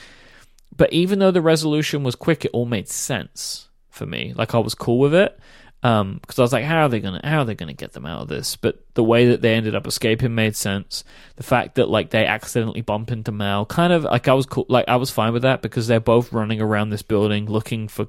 But 0.77 0.93
even 0.93 1.19
though 1.19 1.31
the 1.31 1.43
resolution 1.43 2.03
was 2.03 2.15
quick, 2.15 2.45
it 2.45 2.51
all 2.53 2.67
made 2.67 2.89
sense 2.89 3.69
for 3.91 4.07
me. 4.07 4.33
Like, 4.35 4.55
I 4.55 4.59
was 4.59 4.75
cool 4.75 4.99
with 4.99 5.15
it. 5.15 5.39
Um, 5.85 6.19
because 6.21 6.39
I 6.39 6.43
was 6.43 6.53
like, 6.53 6.65
how 6.65 6.85
are 6.85 6.89
they 6.89 7.01
gonna, 7.01 7.21
how 7.25 7.41
are 7.41 7.45
they 7.45 7.57
gonna 7.57 7.73
get 7.73 7.93
them 7.93 8.07
out 8.07 8.23
of 8.23 8.29
this? 8.29 8.55
But 8.55 8.85
the 8.95 9.03
way 9.03 9.27
that 9.31 9.43
they 9.43 9.55
ended 9.55 9.75
up 9.75 9.87
escaping 9.87 10.33
made 10.33 10.55
sense. 10.55 11.03
The 11.37 11.43
fact 11.43 11.75
that 11.75 11.89
like 11.89 12.11
they 12.11 12.25
accidentally 12.25 12.83
bump 12.83 13.11
into 13.11 13.33
Mal, 13.33 13.67
kind 13.67 13.93
of 13.93 14.05
like 14.05 14.29
I 14.29 14.35
was 14.35 14.47
cool, 14.47 14.65
like 14.69 14.87
I 14.87 14.95
was 14.95 15.11
fine 15.11 15.33
with 15.33 15.43
that 15.43 15.61
because 15.61 15.89
they're 15.89 15.99
both 15.99 16.33
running 16.33 16.61
around 16.61 16.91
this 16.91 17.03
building 17.03 17.47
looking 17.47 17.89
for 17.89 18.07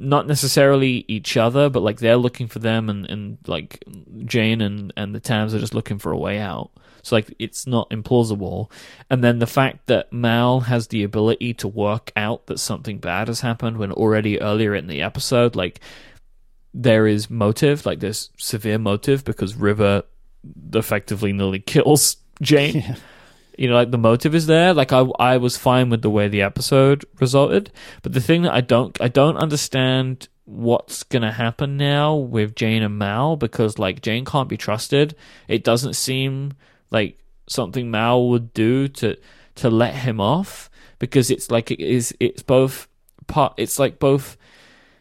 not 0.00 0.26
necessarily 0.26 1.04
each 1.08 1.36
other, 1.36 1.68
but 1.68 1.82
like 1.82 1.98
they're 1.98 2.16
looking 2.16 2.48
for 2.48 2.58
them, 2.58 2.88
and, 2.88 3.08
and 3.08 3.38
like 3.46 3.84
Jayne 4.24 4.60
and 4.60 4.92
and 4.96 5.14
the 5.14 5.20
Tams 5.20 5.54
are 5.54 5.60
just 5.60 5.74
looking 5.74 5.98
for 5.98 6.10
a 6.10 6.18
way 6.18 6.38
out. 6.38 6.70
So 7.02 7.16
like 7.16 7.34
it's 7.38 7.66
not 7.66 7.90
implausible. 7.90 8.70
And 9.08 9.22
then 9.22 9.38
the 9.38 9.46
fact 9.46 9.86
that 9.86 10.12
Mal 10.12 10.60
has 10.60 10.88
the 10.88 11.02
ability 11.02 11.54
to 11.54 11.68
work 11.68 12.12
out 12.16 12.46
that 12.46 12.58
something 12.58 12.98
bad 12.98 13.28
has 13.28 13.40
happened 13.40 13.78
when 13.78 13.92
already 13.92 14.40
earlier 14.40 14.74
in 14.74 14.86
the 14.86 15.02
episode, 15.02 15.56
like 15.56 15.80
there 16.74 17.06
is 17.06 17.30
motive, 17.30 17.86
like 17.86 18.00
there's 18.00 18.30
severe 18.36 18.78
motive 18.78 19.24
because 19.24 19.54
River 19.54 20.02
effectively 20.74 21.32
nearly 21.32 21.60
kills 21.60 22.16
Jayne. 22.40 22.74
Yeah. 22.86 22.96
You 23.60 23.68
know, 23.68 23.74
like 23.74 23.90
the 23.90 23.98
motive 23.98 24.34
is 24.34 24.46
there. 24.46 24.72
Like 24.72 24.90
I, 24.90 25.00
I 25.18 25.36
was 25.36 25.58
fine 25.58 25.90
with 25.90 26.00
the 26.00 26.08
way 26.08 26.28
the 26.28 26.40
episode 26.40 27.04
resulted, 27.20 27.70
but 28.00 28.14
the 28.14 28.20
thing 28.20 28.40
that 28.42 28.54
I 28.54 28.62
don't, 28.62 28.98
I 29.02 29.08
don't 29.08 29.36
understand 29.36 30.28
what's 30.46 31.02
gonna 31.02 31.30
happen 31.30 31.76
now 31.76 32.14
with 32.14 32.56
Jayne 32.56 32.82
and 32.82 32.96
Mal 32.96 33.36
because 33.36 33.78
like 33.78 34.00
Jayne 34.00 34.24
can't 34.24 34.48
be 34.48 34.56
trusted. 34.56 35.14
It 35.46 35.62
doesn't 35.62 35.92
seem 35.92 36.54
like 36.90 37.18
something 37.48 37.90
Mal 37.90 38.30
would 38.30 38.54
do 38.54 38.88
to 38.88 39.18
to 39.56 39.68
let 39.68 39.94
him 39.94 40.22
off 40.22 40.70
because 40.98 41.30
it's 41.30 41.50
like 41.50 41.70
it 41.70 41.80
is 41.80 42.14
it's 42.18 42.42
both 42.42 42.88
part 43.26 43.52
it's 43.58 43.78
like 43.78 43.98
both 43.98 44.38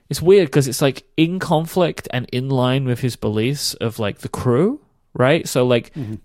it's 0.10 0.22
weird 0.22 0.48
because 0.48 0.68
it's 0.68 0.82
like 0.82 1.06
in 1.16 1.40
conflict 1.40 2.10
and 2.12 2.28
in 2.34 2.50
line 2.50 2.84
with 2.84 3.00
his 3.00 3.16
beliefs 3.16 3.74
of 3.76 4.00
like 4.00 4.20
the 4.20 4.30
crew, 4.30 4.82
right? 5.14 5.48
So 5.48 5.66
like 5.66 5.94
Mm-hmm. 5.94 6.16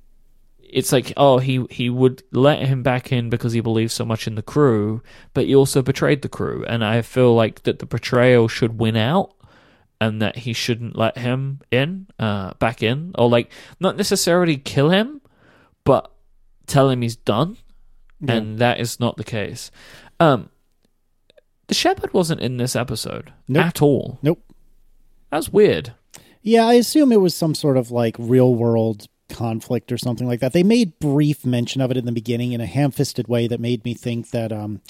It's 0.74 0.92
like 0.92 1.12
oh 1.16 1.38
he 1.38 1.64
he 1.70 1.88
would 1.88 2.22
let 2.32 2.60
him 2.60 2.82
back 2.82 3.10
in 3.12 3.30
because 3.30 3.52
he 3.52 3.60
believes 3.60 3.94
so 3.94 4.04
much 4.04 4.26
in 4.26 4.34
the 4.34 4.42
crew, 4.42 5.02
but 5.32 5.46
he 5.46 5.54
also 5.54 5.80
betrayed 5.82 6.22
the 6.22 6.28
crew, 6.28 6.64
and 6.68 6.84
I 6.84 7.00
feel 7.02 7.34
like 7.34 7.62
that 7.62 7.78
the 7.78 7.86
betrayal 7.86 8.48
should 8.48 8.78
win 8.78 8.96
out. 8.96 9.30
And 10.00 10.20
that 10.20 10.36
he 10.38 10.52
shouldn't 10.52 10.96
let 10.98 11.16
him 11.16 11.60
in, 11.70 12.08
uh, 12.18 12.52
back 12.58 12.82
in, 12.82 13.12
or 13.16 13.30
like 13.30 13.50
not 13.80 13.96
necessarily 13.96 14.56
kill 14.58 14.90
him, 14.90 15.22
but 15.84 16.12
tell 16.66 16.90
him 16.90 17.00
he's 17.00 17.16
done, 17.16 17.56
Yeah. 18.20 18.34
and 18.34 18.58
that 18.58 18.80
is 18.80 19.00
not 19.00 19.16
the 19.16 19.24
case. 19.24 19.70
Um, 20.20 20.50
the 21.68 21.74
shepherd 21.74 22.12
wasn't 22.12 22.40
in 22.42 22.58
this 22.58 22.76
episode 22.76 23.32
Nope. 23.48 23.64
at 23.64 23.80
all. 23.80 24.18
Nope. 24.20 24.42
That's 25.30 25.48
weird. 25.50 25.94
Yeah, 26.42 26.66
I 26.66 26.74
assume 26.74 27.10
it 27.10 27.20
was 27.20 27.34
some 27.34 27.54
sort 27.54 27.78
of 27.78 27.90
like 27.90 28.16
real 28.18 28.54
world 28.54 29.06
conflict 29.28 29.90
or 29.90 29.98
something 29.98 30.26
like 30.26 30.40
that. 30.40 30.52
They 30.52 30.62
made 30.62 30.98
brief 30.98 31.44
mention 31.44 31.80
of 31.80 31.90
it 31.90 31.96
in 31.96 32.04
the 32.04 32.12
beginning 32.12 32.52
in 32.52 32.60
a 32.60 32.66
ham 32.66 32.90
fisted 32.90 33.28
way 33.28 33.46
that 33.46 33.60
made 33.60 33.84
me 33.84 33.94
think 33.94 34.30
that 34.30 34.52
um 34.52 34.80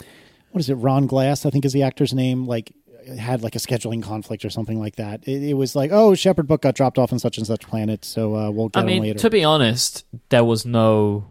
what 0.50 0.60
is 0.60 0.70
it, 0.70 0.74
Ron 0.74 1.06
Glass, 1.08 1.44
I 1.44 1.50
think 1.50 1.64
is 1.64 1.72
the 1.72 1.82
actor's 1.82 2.14
name, 2.14 2.46
like 2.46 2.72
had 3.18 3.42
like 3.42 3.54
a 3.54 3.58
scheduling 3.58 4.02
conflict 4.02 4.44
or 4.44 4.50
something 4.50 4.78
like 4.78 4.96
that. 4.96 5.26
It, 5.26 5.42
it 5.42 5.54
was 5.54 5.74
like, 5.76 5.90
oh, 5.92 6.14
Shepherd 6.14 6.46
book 6.46 6.62
got 6.62 6.74
dropped 6.74 6.98
off 6.98 7.12
on 7.12 7.18
such 7.18 7.38
and 7.38 7.46
such 7.46 7.66
planet, 7.66 8.04
so 8.04 8.36
uh, 8.36 8.50
we'll 8.50 8.68
get 8.68 8.78
I 8.78 8.82
him 8.82 8.86
mean, 8.86 9.02
later. 9.02 9.18
to 9.18 9.30
be 9.30 9.44
honest, 9.44 10.04
there 10.28 10.44
was 10.44 10.64
no. 10.64 11.26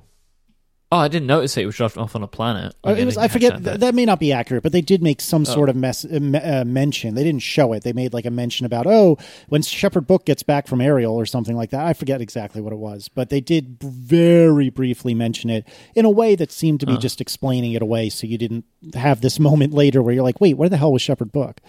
Oh, 0.93 0.97
I 0.97 1.07
didn't 1.07 1.25
notice 1.25 1.57
it 1.57 1.65
was 1.65 1.75
dropped 1.75 1.97
off 1.97 2.15
on 2.15 2.21
a 2.21 2.27
planet. 2.27 2.75
Uh, 2.85 2.91
it 2.91 3.03
was. 3.03 3.17
I 3.17 3.27
forget. 3.27 3.63
That, 3.63 3.79
that 3.79 3.95
may 3.95 4.05
not 4.05 4.19
be 4.19 4.31
accurate, 4.31 4.61
but 4.61 4.73
they 4.73 4.81
did 4.81 5.01
make 5.01 5.21
some 5.21 5.41
Oh. 5.41 5.45
sort 5.45 5.69
of 5.69 5.75
mess, 5.75 6.05
uh, 6.05 6.17
uh, 6.17 6.63
mention. 6.67 7.15
They 7.15 7.23
didn't 7.23 7.41
show 7.41 7.73
it. 7.73 7.81
They 7.83 7.93
made 7.93 8.13
like 8.13 8.27
a 8.27 8.29
mention 8.29 8.67
about 8.67 8.85
oh, 8.85 9.17
when 9.49 9.63
Shepherd 9.63 10.05
Book 10.05 10.23
gets 10.23 10.43
back 10.43 10.67
from 10.67 10.81
Ariel 10.81 11.15
or 11.15 11.25
something 11.25 11.55
like 11.55 11.71
that. 11.71 11.83
I 11.83 11.93
forget 11.93 12.21
exactly 12.21 12.61
what 12.61 12.73
it 12.73 12.75
was, 12.77 13.07
but 13.09 13.31
they 13.31 13.41
did 13.41 13.79
very 13.81 14.69
briefly 14.69 15.15
mention 15.15 15.49
it 15.49 15.67
in 15.95 16.05
a 16.05 16.11
way 16.11 16.35
that 16.35 16.51
seemed 16.51 16.79
to 16.81 16.85
be 16.85 16.95
just 16.99 17.19
explaining 17.19 17.71
it 17.73 17.81
away, 17.81 18.09
so 18.09 18.27
you 18.27 18.37
didn't 18.37 18.65
have 18.93 19.21
this 19.21 19.39
moment 19.49 19.73
later 19.73 20.03
where 20.03 20.13
you're 20.13 20.23
like, 20.23 20.39
wait, 20.39 20.57
where 20.57 20.69
the 20.69 20.77
hell 20.77 20.93
was 20.93 21.01
Shepherd 21.01 21.31
Book? 21.31 21.59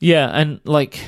Yeah, 0.00 0.26
and 0.28 0.60
like, 0.64 0.98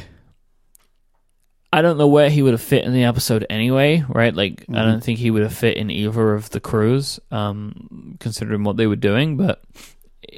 I 1.72 1.82
don't 1.82 1.98
know 1.98 2.08
where 2.08 2.30
he 2.30 2.42
would 2.42 2.52
have 2.52 2.60
fit 2.60 2.84
in 2.84 2.92
the 2.92 3.04
episode 3.04 3.46
anyway, 3.48 4.04
right? 4.08 4.34
Like, 4.34 4.64
I 4.68 4.82
don't 4.82 5.02
think 5.02 5.20
he 5.20 5.30
would 5.30 5.42
have 5.42 5.54
fit 5.54 5.76
in 5.76 5.88
either 5.88 6.34
of 6.34 6.50
the 6.50 6.58
crews, 6.58 7.20
um, 7.30 8.16
considering 8.18 8.64
what 8.64 8.76
they 8.76 8.88
were 8.88 8.96
doing. 8.96 9.36
But 9.36 9.62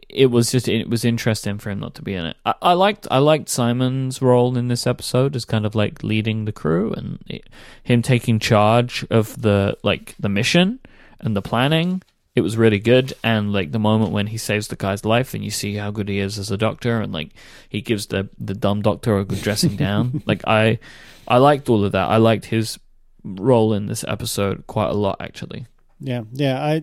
it 0.09 0.27
was 0.27 0.51
just 0.53 0.69
it 0.69 0.89
was 0.89 1.05
interesting 1.05 1.59
for 1.59 1.71
him 1.71 1.81
not 1.81 1.95
to 1.97 2.03
be 2.03 2.15
in 2.15 2.27
it. 2.27 2.37
I, 2.45 2.55
I 2.63 2.73
liked 2.75 3.07
I 3.11 3.19
liked 3.19 3.49
Simon's 3.49 4.23
role 4.23 4.57
in 4.57 4.69
this 4.69 4.87
episode 4.87 5.35
as 5.35 5.45
kind 5.45 5.67
of 5.67 5.75
like 5.75 6.03
leading 6.03 6.45
the 6.45 6.53
crew 6.53 6.93
and 6.93 7.19
it, 7.27 7.49
him 7.83 8.03
taking 8.03 8.39
charge 8.39 9.05
of 9.11 9.41
the 9.41 9.77
like 9.83 10.15
the 10.19 10.29
mission 10.29 10.81
and 11.21 11.37
the 11.37 11.43
planning. 11.43 12.03
It 12.35 12.41
was 12.41 12.57
really 12.57 12.79
good, 12.79 13.13
and 13.23 13.53
like 13.53 13.73
the 13.73 13.79
moment 13.79 14.13
when 14.13 14.29
he 14.29 14.39
saves 14.39 14.69
the 14.69 14.77
guy's 14.77 15.05
life, 15.05 15.35
and 15.35 15.45
you 15.45 15.51
see 15.51 15.75
how 15.75 15.91
good 15.91 16.09
he 16.09 16.19
is 16.19 16.39
as 16.39 16.51
a 16.51 16.57
doctor, 16.57 16.99
and 16.99 17.13
like 17.13 17.29
he 17.69 17.83
gives 17.83 18.07
the 18.07 18.31
the 18.39 18.55
dumb 18.55 18.81
doctor 18.81 19.19
a 19.19 19.25
good 19.25 19.43
dressing 19.43 19.77
down. 19.77 20.23
like 20.27 20.43
I, 20.47 20.79
I 21.33 21.39
liked 21.39 21.71
all 21.71 21.83
of 21.83 21.93
that. 21.93 22.11
I 22.11 22.19
liked 22.19 22.45
his 22.45 22.79
role 23.25 23.73
in 23.73 23.87
this 23.87 24.05
episode 24.07 24.67
quite 24.67 24.91
a 24.91 24.93
lot, 24.93 25.17
actually. 25.19 25.67
Yeah, 25.99 26.25
yeah. 26.31 26.63
I, 26.63 26.83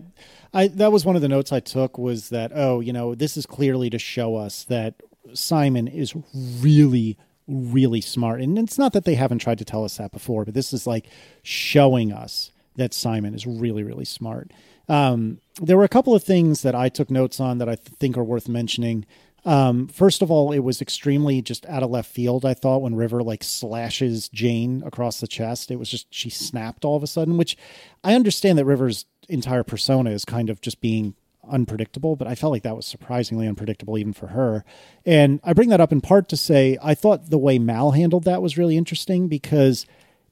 I 0.52 0.66
that 0.66 0.90
was 0.90 1.04
one 1.04 1.14
of 1.14 1.22
the 1.22 1.28
notes 1.28 1.52
I 1.52 1.60
took 1.60 1.98
was 1.98 2.30
that 2.30 2.50
oh, 2.52 2.80
you 2.80 2.92
know, 2.92 3.14
this 3.14 3.36
is 3.36 3.46
clearly 3.46 3.90
to 3.90 3.98
show 3.98 4.34
us 4.34 4.64
that 4.64 4.94
Simon 5.34 5.86
is 5.86 6.16
really, 6.34 7.16
really 7.46 8.00
smart, 8.00 8.40
and 8.40 8.58
it's 8.58 8.76
not 8.76 8.92
that 8.92 9.04
they 9.04 9.14
haven't 9.14 9.38
tried 9.38 9.58
to 9.58 9.64
tell 9.64 9.84
us 9.84 9.98
that 9.98 10.10
before, 10.10 10.44
but 10.44 10.54
this 10.54 10.72
is 10.72 10.84
like 10.84 11.06
showing 11.44 12.12
us 12.12 12.50
that 12.74 12.92
Simon 12.92 13.36
is 13.36 13.46
really, 13.46 13.84
really 13.84 14.04
smart. 14.04 14.50
Um, 14.88 15.38
there 15.62 15.76
were 15.76 15.84
a 15.84 15.88
couple 15.88 16.16
of 16.16 16.24
things 16.24 16.62
that 16.62 16.74
I 16.74 16.88
took 16.88 17.08
notes 17.08 17.38
on 17.38 17.58
that 17.58 17.68
I 17.68 17.76
th- 17.76 17.96
think 18.00 18.18
are 18.18 18.24
worth 18.24 18.48
mentioning. 18.48 19.06
Um, 19.44 19.88
first 19.88 20.22
of 20.22 20.30
all, 20.30 20.52
it 20.52 20.60
was 20.60 20.82
extremely 20.82 21.42
just 21.42 21.66
out 21.66 21.82
of 21.82 21.90
left 21.90 22.10
field. 22.10 22.44
I 22.44 22.54
thought 22.54 22.82
when 22.82 22.94
River 22.94 23.22
like 23.22 23.42
slashes 23.42 24.28
Jayne 24.28 24.82
across 24.84 25.20
the 25.20 25.26
chest, 25.26 25.70
it 25.70 25.76
was 25.76 25.88
just 25.88 26.06
she 26.10 26.30
snapped 26.30 26.84
all 26.84 26.96
of 26.96 27.02
a 27.02 27.06
sudden. 27.06 27.36
Which 27.36 27.56
I 28.04 28.14
understand 28.14 28.58
that 28.58 28.64
River's 28.64 29.06
entire 29.28 29.62
persona 29.62 30.10
is 30.10 30.24
kind 30.24 30.50
of 30.50 30.60
just 30.60 30.80
being 30.80 31.14
unpredictable, 31.48 32.16
but 32.16 32.28
I 32.28 32.34
felt 32.34 32.52
like 32.52 32.62
that 32.62 32.76
was 32.76 32.86
surprisingly 32.86 33.48
unpredictable 33.48 33.98
even 33.98 34.12
for 34.12 34.28
her. 34.28 34.64
And 35.04 35.40
I 35.42 35.52
bring 35.52 35.68
that 35.70 35.80
up 35.80 35.92
in 35.92 36.00
part 36.00 36.28
to 36.28 36.36
say 36.36 36.78
I 36.82 36.94
thought 36.94 37.30
the 37.30 37.38
way 37.38 37.58
Mal 37.58 37.92
handled 37.92 38.24
that 38.24 38.42
was 38.42 38.58
really 38.58 38.76
interesting 38.76 39.28
because 39.28 39.86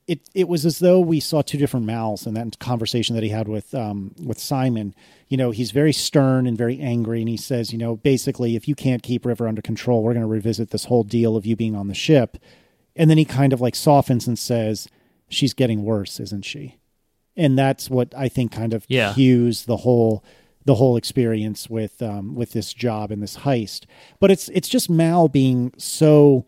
it 0.08 0.28
it 0.34 0.48
was 0.48 0.66
as 0.66 0.80
though 0.80 0.98
we 0.98 1.20
saw 1.20 1.42
two 1.42 1.58
different 1.58 1.86
Mals 1.86 2.26
in 2.26 2.34
that 2.34 2.58
conversation 2.58 3.14
that 3.14 3.22
he 3.22 3.28
had 3.30 3.46
with 3.46 3.74
um 3.74 4.14
with 4.20 4.40
Simon. 4.40 4.94
You 5.28 5.36
know, 5.36 5.50
he's 5.50 5.70
very 5.70 5.92
stern 5.92 6.46
and 6.46 6.56
very 6.56 6.80
angry, 6.80 7.20
and 7.20 7.28
he 7.28 7.36
says, 7.36 7.70
you 7.72 7.78
know, 7.78 7.96
basically, 7.96 8.56
if 8.56 8.66
you 8.66 8.74
can't 8.74 9.02
keep 9.02 9.24
River 9.26 9.46
under 9.46 9.60
control, 9.62 10.02
we're 10.02 10.14
going 10.14 10.22
to 10.22 10.26
revisit 10.26 10.70
this 10.70 10.86
whole 10.86 11.04
deal 11.04 11.36
of 11.36 11.44
you 11.46 11.54
being 11.54 11.76
on 11.76 11.88
the 11.88 11.94
ship. 11.94 12.38
And 12.96 13.08
then 13.10 13.18
he 13.18 13.24
kind 13.26 13.52
of 13.52 13.60
like 13.60 13.76
softens 13.76 14.26
and 14.26 14.38
says, 14.38 14.88
"She's 15.28 15.52
getting 15.54 15.84
worse, 15.84 16.18
isn't 16.18 16.44
she?" 16.46 16.78
And 17.36 17.56
that's 17.58 17.88
what 17.90 18.12
I 18.16 18.28
think 18.28 18.50
kind 18.50 18.72
of 18.74 18.84
Yeah. 18.88 19.12
cues 19.14 19.66
the 19.66 19.76
whole 19.78 20.24
the 20.64 20.74
whole 20.74 20.96
experience 20.96 21.70
with 21.70 22.02
um 22.02 22.34
with 22.34 22.52
this 22.52 22.72
job 22.72 23.10
and 23.10 23.22
this 23.22 23.38
heist. 23.38 23.84
But 24.20 24.30
it's 24.30 24.48
it's 24.48 24.68
just 24.68 24.88
Mal 24.90 25.28
being 25.28 25.72
so 25.76 26.46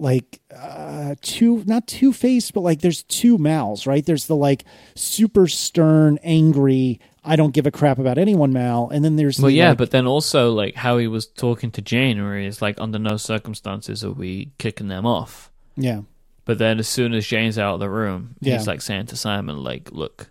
like 0.00 0.40
uh 0.56 1.14
two 1.22 1.62
not 1.66 1.86
two 1.86 2.12
faced 2.12 2.54
but 2.54 2.60
like 2.60 2.80
there's 2.80 3.02
two 3.04 3.36
mals 3.38 3.86
right 3.86 4.06
there's 4.06 4.26
the 4.26 4.36
like 4.36 4.64
super 4.94 5.46
stern 5.48 6.18
angry 6.22 7.00
i 7.24 7.34
don't 7.36 7.52
give 7.52 7.66
a 7.66 7.70
crap 7.70 7.98
about 7.98 8.16
anyone 8.18 8.52
mal 8.52 8.88
and 8.90 9.04
then 9.04 9.16
there's 9.16 9.38
Well, 9.40 9.48
the, 9.50 9.54
yeah, 9.56 9.70
like- 9.70 9.78
but 9.78 9.90
then 9.90 10.06
also 10.06 10.52
like 10.52 10.74
how 10.76 10.98
he 10.98 11.06
was 11.08 11.26
talking 11.26 11.70
to 11.72 11.82
Jayne, 11.82 12.22
where 12.22 12.38
he's 12.38 12.62
like, 12.62 12.80
under 12.80 12.98
no 12.98 13.16
circumstances 13.16 14.04
are 14.04 14.12
we 14.12 14.52
kicking 14.58 14.88
them 14.88 15.04
off. 15.04 15.50
yeah 15.76 16.02
But 16.44 16.58
then 16.58 16.78
as 16.78 16.88
soon 16.88 17.12
as 17.12 17.26
Jayne's 17.26 17.58
out 17.58 17.74
of 17.74 17.80
the 17.80 17.90
room, 17.90 18.36
Yeah. 18.40 18.56
he's 18.56 18.66
like 18.66 18.80
saying 18.80 19.06
to 19.06 19.16
Simon, 19.16 19.62
like, 19.64 19.90
look, 19.92 20.30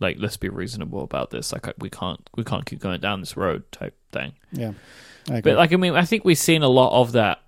like 0.00 0.16
let's 0.20 0.36
be 0.36 0.48
reasonable 0.48 1.02
about 1.02 1.30
this. 1.30 1.52
Like 1.52 1.66
we 1.78 1.90
can't 1.90 2.20
we 2.36 2.44
can't 2.44 2.64
keep 2.66 2.78
going 2.78 3.00
down 3.00 3.20
this 3.20 3.36
road 3.36 3.64
type 3.72 3.96
thing. 4.12 4.32
yeah. 4.52 4.72
But 5.26 5.56
like 5.56 5.72
I 5.72 5.76
mean, 5.76 5.94
I 5.94 6.04
think 6.04 6.24
we've 6.24 6.38
seen 6.38 6.62
a 6.62 6.68
lot 6.68 6.92
of 6.92 7.12
that, 7.12 7.40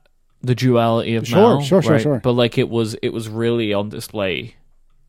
the 0.43 0.55
duality 0.55 1.15
of 1.15 1.27
Sure, 1.27 1.57
Mal, 1.57 1.61
sure, 1.63 1.83
sure, 1.83 1.93
right? 1.93 2.03
sure. 2.03 2.21
But 2.23 2.33
like 2.33 2.59
it 2.59 2.69
was 2.69 2.95
it 3.03 3.11
was 3.11 3.29
really 3.29 3.73
on 3.73 3.89
display 3.89 4.57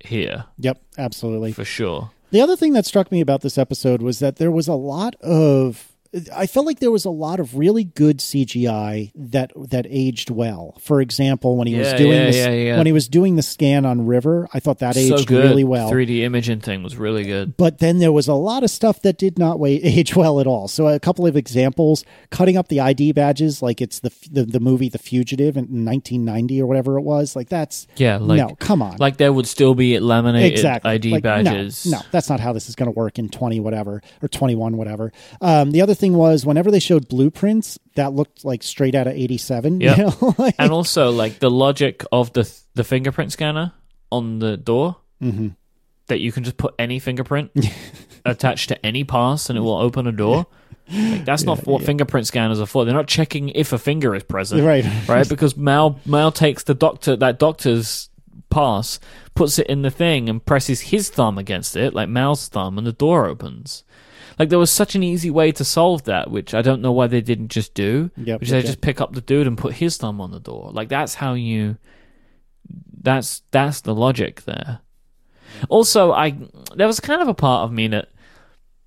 here 0.03 0.45
yep 0.57 0.81
absolutely 0.97 1.51
for 1.53 1.65
sure. 1.65 2.11
The 2.31 2.41
other 2.41 2.55
thing 2.55 2.73
that 2.73 2.85
struck 2.85 3.11
me 3.11 3.21
about 3.21 3.41
this 3.41 3.57
episode 3.57 4.01
was 4.01 4.19
that 4.19 4.37
there 4.37 4.51
was 4.51 4.67
a 4.67 4.73
lot 4.73 5.15
of 5.15 5.90
I 6.33 6.45
felt 6.45 6.65
like 6.65 6.79
there 6.79 6.91
was 6.91 7.05
a 7.05 7.09
lot 7.09 7.39
of 7.39 7.55
really 7.55 7.85
good 7.85 8.17
CGI 8.19 9.11
that 9.15 9.53
that 9.69 9.87
aged 9.89 10.29
well. 10.29 10.77
For 10.81 10.99
example, 10.99 11.55
when 11.55 11.67
he 11.67 11.75
was 11.75 11.93
doing 11.93 12.11
yeah, 12.11 12.25
this, 12.25 12.35
yeah, 12.35 12.49
yeah. 12.49 12.77
when 12.77 12.85
he 12.85 12.91
was 12.91 13.07
doing 13.07 13.37
the 13.37 13.41
scan 13.41 13.85
on 13.85 14.05
River, 14.05 14.49
I 14.53 14.59
thought 14.59 14.79
that 14.79 14.97
aged 14.97 15.19
so 15.19 15.23
good. 15.23 15.45
really 15.45 15.63
well. 15.63 15.89
3D 15.89 16.19
imaging 16.19 16.59
thing 16.59 16.83
was 16.83 16.97
really 16.97 17.23
good. 17.23 17.55
But 17.55 17.79
then 17.79 17.99
there 17.99 18.11
was 18.11 18.27
a 18.27 18.33
lot 18.33 18.63
of 18.63 18.69
stuff 18.69 19.01
that 19.03 19.17
did 19.17 19.39
not 19.39 19.57
age 19.65 20.13
well 20.15 20.41
at 20.41 20.47
all. 20.47 20.67
So 20.67 20.87
a 20.87 20.99
couple 20.99 21.25
of 21.25 21.37
examples: 21.37 22.03
cutting 22.29 22.57
up 22.57 22.67
the 22.67 22.81
ID 22.81 23.13
badges, 23.13 23.61
like 23.61 23.81
it's 23.81 24.01
the 24.01 24.11
the, 24.29 24.43
the 24.43 24.59
movie 24.59 24.89
The 24.89 24.99
Fugitive 24.99 25.55
in 25.55 25.85
1990 25.85 26.61
or 26.61 26.65
whatever 26.65 26.97
it 26.97 27.03
was. 27.03 27.37
Like 27.37 27.47
that's 27.47 27.87
Yeah, 27.95 28.17
like 28.17 28.37
no, 28.37 28.55
come 28.55 28.81
on, 28.81 28.97
like 28.97 29.15
there 29.15 29.31
would 29.31 29.47
still 29.47 29.75
be 29.75 29.97
laminated 29.97 30.51
exactly 30.51 30.91
ID 30.91 31.11
Like, 31.11 31.23
no, 31.23 31.29
badges. 31.29 31.85
No, 31.85 32.01
that's 32.11 32.29
not 32.29 32.41
how 32.41 32.51
this 32.51 32.67
is 32.67 32.75
going 32.75 32.87
to 32.87 32.97
work 32.97 33.17
in 33.17 33.29
20 33.29 33.61
whatever 33.61 34.01
or 34.21 34.27
21 34.27 34.75
whatever. 34.75 35.13
Um, 35.39 35.71
the 35.71 35.81
other 35.81 35.95
thing 36.01 36.13
was 36.13 36.45
whenever 36.45 36.69
they 36.71 36.79
showed 36.79 37.07
blueprints, 37.07 37.79
that 37.95 38.11
looked 38.11 38.43
like 38.43 38.61
straight 38.63 38.93
out 38.95 39.07
of 39.07 39.13
87. 39.13 39.79
you 39.79 39.95
know? 39.95 40.35
Like- 40.37 40.55
and 40.59 40.71
also 40.73 41.11
like 41.11 41.39
the 41.39 41.49
logic 41.49 42.03
of 42.11 42.33
the 42.33 42.51
the 42.73 42.83
fingerprint 42.83 43.31
scanner 43.31 43.71
on 44.11 44.39
the 44.39 44.57
door 44.57 44.97
Mm-hmm. 45.23 45.49
that 46.07 46.19
you 46.19 46.31
can 46.31 46.43
just 46.43 46.57
put 46.57 46.73
any 46.79 46.97
fingerprint 46.99 47.51
attached 48.25 48.69
to 48.69 48.85
any 48.85 49.03
pass 49.03 49.49
and 49.49 49.57
it 49.57 49.61
will 49.61 49.77
open 49.77 50.07
a 50.07 50.11
door. 50.11 50.47
Like, 50.91 51.23
that's 51.25 51.43
not 51.43 51.65
what 51.67 51.83
fingerprint 51.83 52.25
scanners 52.27 52.59
are 52.59 52.65
for. 52.65 52.83
They're 52.83 52.93
not 52.93 53.07
checking 53.07 53.49
if 53.49 53.71
a 53.71 53.77
finger 53.77 54.13
is 54.15 54.23
present, 54.23 54.63
right. 54.63 54.83
right? 55.07 55.29
Because 55.29 55.55
Mal 55.55 55.99
Mal 56.05 56.31
takes 56.31 56.63
the 56.63 56.73
doctor 56.73 57.15
that 57.15 57.39
doctor's 57.39 58.09
pass, 58.49 58.99
puts 59.35 59.57
it 59.59 59.67
in 59.67 59.83
the 59.83 59.91
thing, 59.91 60.27
and 60.27 60.43
presses 60.45 60.81
his 60.81 61.09
thumb 61.09 61.37
against 61.37 61.75
it, 61.77 61.93
like 61.93 62.09
Mal's 62.09 62.47
thumb, 62.49 62.77
and 62.77 62.85
the 62.85 62.91
door 62.91 63.27
opens. 63.27 63.83
Like 64.39 64.49
there 64.49 64.59
was 64.59 64.71
such 64.71 64.95
an 64.95 65.03
easy 65.03 65.29
way 65.29 65.51
to 65.53 65.63
solve 65.63 66.03
that, 66.03 66.31
which 66.31 66.53
I 66.53 66.61
don't 66.61 66.81
know 66.81 66.91
why 66.91 67.07
they 67.07 67.21
didn't 67.21 67.49
just 67.49 67.73
do. 67.73 68.11
Yep, 68.17 68.39
which 68.39 68.49
they 68.49 68.61
just 68.61 68.81
pick 68.81 69.01
up 69.01 69.13
the 69.13 69.21
dude 69.21 69.47
and 69.47 69.57
put 69.57 69.73
his 69.73 69.97
thumb 69.97 70.21
on 70.21 70.31
the 70.31 70.39
door. 70.39 70.71
Like 70.71 70.89
that's 70.89 71.15
how 71.15 71.33
you. 71.33 71.77
That's 73.03 73.41
that's 73.51 73.81
the 73.81 73.95
logic 73.95 74.43
there. 74.43 74.79
Also, 75.69 76.11
I 76.11 76.37
there 76.75 76.87
was 76.87 76.99
kind 76.99 77.21
of 77.21 77.27
a 77.27 77.33
part 77.33 77.63
of 77.63 77.71
me 77.71 77.87
that 77.89 78.09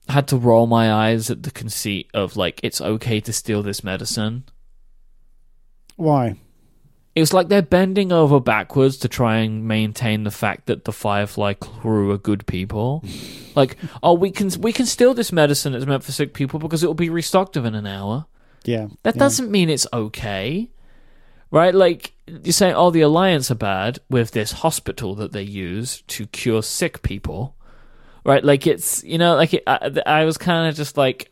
had 0.08 0.28
to 0.28 0.36
roll 0.36 0.66
my 0.66 0.92
eyes 0.92 1.30
at 1.30 1.42
the 1.42 1.50
conceit 1.50 2.10
of 2.14 2.36
like 2.36 2.60
it's 2.62 2.80
okay 2.80 3.20
to 3.20 3.32
steal 3.32 3.62
this 3.62 3.82
medicine. 3.82 4.44
Why? 5.96 6.36
It 7.14 7.20
was 7.20 7.32
like 7.32 7.48
they're 7.48 7.62
bending 7.62 8.10
over 8.10 8.40
backwards 8.40 8.96
to 8.98 9.08
try 9.08 9.36
and 9.36 9.68
maintain 9.68 10.24
the 10.24 10.32
fact 10.32 10.66
that 10.66 10.84
the 10.84 10.92
Firefly 10.92 11.54
crew 11.54 12.10
are 12.10 12.18
good 12.18 12.46
people. 12.46 13.04
like, 13.54 13.76
oh, 14.02 14.14
we 14.14 14.30
can 14.30 14.50
we 14.60 14.72
can 14.72 14.86
steal 14.86 15.14
this 15.14 15.32
medicine 15.32 15.72
that's 15.72 15.86
meant 15.86 16.02
for 16.02 16.12
sick 16.12 16.34
people 16.34 16.58
because 16.58 16.82
it 16.82 16.86
will 16.88 16.94
be 16.94 17.10
restocked 17.10 17.54
within 17.54 17.74
an 17.76 17.86
hour. 17.86 18.26
Yeah. 18.64 18.88
That 19.04 19.14
yeah. 19.14 19.20
doesn't 19.20 19.50
mean 19.50 19.70
it's 19.70 19.86
okay, 19.92 20.70
right? 21.52 21.74
Like 21.74 22.14
you're 22.26 22.52
saying, 22.52 22.74
oh, 22.74 22.90
the 22.90 23.02
Alliance 23.02 23.50
are 23.50 23.56
bad 23.56 24.00
with 24.10 24.32
this 24.32 24.50
hospital 24.50 25.14
that 25.16 25.32
they 25.32 25.42
use 25.42 26.02
to 26.08 26.26
cure 26.26 26.62
sick 26.62 27.02
people, 27.02 27.54
right? 28.24 28.44
Like 28.44 28.66
it's 28.66 29.04
you 29.04 29.18
know, 29.18 29.36
like 29.36 29.54
it, 29.54 29.62
I, 29.68 29.92
I 30.04 30.24
was 30.24 30.36
kind 30.36 30.68
of 30.68 30.74
just 30.74 30.96
like, 30.96 31.30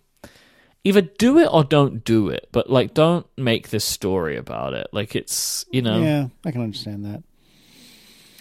either 0.84 1.00
do 1.02 1.38
it 1.38 1.48
or 1.50 1.64
don't 1.64 2.04
do 2.04 2.28
it, 2.28 2.48
but 2.52 2.68
like 2.70 2.94
don't 2.94 3.26
make 3.36 3.70
this 3.70 3.84
story 3.84 4.36
about 4.36 4.74
it. 4.74 4.88
Like 4.92 5.14
it's 5.16 5.64
you 5.70 5.82
know, 5.82 6.02
Yeah, 6.02 6.28
I 6.44 6.50
can 6.50 6.62
understand 6.62 7.04
that. 7.04 7.22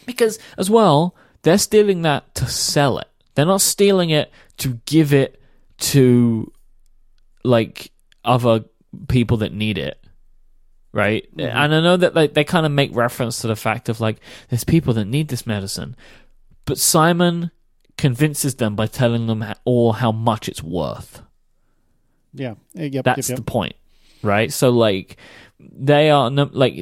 because 0.05 0.39
as 0.57 0.69
well, 0.69 1.15
they're 1.43 1.57
stealing 1.57 2.01
that 2.03 2.33
to 2.35 2.47
sell 2.47 2.97
it. 2.99 3.07
They're 3.35 3.45
not 3.45 3.61
stealing 3.61 4.09
it 4.09 4.31
to 4.57 4.79
give 4.85 5.13
it 5.13 5.41
to 5.79 6.51
like 7.43 7.91
other 8.23 8.65
people 9.07 9.37
that 9.37 9.53
need 9.53 9.77
it. 9.77 9.97
Right? 10.93 11.23
Mm-hmm. 11.37 11.57
And 11.57 11.73
I 11.75 11.81
know 11.81 11.95
that 11.97 12.15
like 12.15 12.33
they 12.33 12.43
kind 12.43 12.65
of 12.65 12.71
make 12.71 12.93
reference 12.93 13.39
to 13.41 13.47
the 13.47 13.55
fact 13.55 13.87
of 13.87 14.01
like 14.01 14.17
there's 14.49 14.65
people 14.65 14.93
that 14.95 15.05
need 15.05 15.29
this 15.29 15.47
medicine. 15.47 15.95
But 16.65 16.77
Simon 16.77 17.51
convinces 17.97 18.55
them 18.55 18.75
by 18.75 18.87
telling 18.87 19.27
them 19.27 19.43
all 19.63 19.93
how 19.93 20.11
much 20.11 20.49
it's 20.49 20.61
worth. 20.61 21.21
Yeah. 22.33 22.51
Uh, 22.77 22.83
Yep. 22.83 23.05
That's 23.05 23.29
yep, 23.29 23.37
the 23.37 23.43
point, 23.43 23.75
right? 24.23 24.51
So 24.51 24.69
like 24.69 25.17
they 25.59 26.09
are 26.09 26.29
no, 26.29 26.49
like 26.51 26.75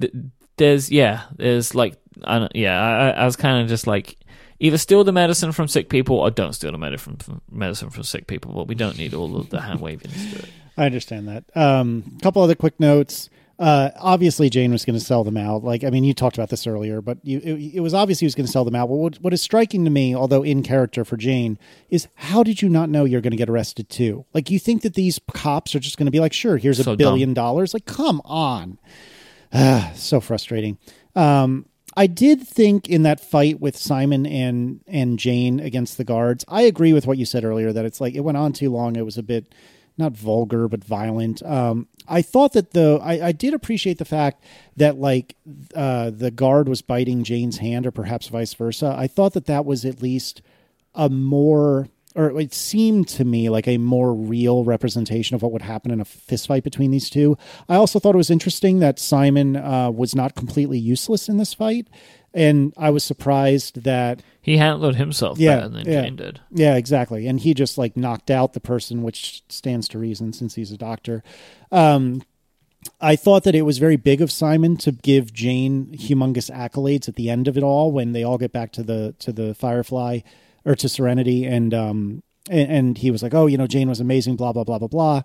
th- 0.00 0.12
there's 0.56 0.90
yeah 0.90 1.24
there's 1.36 1.74
like 1.74 1.96
I 2.24 2.38
don't, 2.38 2.54
yeah 2.54 2.80
I, 2.80 3.22
I 3.22 3.24
was 3.24 3.36
kind 3.36 3.62
of 3.62 3.68
just 3.68 3.86
like 3.86 4.16
either 4.58 4.78
steal 4.78 5.04
the 5.04 5.12
medicine 5.12 5.52
from 5.52 5.68
sick 5.68 5.88
people 5.88 6.16
or 6.16 6.30
don't 6.30 6.54
steal 6.54 6.72
the 6.72 6.78
medicine 6.78 7.16
from 7.16 7.40
medicine 7.50 7.90
from 7.90 8.02
sick 8.02 8.26
people. 8.26 8.52
But 8.52 8.68
we 8.68 8.74
don't 8.74 8.98
need 8.98 9.14
all 9.14 9.36
of 9.36 9.50
the 9.50 9.60
hand 9.60 9.80
waving. 9.82 10.10
I 10.76 10.86
understand 10.86 11.28
that. 11.28 11.44
Um, 11.56 12.18
couple 12.22 12.42
other 12.42 12.54
quick 12.54 12.78
notes. 12.80 13.30
Uh, 13.58 13.90
obviously, 13.98 14.50
Jayne 14.50 14.70
was 14.70 14.84
going 14.84 14.98
to 14.98 15.04
sell 15.04 15.24
them 15.24 15.36
out. 15.36 15.64
Like, 15.64 15.82
I 15.82 15.88
mean, 15.90 16.04
you 16.04 16.12
talked 16.12 16.36
about 16.36 16.50
this 16.50 16.66
earlier, 16.66 17.00
but 17.00 17.18
you, 17.22 17.38
it, 17.38 17.76
it 17.76 17.80
was 17.80 17.94
obvious 17.94 18.18
he 18.20 18.26
was 18.26 18.34
going 18.34 18.44
to 18.44 18.52
sell 18.52 18.64
them 18.64 18.74
out. 18.74 18.88
But 18.88 18.96
what, 18.96 19.16
what 19.16 19.32
is 19.32 19.40
striking 19.40 19.84
to 19.84 19.90
me, 19.90 20.14
although 20.14 20.42
in 20.42 20.62
character 20.62 21.04
for 21.04 21.16
Jayne, 21.16 21.58
is 21.88 22.08
how 22.16 22.42
did 22.42 22.60
you 22.60 22.68
not 22.68 22.90
know 22.90 23.04
you're 23.04 23.22
going 23.22 23.30
to 23.30 23.36
get 23.36 23.48
arrested 23.48 23.88
too? 23.88 24.26
Like, 24.34 24.50
you 24.50 24.58
think 24.58 24.82
that 24.82 24.94
these 24.94 25.18
cops 25.32 25.74
are 25.74 25.80
just 25.80 25.96
going 25.96 26.06
to 26.06 26.10
be 26.10 26.20
like, 26.20 26.34
sure, 26.34 26.58
here's 26.58 26.78
a 26.78 26.84
So 26.84 26.96
billion 26.96 27.32
dollars? 27.32 27.72
Like, 27.72 27.86
come 27.86 28.20
on. 28.24 28.78
Ah, 29.52 29.92
so 29.94 30.20
frustrating. 30.20 30.76
Um, 31.14 31.64
I 31.96 32.06
did 32.06 32.46
think 32.46 32.90
in 32.90 33.04
that 33.04 33.20
fight 33.20 33.58
with 33.58 33.74
Simon 33.74 34.26
and 34.26 34.80
and 34.86 35.18
Jayne 35.18 35.60
against 35.60 35.96
the 35.96 36.04
guards, 36.04 36.44
I 36.46 36.62
agree 36.62 36.92
with 36.92 37.06
what 37.06 37.16
you 37.16 37.24
said 37.24 37.42
earlier 37.42 37.72
that 37.72 37.86
it's 37.86 38.02
like 38.02 38.14
it 38.14 38.20
went 38.20 38.36
on 38.36 38.52
too 38.52 38.70
long. 38.70 38.96
It 38.96 39.04
was 39.06 39.16
a 39.16 39.22
bit 39.22 39.54
not 39.98 40.12
vulgar 40.12 40.68
but 40.68 40.84
violent. 40.84 41.42
Um, 41.42 41.88
I 42.08 42.22
thought 42.22 42.52
that 42.52 42.72
the 42.72 42.98
I, 43.02 43.28
I 43.28 43.32
did 43.32 43.54
appreciate 43.54 43.98
the 43.98 44.04
fact 44.04 44.42
that 44.76 44.98
like 44.98 45.36
uh, 45.74 46.10
the 46.10 46.30
guard 46.30 46.68
was 46.68 46.82
biting 46.82 47.24
Jayne's 47.24 47.58
hand, 47.58 47.86
or 47.86 47.90
perhaps 47.90 48.28
vice 48.28 48.54
versa. 48.54 48.94
I 48.96 49.06
thought 49.06 49.32
that 49.34 49.46
that 49.46 49.64
was 49.64 49.84
at 49.84 50.02
least 50.02 50.42
a 50.94 51.08
more 51.08 51.88
or 52.16 52.40
it 52.40 52.54
seemed 52.54 53.06
to 53.06 53.24
me 53.24 53.50
like 53.50 53.68
a 53.68 53.76
more 53.76 54.14
real 54.14 54.64
representation 54.64 55.34
of 55.34 55.42
what 55.42 55.52
would 55.52 55.62
happen 55.62 55.90
in 55.90 56.00
a 56.00 56.04
fistfight 56.04 56.62
between 56.62 56.90
these 56.90 57.10
two. 57.10 57.36
I 57.68 57.76
also 57.76 57.98
thought 57.98 58.14
it 58.14 58.16
was 58.16 58.30
interesting 58.30 58.78
that 58.78 58.98
Simon 58.98 59.54
uh, 59.54 59.90
was 59.90 60.14
not 60.14 60.34
completely 60.34 60.78
useless 60.78 61.28
in 61.28 61.36
this 61.36 61.52
fight, 61.52 61.88
and 62.36 62.72
I 62.76 62.90
was 62.90 63.02
surprised 63.02 63.82
that 63.82 64.22
He 64.40 64.58
handled 64.58 64.94
himself 64.96 65.38
Yeah, 65.38 65.56
better 65.56 65.68
than 65.70 65.86
yeah. 65.86 66.02
Jayne 66.02 66.16
did. 66.16 66.40
yeah, 66.52 66.76
exactly. 66.76 67.26
And 67.26 67.40
he 67.40 67.54
just 67.54 67.76
like 67.78 67.96
knocked 67.96 68.30
out 68.30 68.52
the 68.52 68.60
person, 68.60 69.02
which 69.02 69.42
stands 69.48 69.88
to 69.88 69.98
reason 69.98 70.32
since 70.32 70.54
he's 70.54 70.70
a 70.70 70.76
doctor. 70.76 71.24
Um, 71.72 72.22
I 73.00 73.16
thought 73.16 73.42
that 73.44 73.54
it 73.56 73.62
was 73.62 73.78
very 73.78 73.96
big 73.96 74.20
of 74.22 74.30
Simon 74.30 74.76
to 74.78 74.92
give 74.92 75.32
Jayne 75.32 75.86
humongous 75.96 76.50
accolades 76.54 77.08
at 77.08 77.16
the 77.16 77.28
end 77.30 77.48
of 77.48 77.56
it 77.56 77.64
all 77.64 77.90
when 77.90 78.12
they 78.12 78.22
all 78.22 78.38
get 78.38 78.52
back 78.52 78.70
to 78.72 78.82
the 78.84 79.14
to 79.18 79.32
the 79.32 79.54
Firefly 79.54 80.20
or 80.64 80.76
to 80.76 80.88
Serenity, 80.88 81.44
and 81.44 81.74
um 81.74 82.22
and, 82.48 82.70
and 82.70 82.98
he 82.98 83.10
was 83.10 83.24
like, 83.24 83.34
oh, 83.34 83.46
you 83.46 83.58
know, 83.58 83.66
Jayne 83.66 83.88
was 83.88 83.98
amazing, 83.98 84.36
blah 84.36 84.52
blah 84.52 84.62
blah 84.62 84.78
blah 84.78 84.86
blah. 84.88 85.22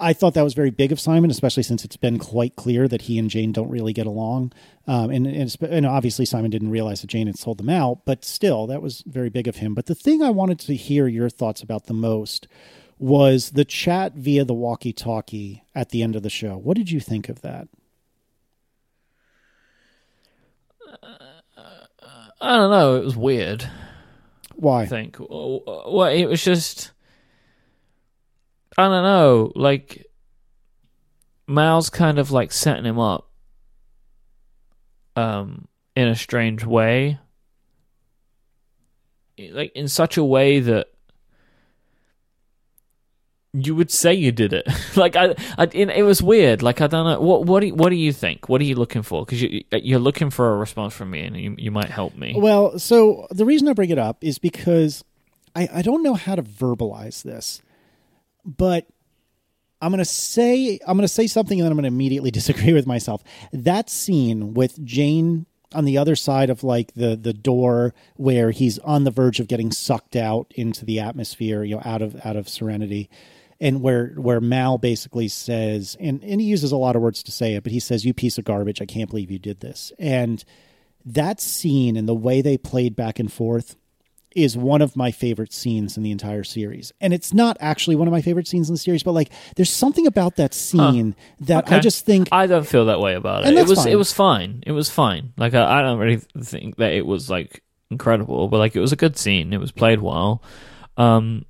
I 0.00 0.14
thought 0.14 0.34
that 0.34 0.42
was 0.42 0.54
very 0.54 0.70
big 0.70 0.92
of 0.92 0.98
Simon, 0.98 1.30
especially 1.30 1.62
since 1.62 1.84
it's 1.84 1.96
been 1.96 2.18
quite 2.18 2.56
clear 2.56 2.88
that 2.88 3.02
he 3.02 3.18
and 3.18 3.28
Jayne 3.28 3.52
don't 3.52 3.68
really 3.68 3.92
get 3.92 4.06
along. 4.06 4.52
Um, 4.86 5.10
and, 5.10 5.26
and, 5.26 5.54
and 5.60 5.86
obviously, 5.86 6.24
Simon 6.24 6.50
didn't 6.50 6.70
realize 6.70 7.02
that 7.02 7.08
Jayne 7.10 7.26
had 7.26 7.38
sold 7.38 7.58
them 7.58 7.68
out, 7.68 8.06
but 8.06 8.24
still, 8.24 8.66
that 8.68 8.82
was 8.82 9.04
very 9.06 9.28
big 9.28 9.46
of 9.46 9.56
him. 9.56 9.74
But 9.74 9.86
the 9.86 9.94
thing 9.94 10.22
I 10.22 10.30
wanted 10.30 10.58
to 10.60 10.74
hear 10.74 11.06
your 11.06 11.28
thoughts 11.28 11.62
about 11.62 11.86
the 11.86 11.94
most 11.94 12.48
was 12.98 13.50
the 13.50 13.64
chat 13.64 14.14
via 14.14 14.44
the 14.44 14.54
walkie 14.54 14.92
talkie 14.92 15.64
at 15.74 15.90
the 15.90 16.02
end 16.02 16.16
of 16.16 16.22
the 16.22 16.30
show. 16.30 16.56
What 16.56 16.76
did 16.76 16.90
you 16.90 17.00
think 17.00 17.28
of 17.28 17.42
that? 17.42 17.68
Uh, 21.02 21.06
uh, 21.56 21.60
uh, 22.02 22.28
I 22.40 22.56
don't 22.56 22.70
know. 22.70 22.96
It 22.96 23.04
was 23.04 23.16
weird. 23.16 23.68
Why? 24.54 24.82
I 24.82 24.86
think. 24.86 25.16
Well, 25.18 26.04
it 26.04 26.26
was 26.26 26.42
just. 26.42 26.90
I 28.78 28.88
don't 28.88 29.04
know. 29.04 29.52
Like, 29.54 30.06
Mal's 31.46 31.90
kind 31.90 32.18
of 32.18 32.30
like 32.30 32.52
setting 32.52 32.84
him 32.84 32.98
up. 32.98 33.28
Um, 35.16 35.68
in 35.96 36.08
a 36.08 36.16
strange 36.16 36.64
way. 36.64 37.18
Like 39.38 39.72
in 39.74 39.88
such 39.88 40.16
a 40.16 40.24
way 40.24 40.60
that 40.60 40.88
you 43.52 43.74
would 43.74 43.90
say 43.90 44.14
you 44.14 44.32
did 44.32 44.52
it. 44.52 44.66
like 44.96 45.16
I, 45.16 45.34
I, 45.58 45.64
it, 45.72 46.02
was 46.02 46.22
weird. 46.22 46.62
Like 46.62 46.80
I 46.80 46.86
don't 46.86 47.06
know. 47.06 47.20
What, 47.20 47.46
what 47.46 47.60
do, 47.60 47.68
you, 47.68 47.74
what 47.74 47.90
do 47.90 47.96
you 47.96 48.12
think? 48.12 48.48
What 48.48 48.60
are 48.60 48.64
you 48.64 48.76
looking 48.76 49.02
for? 49.02 49.24
Because 49.24 49.42
you, 49.42 49.62
you're 49.72 49.98
looking 49.98 50.30
for 50.30 50.52
a 50.52 50.56
response 50.56 50.94
from 50.94 51.10
me, 51.10 51.20
and 51.20 51.36
you, 51.36 51.54
you 51.58 51.70
might 51.70 51.90
help 51.90 52.16
me. 52.16 52.34
Well, 52.36 52.78
so 52.78 53.26
the 53.30 53.44
reason 53.44 53.68
I 53.68 53.72
bring 53.72 53.90
it 53.90 53.98
up 53.98 54.22
is 54.22 54.38
because 54.38 55.04
I, 55.56 55.68
I 55.74 55.82
don't 55.82 56.02
know 56.02 56.14
how 56.14 56.36
to 56.36 56.42
verbalize 56.42 57.22
this, 57.22 57.60
but 58.44 58.86
I'm 59.82 59.90
gonna 59.90 60.04
say 60.04 60.78
I'm 60.86 60.96
gonna 60.96 61.08
say 61.08 61.26
something 61.26 61.58
and 61.58 61.64
then 61.64 61.72
I'm 61.72 61.76
gonna 61.76 61.88
immediately 61.88 62.30
disagree 62.40 62.72
with 62.72 62.86
myself. 62.86 63.22
That 63.52 63.90
scene 63.90 64.54
with 64.54 64.82
Jayne 64.84 65.46
on 65.74 65.84
the 65.84 65.98
other 65.98 66.16
side 66.16 66.50
of 66.50 66.64
like 66.64 66.92
the 66.94 67.16
the 67.16 67.32
door 67.32 67.94
where 68.16 68.50
he's 68.50 68.78
on 68.80 69.04
the 69.04 69.10
verge 69.10 69.40
of 69.40 69.48
getting 69.48 69.70
sucked 69.70 70.16
out 70.16 70.52
into 70.54 70.84
the 70.84 71.00
atmosphere, 71.00 71.62
you 71.62 71.76
know, 71.76 71.82
out 71.84 72.02
of 72.02 72.16
out 72.24 72.36
of 72.36 72.48
serenity. 72.48 73.08
And 73.62 73.82
where 73.82 74.08
where 74.16 74.40
Mal 74.40 74.78
basically 74.78 75.28
says, 75.28 75.94
and, 76.00 76.24
and 76.24 76.40
he 76.40 76.46
uses 76.46 76.72
a 76.72 76.78
lot 76.78 76.96
of 76.96 77.02
words 77.02 77.22
to 77.24 77.30
say 77.30 77.54
it, 77.54 77.62
but 77.62 77.72
he 77.72 77.80
says, 77.80 78.06
You 78.06 78.14
piece 78.14 78.38
of 78.38 78.44
garbage, 78.44 78.80
I 78.80 78.86
can't 78.86 79.10
believe 79.10 79.30
you 79.30 79.38
did 79.38 79.60
this. 79.60 79.92
And 79.98 80.42
that 81.04 81.40
scene 81.40 81.96
and 81.96 82.08
the 82.08 82.14
way 82.14 82.40
they 82.40 82.56
played 82.56 82.96
back 82.96 83.18
and 83.18 83.30
forth 83.30 83.76
is 84.36 84.56
one 84.56 84.80
of 84.80 84.94
my 84.96 85.10
favorite 85.10 85.52
scenes 85.52 85.96
in 85.96 86.02
the 86.02 86.10
entire 86.10 86.44
series. 86.44 86.92
And 87.00 87.12
it's 87.12 87.34
not 87.34 87.56
actually 87.60 87.96
one 87.96 88.06
of 88.06 88.12
my 88.12 88.22
favorite 88.22 88.46
scenes 88.46 88.68
in 88.68 88.74
the 88.74 88.78
series, 88.78 89.02
but 89.02 89.12
like 89.12 89.30
there's 89.56 89.70
something 89.70 90.06
about 90.06 90.36
that 90.36 90.54
scene 90.54 91.16
that 91.40 91.70
I 91.72 91.80
just 91.80 92.04
think 92.06 92.28
I 92.30 92.46
don't 92.46 92.66
feel 92.66 92.86
that 92.86 93.00
way 93.00 93.14
about 93.14 93.44
it. 93.46 93.54
It 93.56 93.66
was 93.66 93.78
fine. 93.84 93.92
it 93.92 93.96
was 93.96 94.12
fine. 94.12 94.64
It 94.66 94.72
was 94.72 94.90
fine. 94.90 95.32
Like 95.36 95.54
I, 95.54 95.80
I 95.80 95.82
don't 95.82 95.98
really 95.98 96.20
think 96.42 96.76
that 96.76 96.92
it 96.92 97.06
was 97.06 97.28
like 97.28 97.62
incredible, 97.90 98.48
but 98.48 98.58
like 98.58 98.76
it 98.76 98.80
was 98.80 98.92
a 98.92 98.96
good 98.96 99.16
scene. 99.18 99.52
It 99.52 99.58
was 99.60 99.72
played 99.72 100.00
well. 100.00 100.42
Um, 100.96 101.44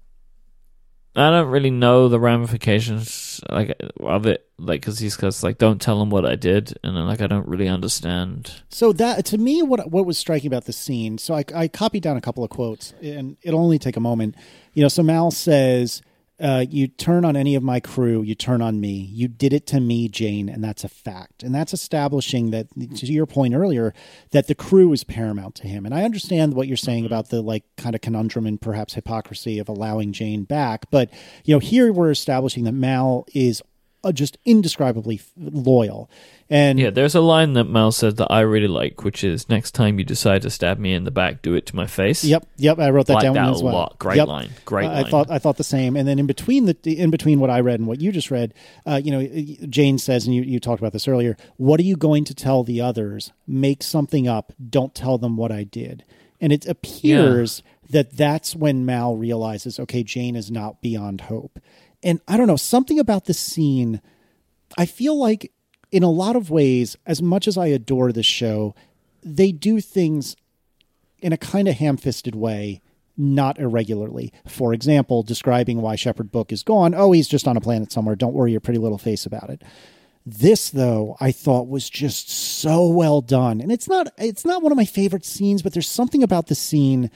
I 1.17 1.31
don't 1.31 1.49
really 1.49 1.71
know 1.71 2.09
the 2.09 2.21
ramifications 2.21 3.41
like 3.51 3.77
of 3.99 4.27
it, 4.27 4.47
like 4.59 4.81
because 4.81 5.01
he's 5.01 5.17
cause 5.17 5.43
like 5.43 5.59
don't 5.59 5.81
tell 5.81 6.01
him 6.01 6.09
what 6.09 6.25
I 6.25 6.37
did, 6.37 6.79
and 6.85 6.97
then 6.97 7.07
like 7.07 7.21
I 7.21 7.27
don't 7.27 7.49
really 7.49 7.67
understand. 7.67 8.63
So 8.69 8.93
that 8.93 9.25
to 9.27 9.39
me, 9.39 9.63
what 9.63 9.91
what 9.91 10.07
was 10.07 10.19
striking 10.19 10.47
about 10.47 10.67
the 10.67 10.73
scene? 10.73 11.19
So 11.19 11.35
I, 11.35 11.45
I 11.55 11.69
copied 11.69 12.05
down 12.05 12.17
a 12.17 12.21
couple 12.21 12.45
of 12.45 12.51
quotes, 12.51 12.95
and 13.03 13.37
it'll 13.43 13.61
only 13.61 13.79
take 13.79 13.97
a 13.97 14.01
moment. 14.01 14.37
You 14.73 14.83
know, 14.83 14.89
so 14.89 15.03
Mal 15.03 15.33
says, 15.33 16.01
uh, 16.41 16.65
you 16.69 16.89
turn 16.89 17.25
on 17.25 17.37
any 17.37 17.55
of 17.55 17.63
my 17.63 17.81
crew, 17.81 18.23
you 18.23 18.35
turn 18.35 18.63
on 18.63 18.81
me. 18.81 18.93
You 19.13 19.29
did 19.29 19.53
it 19.53 19.67
to 19.69 19.81
me, 19.81 20.09
Jayne, 20.09 20.49
and 20.49 20.63
that's 20.65 20.85
a 20.85 20.89
fact. 20.89 21.43
And 21.43 21.55
that's 21.55 21.73
establishing 21.73 22.51
that, 22.51 22.69
to 22.97 23.07
your 23.07 23.27
point 23.27 23.55
earlier, 23.55 23.93
that 24.31 24.47
the 24.47 24.55
crew 24.55 24.93
is 24.93 25.05
paramount 25.05 25.55
to 25.57 25.69
him. 25.69 25.85
And 25.85 25.95
I 25.95 26.05
understand 26.05 26.55
what 26.55 26.69
you're 26.69 26.77
saying 26.77 27.05
about 27.07 27.29
the 27.29 27.43
like 27.43 27.65
kind 27.77 27.95
of 27.95 28.01
conundrum 28.01 28.47
and 28.47 28.61
perhaps 28.61 28.95
hypocrisy 28.95 29.59
of 29.59 29.69
allowing 29.69 30.13
Jayne 30.13 30.45
back. 30.45 30.91
But, 30.91 31.11
you 31.45 31.55
know, 31.55 31.61
here 31.61 31.93
we're 31.93 32.11
establishing 32.11 32.65
that 32.65 32.73
Mal 32.73 33.27
is 33.35 33.63
just 34.13 34.39
indescribably 34.45 35.17
f- 35.17 35.31
loyal. 35.37 36.09
And 36.53 36.81
Yeah, 36.81 36.91
there's 36.91 37.15
a 37.15 37.21
line 37.21 37.53
that 37.53 37.65
Mal 37.65 37.93
said 37.93 38.17
that 38.17 38.27
I 38.31 38.41
really 38.41 38.67
like, 38.67 39.05
which 39.05 39.23
is 39.23 39.49
next 39.49 39.71
time 39.73 39.99
you 39.99 40.05
decide 40.05 40.43
to 40.43 40.51
stab 40.51 40.79
me 40.79 40.93
in 40.95 41.05
the 41.05 41.11
back, 41.13 41.43
do 41.43 41.55
it 41.55 41.65
to 41.67 41.77
my 41.77 41.87
face. 41.87 42.25
Yep, 42.25 42.45
yep. 42.57 42.79
I 42.81 42.91
wrote 42.91 43.07
that 43.07 43.15
Like 43.15 43.23
down 43.23 43.35
that 43.35 43.51
as 43.51 43.61
a 43.61 43.65
well. 43.65 43.75
lot. 43.75 43.99
Great 44.01 44.17
Yep. 44.17 44.27
line. 44.29 44.51
Great 44.65 44.87
I- 44.87 45.01
I 45.01 45.05
thought 45.05 45.31
I 45.31 45.39
thought 45.39 45.59
the 45.59 45.65
same. 45.65 45.97
And 45.97 46.09
then 46.09 46.19
in 46.19 46.27
between 46.27 46.65
the 46.67 46.77
in 46.85 47.11
between 47.11 47.39
what 47.39 47.51
I 47.51 47.61
read 47.61 47.79
and 47.79 47.87
what 47.87 48.01
you 48.01 48.11
just 48.11 48.31
read, 48.33 48.53
uh, 48.87 49.01
you 49.03 49.13
know, 49.13 49.25
Jayne 49.69 49.99
says, 49.99 50.27
and 50.27 50.35
you, 50.35 50.43
you 50.43 50.59
talked 50.59 50.81
about 50.81 50.93
this 50.93 51.07
earlier. 51.07 51.37
What 51.57 51.79
are 51.79 51.85
you 51.85 51.97
going 51.97 52.25
to 52.25 52.35
tell 52.35 52.65
the 52.65 52.81
others? 52.81 53.31
Make 53.47 53.83
something 53.83 54.27
up. 54.27 54.53
Don't 54.71 54.95
tell 54.95 55.19
them 55.19 55.37
what 55.37 55.53
I 55.53 55.63
did. 55.63 56.05
And 56.41 56.53
it 56.53 56.67
appears 56.67 57.63
that 57.91 58.17
that's 58.17 58.57
when 58.57 58.87
Mal 58.87 59.17
realizes, 59.17 59.79
okay, 59.81 60.03
Jayne 60.03 60.37
is 60.37 60.51
not 60.51 60.81
beyond 60.81 61.23
hope. 61.23 61.59
And 62.03 62.21
I 62.27 62.37
don't 62.37 62.47
know 62.47 62.57
something 62.57 62.99
about 62.99 63.27
the 63.27 63.35
scene. 63.35 64.01
I 64.79 64.87
feel 64.87 65.19
like 65.19 65.53
in 65.93 66.03
a 66.03 66.11
lot 66.11 66.37
of 66.37 66.51
ways, 66.51 66.97
as 67.07 67.21
much 67.21 67.49
as 67.49 67.59
I 67.59 67.67
adore 67.67 68.13
this 68.13 68.27
show, 68.27 68.75
they 69.23 69.53
do 69.53 69.81
things 69.81 70.37
in 71.21 71.33
a 71.33 71.37
kind 71.37 71.69
of 71.69 71.77
ham 71.77 71.97
fisted 71.97 72.35
way, 72.35 72.81
not 73.17 73.59
irregularly. 73.59 74.33
For 74.47 74.73
example, 74.73 75.23
describing 75.23 75.83
why 75.83 75.97
Shepherd 75.97 76.33
Book 76.33 76.53
is 76.53 76.63
gone. 76.63 76.95
Oh, 76.95 77.13
he's 77.13 77.29
just 77.29 77.47
on 77.47 77.57
a 77.57 77.61
planet 77.61 77.93
somewhere. 77.93 78.17
Don't 78.17 78.35
worry 78.35 78.53
your 78.53 78.61
pretty 78.61 78.79
little 78.79 78.99
face 78.99 79.27
about 79.27 79.51
it. 79.51 79.63
This 80.25 80.71
though, 80.71 81.17
I 81.21 81.33
thought 81.33 81.69
was 81.69 81.89
just 81.91 82.31
so 82.31 82.89
well 82.89 83.21
done. 83.21 83.61
And 83.61 83.73
it's 83.73 83.89
not 83.89 84.09
it's 84.19 84.45
not 84.45 84.63
one 84.63 84.73
of 84.73 84.77
my 84.77 84.85
favorite 84.85 85.25
scenes, 85.25 85.63
but 85.63 85.73
there's 85.73 85.89
something 85.89 86.23
about 86.23 86.47
the 86.47 86.55
scene 86.55 87.11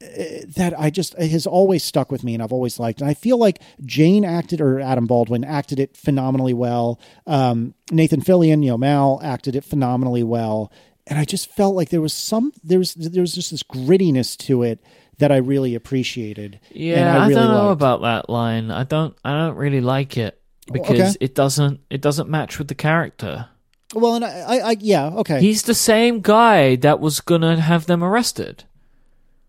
that 0.00 0.74
I 0.78 0.90
just 0.90 1.18
has 1.18 1.46
always 1.46 1.82
stuck 1.82 2.12
with 2.12 2.22
me 2.22 2.34
and 2.34 2.42
I've 2.42 2.52
always 2.52 2.78
liked. 2.78 3.00
And 3.00 3.10
I 3.10 3.14
feel 3.14 3.36
like 3.36 3.60
Jayne 3.84 4.24
acted 4.24 4.60
or 4.60 4.78
Adam 4.78 5.06
Baldwin 5.06 5.44
acted 5.44 5.80
it 5.80 5.96
phenomenally 5.96 6.54
well. 6.54 7.00
Um, 7.26 7.74
Nathan 7.90 8.20
Fillion, 8.20 8.62
you 8.62 8.70
know, 8.70 8.78
Mal 8.78 9.20
acted 9.22 9.56
it 9.56 9.64
phenomenally 9.64 10.22
well. 10.22 10.72
And 11.06 11.18
I 11.18 11.24
just 11.24 11.50
felt 11.50 11.74
like 11.74 11.88
there 11.88 12.00
was 12.00 12.12
some 12.12 12.52
there 12.62 12.78
was 12.78 12.94
there 12.94 13.22
was 13.22 13.34
just 13.34 13.50
this 13.50 13.62
grittiness 13.62 14.36
to 14.46 14.62
it 14.62 14.80
that 15.18 15.32
I 15.32 15.38
really 15.38 15.74
appreciated. 15.74 16.60
Yeah, 16.70 17.16
I, 17.16 17.22
really 17.22 17.34
don't 17.34 17.48
know 17.48 17.68
liked. 17.68 17.72
about 17.72 18.02
that 18.02 18.30
line. 18.30 18.70
I 18.70 18.84
don't. 18.84 19.16
I 19.24 19.32
don't 19.32 19.56
really 19.56 19.80
like 19.80 20.16
it 20.16 20.40
because 20.70 21.16
okay. 21.16 21.16
it 21.18 21.34
doesn't. 21.34 21.80
It 21.90 22.02
doesn't 22.02 22.28
match 22.28 22.58
with 22.58 22.68
the 22.68 22.74
character. 22.74 23.48
Well, 23.94 24.16
and 24.16 24.24
I, 24.24 24.28
I, 24.28 24.58
I 24.58 24.76
yeah, 24.78 25.06
okay. 25.06 25.40
He's 25.40 25.62
the 25.62 25.74
same 25.74 26.20
guy 26.20 26.76
that 26.76 27.00
was 27.00 27.20
gonna 27.20 27.58
have 27.58 27.86
them 27.86 28.04
arrested. 28.04 28.64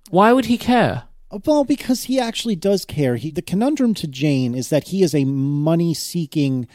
Why 0.10 0.34
would 0.34 0.46
he 0.46 0.58
care? 0.58 1.04
Well, 1.46 1.64
because 1.64 2.04
he 2.06 2.20
actually 2.20 2.56
does 2.56 2.86
care. 2.86 3.16
He, 3.16 3.30
the 3.32 3.42
conundrum 3.44 3.94
to 3.96 4.08
Jayne 4.08 4.56
is 4.56 4.70
that 4.70 4.88
he 4.88 5.04
is 5.04 5.14
a 5.14 5.26
money-seeking 5.26 6.68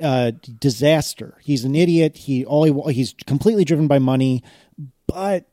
uh, 0.00 0.32
disaster. 0.58 1.36
He's 1.42 1.64
an 1.64 1.74
idiot. 1.74 2.16
He 2.16 2.44
all 2.44 2.64
he, 2.64 2.92
he's 2.94 3.14
completely 3.26 3.64
driven 3.64 3.86
by 3.86 3.98
money, 3.98 4.42
but 5.06 5.46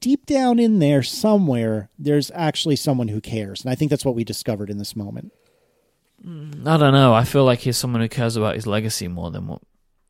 deep 0.00 0.26
down 0.26 0.58
in 0.58 0.78
there 0.80 1.02
somewhere, 1.02 1.88
there's 1.98 2.30
actually 2.34 2.76
someone 2.76 3.08
who 3.08 3.20
cares, 3.20 3.62
and 3.62 3.70
I 3.70 3.74
think 3.74 3.90
that's 3.90 4.04
what 4.04 4.14
we 4.14 4.24
discovered 4.24 4.70
in 4.70 4.78
this 4.78 4.96
moment. 4.96 5.32
I 6.22 6.76
don't 6.76 6.92
know. 6.92 7.14
I 7.14 7.24
feel 7.24 7.44
like 7.44 7.60
he's 7.60 7.76
someone 7.78 8.02
who 8.02 8.08
cares 8.08 8.36
about 8.36 8.54
his 8.54 8.66
legacy 8.66 9.08
more 9.08 9.30
than 9.30 9.46
what 9.46 9.62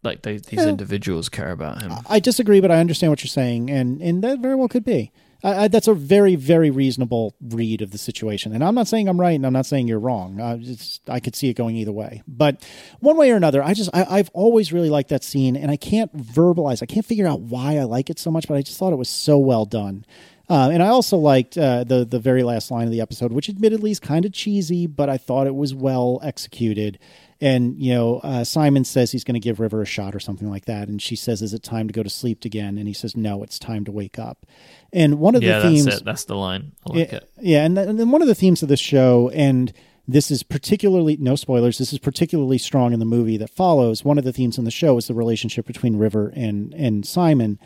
like 0.02 0.22
they, 0.22 0.38
these 0.38 0.60
Yeah. 0.60 0.68
individuals 0.68 1.28
care 1.28 1.50
about 1.52 1.82
him. 1.82 1.92
I 2.08 2.18
disagree, 2.20 2.60
but 2.60 2.70
I 2.70 2.80
understand 2.80 3.10
what 3.12 3.22
you're 3.22 3.28
saying, 3.28 3.70
and 3.70 4.00
and 4.00 4.24
that 4.24 4.38
very 4.40 4.54
well 4.54 4.68
could 4.68 4.84
be. 4.84 5.12
I, 5.42 5.64
I, 5.64 5.68
that's 5.68 5.88
a 5.88 5.94
very 5.94 6.36
very 6.36 6.70
reasonable 6.70 7.34
read 7.40 7.82
of 7.82 7.90
the 7.90 7.98
situation, 7.98 8.52
and 8.52 8.62
I'm 8.64 8.74
not 8.74 8.88
saying 8.88 9.08
I'm 9.08 9.20
right, 9.20 9.34
and 9.34 9.46
I'm 9.46 9.52
not 9.52 9.66
saying 9.66 9.88
you're 9.88 9.98
wrong. 9.98 10.40
I, 10.40 10.56
just, 10.56 11.08
I 11.08 11.20
could 11.20 11.34
see 11.34 11.48
it 11.48 11.54
going 11.54 11.76
either 11.76 11.92
way, 11.92 12.22
but 12.26 12.66
one 13.00 13.16
way 13.16 13.30
or 13.30 13.36
another, 13.36 13.62
I 13.62 13.74
just 13.74 13.90
I, 13.92 14.04
I've 14.04 14.30
always 14.30 14.72
really 14.72 14.90
liked 14.90 15.10
that 15.10 15.24
scene, 15.24 15.56
and 15.56 15.70
I 15.70 15.76
can't 15.76 16.16
verbalize, 16.16 16.82
I 16.82 16.86
can't 16.86 17.06
figure 17.06 17.26
out 17.26 17.40
why 17.40 17.78
I 17.78 17.84
like 17.84 18.10
it 18.10 18.18
so 18.18 18.30
much, 18.30 18.48
but 18.48 18.56
I 18.56 18.62
just 18.62 18.78
thought 18.78 18.92
it 18.92 18.96
was 18.96 19.08
so 19.08 19.38
well 19.38 19.64
done. 19.64 20.04
Uh, 20.48 20.68
and 20.72 20.82
I 20.82 20.88
also 20.88 21.16
liked 21.16 21.56
uh, 21.56 21.84
the 21.84 22.04
the 22.04 22.18
very 22.18 22.42
last 22.42 22.72
line 22.72 22.86
of 22.86 22.90
the 22.90 23.00
episode, 23.00 23.30
which 23.32 23.48
admittedly 23.48 23.92
is 23.92 24.00
kind 24.00 24.24
of 24.24 24.32
cheesy, 24.32 24.88
but 24.88 25.08
I 25.08 25.16
thought 25.16 25.46
it 25.46 25.54
was 25.54 25.74
well 25.74 26.18
executed. 26.24 26.98
And 27.40 27.80
you 27.80 27.94
know, 27.94 28.18
uh, 28.18 28.44
Simon 28.44 28.84
says 28.84 29.12
he's 29.12 29.24
going 29.24 29.34
to 29.34 29.40
give 29.40 29.60
River 29.60 29.80
a 29.80 29.86
shot 29.86 30.14
or 30.14 30.20
something 30.20 30.50
like 30.50 30.66
that, 30.66 30.88
and 30.88 31.00
she 31.00 31.16
says, 31.16 31.40
"Is 31.40 31.54
it 31.54 31.62
time 31.62 31.86
to 31.86 31.92
go 31.92 32.02
to 32.02 32.10
sleep 32.10 32.44
again?" 32.44 32.76
And 32.76 32.86
he 32.86 32.92
says, 32.92 33.16
"No, 33.16 33.42
it's 33.42 33.58
time 33.58 33.84
to 33.86 33.92
wake 33.92 34.18
up." 34.18 34.44
And 34.92 35.18
one 35.18 35.34
of 35.34 35.42
yeah, 35.42 35.60
the 35.60 35.70
themes, 35.70 35.84
that's 35.86 35.96
it. 35.98 36.04
That's 36.04 36.24
the 36.24 36.36
line. 36.36 36.72
I 36.86 36.92
like 36.92 37.12
yeah, 37.12 37.16
it. 37.16 37.30
yeah, 37.40 37.64
and, 37.64 37.76
th- 37.76 37.88
and 37.88 37.98
then 37.98 38.10
one 38.10 38.20
of 38.20 38.28
the 38.28 38.34
themes 38.34 38.62
of 38.62 38.68
this 38.68 38.80
show, 38.80 39.30
and 39.30 39.72
this 40.06 40.30
is 40.30 40.42
particularly 40.42 41.16
no 41.16 41.34
spoilers. 41.34 41.78
This 41.78 41.94
is 41.94 41.98
particularly 41.98 42.58
strong 42.58 42.92
in 42.92 42.98
the 42.98 43.06
movie 43.06 43.38
that 43.38 43.48
follows. 43.48 44.04
One 44.04 44.18
of 44.18 44.24
the 44.24 44.32
themes 44.32 44.58
in 44.58 44.64
the 44.64 44.70
show 44.70 44.98
is 44.98 45.06
the 45.06 45.14
relationship 45.14 45.66
between 45.66 45.96
River 45.96 46.30
and 46.36 46.74
and 46.74 47.06
Simon, 47.06 47.58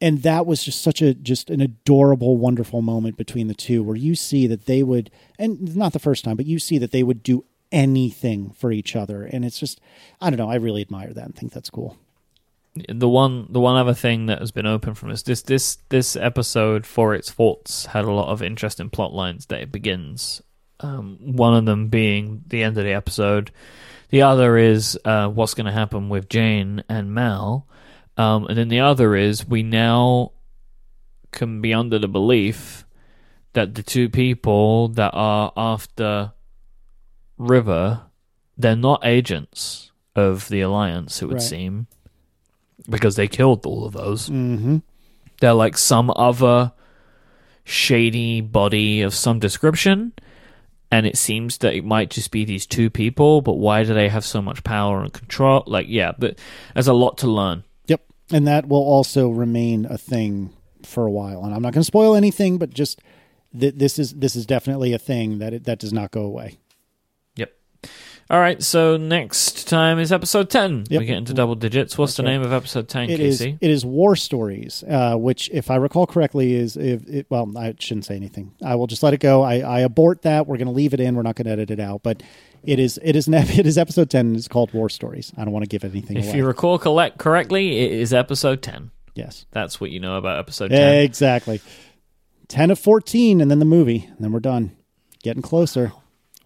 and 0.00 0.22
that 0.22 0.46
was 0.46 0.64
just 0.64 0.82
such 0.82 1.00
a 1.00 1.14
just 1.14 1.48
an 1.48 1.60
adorable, 1.60 2.38
wonderful 2.38 2.82
moment 2.82 3.16
between 3.16 3.46
the 3.46 3.54
two, 3.54 3.84
where 3.84 3.96
you 3.96 4.16
see 4.16 4.48
that 4.48 4.66
they 4.66 4.82
would, 4.82 5.12
and 5.38 5.76
not 5.76 5.92
the 5.92 6.00
first 6.00 6.24
time, 6.24 6.36
but 6.36 6.46
you 6.46 6.58
see 6.58 6.78
that 6.78 6.90
they 6.90 7.04
would 7.04 7.22
do 7.22 7.44
anything 7.72 8.50
for 8.50 8.72
each 8.72 8.96
other, 8.96 9.24
and 9.24 9.44
it's 9.44 9.58
just, 9.58 9.80
I 10.20 10.30
don't 10.30 10.38
know, 10.38 10.50
I 10.50 10.56
really 10.56 10.82
admire 10.82 11.12
that 11.12 11.24
and 11.24 11.34
think 11.34 11.52
that's 11.52 11.70
cool. 11.70 11.96
the 12.88 13.08
one 13.08 13.46
the 13.50 13.60
one 13.60 13.76
other 13.76 13.94
thing 13.94 14.26
that 14.26 14.40
has 14.40 14.50
been 14.50 14.66
open 14.66 14.94
from 14.94 15.10
us 15.10 15.22
this 15.22 15.40
this 15.42 15.78
this 15.88 16.14
episode 16.14 16.84
for 16.84 17.14
its 17.14 17.30
faults 17.30 17.86
had 17.86 18.04
a 18.04 18.12
lot 18.12 18.28
of 18.28 18.42
interesting 18.42 18.90
plot 18.90 19.12
lines 19.14 19.46
that 19.46 19.62
it 19.62 19.72
begins. 19.72 20.42
Um, 20.80 21.16
one 21.20 21.54
of 21.54 21.64
them 21.64 21.88
being 21.88 22.42
the 22.46 22.62
end 22.62 22.76
of 22.76 22.84
the 22.84 22.92
episode. 22.92 23.50
The 24.10 24.22
other 24.22 24.56
is 24.58 24.98
uh, 25.04 25.28
what's 25.28 25.54
going 25.54 25.66
to 25.66 25.72
happen 25.72 26.08
with 26.08 26.28
jayne 26.28 26.84
and 26.88 27.14
mal. 27.14 27.66
Um, 28.18 28.46
and 28.46 28.56
then 28.56 28.68
the 28.68 28.80
other 28.80 29.16
is 29.16 29.46
we 29.46 29.62
now 29.62 30.32
can 31.32 31.60
be 31.60 31.74
under 31.74 31.98
the 31.98 32.08
belief 32.08 32.84
that 33.54 33.74
the 33.74 33.82
two 33.82 34.08
people 34.08 34.88
that 34.88 35.10
are 35.14 35.52
after 35.56 36.32
river 37.38 38.02
they're 38.58 38.74
not 38.76 39.00
agents 39.04 39.90
of 40.14 40.48
the 40.48 40.60
alliance 40.62 41.20
it 41.20 41.26
would 41.26 41.34
Right. 41.34 41.42
seem 41.42 41.86
because 42.88 43.16
they 43.16 43.28
killed 43.28 43.66
all 43.66 43.84
of 43.84 43.92
those. 43.92 44.28
Mm-hmm. 44.30 44.78
They're 45.40 45.52
like 45.52 45.76
some 45.76 46.10
other 46.16 46.72
shady 47.64 48.40
body 48.40 49.02
of 49.02 49.14
some 49.14 49.38
description, 49.38 50.12
and 50.90 51.04
it 51.06 51.16
seems 51.18 51.58
that 51.58 51.74
it 51.74 51.84
might 51.84 52.10
just 52.10 52.30
be 52.30 52.44
these 52.44 52.64
two 52.66 52.88
people. 52.90 53.42
But 53.42 53.54
why 53.54 53.82
do 53.84 53.92
they 53.92 54.08
have 54.08 54.24
so 54.24 54.40
much 54.40 54.64
power 54.64 55.02
and 55.02 55.12
control? 55.12 55.64
Like, 55.66 55.86
yeah, 55.88 56.12
but 56.18 56.38
there's 56.74 56.88
a 56.88 56.94
lot 56.94 57.18
to 57.18 57.26
learn. 57.26 57.64
Yep, 57.86 58.02
and 58.32 58.46
that 58.46 58.68
will 58.68 58.82
also 58.82 59.28
remain 59.28 59.84
a 59.84 59.98
thing 59.98 60.50
for 60.82 61.04
a 61.06 61.10
while. 61.10 61.44
And 61.44 61.54
I'm 61.54 61.60
not 61.62 61.72
going 61.74 61.82
to 61.82 61.84
spoil 61.84 62.14
anything, 62.14 62.56
but 62.58 62.70
just 62.70 63.00
th- 63.58 63.74
this 63.76 63.98
is 63.98 64.14
this 64.14 64.36
is 64.36 64.46
definitely 64.46 64.92
a 64.94 64.98
thing 64.98 65.38
that 65.40 65.52
it, 65.52 65.64
that 65.64 65.78
does 65.78 65.92
not 65.92 66.10
go 66.12 66.22
away. 66.22 66.56
All 68.28 68.40
right, 68.40 68.60
so 68.60 68.96
next 68.96 69.68
time 69.68 70.00
is 70.00 70.10
episode 70.10 70.50
ten. 70.50 70.84
Yep. 70.88 70.98
We 71.00 71.06
get 71.06 71.16
into 71.18 71.32
double 71.32 71.54
digits. 71.54 71.96
What's 71.96 72.12
That's 72.12 72.16
the 72.16 72.22
right. 72.24 72.30
name 72.32 72.42
of 72.42 72.52
episode 72.52 72.88
ten, 72.88 73.08
It 73.08 73.20
is 73.20 73.38
Casey? 73.38 73.58
it 73.60 73.70
is 73.70 73.84
War 73.86 74.16
Stories, 74.16 74.82
uh, 74.88 75.14
which, 75.16 75.48
if 75.52 75.70
I 75.70 75.76
recall 75.76 76.06
correctly, 76.08 76.54
is 76.54 76.76
if 76.76 77.06
it, 77.08 77.26
well, 77.30 77.52
I 77.56 77.74
shouldn't 77.78 78.04
say 78.04 78.16
anything. 78.16 78.52
I 78.64 78.74
will 78.74 78.88
just 78.88 79.04
let 79.04 79.14
it 79.14 79.20
go. 79.20 79.42
I, 79.42 79.60
I 79.60 79.80
abort 79.80 80.22
that. 80.22 80.48
We're 80.48 80.56
going 80.56 80.66
to 80.66 80.72
leave 80.72 80.92
it 80.92 80.98
in. 80.98 81.14
We're 81.14 81.22
not 81.22 81.36
going 81.36 81.46
to 81.46 81.52
edit 81.52 81.70
it 81.70 81.78
out. 81.78 82.02
But 82.02 82.22
it 82.64 82.80
is 82.80 82.98
it 83.04 83.14
is, 83.14 83.28
it 83.30 83.64
is 83.66 83.78
episode 83.78 84.10
ten. 84.10 84.34
It's 84.34 84.48
called 84.48 84.74
War 84.74 84.88
Stories. 84.88 85.32
I 85.36 85.44
don't 85.44 85.52
want 85.52 85.62
to 85.64 85.68
give 85.68 85.84
anything 85.84 86.16
If 86.16 86.26
away. 86.28 86.38
you 86.38 86.46
recall 86.46 86.78
collect 86.80 87.18
correctly, 87.18 87.78
it 87.78 87.92
is 87.92 88.12
episode 88.12 88.60
ten. 88.60 88.90
yes, 89.14 89.46
That's 89.52 89.80
what 89.80 89.90
you 89.92 90.00
know 90.00 90.16
about 90.16 90.40
episode 90.40 90.70
ten. 90.70 91.02
exactly. 91.04 91.60
Ten 92.48 92.72
of 92.72 92.78
fourteen, 92.80 93.40
and 93.40 93.48
then 93.52 93.60
the 93.60 93.64
movie, 93.64 94.06
and 94.08 94.18
then 94.18 94.32
we're 94.32 94.40
done. 94.40 94.76
Getting 95.22 95.42
closer. 95.42 95.92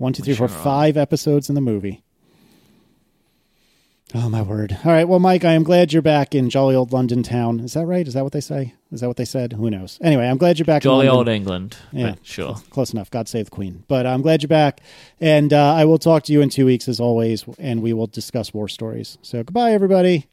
One, 0.00 0.14
two, 0.14 0.22
three, 0.22 0.32
four, 0.34 0.46
are. 0.46 0.48
five 0.48 0.96
episodes 0.96 1.50
in 1.50 1.54
the 1.54 1.60
movie. 1.60 2.02
Oh 4.14 4.30
my 4.30 4.40
word! 4.40 4.78
All 4.82 4.92
right, 4.92 5.06
well, 5.06 5.20
Myke, 5.20 5.44
I 5.44 5.52
am 5.52 5.62
glad 5.62 5.92
you're 5.92 6.00
back 6.00 6.34
in 6.34 6.48
jolly 6.48 6.74
old 6.74 6.90
London 6.90 7.22
town. 7.22 7.60
Is 7.60 7.74
that 7.74 7.84
right? 7.84 8.08
Is 8.08 8.14
that 8.14 8.24
what 8.24 8.32
they 8.32 8.40
say? 8.40 8.72
Is 8.90 9.02
that 9.02 9.08
what 9.08 9.18
they 9.18 9.26
said? 9.26 9.52
Who 9.52 9.68
knows? 9.68 9.98
Anyway, 10.00 10.26
I'm 10.26 10.38
glad 10.38 10.58
you're 10.58 10.64
back. 10.64 10.80
Jolly 10.80 11.06
in 11.06 11.12
London. 11.12 11.18
old 11.18 11.28
England. 11.28 11.76
Yeah. 11.92 12.14
sure. 12.22 12.56
Close 12.70 12.94
enough. 12.94 13.10
God 13.10 13.28
save 13.28 13.44
the 13.44 13.50
Queen. 13.50 13.84
But 13.88 14.06
I'm 14.06 14.22
glad 14.22 14.42
you're 14.42 14.48
back, 14.48 14.80
and 15.20 15.52
uh, 15.52 15.74
I 15.74 15.84
will 15.84 15.98
talk 15.98 16.22
to 16.24 16.32
you 16.32 16.40
in 16.40 16.48
two 16.48 16.64
weeks 16.64 16.88
as 16.88 16.98
always, 16.98 17.44
and 17.58 17.82
we 17.82 17.92
will 17.92 18.06
discuss 18.06 18.54
war 18.54 18.68
stories. 18.68 19.18
So 19.20 19.44
goodbye, 19.44 19.72
everybody. 19.72 20.28